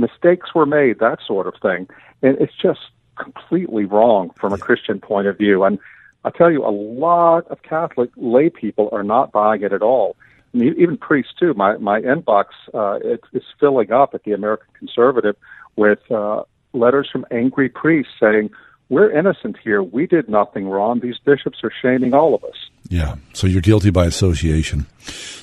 mistakes 0.00 0.54
were 0.54 0.66
made, 0.66 0.98
that 0.98 1.18
sort 1.26 1.46
of 1.46 1.54
thing. 1.60 1.88
And 2.22 2.38
it's 2.40 2.56
just 2.60 2.80
completely 3.16 3.84
wrong 3.84 4.30
from 4.38 4.52
a 4.52 4.58
Christian 4.58 5.00
point 5.00 5.26
of 5.26 5.36
view. 5.36 5.64
And 5.64 5.78
I 6.24 6.30
tell 6.30 6.50
you, 6.50 6.64
a 6.64 6.70
lot 6.70 7.46
of 7.48 7.62
Catholic 7.62 8.10
lay 8.16 8.50
people 8.50 8.88
are 8.92 9.02
not 9.02 9.32
buying 9.32 9.62
it 9.62 9.72
at 9.72 9.82
all. 9.82 10.16
And 10.52 10.62
even 10.62 10.96
priests 10.96 11.32
too. 11.38 11.54
My 11.54 11.76
my 11.76 12.00
inbox 12.00 12.46
uh, 12.74 12.98
it, 13.04 13.20
is 13.32 13.44
filling 13.60 13.92
up 13.92 14.14
at 14.14 14.24
the 14.24 14.32
American 14.32 14.66
Conservative 14.74 15.36
with 15.76 16.00
uh, 16.10 16.42
letters 16.72 17.08
from 17.10 17.24
angry 17.30 17.68
priests 17.68 18.12
saying, 18.18 18.50
"We're 18.88 19.12
innocent 19.12 19.58
here. 19.62 19.80
We 19.80 20.08
did 20.08 20.28
nothing 20.28 20.68
wrong. 20.68 20.98
These 20.98 21.18
bishops 21.24 21.62
are 21.62 21.70
shaming 21.80 22.14
all 22.14 22.34
of 22.34 22.42
us." 22.42 22.56
Yeah. 22.90 23.16
So 23.32 23.46
you're 23.46 23.62
guilty 23.62 23.90
by 23.90 24.06
association. 24.06 24.86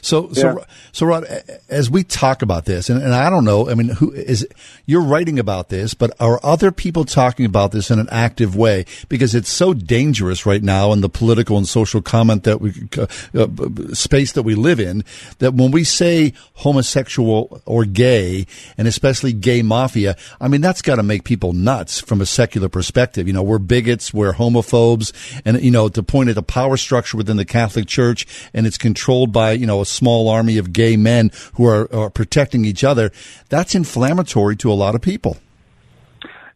So, 0.01 0.31
so, 0.33 0.59
yeah. 0.59 0.65
so, 0.91 1.05
Rod, 1.05 1.25
as 1.69 1.89
we 1.89 2.03
talk 2.03 2.41
about 2.41 2.65
this, 2.65 2.89
and, 2.89 3.01
and, 3.01 3.13
I 3.13 3.29
don't 3.29 3.43
know, 3.43 3.69
I 3.69 3.73
mean, 3.73 3.89
who 3.89 4.11
is, 4.11 4.47
you're 4.85 5.01
writing 5.01 5.39
about 5.39 5.69
this, 5.69 5.93
but 5.93 6.15
are 6.19 6.39
other 6.43 6.71
people 6.71 7.05
talking 7.05 7.45
about 7.45 7.71
this 7.71 7.89
in 7.89 7.99
an 7.99 8.07
active 8.11 8.55
way? 8.55 8.85
Because 9.09 9.33
it's 9.33 9.49
so 9.49 9.73
dangerous 9.73 10.45
right 10.45 10.61
now 10.61 10.93
in 10.93 11.01
the 11.01 11.09
political 11.09 11.57
and 11.57 11.67
social 11.67 12.01
comment 12.01 12.43
that 12.43 12.61
we, 12.61 12.73
uh, 12.97 13.07
uh, 13.33 13.93
space 13.93 14.33
that 14.33 14.43
we 14.43 14.53
live 14.53 14.79
in, 14.79 15.03
that 15.39 15.53
when 15.53 15.71
we 15.71 15.83
say 15.83 16.33
homosexual 16.53 17.61
or 17.65 17.83
gay, 17.83 18.45
and 18.77 18.87
especially 18.87 19.33
gay 19.33 19.61
mafia, 19.61 20.15
I 20.39 20.47
mean, 20.47 20.61
that's 20.61 20.81
got 20.81 20.95
to 20.95 21.03
make 21.03 21.23
people 21.23 21.53
nuts 21.53 21.99
from 21.99 22.21
a 22.21 22.25
secular 22.25 22.69
perspective. 22.69 23.27
You 23.27 23.33
know, 23.33 23.43
we're 23.43 23.59
bigots, 23.59 24.13
we're 24.13 24.33
homophobes, 24.33 25.11
and, 25.43 25.61
you 25.61 25.71
know, 25.71 25.89
to 25.89 26.03
point 26.03 26.29
at 26.29 26.35
the 26.35 26.43
power 26.43 26.77
structure 26.77 27.17
within 27.17 27.36
in 27.37 27.45
the 27.45 27.45
Catholic 27.45 27.85
Church 27.87 28.25
and 28.53 28.65
it's 28.65 28.77
controlled 28.77 29.31
by, 29.31 29.51
you 29.51 29.67
know, 29.67 29.81
a 29.81 29.85
small 29.85 30.27
army 30.27 30.57
of 30.57 30.73
gay 30.73 30.97
men 30.97 31.31
who 31.53 31.65
are, 31.67 31.93
are 31.93 32.09
protecting 32.09 32.65
each 32.65 32.83
other, 32.83 33.11
that's 33.49 33.75
inflammatory 33.75 34.55
to 34.57 34.71
a 34.71 34.73
lot 34.73 34.95
of 34.95 35.01
people. 35.01 35.37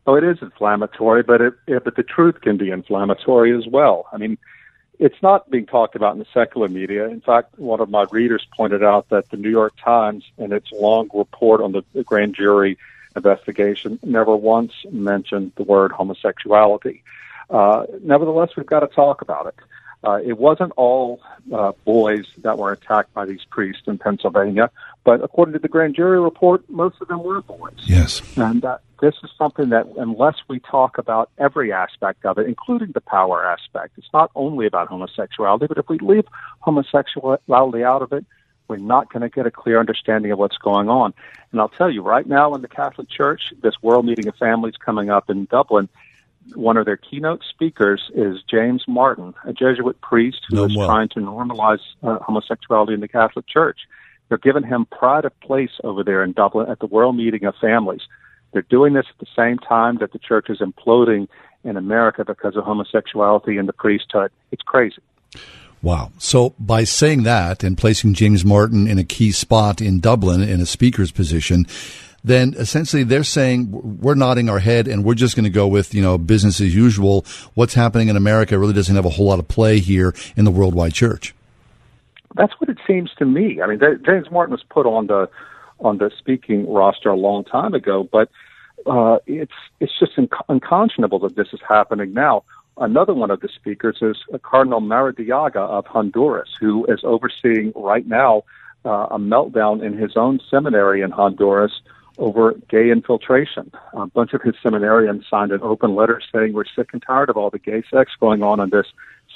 Oh, 0.07 0.15
it 0.15 0.23
is 0.23 0.39
inflammatory, 0.41 1.21
but 1.21 1.41
it, 1.41 1.53
it, 1.67 1.83
but 1.83 1.95
the 1.95 2.03
truth 2.03 2.41
can 2.41 2.57
be 2.57 2.71
inflammatory 2.71 3.55
as 3.55 3.67
well. 3.67 4.07
I 4.11 4.17
mean, 4.17 4.39
it's 4.97 5.21
not 5.21 5.49
being 5.51 5.67
talked 5.67 5.95
about 5.95 6.13
in 6.13 6.19
the 6.19 6.25
secular 6.33 6.67
media. 6.67 7.07
In 7.07 7.21
fact, 7.21 7.57
one 7.59 7.79
of 7.79 7.89
my 7.89 8.05
readers 8.11 8.45
pointed 8.55 8.83
out 8.83 9.09
that 9.09 9.29
the 9.29 9.37
New 9.37 9.49
York 9.49 9.73
Times, 9.83 10.23
in 10.37 10.51
its 10.51 10.71
long 10.71 11.09
report 11.13 11.61
on 11.61 11.71
the 11.71 12.03
grand 12.03 12.35
jury 12.35 12.77
investigation, 13.15 13.99
never 14.03 14.35
once 14.35 14.73
mentioned 14.89 15.51
the 15.55 15.63
word 15.63 15.91
homosexuality. 15.91 17.03
Uh, 17.49 17.85
nevertheless, 18.01 18.49
we've 18.55 18.65
got 18.65 18.79
to 18.79 18.87
talk 18.87 19.21
about 19.21 19.47
it. 19.47 19.55
Uh, 20.03 20.19
it 20.23 20.37
wasn't 20.37 20.71
all 20.77 21.21
uh, 21.53 21.71
boys 21.85 22.25
that 22.39 22.57
were 22.57 22.71
attacked 22.71 23.13
by 23.13 23.25
these 23.25 23.43
priests 23.49 23.83
in 23.85 23.97
Pennsylvania, 23.97 24.71
but 25.03 25.23
according 25.23 25.53
to 25.53 25.59
the 25.59 25.67
grand 25.67 25.95
jury 25.95 26.19
report, 26.19 26.67
most 26.69 26.95
of 27.01 27.07
them 27.07 27.23
were 27.23 27.41
boys. 27.41 27.73
Yes. 27.83 28.21
And 28.35 28.65
uh, 28.65 28.79
this 28.99 29.15
is 29.23 29.29
something 29.37 29.69
that, 29.69 29.87
unless 29.97 30.35
we 30.47 30.59
talk 30.59 30.97
about 30.97 31.29
every 31.37 31.71
aspect 31.71 32.25
of 32.25 32.37
it, 32.39 32.47
including 32.47 32.91
the 32.93 33.01
power 33.01 33.45
aspect, 33.45 33.93
it's 33.97 34.07
not 34.13 34.31
only 34.35 34.65
about 34.65 34.87
homosexuality, 34.87 35.67
but 35.67 35.77
if 35.77 35.87
we 35.87 35.99
leave 35.99 36.25
homosexuality 36.59 37.83
out 37.83 38.01
of 38.01 38.11
it, 38.11 38.25
we're 38.67 38.77
not 38.77 39.11
going 39.11 39.21
to 39.21 39.29
get 39.29 39.45
a 39.45 39.51
clear 39.51 39.79
understanding 39.79 40.31
of 40.31 40.39
what's 40.39 40.57
going 40.57 40.87
on. 40.87 41.13
And 41.51 41.59
I'll 41.59 41.69
tell 41.69 41.91
you, 41.91 42.01
right 42.01 42.25
now 42.25 42.55
in 42.55 42.61
the 42.61 42.67
Catholic 42.67 43.09
Church, 43.09 43.41
this 43.61 43.73
World 43.81 44.05
Meeting 44.05 44.27
of 44.27 44.35
Families 44.37 44.75
coming 44.83 45.09
up 45.09 45.29
in 45.29 45.45
Dublin, 45.45 45.89
one 46.55 46.77
of 46.77 46.85
their 46.85 46.97
keynote 46.97 47.43
speakers 47.49 48.09
is 48.13 48.37
James 48.49 48.83
Martin, 48.87 49.33
a 49.45 49.53
Jesuit 49.53 49.99
priest 50.01 50.41
who 50.49 50.63
is 50.65 50.73
trying 50.73 51.09
to 51.09 51.19
normalize 51.19 51.79
uh, 52.03 52.19
homosexuality 52.19 52.93
in 52.93 52.99
the 52.99 53.07
Catholic 53.07 53.47
Church. 53.47 53.79
They're 54.29 54.37
giving 54.37 54.63
him 54.63 54.85
pride 54.85 55.25
of 55.25 55.37
place 55.41 55.71
over 55.83 56.03
there 56.03 56.23
in 56.23 56.31
Dublin 56.31 56.69
at 56.69 56.79
the 56.79 56.85
World 56.87 57.17
Meeting 57.17 57.45
of 57.45 57.53
Families. 57.59 58.01
They're 58.53 58.61
doing 58.63 58.93
this 58.93 59.05
at 59.09 59.19
the 59.19 59.31
same 59.35 59.59
time 59.59 59.97
that 59.99 60.13
the 60.13 60.19
church 60.19 60.49
is 60.49 60.59
imploding 60.59 61.27
in 61.63 61.77
America 61.77 62.25
because 62.25 62.55
of 62.55 62.63
homosexuality 62.63 63.57
in 63.57 63.65
the 63.65 63.73
priesthood. 63.73 64.31
It's 64.51 64.63
crazy. 64.63 65.01
Wow. 65.81 66.11
So 66.17 66.53
by 66.59 66.83
saying 66.83 67.23
that 67.23 67.63
and 67.63 67.77
placing 67.77 68.13
James 68.13 68.45
Martin 68.45 68.87
in 68.87 68.99
a 68.99 69.03
key 69.03 69.31
spot 69.31 69.81
in 69.81 69.99
Dublin 69.99 70.41
in 70.41 70.61
a 70.61 70.65
speaker's 70.65 71.11
position, 71.11 71.65
then 72.23 72.53
essentially 72.57 73.03
they're 73.03 73.23
saying 73.23 73.99
we're 73.99 74.15
nodding 74.15 74.49
our 74.49 74.59
head 74.59 74.87
and 74.87 75.03
we're 75.03 75.15
just 75.15 75.35
going 75.35 75.43
to 75.43 75.49
go 75.49 75.67
with, 75.67 75.93
you 75.93 76.01
know, 76.01 76.17
business 76.17 76.61
as 76.61 76.73
usual. 76.75 77.25
What's 77.53 77.73
happening 77.73 78.09
in 78.09 78.15
America 78.15 78.57
really 78.57 78.73
doesn't 78.73 78.95
have 78.95 79.05
a 79.05 79.09
whole 79.09 79.27
lot 79.27 79.39
of 79.39 79.47
play 79.47 79.79
here 79.79 80.13
in 80.35 80.45
the 80.45 80.51
worldwide 80.51 80.93
church. 80.93 81.33
That's 82.35 82.53
what 82.59 82.69
it 82.69 82.77
seems 82.87 83.11
to 83.17 83.25
me. 83.25 83.61
I 83.61 83.67
mean, 83.67 83.79
James 84.05 84.31
Martin 84.31 84.51
was 84.51 84.63
put 84.69 84.85
on 84.85 85.07
the 85.07 85.29
on 85.79 85.97
the 85.97 86.11
speaking 86.17 86.71
roster 86.71 87.09
a 87.09 87.15
long 87.15 87.43
time 87.43 87.73
ago, 87.73 88.07
but 88.09 88.29
uh, 88.85 89.17
it's 89.25 89.51
it's 89.79 89.97
just 89.99 90.13
unconscionable 90.47 91.19
that 91.19 91.35
this 91.35 91.47
is 91.53 91.59
happening 91.67 92.13
now. 92.13 92.43
Another 92.77 93.13
one 93.13 93.31
of 93.31 93.41
the 93.41 93.49
speakers 93.49 93.97
is 94.01 94.17
Cardinal 94.43 94.79
Maradiaga 94.79 95.57
of 95.57 95.85
Honduras, 95.87 96.49
who 96.59 96.85
is 96.85 97.01
overseeing 97.03 97.73
right 97.75 98.07
now 98.07 98.43
uh, 98.85 99.07
a 99.11 99.19
meltdown 99.19 99.83
in 99.83 99.97
his 99.97 100.15
own 100.15 100.39
seminary 100.49 101.01
in 101.01 101.11
Honduras 101.11 101.81
over 102.17 102.53
gay 102.69 102.89
infiltration. 102.91 103.71
A 103.93 104.05
bunch 104.07 104.33
of 104.33 104.41
his 104.41 104.55
seminarians 104.63 105.27
signed 105.29 105.51
an 105.51 105.61
open 105.61 105.95
letter 105.95 106.21
saying 106.33 106.53
we're 106.53 106.65
sick 106.65 106.89
and 106.93 107.01
tired 107.01 107.29
of 107.29 107.37
all 107.37 107.49
the 107.49 107.59
gay 107.59 107.83
sex 107.91 108.11
going 108.19 108.43
on 108.43 108.59
in 108.59 108.69
this 108.69 108.87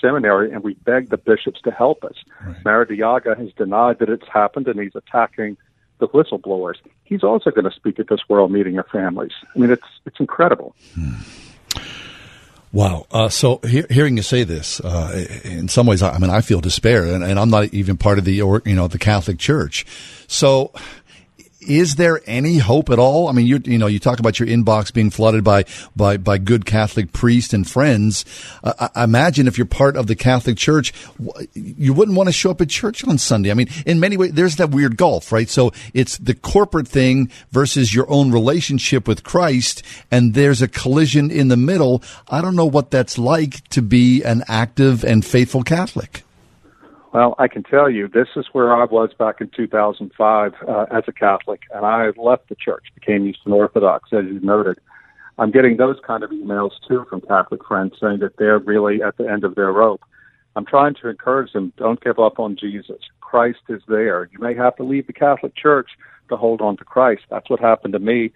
seminary, 0.01 0.51
and 0.51 0.63
we 0.63 0.73
beg 0.73 1.09
the 1.09 1.17
bishops 1.17 1.61
to 1.61 1.71
help 1.71 2.03
us. 2.03 2.15
Right. 2.45 2.63
Maradiaga 2.63 3.37
has 3.37 3.51
denied 3.53 3.99
that 3.99 4.09
it's 4.09 4.27
happened, 4.27 4.67
and 4.67 4.79
he's 4.79 4.95
attacking 4.95 5.57
the 5.99 6.07
whistleblowers. 6.09 6.75
He's 7.05 7.23
also 7.23 7.49
going 7.51 7.63
to 7.63 7.75
speak 7.75 7.99
at 7.99 8.09
this 8.09 8.19
World 8.27 8.51
Meeting 8.51 8.77
of 8.77 8.87
Families. 8.87 9.31
I 9.55 9.59
mean, 9.59 9.71
it's 9.71 9.87
it's 10.05 10.19
incredible. 10.19 10.75
Hmm. 10.93 11.13
Wow. 12.73 13.07
Uh, 13.09 13.29
so 13.29 13.61
he- 13.65 13.85
hearing 13.89 14.17
you 14.17 14.23
say 14.23 14.43
this, 14.43 14.81
uh, 14.81 15.25
in 15.45 15.69
some 15.69 15.87
ways, 15.87 16.03
I 16.03 16.17
mean, 16.17 16.29
I 16.29 16.41
feel 16.41 16.59
despair, 16.59 17.05
and, 17.05 17.23
and 17.23 17.39
I'm 17.39 17.49
not 17.49 17.73
even 17.73 17.95
part 17.95 18.17
of 18.17 18.25
the, 18.25 18.41
or, 18.41 18.61
you 18.65 18.75
know, 18.75 18.89
the 18.89 18.97
Catholic 18.97 19.39
Church. 19.39 19.85
So 20.27 20.73
is 21.67 21.95
there 21.95 22.21
any 22.25 22.57
hope 22.57 22.89
at 22.89 22.99
all? 22.99 23.27
I 23.27 23.31
mean, 23.31 23.45
you 23.45 23.61
you 23.63 23.77
know, 23.77 23.87
you 23.87 23.99
talk 23.99 24.19
about 24.19 24.39
your 24.39 24.47
inbox 24.47 24.93
being 24.93 25.09
flooded 25.09 25.43
by 25.43 25.65
by 25.95 26.17
by 26.17 26.37
good 26.37 26.65
Catholic 26.65 27.13
priests 27.13 27.53
and 27.53 27.69
friends. 27.69 28.25
Uh, 28.63 28.89
I 28.95 29.03
imagine 29.03 29.47
if 29.47 29.57
you're 29.57 29.65
part 29.65 29.95
of 29.95 30.07
the 30.07 30.15
Catholic 30.15 30.57
Church, 30.57 30.93
you 31.53 31.93
wouldn't 31.93 32.17
want 32.17 32.27
to 32.27 32.33
show 32.33 32.51
up 32.51 32.61
at 32.61 32.69
church 32.69 33.07
on 33.07 33.17
Sunday. 33.17 33.51
I 33.51 33.53
mean, 33.53 33.69
in 33.85 33.99
many 33.99 34.17
ways, 34.17 34.33
there's 34.33 34.57
that 34.57 34.71
weird 34.71 34.97
gulf, 34.97 35.31
right? 35.31 35.49
So 35.49 35.71
it's 35.93 36.17
the 36.17 36.35
corporate 36.35 36.87
thing 36.87 37.31
versus 37.51 37.93
your 37.93 38.09
own 38.09 38.31
relationship 38.31 39.07
with 39.07 39.23
Christ, 39.23 39.83
and 40.11 40.33
there's 40.33 40.61
a 40.61 40.67
collision 40.67 41.31
in 41.31 41.47
the 41.47 41.57
middle. 41.57 42.03
I 42.29 42.41
don't 42.41 42.55
know 42.55 42.65
what 42.65 42.91
that's 42.91 43.17
like 43.17 43.67
to 43.69 43.81
be 43.81 44.23
an 44.23 44.43
active 44.47 45.03
and 45.03 45.25
faithful 45.25 45.63
Catholic. 45.63 46.24
Well, 47.15 47.33
I 47.39 47.47
can 47.47 47.63
tell 47.63 47.89
you, 47.89 48.09
this 48.09 48.27
is 48.35 48.47
where 48.51 48.75
I 48.75 48.83
was 48.83 49.11
back 49.17 49.39
in 49.39 49.49
2005 49.55 50.51
uh, 50.67 50.85
as 50.91 51.05
a 51.07 51.13
Catholic, 51.13 51.61
and 51.73 51.85
I 51.85 52.09
left 52.17 52.49
the 52.49 52.55
church, 52.55 52.83
became 52.93 53.25
Eastern 53.25 53.53
Orthodox, 53.53 54.09
as 54.11 54.25
you 54.25 54.41
noted. 54.41 54.79
I'm 55.37 55.49
getting 55.49 55.77
those 55.77 55.95
kind 56.05 56.25
of 56.25 56.31
emails 56.31 56.71
too 56.85 57.05
from 57.09 57.21
Catholic 57.21 57.65
friends 57.65 57.93
saying 58.01 58.19
that 58.19 58.35
they're 58.37 58.59
really 58.59 59.01
at 59.01 59.15
the 59.15 59.29
end 59.29 59.45
of 59.45 59.55
their 59.55 59.71
rope. 59.71 60.01
I'm 60.57 60.65
trying 60.65 60.93
to 60.95 61.07
encourage 61.07 61.53
them 61.53 61.71
don't 61.77 62.03
give 62.03 62.19
up 62.19 62.37
on 62.37 62.57
Jesus. 62.57 62.99
Christ 63.21 63.59
is 63.69 63.81
there. 63.87 64.27
You 64.33 64.39
may 64.39 64.53
have 64.53 64.75
to 64.75 64.83
leave 64.83 65.07
the 65.07 65.13
Catholic 65.13 65.55
Church 65.55 65.91
to 66.27 66.35
hold 66.35 66.59
on 66.59 66.75
to 66.75 66.83
Christ. 66.83 67.21
That's 67.29 67.49
what 67.49 67.61
happened 67.61 67.93
to 67.93 67.99
me, 67.99 68.31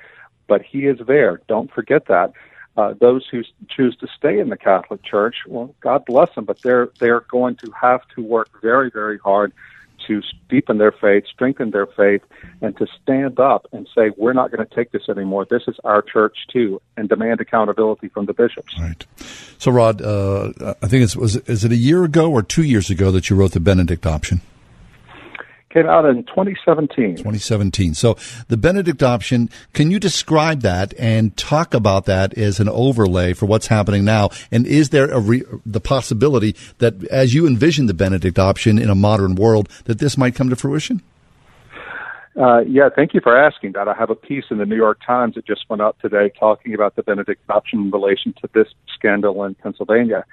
but 0.47 0.61
He 0.61 0.85
is 0.85 0.99
there. 1.05 1.41
Don't 1.49 1.69
forget 1.69 2.05
that 2.07 2.31
uh, 2.77 2.93
those 2.99 3.27
who 3.29 3.43
choose 3.69 3.95
to 3.97 4.07
stay 4.17 4.39
in 4.39 4.49
the 4.49 4.57
Catholic 4.57 5.03
Church, 5.03 5.35
well, 5.47 5.73
God 5.81 6.05
bless 6.05 6.33
them, 6.35 6.45
but 6.45 6.61
they're 6.61 6.89
they're 6.99 7.21
going 7.21 7.55
to 7.57 7.71
have 7.71 8.01
to 8.15 8.21
work 8.21 8.49
very, 8.61 8.89
very 8.89 9.17
hard 9.17 9.51
to 10.07 10.21
deepen 10.49 10.77
their 10.77 10.91
faith, 10.91 11.25
strengthen 11.27 11.71
their 11.71 11.85
faith, 11.85 12.21
and 12.61 12.75
to 12.77 12.87
stand 13.01 13.39
up 13.39 13.67
and 13.71 13.87
say, 13.95 14.11
"We're 14.17 14.33
not 14.33 14.51
going 14.51 14.65
to 14.65 14.75
take 14.75 14.91
this 14.91 15.09
anymore. 15.09 15.45
This 15.49 15.63
is 15.67 15.75
our 15.83 16.01
church 16.01 16.37
too," 16.51 16.81
and 16.95 17.09
demand 17.09 17.41
accountability 17.41 18.07
from 18.09 18.25
the 18.25 18.33
bishops. 18.33 18.73
Right. 18.79 19.05
So, 19.57 19.71
Rod, 19.71 20.01
uh, 20.01 20.75
I 20.81 20.87
think 20.87 21.03
it 21.03 21.15
was 21.15 21.35
is 21.35 21.63
it 21.63 21.71
a 21.71 21.77
year 21.77 22.03
ago 22.03 22.31
or 22.31 22.43
two 22.43 22.63
years 22.63 22.89
ago 22.89 23.11
that 23.11 23.29
you 23.29 23.35
wrote 23.35 23.51
the 23.51 23.59
Benedict 23.59 24.05
option? 24.05 24.41
Came 25.69 25.87
out 25.87 26.05
in 26.05 26.23
2017. 26.23 27.17
2017. 27.17 27.93
So 27.93 28.17
the 28.47 28.57
Benedict 28.57 29.03
option, 29.03 29.49
can 29.73 29.91
you 29.91 29.99
describe 29.99 30.61
that 30.61 30.93
and 30.97 31.35
talk 31.37 31.73
about 31.73 32.05
that 32.05 32.37
as 32.37 32.59
an 32.59 32.69
overlay 32.69 33.33
for 33.33 33.45
what's 33.45 33.67
happening 33.67 34.03
now? 34.03 34.29
And 34.51 34.65
is 34.65 34.89
there 34.89 35.09
a 35.09 35.19
re- 35.19 35.43
the 35.65 35.79
possibility 35.79 36.55
that 36.79 37.03
as 37.05 37.33
you 37.33 37.45
envision 37.47 37.85
the 37.85 37.93
Benedict 37.93 38.39
option 38.39 38.79
in 38.79 38.89
a 38.89 38.95
modern 38.95 39.35
world, 39.35 39.69
that 39.85 39.99
this 39.99 40.17
might 40.17 40.35
come 40.35 40.49
to 40.49 40.55
fruition? 40.55 41.01
Uh, 42.39 42.59
yeah, 42.61 42.87
thank 42.95 43.13
you 43.13 43.19
for 43.21 43.37
asking 43.37 43.73
that. 43.73 43.87
I 43.87 43.93
have 43.93 44.09
a 44.09 44.15
piece 44.15 44.45
in 44.49 44.59
the 44.59 44.65
New 44.65 44.77
York 44.77 44.99
Times 45.05 45.35
that 45.35 45.45
just 45.45 45.65
went 45.69 45.81
up 45.81 45.99
today 45.99 46.31
talking 46.39 46.73
about 46.73 46.95
the 46.95 47.03
Benedict 47.03 47.41
option 47.49 47.79
in 47.81 47.91
relation 47.91 48.33
to 48.41 48.49
this 48.53 48.67
scandal 48.95 49.43
in 49.43 49.55
Pennsylvania. 49.55 50.23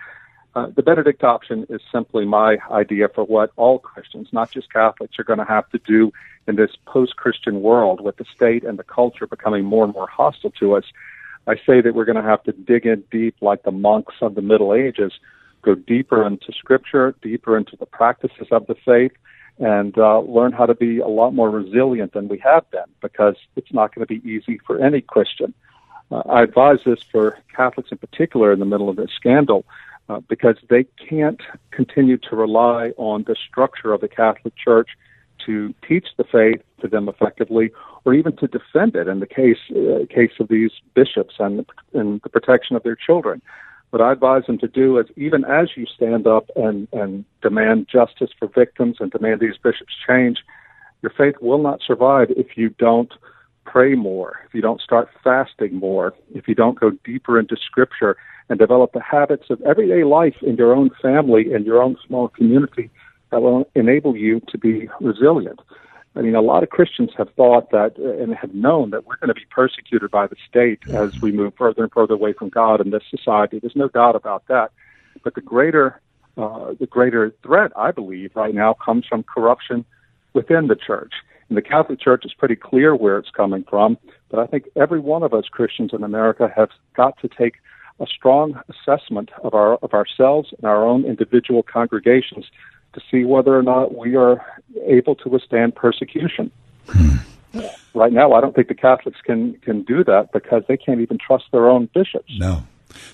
Uh, 0.56 0.68
the 0.74 0.82
Benedict 0.82 1.22
option 1.22 1.66
is 1.68 1.82
simply 1.92 2.24
my 2.24 2.56
idea 2.70 3.08
for 3.14 3.24
what 3.24 3.52
all 3.56 3.78
Christians, 3.78 4.28
not 4.32 4.50
just 4.50 4.72
Catholics, 4.72 5.18
are 5.18 5.24
going 5.24 5.38
to 5.38 5.44
have 5.44 5.68
to 5.68 5.78
do 5.86 6.10
in 6.48 6.56
this 6.56 6.70
post 6.86 7.16
Christian 7.16 7.60
world 7.60 8.00
with 8.00 8.16
the 8.16 8.24
state 8.34 8.64
and 8.64 8.78
the 8.78 8.82
culture 8.82 9.26
becoming 9.26 9.66
more 9.66 9.84
and 9.84 9.92
more 9.92 10.08
hostile 10.08 10.52
to 10.52 10.74
us. 10.74 10.84
I 11.46 11.56
say 11.56 11.82
that 11.82 11.94
we're 11.94 12.06
going 12.06 12.16
to 12.16 12.22
have 12.22 12.42
to 12.44 12.52
dig 12.52 12.86
in 12.86 13.04
deep 13.10 13.36
like 13.42 13.64
the 13.64 13.70
monks 13.70 14.14
of 14.22 14.34
the 14.34 14.40
Middle 14.40 14.72
Ages, 14.72 15.12
go 15.60 15.74
deeper 15.74 16.26
into 16.26 16.54
Scripture, 16.54 17.14
deeper 17.20 17.58
into 17.58 17.76
the 17.76 17.84
practices 17.84 18.46
of 18.50 18.66
the 18.66 18.76
faith, 18.76 19.12
and 19.58 19.98
uh, 19.98 20.20
learn 20.20 20.52
how 20.52 20.64
to 20.64 20.74
be 20.74 21.00
a 21.00 21.06
lot 21.06 21.34
more 21.34 21.50
resilient 21.50 22.14
than 22.14 22.28
we 22.28 22.38
have 22.38 22.68
been 22.70 22.88
because 23.02 23.36
it's 23.56 23.74
not 23.74 23.94
going 23.94 24.06
to 24.06 24.20
be 24.20 24.26
easy 24.26 24.58
for 24.66 24.82
any 24.82 25.02
Christian. 25.02 25.52
Uh, 26.10 26.22
I 26.30 26.42
advise 26.42 26.78
this 26.86 27.02
for 27.12 27.38
Catholics 27.54 27.90
in 27.92 27.98
particular 27.98 28.52
in 28.52 28.58
the 28.58 28.64
middle 28.64 28.88
of 28.88 28.96
this 28.96 29.10
scandal 29.14 29.66
uh, 30.08 30.20
because 30.28 30.56
they 30.68 30.84
can't 31.08 31.40
continue 31.70 32.16
to 32.16 32.36
rely 32.36 32.92
on 32.96 33.24
the 33.26 33.36
structure 33.48 33.92
of 33.92 34.00
the 34.00 34.08
Catholic 34.08 34.54
Church 34.56 34.90
to 35.44 35.74
teach 35.86 36.06
the 36.16 36.24
faith 36.24 36.62
to 36.80 36.88
them 36.88 37.08
effectively, 37.08 37.70
or 38.04 38.14
even 38.14 38.36
to 38.36 38.46
defend 38.46 38.96
it 38.96 39.08
in 39.08 39.20
the 39.20 39.26
case 39.26 39.58
uh, 39.70 40.06
case 40.12 40.32
of 40.40 40.48
these 40.48 40.70
bishops 40.94 41.34
and, 41.38 41.66
and 41.92 42.20
the 42.22 42.28
protection 42.28 42.76
of 42.76 42.82
their 42.82 42.96
children. 42.96 43.42
What 43.90 44.02
I 44.02 44.12
advise 44.12 44.44
them 44.46 44.58
to 44.58 44.68
do 44.68 44.98
is, 44.98 45.06
even 45.16 45.44
as 45.44 45.68
you 45.76 45.86
stand 45.86 46.26
up 46.26 46.50
and, 46.56 46.88
and 46.92 47.24
demand 47.40 47.88
justice 47.90 48.30
for 48.38 48.48
victims 48.48 48.96
and 48.98 49.10
demand 49.10 49.40
these 49.40 49.56
bishops 49.62 49.94
change, 50.06 50.38
your 51.02 51.12
faith 51.16 51.36
will 51.40 51.62
not 51.62 51.80
survive 51.86 52.30
if 52.30 52.56
you 52.56 52.70
don't 52.70 53.12
pray 53.64 53.94
more, 53.94 54.40
if 54.46 54.54
you 54.54 54.60
don't 54.60 54.80
start 54.80 55.08
fasting 55.22 55.74
more, 55.74 56.14
if 56.34 56.48
you 56.48 56.54
don't 56.54 56.78
go 56.78 56.90
deeper 57.04 57.38
into 57.38 57.56
Scripture 57.56 58.16
and 58.48 58.58
develop 58.58 58.92
the 58.92 59.02
habits 59.02 59.50
of 59.50 59.60
everyday 59.62 60.04
life 60.04 60.36
in 60.42 60.56
your 60.56 60.74
own 60.74 60.90
family 61.02 61.52
and 61.52 61.66
your 61.66 61.82
own 61.82 61.96
small 62.06 62.28
community 62.28 62.90
that 63.30 63.42
will 63.42 63.68
enable 63.74 64.16
you 64.16 64.40
to 64.48 64.58
be 64.58 64.88
resilient. 65.00 65.60
I 66.14 66.22
mean, 66.22 66.34
a 66.34 66.40
lot 66.40 66.62
of 66.62 66.70
Christians 66.70 67.10
have 67.18 67.28
thought 67.36 67.70
that 67.72 67.94
uh, 67.98 68.22
and 68.22 68.34
have 68.34 68.54
known 68.54 68.90
that 68.90 69.06
we're 69.06 69.16
going 69.16 69.28
to 69.28 69.34
be 69.34 69.44
persecuted 69.50 70.10
by 70.10 70.26
the 70.26 70.36
state 70.48 70.80
as 70.94 71.20
we 71.20 71.30
move 71.30 71.52
further 71.58 71.82
and 71.82 71.92
further 71.92 72.14
away 72.14 72.32
from 72.32 72.48
God 72.48 72.80
in 72.80 72.90
this 72.90 73.02
society. 73.10 73.58
There's 73.58 73.76
no 73.76 73.88
doubt 73.88 74.16
about 74.16 74.46
that. 74.48 74.70
But 75.22 75.34
the 75.34 75.42
greater, 75.42 76.00
uh, 76.38 76.72
the 76.80 76.86
greater 76.86 77.34
threat, 77.42 77.72
I 77.76 77.90
believe, 77.90 78.30
right 78.34 78.54
now 78.54 78.74
comes 78.82 79.04
from 79.06 79.24
corruption 79.24 79.84
within 80.32 80.68
the 80.68 80.76
church. 80.76 81.12
And 81.48 81.56
the 81.56 81.62
Catholic 81.62 82.00
Church 82.00 82.24
is 82.24 82.32
pretty 82.32 82.56
clear 82.56 82.96
where 82.96 83.18
it's 83.18 83.30
coming 83.30 83.64
from. 83.68 83.98
But 84.30 84.40
I 84.40 84.46
think 84.46 84.64
every 84.74 85.00
one 85.00 85.22
of 85.22 85.34
us 85.34 85.44
Christians 85.50 85.90
in 85.92 86.02
America 86.02 86.50
have 86.56 86.70
got 86.96 87.18
to 87.20 87.28
take 87.28 87.56
a 88.00 88.06
strong 88.06 88.60
assessment 88.68 89.30
of 89.42 89.54
our 89.54 89.74
of 89.76 89.94
ourselves 89.94 90.52
and 90.56 90.66
our 90.66 90.86
own 90.86 91.04
individual 91.04 91.62
congregations 91.62 92.46
to 92.92 93.00
see 93.10 93.24
whether 93.24 93.56
or 93.56 93.62
not 93.62 93.94
we 93.94 94.16
are 94.16 94.44
able 94.84 95.14
to 95.14 95.28
withstand 95.28 95.74
persecution. 95.74 96.50
Hmm. 96.88 97.16
Right 97.94 98.12
now, 98.12 98.32
I 98.32 98.40
don't 98.40 98.54
think 98.54 98.68
the 98.68 98.74
Catholics 98.74 99.18
can 99.24 99.54
can 99.60 99.82
do 99.82 100.04
that 100.04 100.32
because 100.32 100.62
they 100.68 100.76
can't 100.76 101.00
even 101.00 101.18
trust 101.18 101.44
their 101.52 101.68
own 101.68 101.88
bishops. 101.94 102.32
No. 102.38 102.64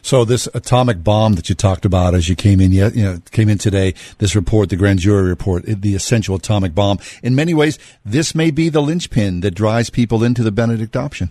So 0.00 0.24
this 0.24 0.48
atomic 0.54 1.02
bomb 1.02 1.34
that 1.34 1.48
you 1.48 1.54
talked 1.54 1.84
about 1.84 2.14
as 2.14 2.28
you 2.28 2.36
came 2.36 2.60
in, 2.60 2.72
you 2.72 2.90
know, 2.90 3.18
came 3.30 3.48
in 3.48 3.58
today. 3.58 3.94
This 4.18 4.36
report, 4.36 4.68
the 4.68 4.76
grand 4.76 5.00
jury 5.00 5.28
report, 5.28 5.64
the 5.64 5.94
essential 5.94 6.36
atomic 6.36 6.74
bomb. 6.74 6.98
In 7.22 7.34
many 7.34 7.54
ways, 7.54 7.78
this 8.04 8.34
may 8.34 8.50
be 8.50 8.68
the 8.68 8.82
linchpin 8.82 9.40
that 9.40 9.52
drives 9.52 9.90
people 9.90 10.22
into 10.22 10.42
the 10.42 10.52
Benedict 10.52 10.96
option. 10.96 11.30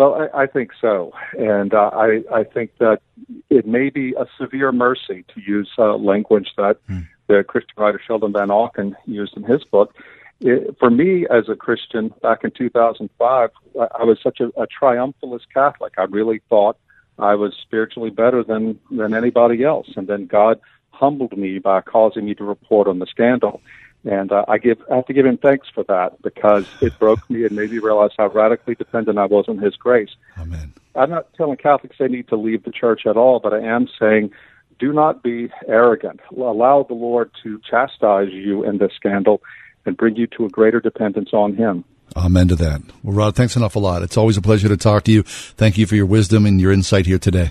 Well, 0.00 0.14
I, 0.14 0.44
I 0.44 0.46
think 0.46 0.70
so, 0.80 1.12
and 1.38 1.74
uh, 1.74 1.90
I 1.92 2.22
I 2.32 2.42
think 2.42 2.70
that 2.78 3.02
it 3.50 3.66
may 3.66 3.90
be 3.90 4.14
a 4.14 4.24
severe 4.40 4.72
mercy 4.72 5.26
to 5.34 5.42
use 5.42 5.68
uh, 5.76 5.96
language 5.96 6.48
that 6.56 6.78
hmm. 6.86 7.00
the 7.26 7.44
Christian 7.46 7.74
writer 7.76 8.00
Sheldon 8.06 8.32
Vanauken 8.32 8.94
used 9.04 9.36
in 9.36 9.42
his 9.42 9.62
book. 9.64 9.94
It, 10.40 10.74
for 10.78 10.88
me, 10.88 11.26
as 11.30 11.50
a 11.50 11.54
Christian 11.54 12.14
back 12.22 12.44
in 12.44 12.50
2005, 12.50 13.50
I, 13.78 13.88
I 13.98 14.04
was 14.04 14.18
such 14.22 14.40
a, 14.40 14.46
a 14.58 14.66
triumphalist 14.66 15.52
Catholic. 15.52 15.92
I 15.98 16.04
really 16.04 16.40
thought 16.48 16.78
I 17.18 17.34
was 17.34 17.52
spiritually 17.60 18.08
better 18.08 18.42
than 18.42 18.80
than 18.90 19.12
anybody 19.12 19.64
else, 19.64 19.88
and 19.96 20.08
then 20.08 20.24
God 20.24 20.60
humbled 20.92 21.36
me 21.36 21.58
by 21.58 21.82
causing 21.82 22.24
me 22.24 22.34
to 22.36 22.44
report 22.44 22.88
on 22.88 23.00
the 23.00 23.06
scandal. 23.06 23.60
And 24.04 24.32
uh, 24.32 24.44
I 24.48 24.58
give 24.58 24.78
I 24.90 24.96
have 24.96 25.06
to 25.06 25.12
give 25.12 25.26
him 25.26 25.36
thanks 25.36 25.68
for 25.74 25.84
that 25.84 26.20
because 26.22 26.66
it 26.80 26.98
broke 26.98 27.28
me 27.28 27.44
and 27.44 27.54
made 27.54 27.70
me 27.70 27.78
realize 27.78 28.10
how 28.16 28.28
radically 28.28 28.74
dependent 28.74 29.18
I 29.18 29.26
was 29.26 29.44
on 29.46 29.58
His 29.58 29.76
grace. 29.76 30.10
Amen. 30.38 30.72
I'm 30.94 31.10
not 31.10 31.32
telling 31.34 31.56
Catholics 31.56 31.96
they 31.98 32.08
need 32.08 32.28
to 32.28 32.36
leave 32.36 32.64
the 32.64 32.72
church 32.72 33.02
at 33.06 33.16
all, 33.16 33.40
but 33.40 33.52
I 33.52 33.60
am 33.60 33.88
saying 33.98 34.30
do 34.78 34.92
not 34.92 35.22
be 35.22 35.50
arrogant. 35.68 36.20
Allow 36.34 36.84
the 36.84 36.94
Lord 36.94 37.30
to 37.42 37.60
chastise 37.70 38.32
you 38.32 38.64
in 38.64 38.78
this 38.78 38.92
scandal 38.96 39.42
and 39.84 39.96
bring 39.96 40.16
you 40.16 40.26
to 40.38 40.46
a 40.46 40.48
greater 40.48 40.80
dependence 40.80 41.30
on 41.34 41.54
Him. 41.54 41.84
Amen 42.16 42.48
to 42.48 42.56
that. 42.56 42.80
Well, 43.02 43.14
Rod, 43.14 43.36
thanks 43.36 43.54
an 43.54 43.62
awful 43.62 43.82
lot. 43.82 44.02
It's 44.02 44.16
always 44.16 44.36
a 44.36 44.42
pleasure 44.42 44.68
to 44.68 44.76
talk 44.76 45.04
to 45.04 45.12
you. 45.12 45.22
Thank 45.22 45.78
you 45.78 45.86
for 45.86 45.94
your 45.94 46.06
wisdom 46.06 46.46
and 46.46 46.60
your 46.60 46.72
insight 46.72 47.06
here 47.06 47.18
today. 47.18 47.50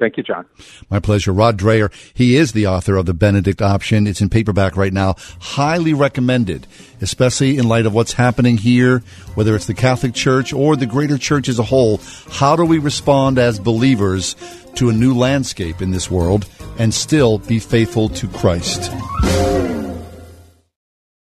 Thank 0.00 0.16
you, 0.16 0.22
John. 0.22 0.46
My 0.88 0.98
pleasure. 0.98 1.30
Rod 1.30 1.58
Dreher, 1.58 1.92
he 2.14 2.34
is 2.34 2.52
the 2.52 2.66
author 2.66 2.96
of 2.96 3.04
The 3.04 3.12
Benedict 3.12 3.60
Option. 3.60 4.06
It's 4.06 4.22
in 4.22 4.30
paperback 4.30 4.74
right 4.74 4.94
now. 4.94 5.16
Highly 5.40 5.92
recommended, 5.92 6.66
especially 7.02 7.58
in 7.58 7.68
light 7.68 7.84
of 7.84 7.92
what's 7.92 8.14
happening 8.14 8.56
here, 8.56 9.00
whether 9.34 9.54
it's 9.54 9.66
the 9.66 9.74
Catholic 9.74 10.14
Church 10.14 10.54
or 10.54 10.74
the 10.74 10.86
greater 10.86 11.18
church 11.18 11.50
as 11.50 11.58
a 11.58 11.64
whole. 11.64 12.00
How 12.30 12.56
do 12.56 12.64
we 12.64 12.78
respond 12.78 13.38
as 13.38 13.60
believers 13.60 14.36
to 14.76 14.88
a 14.88 14.94
new 14.94 15.12
landscape 15.14 15.82
in 15.82 15.90
this 15.90 16.10
world 16.10 16.48
and 16.78 16.94
still 16.94 17.36
be 17.36 17.58
faithful 17.58 18.08
to 18.08 18.26
Christ? 18.28 18.90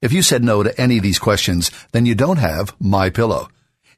If 0.00 0.12
you 0.12 0.22
said 0.22 0.42
no 0.42 0.62
to 0.62 0.80
any 0.80 0.96
of 0.96 1.02
these 1.02 1.18
questions, 1.18 1.70
then 1.92 2.06
you 2.06 2.14
don't 2.14 2.38
have 2.38 2.74
My 2.80 3.10
Pillow. 3.10 3.48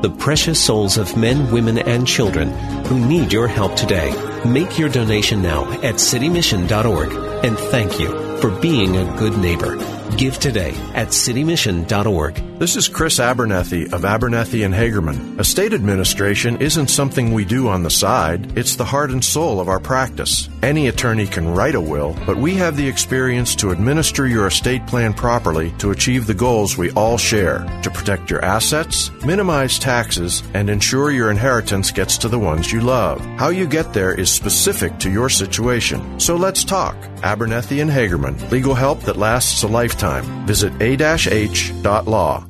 The 0.02 0.10
precious 0.10 0.60
souls 0.60 0.98
of 0.98 1.16
men, 1.16 1.52
women, 1.52 1.78
and 1.78 2.04
children 2.04 2.50
who 2.86 2.98
need 2.98 3.32
your 3.32 3.46
help 3.46 3.76
today. 3.76 4.10
Make 4.44 4.76
your 4.76 4.88
donation 4.88 5.42
now 5.42 5.70
at 5.74 5.94
citymission.org 5.94 7.12
and 7.44 7.56
thank 7.56 8.00
you 8.00 8.08
for 8.38 8.50
being 8.50 8.96
a 8.96 9.16
good 9.16 9.38
neighbor. 9.38 10.01
Give 10.16 10.38
today 10.38 10.74
at 10.94 11.08
citymission.org. 11.08 12.58
This 12.58 12.76
is 12.76 12.86
Chris 12.86 13.18
Abernethy 13.18 13.90
of 13.92 14.04
Abernethy 14.04 14.62
and 14.62 14.74
Hagerman. 14.74 15.40
Estate 15.40 15.72
administration 15.72 16.60
isn't 16.60 16.88
something 16.88 17.32
we 17.32 17.44
do 17.44 17.66
on 17.66 17.82
the 17.82 17.90
side, 17.90 18.56
it's 18.56 18.76
the 18.76 18.84
heart 18.84 19.10
and 19.10 19.24
soul 19.24 19.58
of 19.58 19.68
our 19.68 19.80
practice. 19.80 20.48
Any 20.62 20.86
attorney 20.86 21.26
can 21.26 21.48
write 21.48 21.74
a 21.74 21.80
will, 21.80 22.16
but 22.24 22.36
we 22.36 22.54
have 22.54 22.76
the 22.76 22.86
experience 22.86 23.56
to 23.56 23.70
administer 23.70 24.28
your 24.28 24.46
estate 24.46 24.86
plan 24.86 25.12
properly 25.12 25.72
to 25.78 25.90
achieve 25.90 26.26
the 26.26 26.34
goals 26.34 26.76
we 26.76 26.92
all 26.92 27.18
share 27.18 27.66
to 27.82 27.90
protect 27.90 28.30
your 28.30 28.44
assets, 28.44 29.10
minimize 29.24 29.78
taxes, 29.78 30.42
and 30.54 30.70
ensure 30.70 31.10
your 31.10 31.30
inheritance 31.30 31.90
gets 31.90 32.16
to 32.18 32.28
the 32.28 32.38
ones 32.38 32.70
you 32.70 32.80
love. 32.80 33.20
How 33.38 33.48
you 33.48 33.66
get 33.66 33.92
there 33.92 34.14
is 34.14 34.30
specific 34.30 34.98
to 34.98 35.10
your 35.10 35.30
situation. 35.30 36.20
So 36.20 36.36
let's 36.36 36.62
talk. 36.62 36.94
Abernethy 37.24 37.80
and 37.80 37.90
Hagerman. 37.90 38.50
Legal 38.50 38.74
help 38.74 39.00
that 39.02 39.16
lasts 39.16 39.62
a 39.62 39.68
lifetime. 39.68 40.01
Visit 40.02 40.72
a-h.law. 40.80 42.46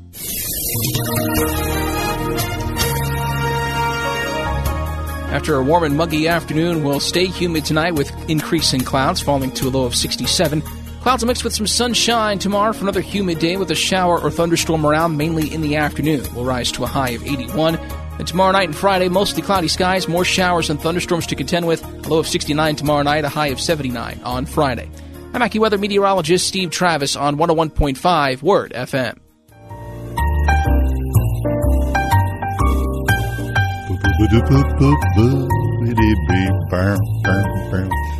After 5.32 5.56
a 5.56 5.62
warm 5.62 5.84
and 5.84 5.96
muggy 5.96 6.28
afternoon, 6.28 6.82
we'll 6.84 7.00
stay 7.00 7.26
humid 7.26 7.64
tonight 7.64 7.94
with 7.94 8.10
increasing 8.28 8.80
clouds 8.80 9.20
falling 9.20 9.50
to 9.52 9.68
a 9.68 9.70
low 9.70 9.84
of 9.84 9.94
67. 9.94 10.62
Clouds 11.02 11.24
mixed 11.24 11.44
with 11.44 11.54
some 11.54 11.66
sunshine 11.66 12.38
tomorrow 12.38 12.72
for 12.72 12.84
another 12.84 13.00
humid 13.00 13.38
day 13.38 13.56
with 13.56 13.70
a 13.70 13.74
shower 13.74 14.20
or 14.20 14.30
thunderstorm 14.30 14.86
around 14.86 15.16
mainly 15.16 15.52
in 15.52 15.60
the 15.60 15.76
afternoon. 15.76 16.24
We'll 16.34 16.44
rise 16.44 16.70
to 16.72 16.84
a 16.84 16.86
high 16.86 17.10
of 17.10 17.22
81. 17.22 17.76
And 18.18 18.26
tomorrow 18.28 18.52
night 18.52 18.68
and 18.68 18.76
Friday, 18.76 19.08
mostly 19.08 19.42
cloudy 19.42 19.68
skies, 19.68 20.06
more 20.06 20.24
showers 20.24 20.70
and 20.70 20.80
thunderstorms 20.80 21.26
to 21.26 21.34
contend 21.34 21.66
with. 21.66 21.82
A 21.82 22.08
low 22.08 22.18
of 22.18 22.28
69 22.28 22.76
tomorrow 22.76 23.02
night, 23.02 23.24
a 23.24 23.28
high 23.28 23.48
of 23.48 23.60
79 23.60 24.20
on 24.22 24.46
Friday. 24.46 24.88
I'm 25.34 25.40
AccuWeather 25.40 25.80
meteorologist 25.80 26.46
Steve 26.46 26.70
Travis 26.70 27.16
on 27.16 27.36
101.5 27.38 28.42
Word 28.42 28.72
FM. 28.72 29.18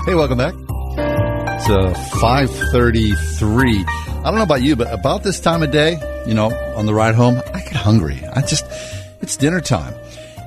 Hey, 0.06 0.14
welcome 0.14 0.39
back. 0.39 0.55
It's 1.56 1.68
uh, 1.68 1.93
5.33. 2.18 3.84
I 3.86 4.22
don't 4.24 4.36
know 4.36 4.43
about 4.43 4.62
you, 4.62 4.74
but 4.74 4.90
about 4.90 5.22
this 5.22 5.39
time 5.39 5.62
of 5.62 5.70
day, 5.70 5.98
you 6.26 6.32
know, 6.32 6.51
on 6.76 6.86
the 6.86 6.94
ride 6.94 7.14
home, 7.14 7.43
I 7.52 7.60
get 7.60 7.72
hungry. 7.74 8.24
I 8.24 8.40
just, 8.40 8.64
it's 9.20 9.36
dinner 9.36 9.60
time. 9.60 9.94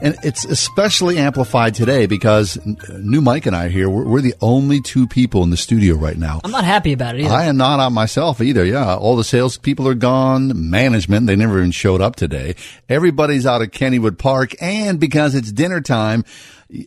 And 0.02 0.16
it's 0.24 0.46
especially 0.46 1.18
amplified 1.18 1.76
today 1.76 2.06
because 2.06 2.60
new 3.00 3.22
Mike 3.22 3.46
and 3.46 3.56
I 3.56 3.70
here, 3.70 3.90
we're, 3.90 4.04
we're, 4.04 4.22
the 4.22 4.36
only 4.42 4.82
two 4.82 5.08
people 5.08 5.44
in 5.44 5.50
the 5.50 5.58
studio 5.58 5.96
right 5.96 6.18
now. 6.18 6.42
I'm 6.44 6.52
not 6.52 6.64
happy 6.66 6.94
about 6.94 7.16
it 7.16 7.22
either. 7.22 7.34
I 7.34 7.46
am 7.46 7.58
not 7.58 7.80
on 7.80 7.94
myself 7.94 8.42
either. 8.42 8.66
Yeah. 8.66 8.96
All 8.96 9.16
the 9.16 9.24
salespeople 9.24 9.88
are 9.88 9.96
gone. 9.96 10.70
Management, 10.70 11.28
they 11.28 11.36
never 11.36 11.60
even 11.60 11.72
showed 11.72 12.02
up 12.02 12.16
today. 12.16 12.56
Everybody's 12.90 13.46
out 13.46 13.62
at 13.62 13.70
Kennywood 13.70 14.18
Park. 14.18 14.56
And 14.62 15.00
because 15.00 15.36
it's 15.36 15.52
dinner 15.52 15.82
time, 15.82 16.26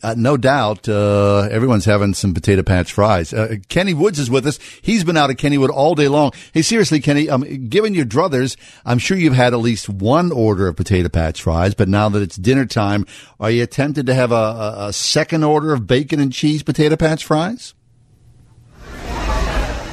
uh, 0.03 0.15
no 0.17 0.37
doubt, 0.37 0.89
uh, 0.89 1.49
everyone's 1.51 1.85
having 1.85 2.15
some 2.15 2.35
potato 2.35 2.63
patch 2.63 2.93
fries. 2.93 3.33
Uh, 3.33 3.57
Kenny 3.69 3.95
Woods 3.95 4.19
is 4.19 4.29
with 4.31 4.47
us. 4.47 4.59
He's 4.83 5.05
been 5.05 5.17
out 5.17 5.31
at 5.31 5.37
Kennywood 5.37 5.71
all 5.71 5.95
day 5.95 6.09
long. 6.09 6.33
Hey, 6.53 6.63
seriously, 6.63 7.01
Kenny, 7.01 7.31
um, 7.31 7.69
given 7.69 7.95
your 7.95 8.05
druthers, 8.05 8.57
I'm 8.85 8.99
sure 8.99 9.17
you've 9.17 9.35
had 9.35 9.53
at 9.53 9.61
least 9.61 9.89
one 9.89 10.33
order 10.33 10.67
of 10.67 10.77
potato 10.77 11.09
patch 11.09 11.43
fries, 11.43 11.75
but 11.75 11.89
now 11.89 12.09
that 12.09 12.23
it's 12.23 12.37
dinner 12.37 12.67
time, 12.67 13.07
are 13.39 13.51
you 13.51 13.67
tempted 13.67 14.07
to 14.07 14.15
have 14.15 14.33
a, 14.33 14.35
a, 14.35 14.87
a 14.89 14.93
second 14.93 15.45
order 15.45 15.73
of 15.73 15.87
bacon 15.87 16.21
and 16.21 16.33
cheese 16.33 16.63
potato 16.63 16.97
patch 16.97 17.25
fries? 17.25 17.75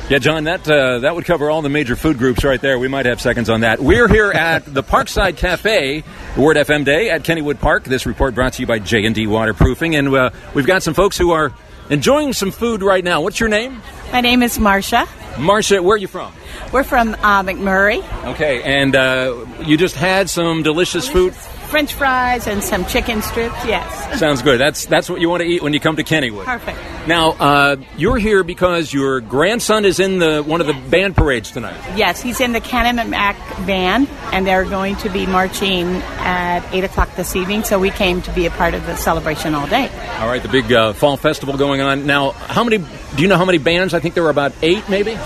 Yeah, 0.07 0.19
John, 0.19 0.43
that 0.43 0.69
uh, 0.69 0.99
that 0.99 1.15
would 1.15 1.25
cover 1.25 1.49
all 1.49 1.63
the 1.63 1.69
major 1.69 1.95
food 1.95 2.19
groups 2.19 2.43
right 2.43 2.61
there. 2.61 2.77
We 2.77 2.87
might 2.87 3.07
have 3.07 3.19
seconds 3.19 3.49
on 3.49 3.61
that. 3.61 3.79
We're 3.79 4.07
here 4.07 4.31
at 4.31 4.63
the 4.71 4.83
Parkside 4.83 5.35
Cafe, 5.35 6.03
Word 6.37 6.57
FM 6.57 6.85
Day 6.85 7.09
at 7.09 7.23
Kennywood 7.23 7.59
Park. 7.59 7.85
This 7.85 8.05
report 8.05 8.35
brought 8.35 8.53
to 8.53 8.61
you 8.61 8.67
by 8.67 8.77
J 8.77 9.03
and 9.07 9.15
D 9.15 9.25
Waterproofing, 9.25 9.95
and 9.95 10.13
uh, 10.13 10.29
we've 10.53 10.67
got 10.67 10.83
some 10.83 10.93
folks 10.93 11.17
who 11.17 11.31
are 11.31 11.51
enjoying 11.89 12.33
some 12.33 12.51
food 12.51 12.83
right 12.83 13.03
now. 13.03 13.21
What's 13.21 13.39
your 13.39 13.49
name? 13.49 13.81
My 14.11 14.21
name 14.21 14.43
is 14.43 14.59
Marcia. 14.59 15.07
Marcia, 15.39 15.81
where 15.81 15.95
are 15.95 15.97
you 15.97 16.07
from? 16.07 16.31
We're 16.71 16.83
from 16.83 17.15
uh, 17.15 17.41
McMurray. 17.41 18.03
Okay, 18.25 18.61
and 18.61 18.95
uh, 18.95 19.43
you 19.65 19.75
just 19.75 19.95
had 19.95 20.29
some 20.29 20.61
delicious, 20.61 21.07
delicious 21.07 21.35
food. 21.35 21.54
French 21.65 21.93
fries 21.93 22.47
and 22.47 22.63
some 22.63 22.85
chicken 22.85 23.21
strips. 23.21 23.55
Yes. 23.65 24.19
Sounds 24.19 24.41
good. 24.41 24.59
That's 24.59 24.85
that's 24.85 25.09
what 25.09 25.21
you 25.21 25.29
want 25.29 25.41
to 25.41 25.47
eat 25.47 25.61
when 25.61 25.73
you 25.73 25.79
come 25.79 25.95
to 25.97 26.03
Kennywood. 26.03 26.45
Perfect. 26.45 26.77
Now 27.07 27.31
uh, 27.31 27.75
you're 27.97 28.17
here 28.17 28.43
because 28.43 28.93
your 28.93 29.21
grandson 29.21 29.85
is 29.85 29.99
in 29.99 30.19
the 30.19 30.41
one 30.41 30.61
of 30.61 30.67
the 30.67 30.73
band 30.73 31.15
parades 31.15 31.51
tonight. 31.51 31.77
Yes, 31.97 32.21
he's 32.21 32.39
in 32.39 32.51
the 32.51 32.59
Canon 32.59 33.09
Mac 33.09 33.37
band, 33.65 34.07
and 34.31 34.45
they're 34.45 34.65
going 34.65 34.95
to 34.97 35.09
be 35.09 35.25
marching 35.25 35.85
at 36.17 36.61
eight 36.73 36.83
o'clock 36.83 37.15
this 37.15 37.35
evening. 37.35 37.63
So 37.63 37.79
we 37.79 37.89
came 37.89 38.21
to 38.23 38.31
be 38.31 38.45
a 38.45 38.51
part 38.51 38.73
of 38.73 38.85
the 38.85 38.95
celebration 38.95 39.53
all 39.55 39.67
day. 39.67 39.89
All 40.19 40.27
right, 40.27 40.41
the 40.41 40.49
big 40.49 40.71
uh, 40.71 40.93
fall 40.93 41.17
festival 41.17 41.57
going 41.57 41.81
on 41.81 42.05
now. 42.05 42.31
How 42.31 42.63
many? 42.63 42.77
Do 42.77 43.21
you 43.21 43.27
know 43.27 43.37
how 43.37 43.45
many 43.45 43.57
bands? 43.57 43.93
I 43.93 43.99
think 43.99 44.13
there 44.13 44.23
were 44.23 44.29
about 44.29 44.53
eight, 44.61 44.87
maybe. 44.89 45.17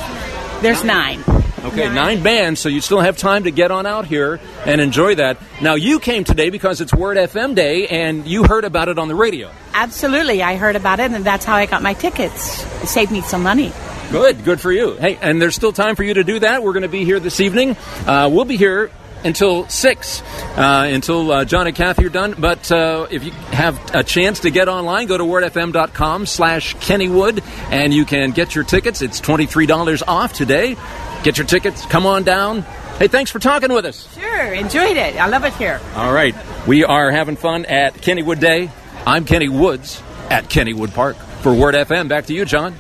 There's 0.62 0.84
nine. 0.84 1.24
Okay, 1.66 1.86
nine. 1.86 1.96
nine. 1.96 2.24
bands, 2.24 2.60
so 2.60 2.70
you 2.70 2.82
still 2.82 3.00
have 3.00 3.18
time 3.18 3.44
to 3.44 3.52
get 3.52 3.72
on 3.72 3.86
out 3.86 4.06
here 4.06 4.40
and 4.66 4.80
enjoy 4.80 5.16
that. 5.16 5.38
Now, 5.62 5.76
you 5.76 6.00
came 6.00 6.24
today 6.24 6.50
because 6.50 6.82
it's 6.82 6.94
Word 6.94 7.18
FM 7.18 7.56
Day, 7.56 7.88
and 7.88 8.28
you 8.28 8.44
heard 8.44 8.66
about 8.66 8.88
it 8.88 8.98
on 8.98 9.08
the 9.08 9.16
radio. 9.16 9.52
Absolutely, 9.74 10.42
I 10.42 10.56
heard 10.56 10.76
about 10.76 11.00
it, 11.00 11.12
and 11.12 11.26
that's 11.26 11.46
how 11.46 11.56
I 11.56 11.66
got 11.66 11.82
my 11.82 11.94
tickets. 11.94 12.64
It 12.84 12.88
saved 12.88 13.12
me 13.12 13.22
some 13.22 13.44
money. 13.44 13.72
Good, 14.12 14.44
good 14.44 14.60
for 14.60 14.72
you. 14.72 14.96
Hey, 14.96 15.18
and 15.22 15.42
there's 15.42 15.56
still 15.56 15.74
time 15.74 15.96
for 15.96 16.04
you 16.04 16.16
to 16.16 16.24
do 16.24 16.40
that. 16.40 16.64
We're 16.64 16.74
going 16.74 16.84
to 16.84 16.90
be 16.90 17.06
here 17.06 17.20
this 17.20 17.40
evening. 17.40 17.78
Uh, 18.08 18.30
we'll 18.32 18.46
be 18.46 18.58
here 18.58 18.90
until 19.24 19.68
6, 19.68 20.22
uh, 20.22 20.88
until 20.92 21.32
uh, 21.32 21.46
John 21.46 21.68
and 21.68 21.76
Kathy 21.76 22.06
are 22.06 22.10
done. 22.10 22.36
But 22.38 22.72
uh, 22.72 23.08
if 23.12 23.24
you 23.24 23.32
have 23.32 23.94
a 23.94 24.04
chance 24.04 24.42
to 24.42 24.50
get 24.50 24.68
online, 24.68 25.08
go 25.08 25.18
to 25.18 25.24
wordfm.com 25.24 26.26
slash 26.26 26.76
Kennywood, 26.78 27.44
and 27.72 27.94
you 27.94 28.06
can 28.06 28.32
get 28.32 28.56
your 28.56 28.64
tickets. 28.64 29.02
It's 29.02 29.20
$23 29.22 30.04
off 30.08 30.34
today. 30.34 30.76
Get 31.24 31.38
your 31.38 31.48
tickets. 31.48 31.86
Come 31.86 32.06
on 32.06 32.24
down. 32.24 32.62
Hey, 32.98 33.08
thanks 33.08 33.32
for 33.32 33.40
talking 33.40 33.72
with 33.72 33.86
us. 33.86 34.14
Sure, 34.14 34.54
enjoyed 34.54 34.98
it. 34.98 35.16
I 35.16 35.28
love 35.28 35.44
it 35.46 35.54
here. 35.54 35.80
All 35.96 36.14
right. 36.14 36.36
We 36.68 36.84
are 36.84 37.12
having 37.12 37.36
fun 37.36 37.66
at 37.66 37.94
Kennywood 37.96 38.40
Day. 38.40 38.70
I'm 39.06 39.26
Kenny 39.26 39.50
Woods 39.50 40.02
at 40.30 40.46
Kennywood 40.46 40.94
Park. 40.94 41.16
For 41.42 41.54
Word 41.54 41.76
FM, 41.76 42.10
back 42.10 42.26
to 42.26 42.34
you, 42.34 42.44
John. 42.46 42.74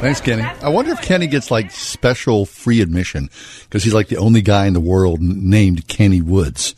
Thanks, 0.00 0.20
Kenny. 0.20 0.42
I 0.42 0.68
wonder 0.68 0.92
if 0.92 1.00
Kenny 1.02 1.26
gets 1.26 1.50
like 1.50 1.70
special 1.70 2.46
free 2.46 2.80
admission 2.80 3.30
because 3.64 3.82
he's 3.82 3.94
like 3.94 4.08
the 4.08 4.18
only 4.18 4.42
guy 4.42 4.66
in 4.66 4.72
the 4.72 4.80
world 4.80 5.20
named 5.20 5.88
Kenny 5.88 6.20
Woods 6.20 6.74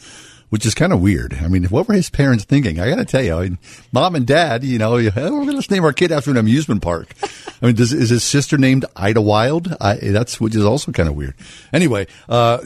which 0.50 0.64
is 0.64 0.74
kind 0.74 0.92
of 0.92 1.00
weird. 1.00 1.34
I 1.34 1.48
mean, 1.48 1.64
what 1.64 1.88
were 1.88 1.94
his 1.94 2.10
parents 2.10 2.44
thinking? 2.44 2.80
I 2.80 2.88
got 2.88 2.96
to 2.96 3.04
tell 3.04 3.22
you, 3.22 3.34
I 3.34 3.42
mean, 3.42 3.58
mom 3.92 4.14
and 4.14 4.26
dad, 4.26 4.64
you 4.64 4.78
know, 4.78 4.96
let's 4.96 5.70
name 5.70 5.84
our 5.84 5.92
kid 5.92 6.12
after 6.12 6.30
an 6.30 6.36
amusement 6.36 6.82
park. 6.82 7.12
I 7.60 7.66
mean, 7.66 7.74
does, 7.74 7.92
is 7.92 8.10
his 8.10 8.24
sister 8.24 8.56
named 8.56 8.84
Idlewild? 8.96 9.76
I, 9.80 9.96
that's 9.96 10.40
which 10.40 10.54
is 10.54 10.64
also 10.64 10.92
kind 10.92 11.08
of 11.08 11.16
weird. 11.16 11.34
Anyway, 11.72 12.06
uh, 12.28 12.58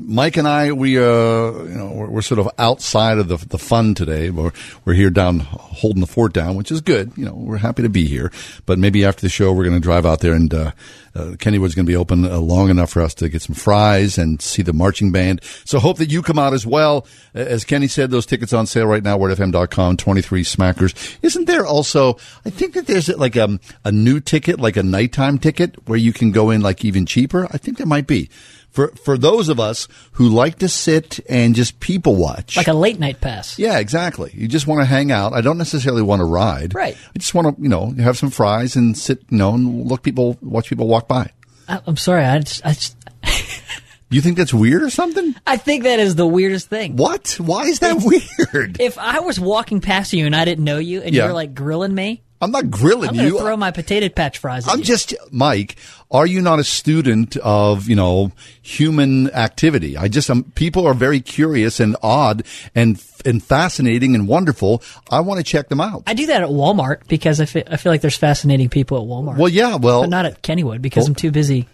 Mike 0.00 0.36
and 0.36 0.46
I, 0.46 0.72
we, 0.72 0.98
uh, 0.98 1.02
you 1.02 1.74
know, 1.74 1.92
we're, 1.94 2.10
we're, 2.10 2.22
sort 2.22 2.38
of 2.38 2.48
outside 2.58 3.18
of 3.18 3.28
the 3.28 3.36
the 3.36 3.58
fun 3.58 3.94
today. 3.94 4.30
We're 4.30 4.52
we're 4.84 4.94
here 4.94 5.10
down 5.10 5.40
holding 5.40 6.00
the 6.00 6.06
fort 6.06 6.32
down, 6.32 6.56
which 6.56 6.70
is 6.70 6.80
good. 6.80 7.12
You 7.16 7.26
know, 7.26 7.34
we're 7.34 7.58
happy 7.58 7.82
to 7.82 7.88
be 7.88 8.06
here. 8.06 8.32
But 8.64 8.78
maybe 8.78 9.04
after 9.04 9.20
the 9.20 9.28
show, 9.28 9.52
we're 9.52 9.64
going 9.64 9.76
to 9.76 9.80
drive 9.80 10.06
out 10.06 10.20
there 10.20 10.34
and. 10.34 10.52
Uh, 10.52 10.72
Kennywood's 11.14 11.74
going 11.74 11.86
to 11.86 11.90
be 11.90 11.96
open 11.96 12.24
uh, 12.24 12.38
long 12.38 12.70
enough 12.70 12.90
for 12.90 13.02
us 13.02 13.14
to 13.14 13.28
get 13.28 13.42
some 13.42 13.54
fries 13.54 14.18
and 14.18 14.42
see 14.42 14.62
the 14.62 14.72
marching 14.72 15.12
band. 15.12 15.40
So 15.64 15.78
hope 15.78 15.98
that 15.98 16.10
you 16.10 16.22
come 16.22 16.38
out 16.38 16.52
as 16.52 16.66
well. 16.66 17.06
As 17.34 17.64
Kenny 17.64 17.86
said, 17.86 18.10
those 18.10 18.26
tickets 18.26 18.52
on 18.52 18.66
sale 18.66 18.86
right 18.86 19.02
now, 19.02 19.16
wordfm.com, 19.18 19.96
23 19.96 20.42
smackers. 20.42 21.18
Isn't 21.22 21.46
there 21.46 21.64
also, 21.64 22.14
I 22.44 22.50
think 22.50 22.74
that 22.74 22.86
there's 22.86 23.08
like 23.08 23.36
a, 23.36 23.58
a 23.84 23.92
new 23.92 24.20
ticket, 24.20 24.58
like 24.58 24.76
a 24.76 24.82
nighttime 24.82 25.38
ticket 25.38 25.76
where 25.88 25.98
you 25.98 26.12
can 26.12 26.32
go 26.32 26.50
in 26.50 26.60
like 26.60 26.84
even 26.84 27.06
cheaper? 27.06 27.46
I 27.50 27.58
think 27.58 27.78
there 27.78 27.86
might 27.86 28.06
be 28.06 28.28
for 28.74 28.88
for 28.88 29.16
those 29.16 29.48
of 29.48 29.60
us 29.60 29.86
who 30.12 30.28
like 30.28 30.58
to 30.58 30.68
sit 30.68 31.20
and 31.28 31.54
just 31.54 31.78
people 31.78 32.16
watch, 32.16 32.56
like 32.56 32.66
a 32.66 32.74
late 32.74 32.98
night 32.98 33.20
pass. 33.20 33.56
Yeah, 33.56 33.78
exactly. 33.78 34.32
You 34.34 34.48
just 34.48 34.66
want 34.66 34.80
to 34.80 34.84
hang 34.84 35.12
out. 35.12 35.32
I 35.32 35.40
don't 35.42 35.58
necessarily 35.58 36.02
want 36.02 36.18
to 36.18 36.24
ride. 36.24 36.74
Right. 36.74 36.96
I 37.14 37.18
just 37.18 37.34
want 37.34 37.56
to, 37.56 37.62
you 37.62 37.68
know, 37.68 37.90
have 37.92 38.18
some 38.18 38.30
fries 38.30 38.74
and 38.74 38.98
sit, 38.98 39.20
you 39.30 39.38
know, 39.38 39.54
and 39.54 39.86
look 39.86 40.02
people 40.02 40.36
watch 40.42 40.68
people 40.68 40.88
walk 40.88 41.06
by. 41.06 41.30
I, 41.68 41.80
am 41.86 41.96
sorry. 41.96 42.24
I 42.24 42.40
just, 42.40 42.66
I 42.66 42.72
just 42.72 42.96
You 44.10 44.20
think 44.20 44.36
that's 44.36 44.52
weird 44.52 44.82
or 44.82 44.90
something? 44.90 45.34
I 45.46 45.56
think 45.56 45.84
that 45.84 46.00
is 46.00 46.16
the 46.16 46.26
weirdest 46.26 46.68
thing. 46.68 46.96
What? 46.96 47.36
Why 47.38 47.64
is 47.64 47.78
that 47.78 48.02
weird? 48.02 48.80
If 48.80 48.98
I 48.98 49.20
was 49.20 49.38
walking 49.38 49.80
past 49.80 50.12
you 50.12 50.26
and 50.26 50.34
I 50.34 50.44
didn't 50.44 50.64
know 50.64 50.78
you 50.78 51.00
and 51.00 51.14
yeah. 51.14 51.22
you 51.22 51.28
were 51.28 51.34
like 51.34 51.54
grilling 51.54 51.94
me, 51.94 52.22
I'm 52.40 52.50
not 52.50 52.70
grilling 52.70 53.10
I'm 53.10 53.16
you. 53.16 53.38
Throw 53.38 53.56
my 53.56 53.70
potato 53.70 54.08
patch 54.10 54.38
fries. 54.38 54.68
I'm 54.68 54.80
you. 54.80 54.84
just 54.84 55.14
Mike. 55.30 55.76
Are 56.14 56.26
you 56.26 56.40
not 56.40 56.58
a 56.60 56.64
student 56.64 57.36
of 57.38 57.88
you 57.88 57.96
know 57.96 58.32
human 58.62 59.30
activity? 59.32 59.96
I 59.96 60.08
just 60.08 60.30
um, 60.30 60.44
people 60.54 60.86
are 60.86 60.94
very 60.94 61.20
curious 61.20 61.80
and 61.80 61.96
odd 62.02 62.44
and 62.74 63.02
and 63.26 63.42
fascinating 63.42 64.14
and 64.14 64.26
wonderful. 64.26 64.82
I 65.10 65.20
want 65.20 65.38
to 65.38 65.44
check 65.44 65.68
them 65.68 65.80
out. 65.80 66.04
I 66.06 66.14
do 66.14 66.26
that 66.26 66.42
at 66.42 66.48
Walmart 66.48 67.08
because 67.08 67.40
I 67.40 67.46
feel, 67.46 67.64
I 67.66 67.76
feel 67.76 67.92
like 67.92 68.00
there's 68.00 68.16
fascinating 68.16 68.70
people 68.70 68.96
at 68.96 69.04
Walmart. 69.04 69.36
Well, 69.36 69.48
yeah, 69.48 69.76
well, 69.76 70.02
but 70.02 70.10
not 70.10 70.24
at 70.24 70.42
Kennywood 70.42 70.80
because 70.80 71.02
well, 71.02 71.08
I'm 71.08 71.14
too 71.16 71.30
busy 71.30 71.68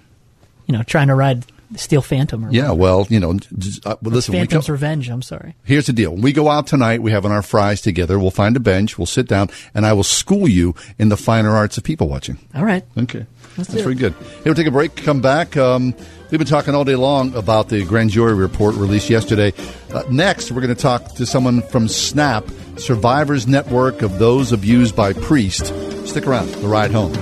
you 0.71 0.77
know, 0.79 0.85
trying 0.85 1.09
to 1.09 1.17
ride 1.17 1.45
Steel 1.75 2.01
Phantom. 2.01 2.45
Or 2.45 2.53
yeah, 2.53 2.71
well, 2.71 3.05
you 3.11 3.19
know, 3.19 3.35
just, 3.35 3.85
uh, 3.85 3.97
well, 4.03 4.15
listen. 4.15 4.33
Phantom's 4.33 4.69
we 4.69 4.73
Revenge. 4.73 5.11
I'm 5.11 5.21
sorry. 5.21 5.57
Here's 5.65 5.87
the 5.87 5.93
deal: 5.93 6.13
when 6.13 6.23
we 6.23 6.33
go 6.33 6.49
out 6.49 6.69
tonight, 6.69 7.03
we 7.03 7.11
have 7.11 7.25
on 7.25 7.33
our 7.33 7.43
fries 7.43 7.81
together. 7.81 8.21
We'll 8.21 8.31
find 8.31 8.57
a 8.57 8.61
bench. 8.61 8.97
We'll 8.97 9.07
sit 9.07 9.27
down, 9.27 9.51
and 9.75 9.85
I 9.85 9.95
will 9.95 10.05
school 10.05 10.47
you 10.47 10.77
in 10.97 11.09
the 11.09 11.17
finer 11.17 11.51
arts 11.57 11.77
of 11.77 11.83
people 11.83 12.09
watching. 12.09 12.39
All 12.55 12.65
right. 12.65 12.85
Okay. 12.97 13.27
Let's 13.57 13.69
That's 13.69 13.75
do 13.75 13.83
very 13.83 13.95
it. 13.95 13.99
good. 13.99 14.13
Hey, 14.13 14.43
we'll 14.47 14.55
take 14.55 14.67
a 14.67 14.71
break. 14.71 14.97
Come 14.97 15.21
back. 15.21 15.57
Um, 15.57 15.95
we've 16.31 16.39
been 16.39 16.47
talking 16.47 16.75
all 16.75 16.85
day 16.85 16.97
long 16.97 17.35
about 17.35 17.69
the 17.69 17.85
grand 17.85 18.11
jury 18.11 18.35
report 18.35 18.75
released 18.77 19.11
yesterday. 19.11 19.53
Uh, 19.93 20.05
next, 20.11 20.51
we're 20.53 20.61
going 20.63 20.75
to 20.75 20.81
talk 20.81 21.15
to 21.17 21.27
someone 21.27 21.61
from 21.63 21.89
SNAP, 21.89 22.45
Survivors 22.77 23.47
Network 23.47 24.03
of 24.03 24.19
Those 24.19 24.53
Abused 24.53 24.95
by 24.97 25.13
Priest. 25.13 25.67
Stick 26.07 26.27
around. 26.27 26.49
The 26.49 26.69
ride 26.69 26.91
home. 26.93 27.13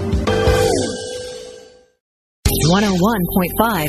101.5 2.69 3.89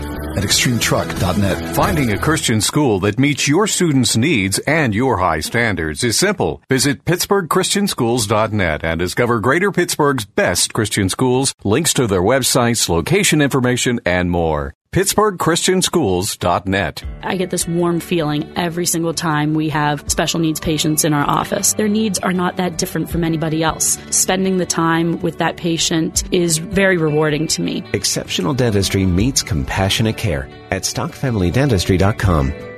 At 0.35 0.43
extremetruck.net. 0.43 1.75
Finding 1.75 2.11
a 2.11 2.17
Christian 2.17 2.61
school 2.61 2.99
that 3.01 3.19
meets 3.19 3.47
your 3.47 3.67
students' 3.67 4.17
needs 4.17 4.59
and 4.59 4.95
your 4.95 5.17
high 5.17 5.41
standards 5.41 6.03
is 6.03 6.17
simple. 6.17 6.61
Visit 6.69 7.05
PittsburghChristianSchools.net 7.05 8.83
and 8.83 8.99
discover 8.99 9.39
Greater 9.39 9.71
Pittsburgh's 9.71 10.25
best 10.25 10.73
Christian 10.73 11.09
schools, 11.09 11.53
links 11.63 11.93
to 11.93 12.07
their 12.07 12.21
websites, 12.21 12.89
location 12.89 13.41
information, 13.41 13.99
and 14.05 14.31
more. 14.31 14.73
PittsburghChristianSchools.net. 14.93 17.03
I 17.23 17.37
get 17.37 17.49
this 17.49 17.65
warm 17.65 18.01
feeling 18.01 18.51
every 18.57 18.85
single 18.85 19.13
time 19.13 19.53
we 19.53 19.69
have 19.69 20.03
special 20.11 20.41
needs 20.41 20.59
patients 20.59 21.05
in 21.05 21.13
our 21.13 21.25
office. 21.29 21.71
Their 21.73 21.87
needs 21.87 22.19
are 22.19 22.33
not 22.33 22.57
that 22.57 22.77
different 22.77 23.09
from 23.09 23.23
anybody 23.23 23.63
else. 23.63 23.97
Spending 24.09 24.57
the 24.57 24.65
time 24.65 25.21
with 25.21 25.37
that 25.37 25.55
patient 25.55 26.25
is 26.33 26.57
very 26.57 26.97
rewarding 26.97 27.47
to 27.47 27.61
me. 27.61 27.85
Exceptional 27.93 28.53
dentistry 28.53 29.05
meets 29.05 29.43
compassionate 29.43 30.17
care 30.17 30.49
at 30.71 30.81
stockfamilydentistry.com. 30.81 32.70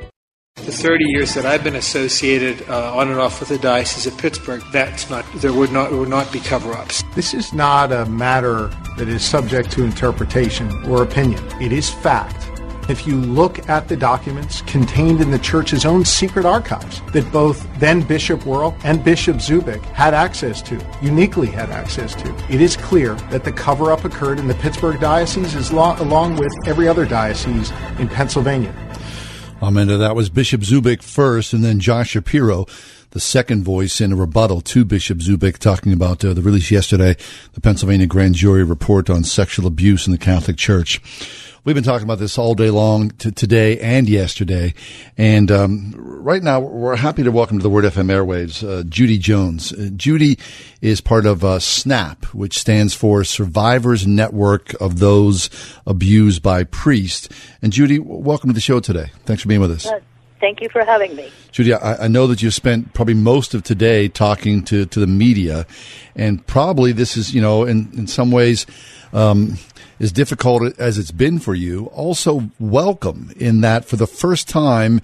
The 0.58 0.72
30 0.72 1.04
years 1.10 1.34
that 1.34 1.46
I've 1.46 1.62
been 1.62 1.76
associated 1.76 2.70
uh, 2.70 2.96
on 2.96 3.10
and 3.10 3.20
off 3.20 3.42
with 3.42 3.50
the 3.50 3.58
Diocese 3.58 4.06
of 4.06 4.18
Pittsburgh, 4.18 4.64
that's 4.72 5.10
not 5.10 5.26
there 5.36 5.52
would 5.52 5.74
not 5.74 5.92
would 5.92 6.08
not 6.08 6.32
be 6.32 6.40
cover-ups. 6.40 7.04
This 7.16 7.34
is 7.34 7.52
not 7.52 7.92
a 7.92 8.06
matter 8.06 8.68
that 8.98 9.10
is 9.10 9.26
subject 9.26 9.72
to 9.72 9.84
interpretation 9.84 10.72
or 10.86 11.04
opinion. 11.04 11.44
It 11.62 11.74
is 11.74 11.90
fact. 11.90 12.50
If 12.90 13.06
you 13.06 13.16
look 13.16 13.68
at 13.68 13.88
the 13.88 13.98
documents 13.98 14.62
contained 14.62 15.22
in 15.22 15.32
the 15.32 15.40
church's 15.40 15.86
own 15.86 16.06
secret 16.06 16.46
archives 16.46 17.02
that 17.14 17.30
both 17.32 17.68
then 17.80 18.02
Bishop 18.02 18.42
Wuerl 18.42 18.78
and 18.84 19.04
Bishop 19.04 19.38
Zubik 19.38 19.82
had 19.94 20.14
access 20.14 20.62
to, 20.64 20.80
uniquely 21.02 21.48
had 21.48 21.72
access 21.72 22.14
to, 22.16 22.34
it 22.50 22.62
is 22.62 22.78
clear 22.78 23.16
that 23.32 23.44
the 23.44 23.52
cover 23.52 23.92
up 23.92 24.06
occurred 24.06 24.38
in 24.38 24.48
the 24.48 24.56
Pittsburgh 24.56 25.00
Diocese 25.00 25.56
as 25.56 25.74
lo- 25.74 25.96
along 26.00 26.36
with 26.36 26.54
every 26.68 26.88
other 26.88 27.06
diocese 27.06 27.72
in 28.00 28.08
Pennsylvania. 28.08 28.74
Amen. 29.64 29.88
That 29.88 30.14
was 30.14 30.30
Bishop 30.30 30.60
Zubik 30.60 31.02
first, 31.02 31.54
and 31.54 31.64
then 31.64 31.80
Josh 31.80 32.10
Shapiro, 32.10 32.66
the 33.12 33.22
second 33.22 33.64
voice 33.64 34.02
in 34.02 34.12
a 34.12 34.16
rebuttal 34.18 34.60
to 34.60 34.84
Bishop 34.84 35.20
Zubik, 35.20 35.58
talking 35.58 35.94
about 35.94 36.26
uh, 36.26 36.34
the 36.34 36.42
release 36.42 36.70
yesterday, 36.70 37.16
the 37.54 37.62
Pennsylvania 37.62 38.06
grand 38.06 38.36
jury 38.36 38.66
report 38.66 39.10
on 39.10 39.24
sexual 39.24 39.66
abuse 39.66 40.06
in 40.06 40.12
the 40.12 40.18
Catholic 40.18 40.58
Church. 40.58 41.00
We've 41.66 41.76
been 41.76 41.86
talking 41.86 42.04
about 42.04 42.20
this 42.20 42.38
all 42.38 42.56
day 42.56 42.70
long, 42.70 43.12
t- 43.12 43.32
today 43.32 43.80
and 43.80 44.10
yesterday. 44.10 44.74
And 45.18 45.50
um, 45.50 45.94
right 45.96 46.44
now, 46.44 46.60
we're 46.60 46.98
happy 46.98 47.24
to 47.24 47.32
welcome 47.32 47.58
to 47.58 47.64
the 47.64 47.70
Word 47.70 47.86
FM 47.86 48.12
airwaves 48.12 48.68
uh, 48.68 48.84
Judy 48.84 49.18
Jones. 49.18 49.72
Uh, 49.72 49.90
Judy 49.96 50.38
is 50.82 51.00
part 51.00 51.26
of 51.26 51.46
uh, 51.46 51.60
SNAP, 51.60 52.26
which 52.34 52.60
stands 52.60 52.94
for 52.94 53.24
Survivors 53.24 54.06
Network 54.06 54.74
of 54.82 55.00
Those 55.00 55.50
Abused 55.88 56.44
by 56.44 56.66
Priests. 56.66 57.30
And 57.62 57.72
Judy, 57.72 57.98
welcome 57.98 58.50
to 58.50 58.54
the 58.54 58.60
show 58.60 58.82
today. 58.82 59.12
Thanks 59.24 59.42
for 59.42 59.48
being 59.48 59.62
with 59.62 59.72
us. 59.72 59.88
Thank 60.42 60.60
you 60.60 60.68
for 60.68 60.84
having 60.84 61.16
me. 61.16 61.32
Judy, 61.54 61.74
I, 61.74 62.04
I, 62.04 62.08
know 62.10 62.28
that 62.28 62.42
you 62.42 62.52
spent 62.52 62.94
probably 62.94 63.14
most 63.14 63.54
of 63.54 63.64
today 63.64 64.10
talking 64.10 64.66
to, 64.66 64.86
to 64.88 65.00
the 65.00 65.08
media, 65.08 65.66
and 66.18 66.46
probably 66.46 66.92
this 66.92 67.16
is, 67.16 67.34
you 67.34 67.40
know, 67.40 67.64
in, 67.64 67.90
in 67.94 68.08
some 68.08 68.32
ways, 68.32 68.66
um, 69.14 69.58
as 70.04 70.12
difficult 70.12 70.78
as 70.78 70.98
it's 70.98 71.12
been 71.12 71.40
for 71.40 71.56
you, 71.56 71.86
also 71.88 72.50
welcome 72.60 73.32
in 73.38 73.62
that 73.62 73.86
for 73.86 73.96
the 73.96 74.06
first 74.06 74.50
time, 74.50 75.00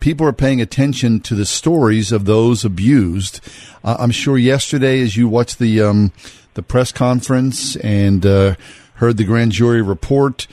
people 0.00 0.26
are 0.26 0.32
paying 0.32 0.58
attention 0.58 1.20
to 1.20 1.34
the 1.34 1.44
stories 1.44 2.12
of 2.12 2.24
those 2.24 2.64
abused. 2.64 3.40
Uh, 3.84 3.96
I'm 3.98 4.10
sure 4.10 4.38
yesterday, 4.38 5.02
as 5.02 5.18
you 5.18 5.28
watched 5.28 5.58
the 5.58 5.82
um, 5.82 6.12
the 6.54 6.62
press 6.62 6.92
conference 6.92 7.76
and 7.76 8.24
uh, 8.24 8.54
heard 8.94 9.18
the 9.18 9.24
grand 9.24 9.52
jury 9.52 9.82
report, 9.82 10.46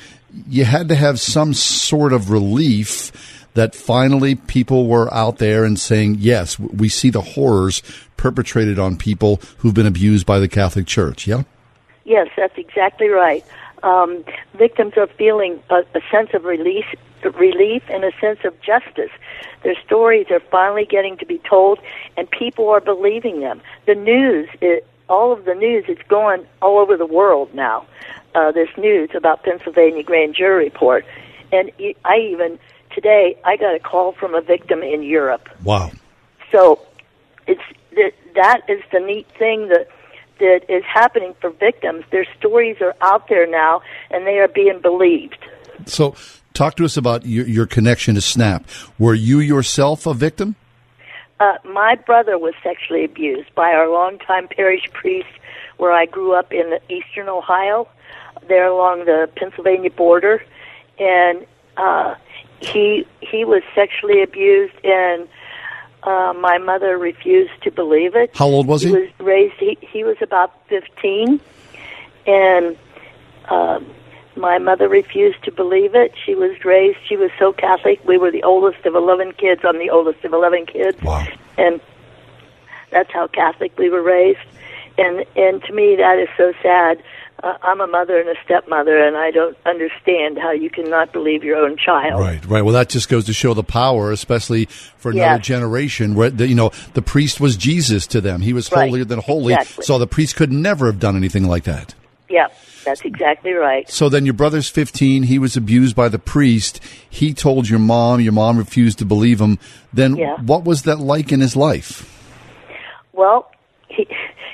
you 0.45 0.65
had 0.65 0.89
to 0.89 0.95
have 0.95 1.17
some 1.17 1.53
sort 1.53 2.11
of 2.11 2.29
relief 2.29 3.41
that 3.53 3.73
finally 3.73 4.35
people 4.35 4.87
were 4.87 5.11
out 5.13 5.37
there 5.37 5.63
and 5.63 5.79
saying, 5.79 6.17
yes, 6.19 6.59
we 6.59 6.89
see 6.89 7.09
the 7.09 7.21
horrors 7.21 7.81
perpetrated 8.17 8.77
on 8.77 8.97
people 8.97 9.39
who've 9.59 9.73
been 9.73 9.87
abused 9.87 10.25
by 10.25 10.39
the 10.39 10.49
Catholic 10.49 10.85
Church. 10.85 11.25
Yeah? 11.25 11.43
Yes, 12.03 12.27
that's 12.35 12.57
exactly 12.57 13.07
right. 13.07 13.43
Um, 13.83 14.23
victims 14.55 14.93
are 14.97 15.07
feeling 15.07 15.61
a, 15.69 15.83
a 15.93 16.01
sense 16.11 16.29
of 16.33 16.45
release, 16.45 16.85
relief 17.23 17.83
and 17.89 18.03
a 18.03 18.11
sense 18.19 18.39
of 18.43 18.59
justice. 18.61 19.11
Their 19.63 19.75
stories 19.85 20.27
are 20.29 20.39
finally 20.39 20.85
getting 20.85 21.17
to 21.17 21.25
be 21.25 21.39
told, 21.39 21.79
and 22.17 22.29
people 22.29 22.69
are 22.69 22.81
believing 22.81 23.39
them. 23.39 23.61
The 23.85 23.95
news, 23.95 24.47
it, 24.61 24.87
all 25.09 25.31
of 25.31 25.45
the 25.45 25.55
news, 25.55 25.85
it's 25.87 26.07
going 26.07 26.45
all 26.61 26.79
over 26.79 26.97
the 26.97 27.05
world 27.05 27.53
now. 27.53 27.85
Uh, 28.33 28.51
this 28.51 28.69
news 28.77 29.09
about 29.15 29.43
Pennsylvania 29.43 30.03
grand 30.03 30.35
jury 30.35 30.65
report, 30.65 31.05
and 31.53 31.71
I 32.03 32.17
even 32.17 32.59
today 32.93 33.37
I 33.45 33.55
got 33.55 33.73
a 33.73 33.79
call 33.79 34.11
from 34.11 34.35
a 34.35 34.41
victim 34.41 34.83
in 34.83 35.03
Europe. 35.03 35.47
Wow! 35.63 35.91
So 36.51 36.85
it's 37.47 37.61
that 37.95 38.11
that 38.35 38.61
is 38.67 38.81
the 38.91 38.99
neat 38.99 39.25
thing 39.39 39.69
that 39.69 39.87
that 40.39 40.61
is 40.69 40.83
happening 40.83 41.33
for 41.39 41.49
victims. 41.49 42.03
Their 42.11 42.25
stories 42.37 42.77
are 42.81 42.95
out 43.01 43.27
there 43.29 43.47
now, 43.47 43.81
and 44.11 44.25
they 44.25 44.39
are 44.39 44.47
being 44.47 44.79
believed. 44.81 45.37
So, 45.85 46.15
talk 46.53 46.75
to 46.75 46.85
us 46.85 46.97
about 46.97 47.25
your, 47.25 47.47
your 47.47 47.65
connection 47.65 48.15
to 48.15 48.21
SNAP. 48.21 48.65
Were 48.97 49.13
you 49.13 49.39
yourself 49.39 50.05
a 50.05 50.13
victim? 50.13 50.55
Uh, 51.39 51.55
my 51.65 51.95
brother 51.95 52.37
was 52.37 52.53
sexually 52.63 53.03
abused 53.03 53.53
by 53.55 53.73
our 53.73 53.89
longtime 53.89 54.47
parish 54.47 54.89
priest 54.93 55.27
where 55.77 55.91
I 55.91 56.05
grew 56.05 56.33
up 56.33 56.53
in 56.53 56.79
eastern 56.89 57.27
Ohio, 57.27 57.87
there 58.47 58.67
along 58.67 59.05
the 59.05 59.29
Pennsylvania 59.35 59.89
border, 59.89 60.43
and 60.97 61.45
uh, 61.77 62.15
he 62.59 63.05
he 63.19 63.43
was 63.43 63.63
sexually 63.73 64.23
abused, 64.23 64.75
and 64.83 65.27
uh, 66.05 66.33
my 66.33 66.57
mother 66.57 66.97
refused 66.97 67.61
to 67.63 67.71
believe 67.71 68.15
it. 68.15 68.31
How 68.35 68.47
old 68.47 68.67
was 68.67 68.81
he? 68.81 68.89
He 68.89 68.95
was 68.95 69.09
raised. 69.19 69.55
He 69.59 69.77
he 69.81 70.03
was 70.03 70.17
about 70.21 70.53
fifteen, 70.67 71.39
and. 72.25 72.77
Um, 73.47 73.85
my 74.37 74.57
mother 74.57 74.89
refused 74.89 75.41
to 75.43 75.51
believe 75.51 75.95
it. 75.95 76.13
She 76.25 76.35
was 76.35 76.65
raised, 76.65 76.97
she 77.07 77.15
was 77.15 77.31
so 77.39 77.53
Catholic. 77.53 78.03
We 78.05 78.17
were 78.17 78.31
the 78.31 78.43
oldest 78.43 78.85
of 78.85 78.93
11 78.93 79.33
kids. 79.33 79.61
I'm 79.63 79.79
the 79.79 79.89
oldest 79.89 80.25
of 80.25 80.33
11 80.33 80.65
kids. 80.65 81.01
Wow. 81.01 81.25
And 81.57 81.79
that's 82.89 83.11
how 83.11 83.27
Catholic 83.27 83.77
we 83.77 83.89
were 83.89 84.01
raised. 84.01 84.39
And 84.97 85.25
and 85.35 85.61
to 85.63 85.73
me 85.73 85.95
that 85.97 86.17
is 86.19 86.29
so 86.37 86.53
sad. 86.61 87.03
I'm 87.61 87.79
a 87.79 87.85
mother 87.87 88.19
and 88.19 88.27
a 88.29 88.33
stepmother, 88.43 88.97
and 89.05 89.15
I 89.15 89.29
don't 89.31 89.55
understand 89.65 90.39
how 90.39 90.51
you 90.51 90.69
cannot 90.69 91.13
believe 91.13 91.43
your 91.43 91.57
own 91.57 91.77
child. 91.77 92.19
Right, 92.19 92.43
right. 92.45 92.63
Well, 92.63 92.73
that 92.73 92.89
just 92.89 93.07
goes 93.07 93.25
to 93.25 93.33
show 93.33 93.53
the 93.53 93.63
power, 93.63 94.11
especially 94.11 94.65
for 94.97 95.11
another 95.11 95.35
Yes. 95.35 95.45
generation. 95.45 96.15
Where 96.15 96.31
the, 96.31 96.47
you 96.47 96.55
know 96.55 96.71
the 96.95 97.01
priest 97.03 97.39
was 97.39 97.55
Jesus 97.55 98.07
to 98.07 98.19
them; 98.21 98.41
he 98.41 98.51
was 98.51 98.71
Right, 98.71 98.87
holier 98.87 99.05
than 99.05 99.19
holy. 99.19 99.53
exactly. 99.53 99.83
So 99.85 99.99
the 99.99 100.07
priest 100.07 100.35
could 100.35 100.51
never 100.51 100.87
have 100.87 100.99
done 100.99 101.15
anything 101.15 101.47
like 101.47 101.65
that. 101.65 101.93
Yeah, 102.29 102.47
that's 102.83 103.01
exactly 103.01 103.51
right. 103.53 103.87
So 103.87 104.09
then 104.09 104.25
your 104.25 104.33
brother's 104.33 104.67
15. 104.67 105.23
He 105.23 105.37
was 105.37 105.55
abused 105.55 105.95
by 105.95 106.09
the 106.09 106.17
priest. 106.17 106.79
He 107.07 107.33
told 107.35 107.69
your 107.69 107.77
mom. 107.79 108.21
Your 108.21 108.33
mom 108.33 108.57
refused 108.57 108.97
to 108.99 109.05
believe 109.05 109.39
him. 109.39 109.59
Then 109.93 110.15
Yeah. 110.15 110.37
what 110.41 110.63
was 110.65 110.81
that 110.83 110.99
like 110.99 111.31
in 111.31 111.41
his 111.41 111.55
life? 111.55 112.11
Well, 113.13 113.49
he 113.89 114.07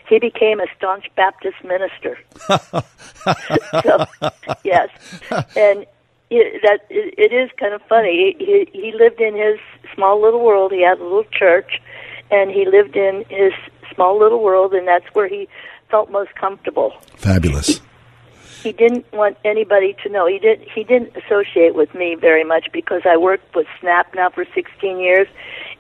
he 0.08 0.20
became 0.20 0.60
a 0.60 0.68
staunch 0.78 1.10
Baptist 1.16 1.64
minister. 1.64 2.18
so, 2.48 4.06
yes, 4.64 4.90
and 5.56 5.86
it, 6.30 6.62
that 6.64 6.86
it, 6.90 7.14
it 7.18 7.34
is 7.34 7.50
kind 7.58 7.74
of 7.74 7.82
funny. 7.84 8.36
He 8.40 8.68
he 8.72 8.94
lived 8.98 9.20
in 9.20 9.36
his 9.36 9.60
small 9.94 10.22
little 10.22 10.44
world. 10.44 10.72
He 10.72 10.82
had 10.84 11.00
a 11.00 11.04
little 11.04 11.26
church, 11.26 11.82
and 12.30 12.52
he 12.52 12.66
lived 12.66 12.96
in 12.96 13.26
his 13.30 13.54
small 13.94 14.18
little 14.18 14.42
world, 14.42 14.74
and 14.74 14.88
that's 14.88 15.06
where 15.14 15.28
he 15.28 15.48
felt 15.90 16.10
most 16.10 16.34
comfortable. 16.36 16.94
Fabulous. 17.18 17.82
He 18.64 18.72
didn't 18.72 19.12
want 19.12 19.38
anybody 19.44 19.96
to 20.04 20.10
know. 20.10 20.28
He 20.28 20.40
didn't. 20.40 20.70
He 20.70 20.84
didn't 20.84 21.16
associate 21.18 21.76
with 21.76 21.94
me 21.96 22.16
very 22.16 22.44
much 22.44 22.68
because 22.72 23.02
I 23.06 23.18
worked 23.18 23.56
with 23.56 23.68
Snap 23.80 24.14
now 24.14 24.30
for 24.30 24.46
16 24.54 25.00
years, 25.00 25.28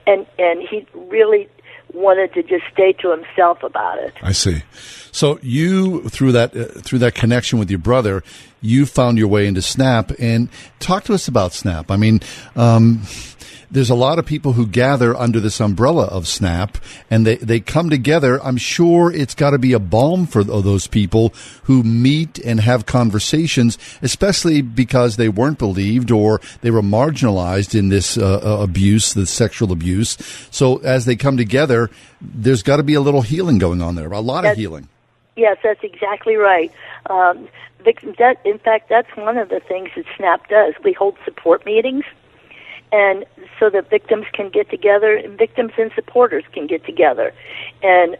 and 0.08 0.26
and 0.40 0.62
he 0.62 0.86
really 0.94 1.48
wanted 1.94 2.34
to 2.34 2.44
just 2.44 2.64
stay 2.72 2.94
to 2.94 3.12
himself 3.12 3.64
about 3.64 4.00
it. 4.00 4.14
I 4.22 4.32
see. 4.32 4.64
So 5.12 5.40
you 5.42 6.08
through 6.10 6.32
that 6.34 6.56
uh, 6.56 6.66
through 6.82 7.00
that 7.00 7.16
connection 7.16 7.60
with 7.60 7.70
your 7.70 7.80
brother, 7.80 8.24
you 8.62 8.86
found 8.86 9.18
your 9.18 9.28
way 9.28 9.48
into 9.48 9.62
Snap 9.62 10.12
and 10.20 10.50
talk 10.80 11.04
to 11.06 11.14
us 11.14 11.28
about 11.28 11.54
Snap. 11.54 11.92
I 11.92 11.98
mean, 11.98 12.22
um, 12.56 13.02
there's 13.72 13.90
a 13.90 13.96
lot 13.96 14.20
of 14.20 14.26
people 14.26 14.54
who 14.54 14.68
gather 14.68 15.16
under 15.16 15.40
this 15.40 15.60
umbrella 15.62 16.06
of 16.06 16.28
Snap, 16.28 16.78
and 17.10 17.26
they 17.26 17.38
they 17.38 17.60
come 17.60 17.90
together. 17.90 18.42
I'm 18.44 18.58
sure 18.58 19.12
it's 19.12 19.34
got 19.34 19.52
to 19.52 19.58
be 19.58 19.74
a 19.74 19.80
balm 19.80 20.28
for 20.28 20.44
those 20.44 20.88
people 20.88 21.34
who 21.64 21.82
meet 21.82 22.38
and 22.40 22.60
have 22.60 22.86
conversations, 22.86 23.78
especially 24.02 24.62
because 24.62 25.16
they 25.16 25.30
weren't 25.30 25.58
believed 25.58 26.12
or 26.12 26.42
they 26.62 26.72
were 26.72 26.82
marginalized 26.82 27.78
in 27.78 27.90
this 27.90 28.18
uh, 28.18 28.42
uh, 28.44 28.64
abuse, 28.64 29.14
the 29.14 29.26
sexual 29.26 29.72
abuse. 29.72 30.18
So 30.52 30.78
as 30.78 31.06
they 31.06 31.16
come 31.16 31.38
together, 31.38 31.90
there's 32.20 32.64
got 32.64 32.78
to 32.78 32.84
be 32.84 32.94
a 32.94 33.02
little 33.02 33.22
healing 33.22 33.58
going 33.58 33.82
on 33.82 33.96
there, 33.96 34.12
a 34.12 34.20
lot 34.20 34.46
of 34.46 34.58
healing. 34.58 34.90
Yes, 35.36 35.58
that's 35.64 35.84
exactly 35.84 36.36
right. 36.36 36.72
Um, 37.10 37.48
that, 37.84 38.38
in 38.46 38.60
fact, 38.60 38.90
that's 38.90 39.10
one 39.16 39.38
of 39.38 39.50
the 39.50 39.60
things 39.60 39.90
that 39.96 40.06
SNAP 40.18 40.50
does. 40.50 40.74
We 40.84 40.94
hold 40.94 41.18
support 41.26 41.66
meetings, 41.66 42.04
and 42.92 43.26
so 43.60 43.70
that 43.70 43.90
victims 43.90 44.26
can 44.34 44.50
get 44.50 44.70
together, 44.70 45.16
and 45.16 45.38
victims 45.38 45.74
and 45.78 45.92
supporters 45.96 46.44
can 46.54 46.68
get 46.68 46.86
together, 46.86 47.34
and 47.82 48.18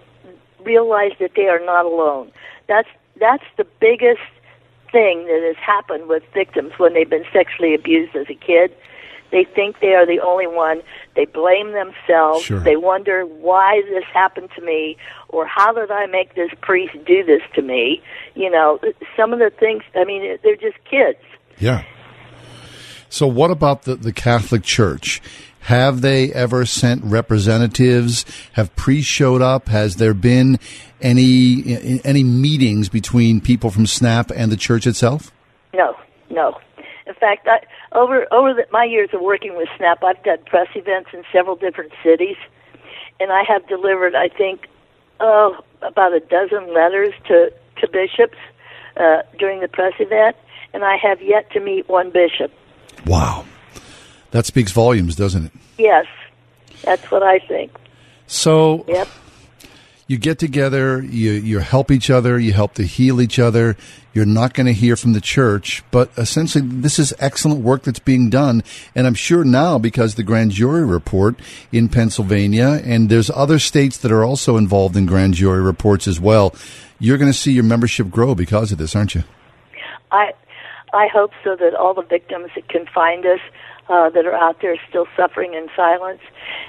realize 0.64 1.12
that 1.20 1.32
they 1.36 1.48
are 1.48 1.64
not 1.64 1.86
alone. 1.86 2.32
That's 2.68 2.90
that's 3.20 3.44
the 3.58 3.66
biggest 3.80 4.22
thing 4.92 5.26
that 5.26 5.42
has 5.46 5.56
happened 5.58 6.08
with 6.08 6.24
victims 6.34 6.74
when 6.78 6.94
they've 6.94 7.10
been 7.10 7.26
sexually 7.32 7.74
abused 7.74 8.16
as 8.16 8.28
a 8.30 8.36
kid. 8.36 8.76
They 9.32 9.46
think 9.46 9.80
they 9.80 9.94
are 9.94 10.06
the 10.06 10.20
only 10.20 10.48
one. 10.48 10.82
They 11.16 11.26
blame 11.26 11.72
themselves. 11.72 12.44
Sure. 12.44 12.60
They 12.60 12.76
wonder 12.76 13.24
why 13.24 13.82
this 13.90 14.04
happened 14.14 14.50
to 14.58 14.62
me 14.62 14.98
or 15.30 15.46
how 15.46 15.72
did 15.72 15.90
I 15.90 16.06
make 16.08 16.36
this 16.36 16.52
priest 16.62 16.94
do 17.06 17.24
this 17.24 17.42
to 17.56 17.62
me? 17.62 18.02
You 18.36 18.50
know, 18.50 18.80
some 19.16 19.32
of 19.32 19.40
the 19.40 19.50
things, 19.50 19.84
I 19.96 20.04
mean, 20.04 20.38
they're 20.44 20.58
just 20.58 20.78
kids. 20.84 21.20
Yeah. 21.60 21.86
So, 23.12 23.28
what 23.28 23.52
about 23.52 23.84
the, 23.84 23.96
the 23.96 24.14
Catholic 24.14 24.64
Church? 24.64 25.22
Have 25.64 26.00
they 26.00 26.32
ever 26.32 26.66
sent 26.66 27.04
representatives? 27.04 28.26
Have 28.54 28.74
priests 28.78 29.12
showed 29.12 29.42
up? 29.42 29.68
Has 29.68 29.98
there 29.98 30.14
been 30.14 30.58
any 31.02 32.00
any 32.06 32.24
meetings 32.24 32.88
between 32.88 33.42
people 33.42 33.70
from 33.70 33.86
SNAP 33.86 34.32
and 34.34 34.50
the 34.50 34.56
church 34.56 34.88
itself? 34.88 35.30
No, 35.74 35.94
no. 36.30 36.58
In 37.06 37.14
fact, 37.14 37.50
I, 37.50 37.60
over 37.92 38.26
over 38.32 38.54
the, 38.54 38.66
my 38.72 38.86
years 38.86 39.10
of 39.12 39.20
working 39.20 39.58
with 39.58 39.68
SNAP, 39.78 40.02
I've 40.06 40.24
done 40.24 40.40
press 40.46 40.70
events 40.74 41.10
in 41.12 41.24
several 41.34 41.58
different 41.58 41.92
cities, 42.02 42.38
and 43.20 43.30
I 43.30 43.44
have 43.46 43.68
delivered, 43.68 44.16
I 44.16 44.30
think, 44.30 44.68
oh, 45.20 45.58
about 45.82 46.14
a 46.14 46.22
dozen 46.22 46.74
letters 46.74 47.14
to 47.28 47.52
to 47.82 47.90
bishops 47.90 48.38
uh, 48.96 49.24
during 49.38 49.60
the 49.60 49.68
press 49.68 49.94
event, 50.00 50.38
and 50.74 50.86
I 50.86 50.96
have 50.96 51.22
yet 51.22 51.52
to 51.52 51.60
meet 51.60 51.90
one 51.90 52.10
bishop. 52.10 52.54
Wow. 53.06 53.46
That 54.32 54.46
speaks 54.46 54.72
volumes, 54.72 55.16
doesn't 55.16 55.46
it? 55.46 55.52
Yes, 55.78 56.06
that's 56.84 57.10
what 57.12 57.24
I 57.24 57.40
think. 57.40 57.72
So, 58.28 58.86
Yep. 58.88 59.08
you 60.08 60.18
get 60.18 60.40
together, 60.40 61.02
you, 61.04 61.32
you 61.32 61.60
help 61.60 61.92
each 61.92 62.10
other, 62.10 62.40
you 62.40 62.54
help 62.54 62.76
to 62.76 62.84
heal 62.84 63.22
each 63.22 63.40
other. 63.40 63.76
You're 64.14 64.26
not 64.26 64.54
going 64.54 64.68
to 64.68 64.74
hear 64.74 64.96
from 64.98 65.14
the 65.14 65.22
church, 65.22 65.84
but 65.90 66.12
essentially, 66.18 66.66
this 66.66 67.00
is 67.00 67.14
excellent 67.20 67.62
work 67.62 67.84
that's 67.84 68.00
being 68.00 68.30
done. 68.30 68.62
And 68.94 69.08
I'm 69.08 69.14
sure 69.14 69.44
now, 69.46 69.78
because 69.78 70.16
the 70.16 70.24
grand 70.24 70.52
jury 70.52 70.86
report 70.86 71.36
in 71.72 71.88
Pennsylvania, 71.90 72.82
and 72.84 73.10
there's 73.10 73.30
other 73.30 73.58
states 73.58 73.98
that 74.00 74.12
are 74.12 74.24
also 74.24 74.58
involved 74.58 74.98
in 74.98 75.06
grand 75.06 75.34
jury 75.36 75.62
reports 75.62 76.08
as 76.08 76.20
well, 76.20 76.54
you're 77.00 77.18
going 77.18 77.32
to 77.32 77.38
see 77.38 77.54
your 77.54 77.64
membership 77.64 78.10
grow 78.10 78.36
because 78.36 78.72
of 78.74 78.78
this, 78.78 78.96
aren't 78.96 79.16
you? 79.16 79.24
I 80.12 80.34
I 80.94 81.08
hope 81.08 81.32
so 81.44 81.56
that 81.56 81.74
all 81.74 81.94
the 81.94 82.02
victims 82.02 82.52
that 82.56 82.68
can 82.68 82.86
find 82.86 83.26
us 83.26 83.40
uh, 83.90 84.10
that 84.10 84.26
are 84.26 84.36
out 84.36 84.62
there 84.62 84.76
still 84.90 85.08
suffering 85.16 85.54
in 85.54 85.68
silence. 85.76 86.22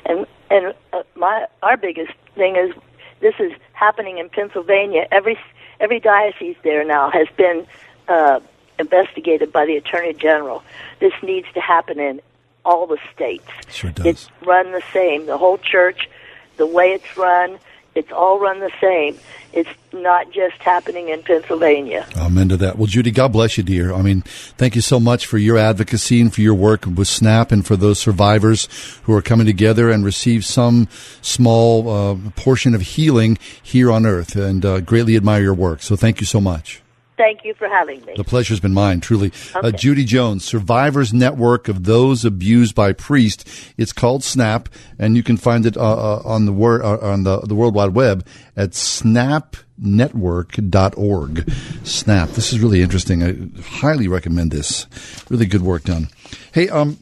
And 0.07 0.27
and 0.51 0.75
uh, 0.93 1.03
my 1.15 1.47
our 1.63 1.77
biggest 1.77 2.13
thing 2.35 2.57
is 2.57 2.75
this 3.21 3.35
is 3.39 3.53
happening 3.73 4.19
in 4.19 4.29
Pennsylvania. 4.29 5.07
Every 5.11 5.39
every 5.81 6.01
diocese 6.01 6.57
there 6.63 6.85
now 6.85 7.11
has 7.11 7.29
been 7.37 7.67
uh, 8.09 8.41
investigated 8.79 9.53
by 9.53 9.67
the 9.67 9.77
Attorney 9.77 10.15
General. 10.15 10.63
This 11.01 11.13
needs 11.23 11.47
to 11.55 11.61
happen 11.61 11.99
in 11.99 12.21
all 12.65 12.87
the 12.87 12.99
states. 13.15 13.49
Sure 13.69 13.91
does. 13.91 14.07
It's 14.07 14.29
run 14.45 14.73
the 14.73 14.83
same. 14.93 15.27
The 15.27 15.39
whole 15.39 15.59
church, 15.59 16.09
the 16.57 16.67
way 16.67 16.93
it's 16.93 17.17
run, 17.17 17.59
it's 17.95 18.11
all 18.13 18.39
run 18.39 18.61
the 18.61 18.71
same. 18.81 19.19
It's 19.53 19.69
not 19.93 20.31
just 20.31 20.57
happening 20.59 21.11
in 21.11 21.23
Pennsylvania. 21.23 22.07
Amen 22.17 22.49
to 22.49 22.57
that. 22.59 22.79
Well, 22.79 22.87
Judy, 22.87 23.11
God 23.11 23.33
bless 23.33 23.59
you, 23.59 23.63
dear. 23.63 23.93
I 23.93 24.01
mean, 24.01 24.23
thank 24.23 24.75
you 24.75 24.81
so 24.81 24.99
much 24.99 25.27
for 25.27 25.37
your 25.37 25.59
advocacy 25.59 26.21
and 26.21 26.33
for 26.33 26.41
your 26.41 26.55
work 26.55 26.87
with 26.87 27.07
SNAP 27.07 27.53
and 27.53 27.67
for 27.67 27.77
those 27.77 27.99
survivors 27.99 28.67
who 29.03 29.15
are 29.15 29.21
coming 29.21 29.47
together 29.47 29.91
and 29.91 30.05
receive 30.05 30.47
some 30.47 30.89
small 31.21 31.91
uh, 31.91 32.31
portion 32.35 32.75
of 32.75 32.81
healing 32.81 33.39
here 33.63 33.93
on 33.93 34.07
earth. 34.07 34.37
And 34.37 34.65
uh, 34.65 34.81
greatly 34.81 35.17
admire 35.17 35.43
your 35.43 35.55
work. 35.55 35.83
So 35.83 35.97
thank 35.97 36.21
you 36.21 36.27
so 36.27 36.41
much. 36.41 36.83
Thank 37.17 37.45
you 37.45 37.55
for 37.55 37.69
having 37.69 38.05
me. 38.05 38.15
The 38.17 38.25
pleasure's 38.25 38.59
been 38.61 38.73
mine, 38.73 39.01
truly. 39.01 39.33
Uh, 39.55 39.71
Judy 39.71 40.05
Jones, 40.05 40.45
Survivors 40.45 41.13
Network 41.13 41.69
of 41.69 41.85
Those 41.85 42.25
Abused 42.25 42.75
by 42.75 42.93
Priest. 42.93 43.47
It's 43.77 43.93
called 43.93 44.25
SNAP, 44.25 44.69
and 44.99 45.17
you 45.17 45.23
can 45.23 45.37
find 45.37 45.65
it 45.67 45.77
uh, 45.77 45.81
uh, 45.81 46.23
on 46.25 46.47
the 46.47 46.53
word 46.53 46.83
uh, 46.83 46.99
on 46.99 47.23
the, 47.25 47.41
the 47.41 47.55
World 47.55 47.75
Wide 47.75 47.95
Web 47.95 48.27
at 48.57 48.71
snapnetwork.org. 48.71 51.53
Snap. 51.85 52.31
This 52.31 52.51
is 52.53 52.61
really 52.61 52.81
interesting. 52.81 53.23
I 53.23 53.37
highly 53.63 54.09
recommend 54.09 54.51
this. 54.51 54.87
Really 55.29 55.45
good 55.47 55.63
work 55.63 55.85
done. 55.85 56.09
Hey, 56.53 56.71
um. 56.71 56.97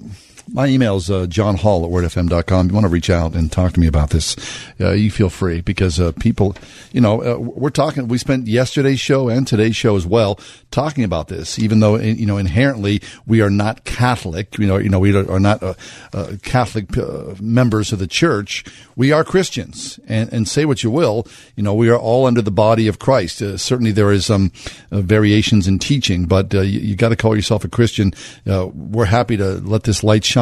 My 0.52 0.66
email 0.66 0.96
is 0.96 1.08
uh, 1.08 1.26
John 1.26 1.56
Hall 1.56 1.84
at 1.84 1.90
wordfm.com. 1.92 2.66
If 2.66 2.72
you 2.72 2.74
want 2.74 2.84
to 2.84 2.90
reach 2.90 3.08
out 3.08 3.34
and 3.34 3.52
talk 3.52 3.72
to 3.74 3.80
me 3.80 3.86
about 3.86 4.10
this, 4.10 4.34
uh, 4.80 4.90
you 4.92 5.08
feel 5.08 5.30
free 5.30 5.60
because 5.60 6.00
uh, 6.00 6.10
people, 6.18 6.56
you 6.90 7.00
know, 7.00 7.22
uh, 7.22 7.38
we're 7.38 7.70
talking, 7.70 8.08
we 8.08 8.18
spent 8.18 8.48
yesterday's 8.48 8.98
show 8.98 9.28
and 9.28 9.46
today's 9.46 9.76
show 9.76 9.94
as 9.94 10.06
well 10.06 10.40
talking 10.72 11.04
about 11.04 11.28
this, 11.28 11.56
even 11.60 11.78
though, 11.78 11.96
you 11.96 12.26
know, 12.26 12.36
inherently 12.36 13.00
we 13.26 13.40
are 13.40 13.50
not 13.50 13.84
Catholic, 13.84 14.58
you 14.58 14.66
know, 14.66 14.76
you 14.78 14.88
know, 14.88 14.98
we 14.98 15.14
are 15.14 15.38
not 15.38 15.62
uh, 15.62 15.74
uh, 16.12 16.32
Catholic 16.42 16.96
members 17.40 17.92
of 17.92 18.00
the 18.00 18.08
church. 18.08 18.64
We 18.96 19.12
are 19.12 19.22
Christians 19.22 20.00
and, 20.08 20.32
and 20.32 20.48
say 20.48 20.64
what 20.64 20.82
you 20.82 20.90
will, 20.90 21.28
you 21.54 21.62
know, 21.62 21.74
we 21.74 21.90
are 21.90 21.98
all 21.98 22.26
under 22.26 22.42
the 22.42 22.50
body 22.50 22.88
of 22.88 22.98
Christ. 22.98 23.38
Certainly 23.38 23.92
there 23.92 24.10
is 24.10 24.26
some 24.26 24.50
uh, 24.90 25.00
variations 25.00 25.68
in 25.68 25.78
teaching, 25.78 26.26
but 26.26 26.52
you, 26.52 26.62
you 26.62 26.96
got 26.96 27.10
to 27.10 27.16
call 27.16 27.36
yourself 27.36 27.64
a 27.64 27.68
Christian. 27.68 28.12
We're 28.44 29.04
happy 29.04 29.36
to 29.36 29.60
let 29.60 29.84
this 29.84 30.02
light 30.02 30.24
shine 30.24 30.39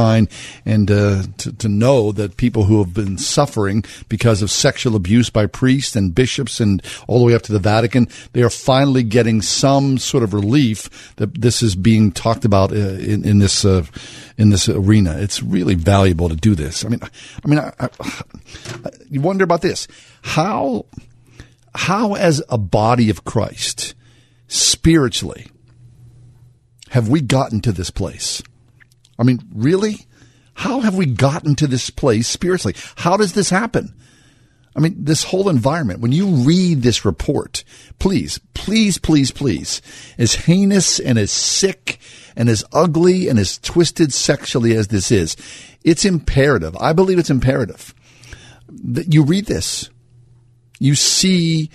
and 0.64 0.90
uh, 0.90 1.22
to, 1.38 1.52
to 1.52 1.68
know 1.68 2.12
that 2.12 2.36
people 2.36 2.64
who 2.64 2.78
have 2.78 2.94
been 2.94 3.18
suffering 3.18 3.84
because 4.08 4.42
of 4.42 4.50
sexual 4.50 4.96
abuse 4.96 5.30
by 5.30 5.46
priests 5.46 5.96
and 5.96 6.14
bishops 6.14 6.60
and 6.60 6.82
all 7.06 7.18
the 7.18 7.24
way 7.24 7.34
up 7.34 7.42
to 7.42 7.52
the 7.52 7.58
Vatican, 7.58 8.08
they 8.32 8.42
are 8.42 8.50
finally 8.50 9.02
getting 9.02 9.42
some 9.42 9.98
sort 9.98 10.22
of 10.22 10.34
relief 10.34 11.14
that 11.16 11.40
this 11.40 11.62
is 11.62 11.74
being 11.74 12.12
talked 12.12 12.44
about 12.44 12.72
uh, 12.72 12.76
in, 12.76 13.24
in 13.24 13.38
this 13.38 13.64
uh, 13.64 13.84
in 14.36 14.50
this 14.50 14.68
arena. 14.68 15.16
It's 15.18 15.42
really 15.42 15.74
valuable 15.74 16.28
to 16.28 16.36
do 16.36 16.54
this. 16.54 16.84
I 16.84 16.88
mean, 16.88 17.00
I 17.02 17.48
mean, 17.48 17.58
I, 17.58 17.72
I, 17.78 17.88
you 19.10 19.20
wonder 19.20 19.44
about 19.44 19.62
this: 19.62 19.88
how 20.22 20.86
how 21.74 22.14
as 22.14 22.42
a 22.48 22.58
body 22.58 23.10
of 23.10 23.24
Christ 23.24 23.94
spiritually 24.46 25.46
have 26.90 27.08
we 27.08 27.20
gotten 27.20 27.60
to 27.60 27.72
this 27.72 27.90
place? 27.90 28.42
I 29.18 29.24
mean, 29.24 29.40
really? 29.54 30.06
How 30.54 30.80
have 30.80 30.96
we 30.96 31.06
gotten 31.06 31.54
to 31.56 31.66
this 31.66 31.90
place 31.90 32.26
spiritually? 32.28 32.74
How 32.96 33.16
does 33.16 33.32
this 33.32 33.50
happen? 33.50 33.94
I 34.76 34.80
mean, 34.80 35.04
this 35.04 35.24
whole 35.24 35.48
environment, 35.48 36.00
when 36.00 36.12
you 36.12 36.26
read 36.26 36.82
this 36.82 37.04
report, 37.04 37.64
please, 37.98 38.38
please, 38.54 38.96
please, 38.96 39.32
please, 39.32 39.82
as 40.18 40.34
heinous 40.34 41.00
and 41.00 41.18
as 41.18 41.32
sick 41.32 41.98
and 42.36 42.48
as 42.48 42.64
ugly 42.72 43.28
and 43.28 43.38
as 43.38 43.58
twisted 43.58 44.12
sexually 44.12 44.76
as 44.76 44.88
this 44.88 45.10
is, 45.10 45.36
it's 45.82 46.04
imperative. 46.04 46.76
I 46.78 46.92
believe 46.92 47.18
it's 47.18 47.30
imperative 47.30 47.92
that 48.68 49.12
you 49.12 49.24
read 49.24 49.46
this. 49.46 49.90
You 50.78 50.94
see 50.94 51.70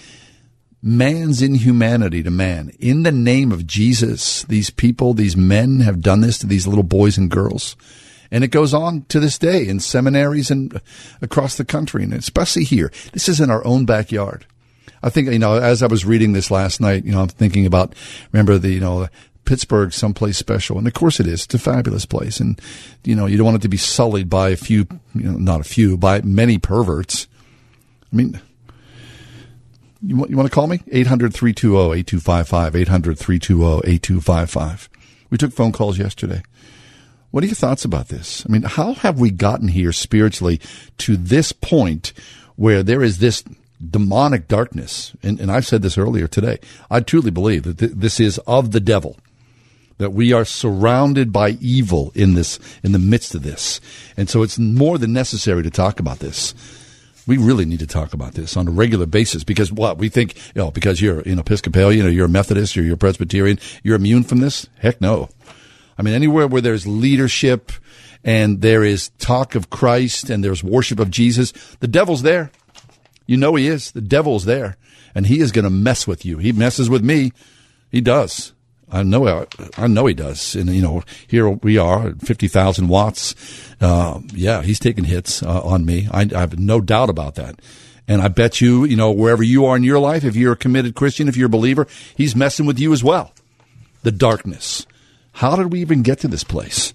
man's 0.84 1.42
inhumanity 1.42 2.22
to 2.22 2.30
man. 2.30 2.70
In 2.78 3.04
the 3.04 3.12
name 3.12 3.54
of 3.54 3.66
Jesus, 3.66 4.44
these 4.44 4.70
people, 4.70 5.14
these 5.14 5.38
men 5.38 5.80
have 5.80 6.02
done 6.02 6.20
this 6.20 6.38
to 6.40 6.48
these 6.48 6.68
little 6.68 6.84
boys 6.84 7.18
and 7.18 7.32
girls. 7.32 7.78
And 8.30 8.44
it 8.44 8.50
goes 8.50 8.74
on 8.74 9.06
to 9.10 9.20
this 9.20 9.38
day 9.38 9.68
in 9.68 9.80
seminaries 9.80 10.52
and 10.52 10.82
across 11.22 11.56
the 11.56 11.64
country, 11.64 12.04
and 12.04 12.14
especially 12.14 12.66
here. 12.66 12.92
This 13.14 13.30
is 13.30 13.40
in 13.40 13.50
our 13.50 13.66
own 13.66 13.86
backyard. 13.86 14.46
I 15.02 15.10
think, 15.10 15.30
you 15.30 15.40
know, 15.40 15.56
as 15.56 15.82
I 15.82 15.88
was 15.88 16.06
reading 16.06 16.34
this 16.34 16.52
last 16.52 16.82
night, 16.82 17.06
you 17.06 17.12
know, 17.12 17.22
I'm 17.22 17.28
thinking 17.28 17.66
about, 17.66 17.94
remember 18.32 18.58
the, 18.58 18.72
you 18.72 18.80
know, 18.80 19.08
Pittsburgh 19.46 19.94
someplace 19.94 20.38
special. 20.38 20.78
And 20.78 20.88
of 20.88 20.94
course 20.94 21.20
it 21.20 21.28
is. 21.28 21.46
It's 21.46 21.54
a 21.54 21.60
fabulous 21.60 22.06
place. 22.06 22.40
And, 22.40 22.60
you 23.04 23.16
know, 23.16 23.26
you 23.26 23.38
don't 23.38 23.46
want 23.46 23.58
it 23.58 23.62
to 23.62 23.70
be 23.70 23.78
sullied 23.78 24.30
by 24.30 24.50
a 24.50 24.58
few, 24.58 24.88
you 25.14 25.24
know, 25.24 25.38
not 25.38 25.62
a 25.62 25.66
few, 25.66 25.96
by 25.98 26.22
many 26.22 26.58
perverts. 26.58 27.28
I 28.12 28.16
mean, 28.16 28.42
you 30.06 30.18
want, 30.18 30.30
you 30.30 30.38
want 30.38 30.50
to 30.50 30.54
call 30.54 30.68
me? 30.68 30.82
800 30.92 31.34
320 31.34 32.00
8255. 32.00 32.76
800 32.76 33.18
320 33.18 33.90
8255. 33.90 34.90
We 35.30 35.38
took 35.38 35.54
phone 35.54 35.72
calls 35.72 35.98
yesterday. 35.98 36.44
What 37.32 37.44
are 37.44 37.48
your 37.48 37.56
thoughts 37.56 37.86
about 37.86 38.10
this? 38.10 38.46
I 38.48 38.52
mean, 38.52 38.64
how 38.64 38.94
have 38.94 39.20
we 39.20 39.32
gotten 39.32 39.70
here 39.70 39.92
spiritually 39.92 40.62
to 41.00 41.18
this 41.18 41.52
point 41.52 42.14
where 42.56 42.84
there 42.84 43.02
is 43.02 43.18
this 43.18 43.44
demonic 43.90 44.48
darkness? 44.48 45.14
And, 45.24 45.40
and 45.40 45.52
I've 45.52 45.66
said 45.66 45.82
this 45.82 45.98
earlier 45.98 46.28
today. 46.28 46.60
I 46.92 47.00
truly 47.00 47.32
believe 47.32 47.64
that 47.64 47.80
th- 47.80 47.94
this 47.96 48.20
is 48.20 48.38
of 48.40 48.72
the 48.72 48.80
devil. 48.80 49.18
That 49.98 50.12
we 50.12 50.34
are 50.34 50.46
surrounded 50.46 51.32
by 51.32 51.52
evil 51.62 52.12
in 52.14 52.34
this, 52.34 52.60
in 52.84 52.92
the 52.92 53.00
midst 53.00 53.36
of 53.36 53.44
this. 53.44 53.80
And 54.18 54.30
so 54.30 54.44
it's 54.44 54.60
more 54.60 54.98
than 54.98 55.14
necessary 55.14 55.64
to 55.64 55.72
talk 55.72 56.00
about 56.00 56.20
this 56.20 56.54
we 57.26 57.38
really 57.38 57.66
need 57.66 57.80
to 57.80 57.88
talk 57.88 58.14
about 58.14 58.34
this 58.34 58.58
on 58.58 58.68
a 58.68 58.72
regular 58.72 59.06
basis 59.06 59.44
because 59.44 59.72
what 59.72 59.98
we 59.98 60.10
think, 60.10 60.36
you 60.36 60.62
know, 60.62 60.72
because 60.72 61.02
you're 61.02 61.22
an 61.22 61.40
Episcopalian 61.40 62.06
or 62.06 62.10
you're 62.10 62.26
a 62.26 62.30
Methodist 62.30 62.78
or 62.78 62.84
you're 62.84 62.96
a 62.96 62.98
Presbyterian, 62.98 63.60
you're 63.84 63.96
immune 63.96 64.24
from 64.24 64.40
this? 64.40 64.68
Heck 64.80 65.00
no. 65.00 65.30
I 65.98 66.02
mean, 66.02 66.14
anywhere 66.14 66.48
where 66.48 66.62
there's 66.62 66.88
leadership 66.88 67.72
and 68.24 68.62
there 68.62 68.84
is 68.84 69.10
talk 69.20 69.56
of 69.56 69.70
Christ 69.70 70.30
and 70.30 70.44
there's 70.44 70.64
worship 70.64 71.00
of 71.00 71.12
Jesus, 71.12 71.52
the 71.80 71.88
devil's 71.88 72.24
there. 72.24 72.52
You 73.26 73.38
know 73.38 73.56
he 73.56 73.68
is. 73.68 73.92
The 73.92 74.02
devil's 74.02 74.46
there 74.46 74.78
and 75.16 75.28
he 75.28 75.40
is 75.40 75.52
going 75.52 75.64
to 75.64 75.70
mess 75.70 76.08
with 76.08 76.26
you. 76.26 76.38
He 76.38 76.52
messes 76.52 76.90
with 76.90 77.04
me. 77.04 77.32
He 77.92 78.02
does. 78.02 78.53
I 78.94 79.02
know, 79.04 79.48
I 79.76 79.88
know 79.88 80.06
he 80.06 80.14
does. 80.14 80.56
And, 80.56 80.70
you 80.70 80.82
know, 80.82 81.04
here 81.28 81.50
we 81.50 81.78
are 81.78 82.10
at 82.10 82.22
50,000 82.22 82.88
watts. 82.88 83.36
Uh, 83.82 84.22
yeah, 84.34 84.62
he's 84.62 84.80
taking 84.80 85.06
hits 85.06 85.42
uh, 85.42 85.62
on 85.62 85.86
me. 85.86 86.08
I, 86.12 86.30
I 86.34 86.40
have 86.40 86.60
no 86.60 86.80
doubt 86.80 87.10
about 87.10 87.36
that. 87.36 87.60
And 88.08 88.22
I 88.22 88.28
bet 88.28 88.62
you, 88.62 88.86
you 88.86 88.96
know, 88.96 89.12
wherever 89.12 89.42
you 89.42 89.66
are 89.66 89.76
in 89.76 89.84
your 89.84 90.00
life, 90.00 90.24
if 90.24 90.36
you're 90.36 90.54
a 90.54 90.58
committed 90.58 90.94
Christian, 90.94 91.28
if 91.28 91.36
you're 91.36 91.48
a 91.48 91.50
believer, 91.50 91.88
he's 92.16 92.36
messing 92.36 92.66
with 92.66 92.80
you 92.80 92.94
as 92.94 93.04
well. 93.04 93.34
The 94.04 94.12
darkness. 94.12 94.86
How 95.34 95.56
did 95.56 95.72
we 95.72 95.82
even 95.82 96.04
get 96.04 96.20
to 96.20 96.28
this 96.28 96.44
place? 96.44 96.94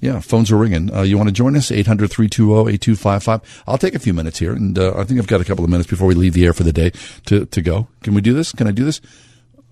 Yeah, 0.00 0.20
phones 0.20 0.52
are 0.52 0.56
ringing. 0.56 0.94
Uh, 0.94 1.02
you 1.02 1.16
want 1.16 1.30
to 1.30 1.32
join 1.32 1.56
us? 1.56 1.72
800 1.72 2.10
320 2.10 2.74
8255. 2.74 3.64
I'll 3.66 3.78
take 3.78 3.94
a 3.94 3.98
few 3.98 4.12
minutes 4.12 4.38
here, 4.38 4.52
and 4.52 4.78
uh, 4.78 4.92
I 4.96 5.04
think 5.04 5.18
I've 5.18 5.26
got 5.26 5.40
a 5.40 5.44
couple 5.44 5.64
of 5.64 5.70
minutes 5.70 5.88
before 5.88 6.06
we 6.06 6.14
leave 6.14 6.34
the 6.34 6.44
air 6.44 6.52
for 6.52 6.62
the 6.62 6.74
day 6.74 6.92
to, 7.26 7.46
to 7.46 7.62
go. 7.62 7.88
Can 8.02 8.14
we 8.14 8.20
do 8.20 8.34
this? 8.34 8.52
Can 8.52 8.66
I 8.66 8.70
do 8.70 8.84
this? 8.84 9.00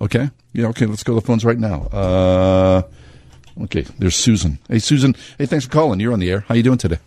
Okay. 0.03 0.31
Yeah, 0.53 0.67
okay, 0.67 0.87
let's 0.87 1.05
go 1.05 1.15
to 1.15 1.21
the 1.21 1.27
phones 1.27 1.45
right 1.45 1.59
now. 1.59 1.83
Uh, 1.93 2.83
okay, 3.63 3.83
there's 3.99 4.17
Susan. 4.17 4.59
Hey, 4.69 4.81
Susan. 4.81 5.15
Hey, 5.39 5.47
thanks 5.47 5.65
for 5.65 5.71
calling. 5.71 6.01
You're 6.01 6.13
on 6.13 6.19
the 6.19 6.31
air. 6.31 6.45
How 6.49 6.55
you 6.57 6.63
doing 6.65 6.77
today? 6.79 6.99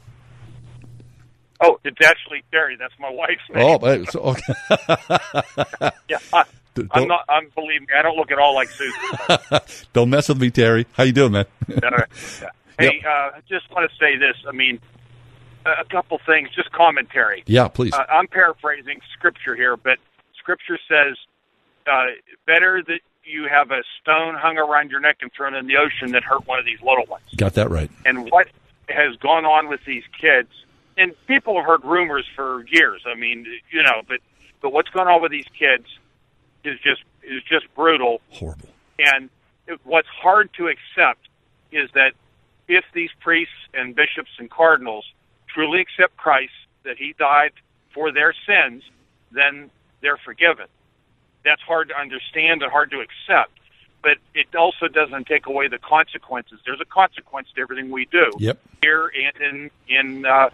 Oh, 1.61 1.77
it's 1.83 1.97
actually 2.03 2.43
Terry. 2.51 2.77
That's 2.77 2.93
my 2.99 3.09
wife's 3.09 3.41
name. 3.53 3.79
Oh, 3.81 4.03
so, 4.05 4.19
okay. 4.21 4.53
yeah, 6.09 6.17
I, 6.33 6.43
don't- 6.73 7.07
not. 7.07 7.25
I'm 7.29 7.49
believe 7.53 7.81
me. 7.81 7.87
I 7.97 8.01
don't 8.01 8.17
look 8.17 8.31
at 8.31 8.39
all 8.39 8.55
like 8.55 8.69
Susan. 8.69 8.99
Don't 9.93 10.09
mess 10.09 10.27
with 10.29 10.39
me, 10.41 10.51
Terry. 10.51 10.85
How 10.93 11.03
you 11.03 11.13
doing, 11.13 11.31
man? 11.33 11.45
Hey, 12.77 13.01
uh, 13.07 13.37
I 13.37 13.39
just 13.47 13.71
want 13.71 13.89
to 13.89 13.95
say 13.97 14.17
this. 14.17 14.35
I 14.45 14.51
mean, 14.51 14.81
a 15.65 15.69
a 15.81 15.85
couple 15.85 16.19
things, 16.25 16.49
just 16.53 16.73
commentary. 16.73 17.41
Yeah, 17.47 17.69
please. 17.69 17.93
Uh, 17.93 18.03
I'm 18.09 18.27
paraphrasing 18.27 18.99
scripture 19.17 19.55
here, 19.55 19.77
but 19.77 19.97
scripture 20.37 20.77
says, 20.89 21.15
uh, 21.87 22.05
"Better 22.45 22.83
that 22.87 22.99
you 23.23 23.47
have 23.47 23.71
a 23.71 23.83
stone 24.01 24.35
hung 24.35 24.57
around 24.57 24.91
your 24.91 24.99
neck 24.99 25.17
and 25.21 25.31
thrown 25.33 25.55
in 25.55 25.67
the 25.67 25.77
ocean 25.77 26.11
than 26.11 26.23
hurt 26.23 26.45
one 26.47 26.59
of 26.59 26.65
these 26.65 26.81
little 26.81 27.05
ones." 27.05 27.23
Got 27.35 27.53
that 27.53 27.69
right. 27.69 27.89
and 28.05 28.29
what 28.31 28.47
has 28.89 29.15
gone 29.17 29.45
on 29.45 29.67
with 29.67 29.83
these 29.85 30.03
kids 30.19 30.49
and 30.97 31.13
people 31.25 31.55
have 31.55 31.65
heard 31.65 31.83
rumors 31.83 32.27
for 32.35 32.63
years 32.67 33.01
i 33.07 33.15
mean 33.15 33.43
you 33.71 33.81
know 33.81 34.03
but 34.07 34.19
but 34.61 34.71
what's 34.71 34.89
going 34.89 35.07
on 35.07 35.23
with 35.23 35.31
these 35.31 35.47
kids 35.57 35.85
is 36.63 36.79
just 36.81 37.01
is 37.23 37.41
just 37.49 37.65
brutal 37.73 38.21
horrible 38.29 38.69
and 38.99 39.31
it, 39.67 39.79
what's 39.83 40.07
hard 40.07 40.49
to 40.53 40.67
accept 40.67 41.27
is 41.71 41.89
that 41.93 42.13
if 42.67 42.83
these 42.93 43.09
priests 43.19 43.53
and 43.73 43.95
bishops 43.95 44.31
and 44.39 44.49
cardinals 44.49 45.05
truly 45.47 45.81
accept 45.81 46.17
Christ, 46.17 46.53
that 46.83 46.97
he 46.97 47.13
died 47.17 47.51
for 47.93 48.11
their 48.11 48.33
sins, 48.45 48.83
then 49.31 49.69
they're 50.01 50.17
forgiven. 50.17 50.65
That's 51.45 51.61
hard 51.61 51.89
to 51.89 51.97
understand 51.97 52.63
and 52.63 52.71
hard 52.71 52.91
to 52.91 52.99
accept, 52.99 53.51
but 54.01 54.17
it 54.33 54.53
also 54.55 54.87
doesn't 54.87 55.27
take 55.27 55.45
away 55.45 55.67
the 55.67 55.77
consequences. 55.79 56.59
There's 56.65 56.81
a 56.81 56.85
consequence 56.85 57.47
to 57.55 57.61
everything 57.61 57.89
we 57.91 58.05
do 58.05 58.31
Yep. 58.39 58.59
here 58.81 59.11
and 59.15 59.41
in 59.41 59.71
in 59.87 60.25
uh, 60.25 60.49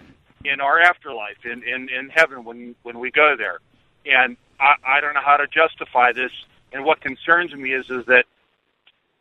in 0.45 0.59
our 0.61 0.80
afterlife, 0.80 1.45
in, 1.45 1.63
in 1.63 1.89
in 1.89 2.09
heaven 2.09 2.43
when 2.43 2.76
when 2.84 2.99
we 2.99 3.09
go 3.11 3.35
there. 3.38 3.59
And 4.05 4.38
I, 4.59 4.76
I 4.85 5.01
don't 5.01 5.13
know 5.13 5.22
how 5.26 5.38
to 5.38 5.47
justify 5.47 6.11
this. 6.11 6.31
And 6.73 6.85
what 6.85 7.01
concerns 7.01 7.53
me 7.53 7.73
is 7.73 7.89
is 7.89 8.05
that 8.05 8.26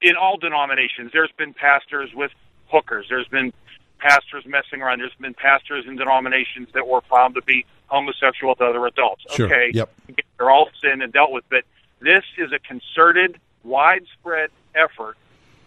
in 0.03 0.17
all 0.17 0.37
denominations, 0.39 1.11
there's 1.13 1.33
been 1.37 1.53
pastors 1.55 2.11
with 2.15 2.33
hookers. 2.69 3.07
There's 3.09 3.29
been 3.29 3.53
pastors 3.99 4.45
messing 4.47 4.83
around. 4.83 5.01
There's 5.01 5.13
been 5.21 5.35
pastors 5.35 5.85
in 5.87 5.97
denominations 5.97 6.69
that 6.75 6.87
were 6.87 7.03
found 7.03 7.35
to 7.35 7.43
be 7.43 7.67
homosexual 7.91 8.53
with 8.53 8.61
other 8.61 8.87
adults. 8.87 9.25
Sure. 9.35 9.47
Okay, 9.47 9.71
Yep. 9.75 9.91
they're 10.39 10.51
all 10.51 10.69
sin 10.81 11.03
and 11.03 11.13
dealt 11.13 11.33
with, 11.33 11.45
but 11.51 11.65
this 12.01 12.25
is 12.39 12.53
a 12.53 12.59
concerted, 12.59 13.39
widespread 13.65 14.51
effort 14.75 15.17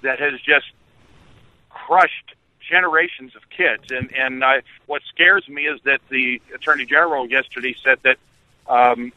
that 0.01 0.19
has 0.19 0.33
just 0.41 0.65
crushed 1.69 2.33
generations 2.69 3.35
of 3.35 3.41
kids. 3.49 3.91
And 3.91 4.11
and 4.15 4.43
I, 4.43 4.61
what 4.85 5.01
scares 5.13 5.47
me 5.47 5.63
is 5.63 5.79
that 5.83 5.99
the 6.09 6.41
attorney 6.55 6.85
general 6.85 7.27
yesterday 7.29 7.75
said 7.83 7.99
that 8.03 8.17
um, 8.67 9.11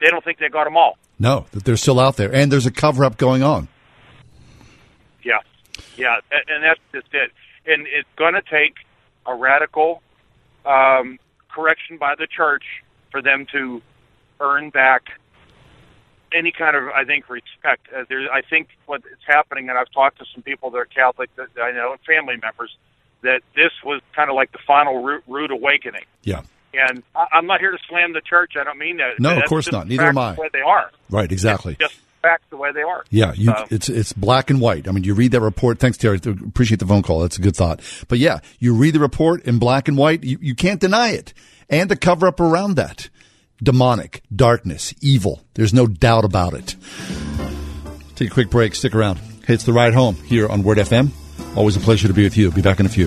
they 0.00 0.08
don't 0.08 0.22
think 0.24 0.38
they 0.38 0.48
got 0.48 0.64
them 0.64 0.76
all. 0.76 0.98
No, 1.18 1.46
that 1.52 1.64
they're 1.64 1.78
still 1.78 1.98
out 1.98 2.16
there, 2.16 2.32
and 2.32 2.52
there's 2.52 2.66
a 2.66 2.70
cover 2.70 3.04
up 3.04 3.16
going 3.16 3.42
on. 3.42 3.68
Yeah, 5.24 5.38
yeah, 5.96 6.18
and 6.48 6.62
that's 6.62 6.80
just 6.92 7.12
it. 7.14 7.32
And 7.66 7.86
it's 7.86 8.08
going 8.16 8.34
to 8.34 8.42
take 8.42 8.74
a 9.24 9.34
radical 9.34 10.02
um, 10.64 11.18
correction 11.56 11.96
by 11.96 12.14
the 12.14 12.26
church 12.26 12.64
for 13.10 13.22
them 13.22 13.46
to 13.52 13.80
earn 14.40 14.68
back 14.70 15.04
any 16.32 16.52
kind 16.52 16.76
of, 16.76 16.88
I 16.88 17.04
think, 17.04 17.30
respect. 17.30 17.88
Uh, 17.94 18.04
there, 18.08 18.30
I 18.30 18.42
think 18.42 18.68
what 18.84 19.00
is 19.00 19.18
happening, 19.26 19.70
and 19.70 19.78
I've 19.78 19.90
talked 19.90 20.18
to 20.18 20.26
some 20.34 20.42
people 20.42 20.70
that 20.70 20.78
are 20.78 20.84
Catholic 20.84 21.34
that 21.36 21.48
I 21.60 21.72
know, 21.72 21.92
and 21.92 22.00
family 22.02 22.36
members, 22.36 22.76
that 23.22 23.40
this 23.54 23.72
was 23.82 24.02
kind 24.14 24.28
of 24.28 24.36
like 24.36 24.52
the 24.52 24.58
final 24.66 25.02
root, 25.02 25.24
root 25.26 25.50
awakening. 25.50 26.04
Yeah. 26.22 26.42
And 26.74 27.02
I, 27.14 27.26
I'm 27.32 27.46
not 27.46 27.60
here 27.60 27.70
to 27.70 27.78
slam 27.88 28.12
the 28.12 28.20
church. 28.20 28.52
I 28.60 28.64
don't 28.64 28.78
mean 28.78 28.98
that. 28.98 29.18
No, 29.18 29.38
of 29.38 29.44
course 29.44 29.72
not. 29.72 29.88
Neither 29.88 30.04
am 30.04 30.18
I. 30.18 30.34
Way 30.34 30.50
they 30.52 30.60
are. 30.60 30.90
Right, 31.08 31.30
exactly. 31.32 31.76
Just 31.80 31.98
facts 32.26 32.44
the 32.50 32.56
way 32.56 32.72
they 32.72 32.82
are. 32.82 33.04
Yeah, 33.10 33.32
you, 33.34 33.46
So- 33.46 33.66
it's 33.70 33.88
it's 33.88 34.12
black 34.12 34.50
and 34.50 34.60
white. 34.60 34.88
I 34.88 34.92
mean, 34.92 35.04
you 35.04 35.14
read 35.14 35.32
that 35.32 35.40
report. 35.40 35.78
Thanks, 35.78 35.96
Terry. 35.98 36.16
Appreciate 36.24 36.78
the 36.80 36.86
phone 36.86 37.02
call. 37.02 37.20
That's 37.20 37.38
a 37.38 37.40
good 37.40 37.56
thought. 37.56 37.80
But 38.08 38.18
yeah, 38.18 38.40
you 38.58 38.74
read 38.74 38.94
the 38.94 39.00
report 39.00 39.42
in 39.44 39.58
black 39.58 39.88
and 39.88 39.96
white. 39.96 40.24
You, 40.24 40.38
you 40.40 40.54
can't 40.54 40.80
deny 40.80 41.10
it, 41.10 41.32
and 41.68 41.90
the 41.90 41.96
cover 41.96 42.26
up 42.26 42.40
around 42.40 42.74
that: 42.76 43.08
demonic, 43.62 44.22
darkness, 44.34 44.92
evil. 45.00 45.42
There's 45.54 45.72
no 45.74 45.86
doubt 45.86 46.24
about 46.24 46.54
it. 46.54 46.74
Take 48.16 48.30
a 48.30 48.34
quick 48.34 48.50
break. 48.50 48.74
Stick 48.74 48.94
around. 48.94 49.18
Hey, 49.46 49.54
it's 49.54 49.64
the 49.64 49.72
ride 49.72 49.94
home 49.94 50.16
here 50.16 50.48
on 50.48 50.62
Word 50.62 50.78
FM. 50.78 51.10
Always 51.56 51.76
a 51.76 51.80
pleasure 51.80 52.08
to 52.08 52.14
be 52.14 52.24
with 52.24 52.36
you. 52.36 52.50
Be 52.50 52.62
back 52.62 52.80
in 52.80 52.86
a 52.86 52.88
few. 52.88 53.06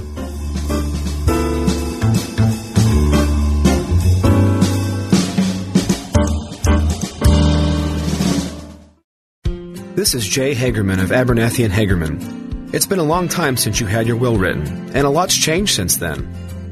This 9.99 10.15
is 10.15 10.26
Jay 10.26 10.55
Hagerman 10.55 11.03
of 11.03 11.09
Abernathy 11.09 11.65
and 11.65 11.73
Hagerman. 11.73 12.73
It's 12.73 12.85
been 12.85 12.99
a 12.99 13.03
long 13.03 13.27
time 13.27 13.57
since 13.57 13.81
you 13.81 13.85
had 13.85 14.07
your 14.07 14.15
will 14.15 14.38
written, 14.38 14.65
and 14.95 15.05
a 15.05 15.09
lot's 15.09 15.35
changed 15.35 15.76
since 15.76 15.97
then. 15.97 16.26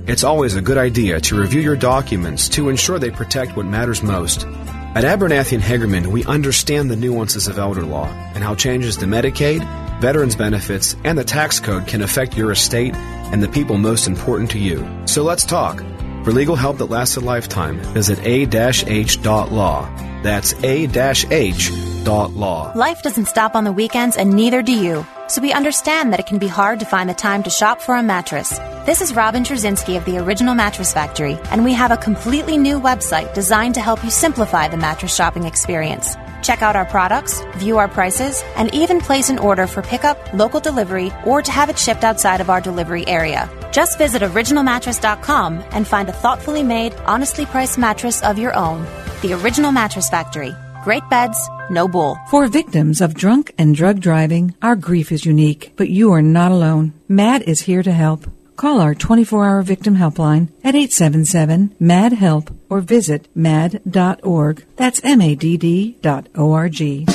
It's 0.07 0.23
always 0.23 0.55
a 0.55 0.61
good 0.61 0.77
idea 0.77 1.19
to 1.19 1.37
review 1.37 1.59
your 1.59 1.75
documents 1.75 2.47
to 2.47 2.69
ensure 2.69 2.99
they 2.99 3.11
protect 3.11 3.57
what 3.57 3.65
matters 3.65 4.01
most. 4.01 4.45
At 4.45 5.03
Abernathy 5.03 5.55
and 5.55 5.61
Hagerman, 5.61 6.07
we 6.07 6.23
understand 6.23 6.89
the 6.89 6.95
nuances 6.95 7.49
of 7.49 7.59
elder 7.59 7.81
law 7.81 8.07
and 8.33 8.45
how 8.45 8.55
changes 8.55 8.95
to 8.95 9.05
Medicaid, 9.05 9.59
veterans 9.99 10.37
benefits, 10.37 10.95
and 11.03 11.17
the 11.17 11.25
tax 11.25 11.59
code 11.59 11.85
can 11.85 12.03
affect 12.03 12.37
your 12.37 12.53
estate 12.53 12.95
and 12.95 13.43
the 13.43 13.49
people 13.49 13.77
most 13.77 14.07
important 14.07 14.51
to 14.51 14.57
you. 14.57 14.87
So 15.05 15.23
let's 15.23 15.43
talk. 15.43 15.79
For 16.23 16.31
legal 16.31 16.55
help 16.55 16.77
that 16.77 16.85
lasts 16.85 17.17
a 17.17 17.19
lifetime, 17.19 17.79
visit 17.93 18.19
a-h.law. 18.19 20.07
That's 20.27 20.51
a-h.law. 20.61 22.71
Life 22.75 23.01
doesn't 23.01 23.27
stop 23.27 23.55
on 23.55 23.63
the 23.63 23.71
weekends, 23.71 24.17
and 24.17 24.33
neither 24.33 24.61
do 24.61 24.73
you. 24.73 25.05
So 25.29 25.41
we 25.41 25.53
understand 25.53 26.11
that 26.11 26.19
it 26.19 26.25
can 26.25 26.37
be 26.37 26.49
hard 26.49 26.81
to 26.81 26.85
find 26.85 27.09
the 27.09 27.13
time 27.13 27.43
to 27.43 27.49
shop 27.49 27.79
for 27.79 27.95
a 27.95 28.03
mattress. 28.03 28.49
This 28.85 28.99
is 28.99 29.15
Robin 29.15 29.43
Trzynski 29.43 29.95
of 29.95 30.03
the 30.03 30.17
Original 30.17 30.53
Mattress 30.53 30.91
Factory, 30.91 31.39
and 31.49 31.63
we 31.63 31.71
have 31.71 31.91
a 31.91 31.97
completely 31.97 32.57
new 32.57 32.77
website 32.77 33.33
designed 33.33 33.75
to 33.75 33.81
help 33.81 34.03
you 34.03 34.09
simplify 34.09 34.67
the 34.67 34.75
mattress 34.75 35.15
shopping 35.15 35.45
experience. 35.45 36.17
Check 36.41 36.61
out 36.61 36.75
our 36.75 36.85
products, 36.85 37.41
view 37.55 37.77
our 37.77 37.87
prices, 37.87 38.43
and 38.55 38.73
even 38.73 38.99
place 38.99 39.29
an 39.29 39.39
order 39.39 39.67
for 39.67 39.81
pickup, 39.81 40.17
local 40.33 40.59
delivery, 40.59 41.11
or 41.25 41.41
to 41.41 41.51
have 41.51 41.69
it 41.69 41.77
shipped 41.77 42.03
outside 42.03 42.41
of 42.41 42.49
our 42.49 42.61
delivery 42.61 43.07
area. 43.07 43.49
Just 43.71 43.97
visit 43.97 44.21
originalmattress.com 44.21 45.63
and 45.71 45.87
find 45.87 46.09
a 46.09 46.13
thoughtfully 46.13 46.63
made, 46.63 46.93
honestly 47.05 47.45
priced 47.45 47.77
mattress 47.77 48.21
of 48.23 48.37
your 48.37 48.55
own. 48.55 48.85
The 49.21 49.33
Original 49.33 49.71
Mattress 49.71 50.09
Factory. 50.09 50.55
Great 50.83 51.07
beds, 51.09 51.37
no 51.69 51.87
bull. 51.87 52.17
For 52.29 52.47
victims 52.47 53.01
of 53.01 53.13
drunk 53.13 53.53
and 53.57 53.75
drug 53.75 53.99
driving, 53.99 54.55
our 54.61 54.75
grief 54.75 55.11
is 55.11 55.25
unique, 55.25 55.73
but 55.75 55.89
you 55.89 56.13
are 56.13 56.21
not 56.21 56.51
alone. 56.51 56.93
MADD 57.09 57.41
is 57.41 57.61
here 57.61 57.83
to 57.83 57.91
help. 57.91 58.25
Call 58.57 58.81
our 58.81 58.95
24 58.95 59.45
hour 59.45 59.61
victim 59.61 59.97
helpline 59.97 60.47
at 60.63 60.73
877 60.73 61.75
MAD 61.79 62.13
HELP 62.13 62.49
or 62.71 62.81
visit 62.81 63.27
mad.org. 63.35 64.65
That's 64.75 64.99
M 65.03 65.21
A 65.21 65.35
D 65.35 65.57
D 65.57 65.95
dot 66.01 66.27
O 66.33 66.53
R 66.53 66.67
G. 66.67 67.05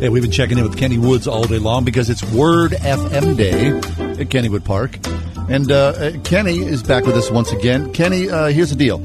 Hey, 0.00 0.08
we've 0.08 0.24
been 0.24 0.32
checking 0.32 0.58
in 0.58 0.64
with 0.64 0.76
Kenny 0.76 0.98
Woods 0.98 1.28
all 1.28 1.44
day 1.44 1.60
long 1.60 1.84
because 1.84 2.10
it's 2.10 2.24
Word 2.32 2.72
FM 2.72 3.36
Day 3.36 3.68
at 4.20 4.28
Kennywood 4.28 4.64
Park. 4.64 4.98
And 5.48 5.70
uh, 5.70 5.92
uh, 5.96 6.22
Kenny 6.24 6.58
is 6.58 6.82
back 6.82 7.04
with 7.04 7.16
us 7.16 7.30
once 7.30 7.52
again. 7.52 7.92
Kenny, 7.92 8.28
uh, 8.28 8.48
here's 8.48 8.70
the 8.70 8.76
deal. 8.76 8.98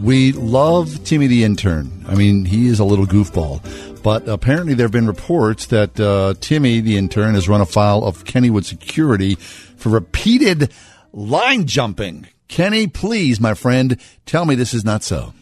We 0.00 0.30
love 0.30 1.02
Timmy 1.02 1.26
the 1.26 1.42
intern. 1.42 1.90
I 2.06 2.14
mean, 2.14 2.44
he 2.44 2.68
is 2.68 2.78
a 2.78 2.84
little 2.84 3.06
goofball. 3.06 3.60
But 4.04 4.28
apparently, 4.28 4.74
there 4.74 4.84
have 4.84 4.92
been 4.92 5.08
reports 5.08 5.66
that 5.66 5.98
uh, 5.98 6.34
Timmy 6.40 6.80
the 6.80 6.96
intern 6.96 7.34
has 7.34 7.48
run 7.48 7.60
afoul 7.60 8.04
of 8.04 8.22
Kennywood 8.22 8.64
security 8.64 9.36
for 9.78 9.88
repeated 9.88 10.72
line 11.12 11.66
jumping. 11.66 12.26
Kenny, 12.48 12.86
please, 12.86 13.40
my 13.40 13.54
friend, 13.54 13.98
tell 14.26 14.44
me 14.44 14.54
this 14.54 14.74
is 14.74 14.84
not 14.84 15.02
so. 15.02 15.32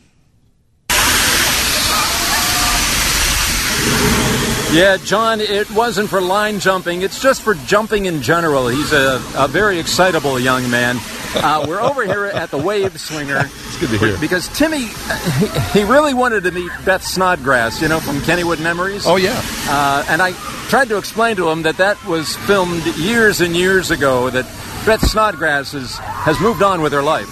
Yeah, 4.73 4.99
John, 4.99 5.41
it 5.41 5.71
wasn't 5.71 6.11
for 6.11 6.21
line 6.21 6.59
jumping. 6.61 7.03
It's 7.03 7.23
just 7.23 7.41
for 7.41 7.55
jumping 7.55 8.07
in 8.07 8.21
general. 8.21 8.69
He's 8.69 8.93
a, 8.93 9.23
a 9.37 9.49
very 9.49 9.79
excitable 9.79 10.39
young 10.39 10.69
man. 10.71 10.99
Uh, 11.35 11.65
we're 11.67 11.81
over 11.81 12.05
here 12.05 12.27
at 12.27 12.51
the 12.51 12.59
Wave 12.59 13.01
Swinger. 13.01 13.43
It's 13.47 13.79
good 13.81 13.91
to 13.91 13.99
hear. 13.99 14.19
Because 14.19 14.49
Timmy, 14.49 14.87
he, 14.87 15.81
he 15.81 15.85
really 15.85 16.15
wanted 16.15 16.45
to 16.45 16.51
meet 16.51 16.71
Beth 16.85 17.05
Snodgrass, 17.05 17.81
you 17.81 17.89
know, 17.89 18.01
from 18.01 18.17
Kennywood 18.19 18.61
Memories. 18.61 19.07
Oh, 19.07 19.17
yeah. 19.17 19.41
Uh, 19.69 20.05
and 20.09 20.21
I 20.21 20.33
tried 20.69 20.89
to 20.89 20.99
explain 20.99 21.37
to 21.37 21.49
him 21.49 21.63
that 21.63 21.77
that 21.79 22.05
was 22.05 22.37
filmed 22.37 22.85
years 22.99 23.41
and 23.41 23.57
years 23.57 23.91
ago, 23.91 24.31
that 24.31 24.47
Beth 24.87 25.05
Snodgrass 25.05 25.73
has, 25.73 25.97
has 25.99 26.41
moved 26.41 26.63
on 26.63 26.81
with 26.81 26.93
her 26.93 27.03
life. 27.03 27.27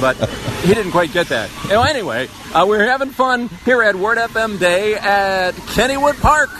But 0.00 0.16
he 0.62 0.72
didn't 0.74 0.92
quite 0.92 1.12
get 1.12 1.28
that. 1.30 1.50
Anyway, 1.68 2.28
uh, 2.54 2.64
we're 2.68 2.86
having 2.86 3.10
fun 3.10 3.48
here 3.64 3.82
at 3.82 3.96
Word 3.96 4.16
FM 4.16 4.60
Day 4.60 4.94
at 4.94 5.54
Kennywood 5.54 6.20
Park. 6.20 6.50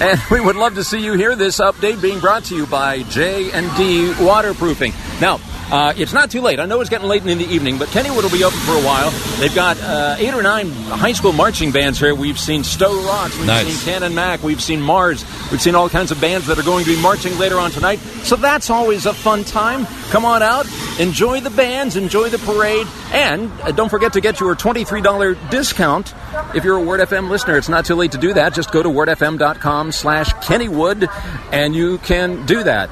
And 0.00 0.20
we 0.30 0.40
would 0.40 0.56
love 0.56 0.74
to 0.74 0.84
see 0.84 1.02
you 1.02 1.14
here. 1.14 1.34
This 1.36 1.58
update 1.58 2.00
being 2.02 2.20
brought 2.20 2.44
to 2.44 2.56
you 2.56 2.66
by 2.66 3.02
J&D 3.04 4.12
Waterproofing. 4.22 4.92
Now, 5.20 5.40
uh, 5.68 5.92
it's 5.96 6.12
not 6.12 6.30
too 6.30 6.40
late. 6.42 6.60
I 6.60 6.66
know 6.66 6.80
it's 6.80 6.90
getting 6.90 7.08
late 7.08 7.26
in 7.26 7.38
the 7.38 7.44
evening, 7.46 7.76
but 7.78 7.88
Kennywood 7.88 8.22
will 8.22 8.30
be 8.30 8.44
open 8.44 8.58
for 8.60 8.72
a 8.72 8.82
while. 8.84 9.10
They've 9.40 9.52
got 9.54 9.80
uh, 9.80 10.14
eight 10.18 10.32
or 10.32 10.42
nine 10.42 10.70
high 10.70 11.10
school 11.12 11.32
marching 11.32 11.72
bands 11.72 11.98
here. 11.98 12.14
We've 12.14 12.38
seen 12.38 12.62
Sto-Rox, 12.62 13.36
we've 13.36 13.46
Nice. 13.46 13.66
seen 13.66 13.92
Canon 13.94 14.14
Mac, 14.14 14.44
we've 14.44 14.62
seen 14.62 14.80
Mars, 14.80 15.24
we've 15.50 15.60
seen 15.60 15.74
all 15.74 15.88
kinds 15.88 16.12
of 16.12 16.20
bands 16.20 16.46
that 16.46 16.56
are 16.58 16.62
going 16.62 16.84
to 16.84 16.94
be 16.94 17.02
marching 17.02 17.36
later 17.38 17.58
on 17.58 17.72
tonight. 17.72 17.96
So 18.22 18.36
that's 18.36 18.70
always 18.70 19.06
a 19.06 19.14
fun 19.14 19.42
time. 19.42 19.86
Come 20.10 20.24
on 20.24 20.40
out, 20.40 20.66
enjoy 21.00 21.40
the 21.40 21.50
bands, 21.50 21.96
enjoy 21.96 22.28
the 22.28 22.38
parade, 22.38 22.86
and 23.12 23.50
uh, 23.62 23.72
don't 23.72 23.88
forget 23.88 24.12
to 24.12 24.20
get 24.20 24.38
your 24.38 24.54
$23 24.54 25.50
discount 25.50 26.14
if 26.54 26.62
you're 26.62 26.76
a 26.76 26.82
Word 26.84 27.00
FM 27.00 27.28
listener. 27.28 27.56
It's 27.56 27.68
not 27.68 27.84
too 27.84 27.96
late 27.96 28.12
to 28.12 28.18
do 28.18 28.32
that. 28.34 28.54
Just 28.54 28.70
go 28.70 28.84
to 28.84 28.88
wordfm.com 28.88 29.85
slash 29.92 30.30
Kennywood, 30.34 31.08
and 31.52 31.74
you 31.74 31.98
can 31.98 32.46
do 32.46 32.62
that. 32.62 32.90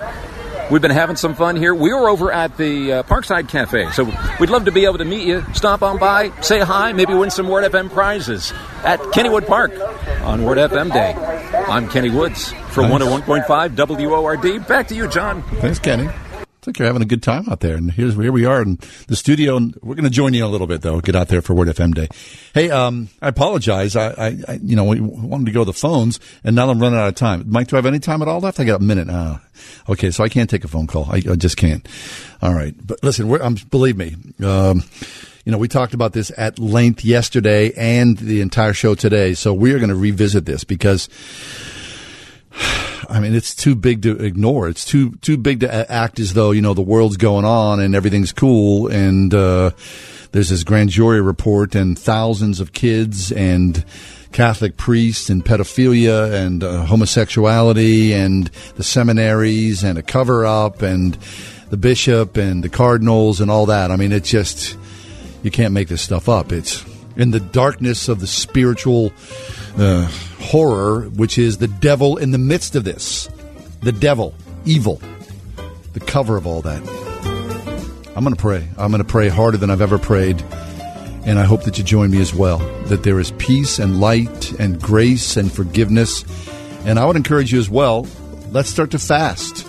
We've 0.71 0.81
been 0.81 0.91
having 0.91 1.16
some 1.16 1.35
fun 1.35 1.57
here. 1.57 1.75
We 1.75 1.93
were 1.93 2.09
over 2.09 2.33
at 2.33 2.57
the 2.57 2.93
uh, 2.93 3.03
Parkside 3.03 3.49
Cafe, 3.51 3.91
so 3.91 4.05
we'd 4.41 4.49
love 4.49 4.65
to 4.65 4.73
be 4.73 4.87
able 4.87 4.99
to 4.99 5.05
meet 5.05 5.27
you. 5.27 5.45
Stop 5.53 5.83
on 5.83 5.99
by, 5.99 6.31
say 6.41 6.61
hi, 6.61 6.93
maybe 6.93 7.12
win 7.12 7.31
some 7.31 7.49
Word 7.49 7.71
FM 7.71 7.91
prizes 7.91 8.53
at 8.83 8.99
Kennywood 9.01 9.47
Park 9.47 9.73
on 10.23 10.43
Word 10.43 10.57
FM 10.57 10.91
Day. 10.93 11.12
I'm 11.69 11.89
Kenny 11.91 12.09
Woods 12.11 12.53
from 12.71 12.89
Nice. 12.89 13.03
101.5 13.03 14.09
WORD. 14.09 14.66
Back 14.66 14.89
to 14.89 14.95
you, 14.95 15.07
John. 15.09 15.43
Thanks, 15.61 15.79
Kenny. 15.79 16.09
It's 16.65 16.66
like 16.69 16.78
you're 16.78 16.86
having 16.86 17.03
a 17.03 17.05
good 17.05 17.23
time 17.23 17.47
out 17.51 17.61
there. 17.61 17.77
And 17.77 17.93
here's 17.93 18.15
here 18.15 18.32
we 18.32 18.47
are 18.47 18.62
in 18.62 18.78
the 19.07 19.16
studio. 19.16 19.59
And 19.59 19.78
we're 19.82 19.97
going 19.97 20.05
to 20.05 20.11
join 20.11 20.32
you 20.32 20.47
a 20.47 20.49
little 20.49 20.66
bit, 20.66 20.81
though. 20.81 20.99
Get 20.99 21.15
out 21.15 21.28
there 21.28 21.43
for 21.43 21.53
Word 21.53 21.69
FM 21.69 21.95
Day. 21.95 22.09
Hey, 22.55 22.70
um, 22.70 23.11
I 23.20 23.28
apologize. 23.28 23.97
I, 23.97 24.09
I, 24.12 24.36
I, 24.49 24.61
you 24.62 24.74
know, 24.74 24.85
we 24.85 24.99
wanted 24.99 25.45
to 25.45 25.53
go 25.53 25.61
to 25.61 25.66
the 25.66 25.74
phones, 25.74 26.20
and 26.43 26.57
now 26.57 26.70
I'm 26.70 26.81
running 26.81 26.99
out 26.99 27.09
of 27.09 27.16
time. 27.16 27.45
Mike, 27.49 27.69
do 27.69 27.77
I 27.77 27.81
have 27.81 27.85
any 27.85 27.99
time 27.99 28.23
at 28.23 28.28
all 28.28 28.41
left? 28.41 28.61
I 28.61 28.65
got 28.65 28.81
a 28.81 28.82
minute. 28.82 29.11
Uh, 29.11 29.36
okay, 29.91 30.11
so 30.11 30.24
I 30.24 30.31
can't 30.31 30.49
take 30.49 30.65
a 30.65 30.69
phone 30.69 30.86
call. 30.86 31.05
I, 31.05 31.16
I 31.16 31.36
just 31.36 31.59
can't. 31.59 31.86
All 32.41 32.55
right, 32.55 32.74
but 32.82 32.99
listen, 33.03 33.28
we're, 33.28 33.43
um, 33.43 33.57
believe 33.70 33.99
me. 33.99 34.16
Um, 34.43 34.85
you 35.45 35.53
know, 35.53 35.59
we 35.59 35.69
talked 35.69 35.93
about 35.93 36.15
this 36.15 36.32
at 36.39 36.59
length 36.59 37.05
yesterday 37.05 37.73
and 37.77 38.16
the 38.16 38.41
entire 38.41 38.73
show 38.73 38.95
today. 38.95 39.35
So 39.35 39.53
we 39.53 39.74
are 39.74 39.78
going 39.78 39.91
to 39.91 39.95
revisit 39.95 40.47
this 40.47 40.65
because 40.65 41.11
I 43.09 43.21
mean, 43.21 43.35
it's 43.35 43.55
too 43.55 43.75
big 43.75 44.03
to 44.03 44.17
ignore. 44.17 44.69
It's 44.69 44.85
too 44.85 45.13
too 45.17 45.37
big 45.37 45.61
to 45.61 45.93
act 45.93 46.19
as 46.19 46.35
though 46.35 46.51
you 46.51 46.63
know 46.63 46.75
the 46.75 46.83
world's 46.83 47.17
going 47.17 47.45
on 47.45 47.81
and 47.81 47.95
everything's 47.95 48.33
cool. 48.33 48.89
And 48.89 49.33
uh, 49.35 49.71
there's 50.33 50.49
this 50.49 50.65
grand 50.65 50.91
jury 50.91 51.21
report 51.21 51.75
and 51.75 51.99
thousands 51.99 52.61
of 52.61 52.73
kids 52.73 53.31
and 53.33 53.85
Catholic 54.33 54.77
priests 54.77 55.31
and 55.31 55.45
pedophilia 55.45 56.33
and 56.33 56.65
uh, 56.65 56.85
homosexuality 56.85 58.13
and 58.13 58.49
the 58.77 58.83
seminaries 58.83 59.85
and 59.85 59.97
a 59.97 60.03
cover 60.03 60.45
up 60.45 60.83
and 60.83 61.17
the 61.71 61.77
bishop 61.77 62.37
and 62.37 62.65
the 62.65 62.69
cardinals 62.69 63.41
and 63.41 63.51
all 63.51 63.67
that. 63.67 63.91
I 63.91 63.97
mean, 63.97 64.13
it's 64.13 64.31
just 64.31 64.77
you 65.43 65.51
can't 65.51 65.73
make 65.73 65.89
this 65.89 66.03
stuff 66.03 66.29
up. 66.29 66.53
It's 66.53 66.85
in 67.16 67.31
the 67.31 67.41
darkness 67.41 68.09
of 68.09 68.20
the 68.20 68.27
spiritual 68.27 69.12
uh, 69.78 70.07
horror, 70.41 71.03
which 71.11 71.39
is 71.39 71.59
the 71.59 71.69
devil 71.69 72.16
in 72.16 72.31
the 72.31 72.39
midst 72.39 72.74
of 72.77 72.85
this. 72.85 73.28
The 73.82 73.93
devil, 73.93 74.35
evil, 74.65 75.01
the 75.93 76.01
cover 76.01 76.36
of 76.36 76.47
all 76.47 76.62
that. 76.62 76.82
I'm 78.16 78.23
going 78.24 78.35
to 78.35 78.41
pray. 78.41 78.69
I'm 78.78 78.91
going 78.91 79.03
to 79.03 79.09
pray 79.09 79.28
harder 79.28 79.57
than 79.57 79.70
I've 79.70 79.82
ever 79.82 79.99
prayed. 79.99 80.43
And 81.27 81.39
I 81.39 81.45
hope 81.45 81.65
that 81.65 81.78
you 81.78 81.85
join 81.85 82.11
me 82.11 82.20
as 82.20 82.35
well. 82.35 82.59
That 82.86 83.03
there 83.03 83.19
is 83.19 83.31
peace 83.32 83.78
and 83.78 84.01
light 84.01 84.53
and 84.61 84.81
grace 84.81 85.36
and 85.36 85.51
forgiveness. 85.51 86.24
And 86.85 86.99
I 86.99 87.07
would 87.07 87.16
encourage 87.16 87.53
you 87.53 87.59
as 87.59 87.70
well 87.70 88.07
let's 88.55 88.70
start 88.70 88.93
to 88.93 88.99
fast. 89.01 89.66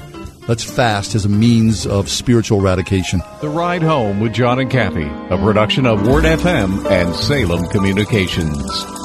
Let's 0.47 0.63
fast 0.63 1.15
as 1.15 1.26
a 1.26 1.30
means 1.30 1.88
of 1.88 2.07
spiritual 2.07 2.59
eradication. 2.59 3.19
The 3.41 3.49
Ride 3.49 3.81
Home 3.81 4.19
with 4.19 4.34
John 4.34 4.59
and 4.59 4.69
Kathy, 4.69 5.07
a 5.34 5.38
production 5.39 5.88
of 5.88 6.07
Word 6.07 6.23
FM 6.26 6.85
and 6.85 7.15
Salem 7.15 7.65
Communications. 7.69 9.05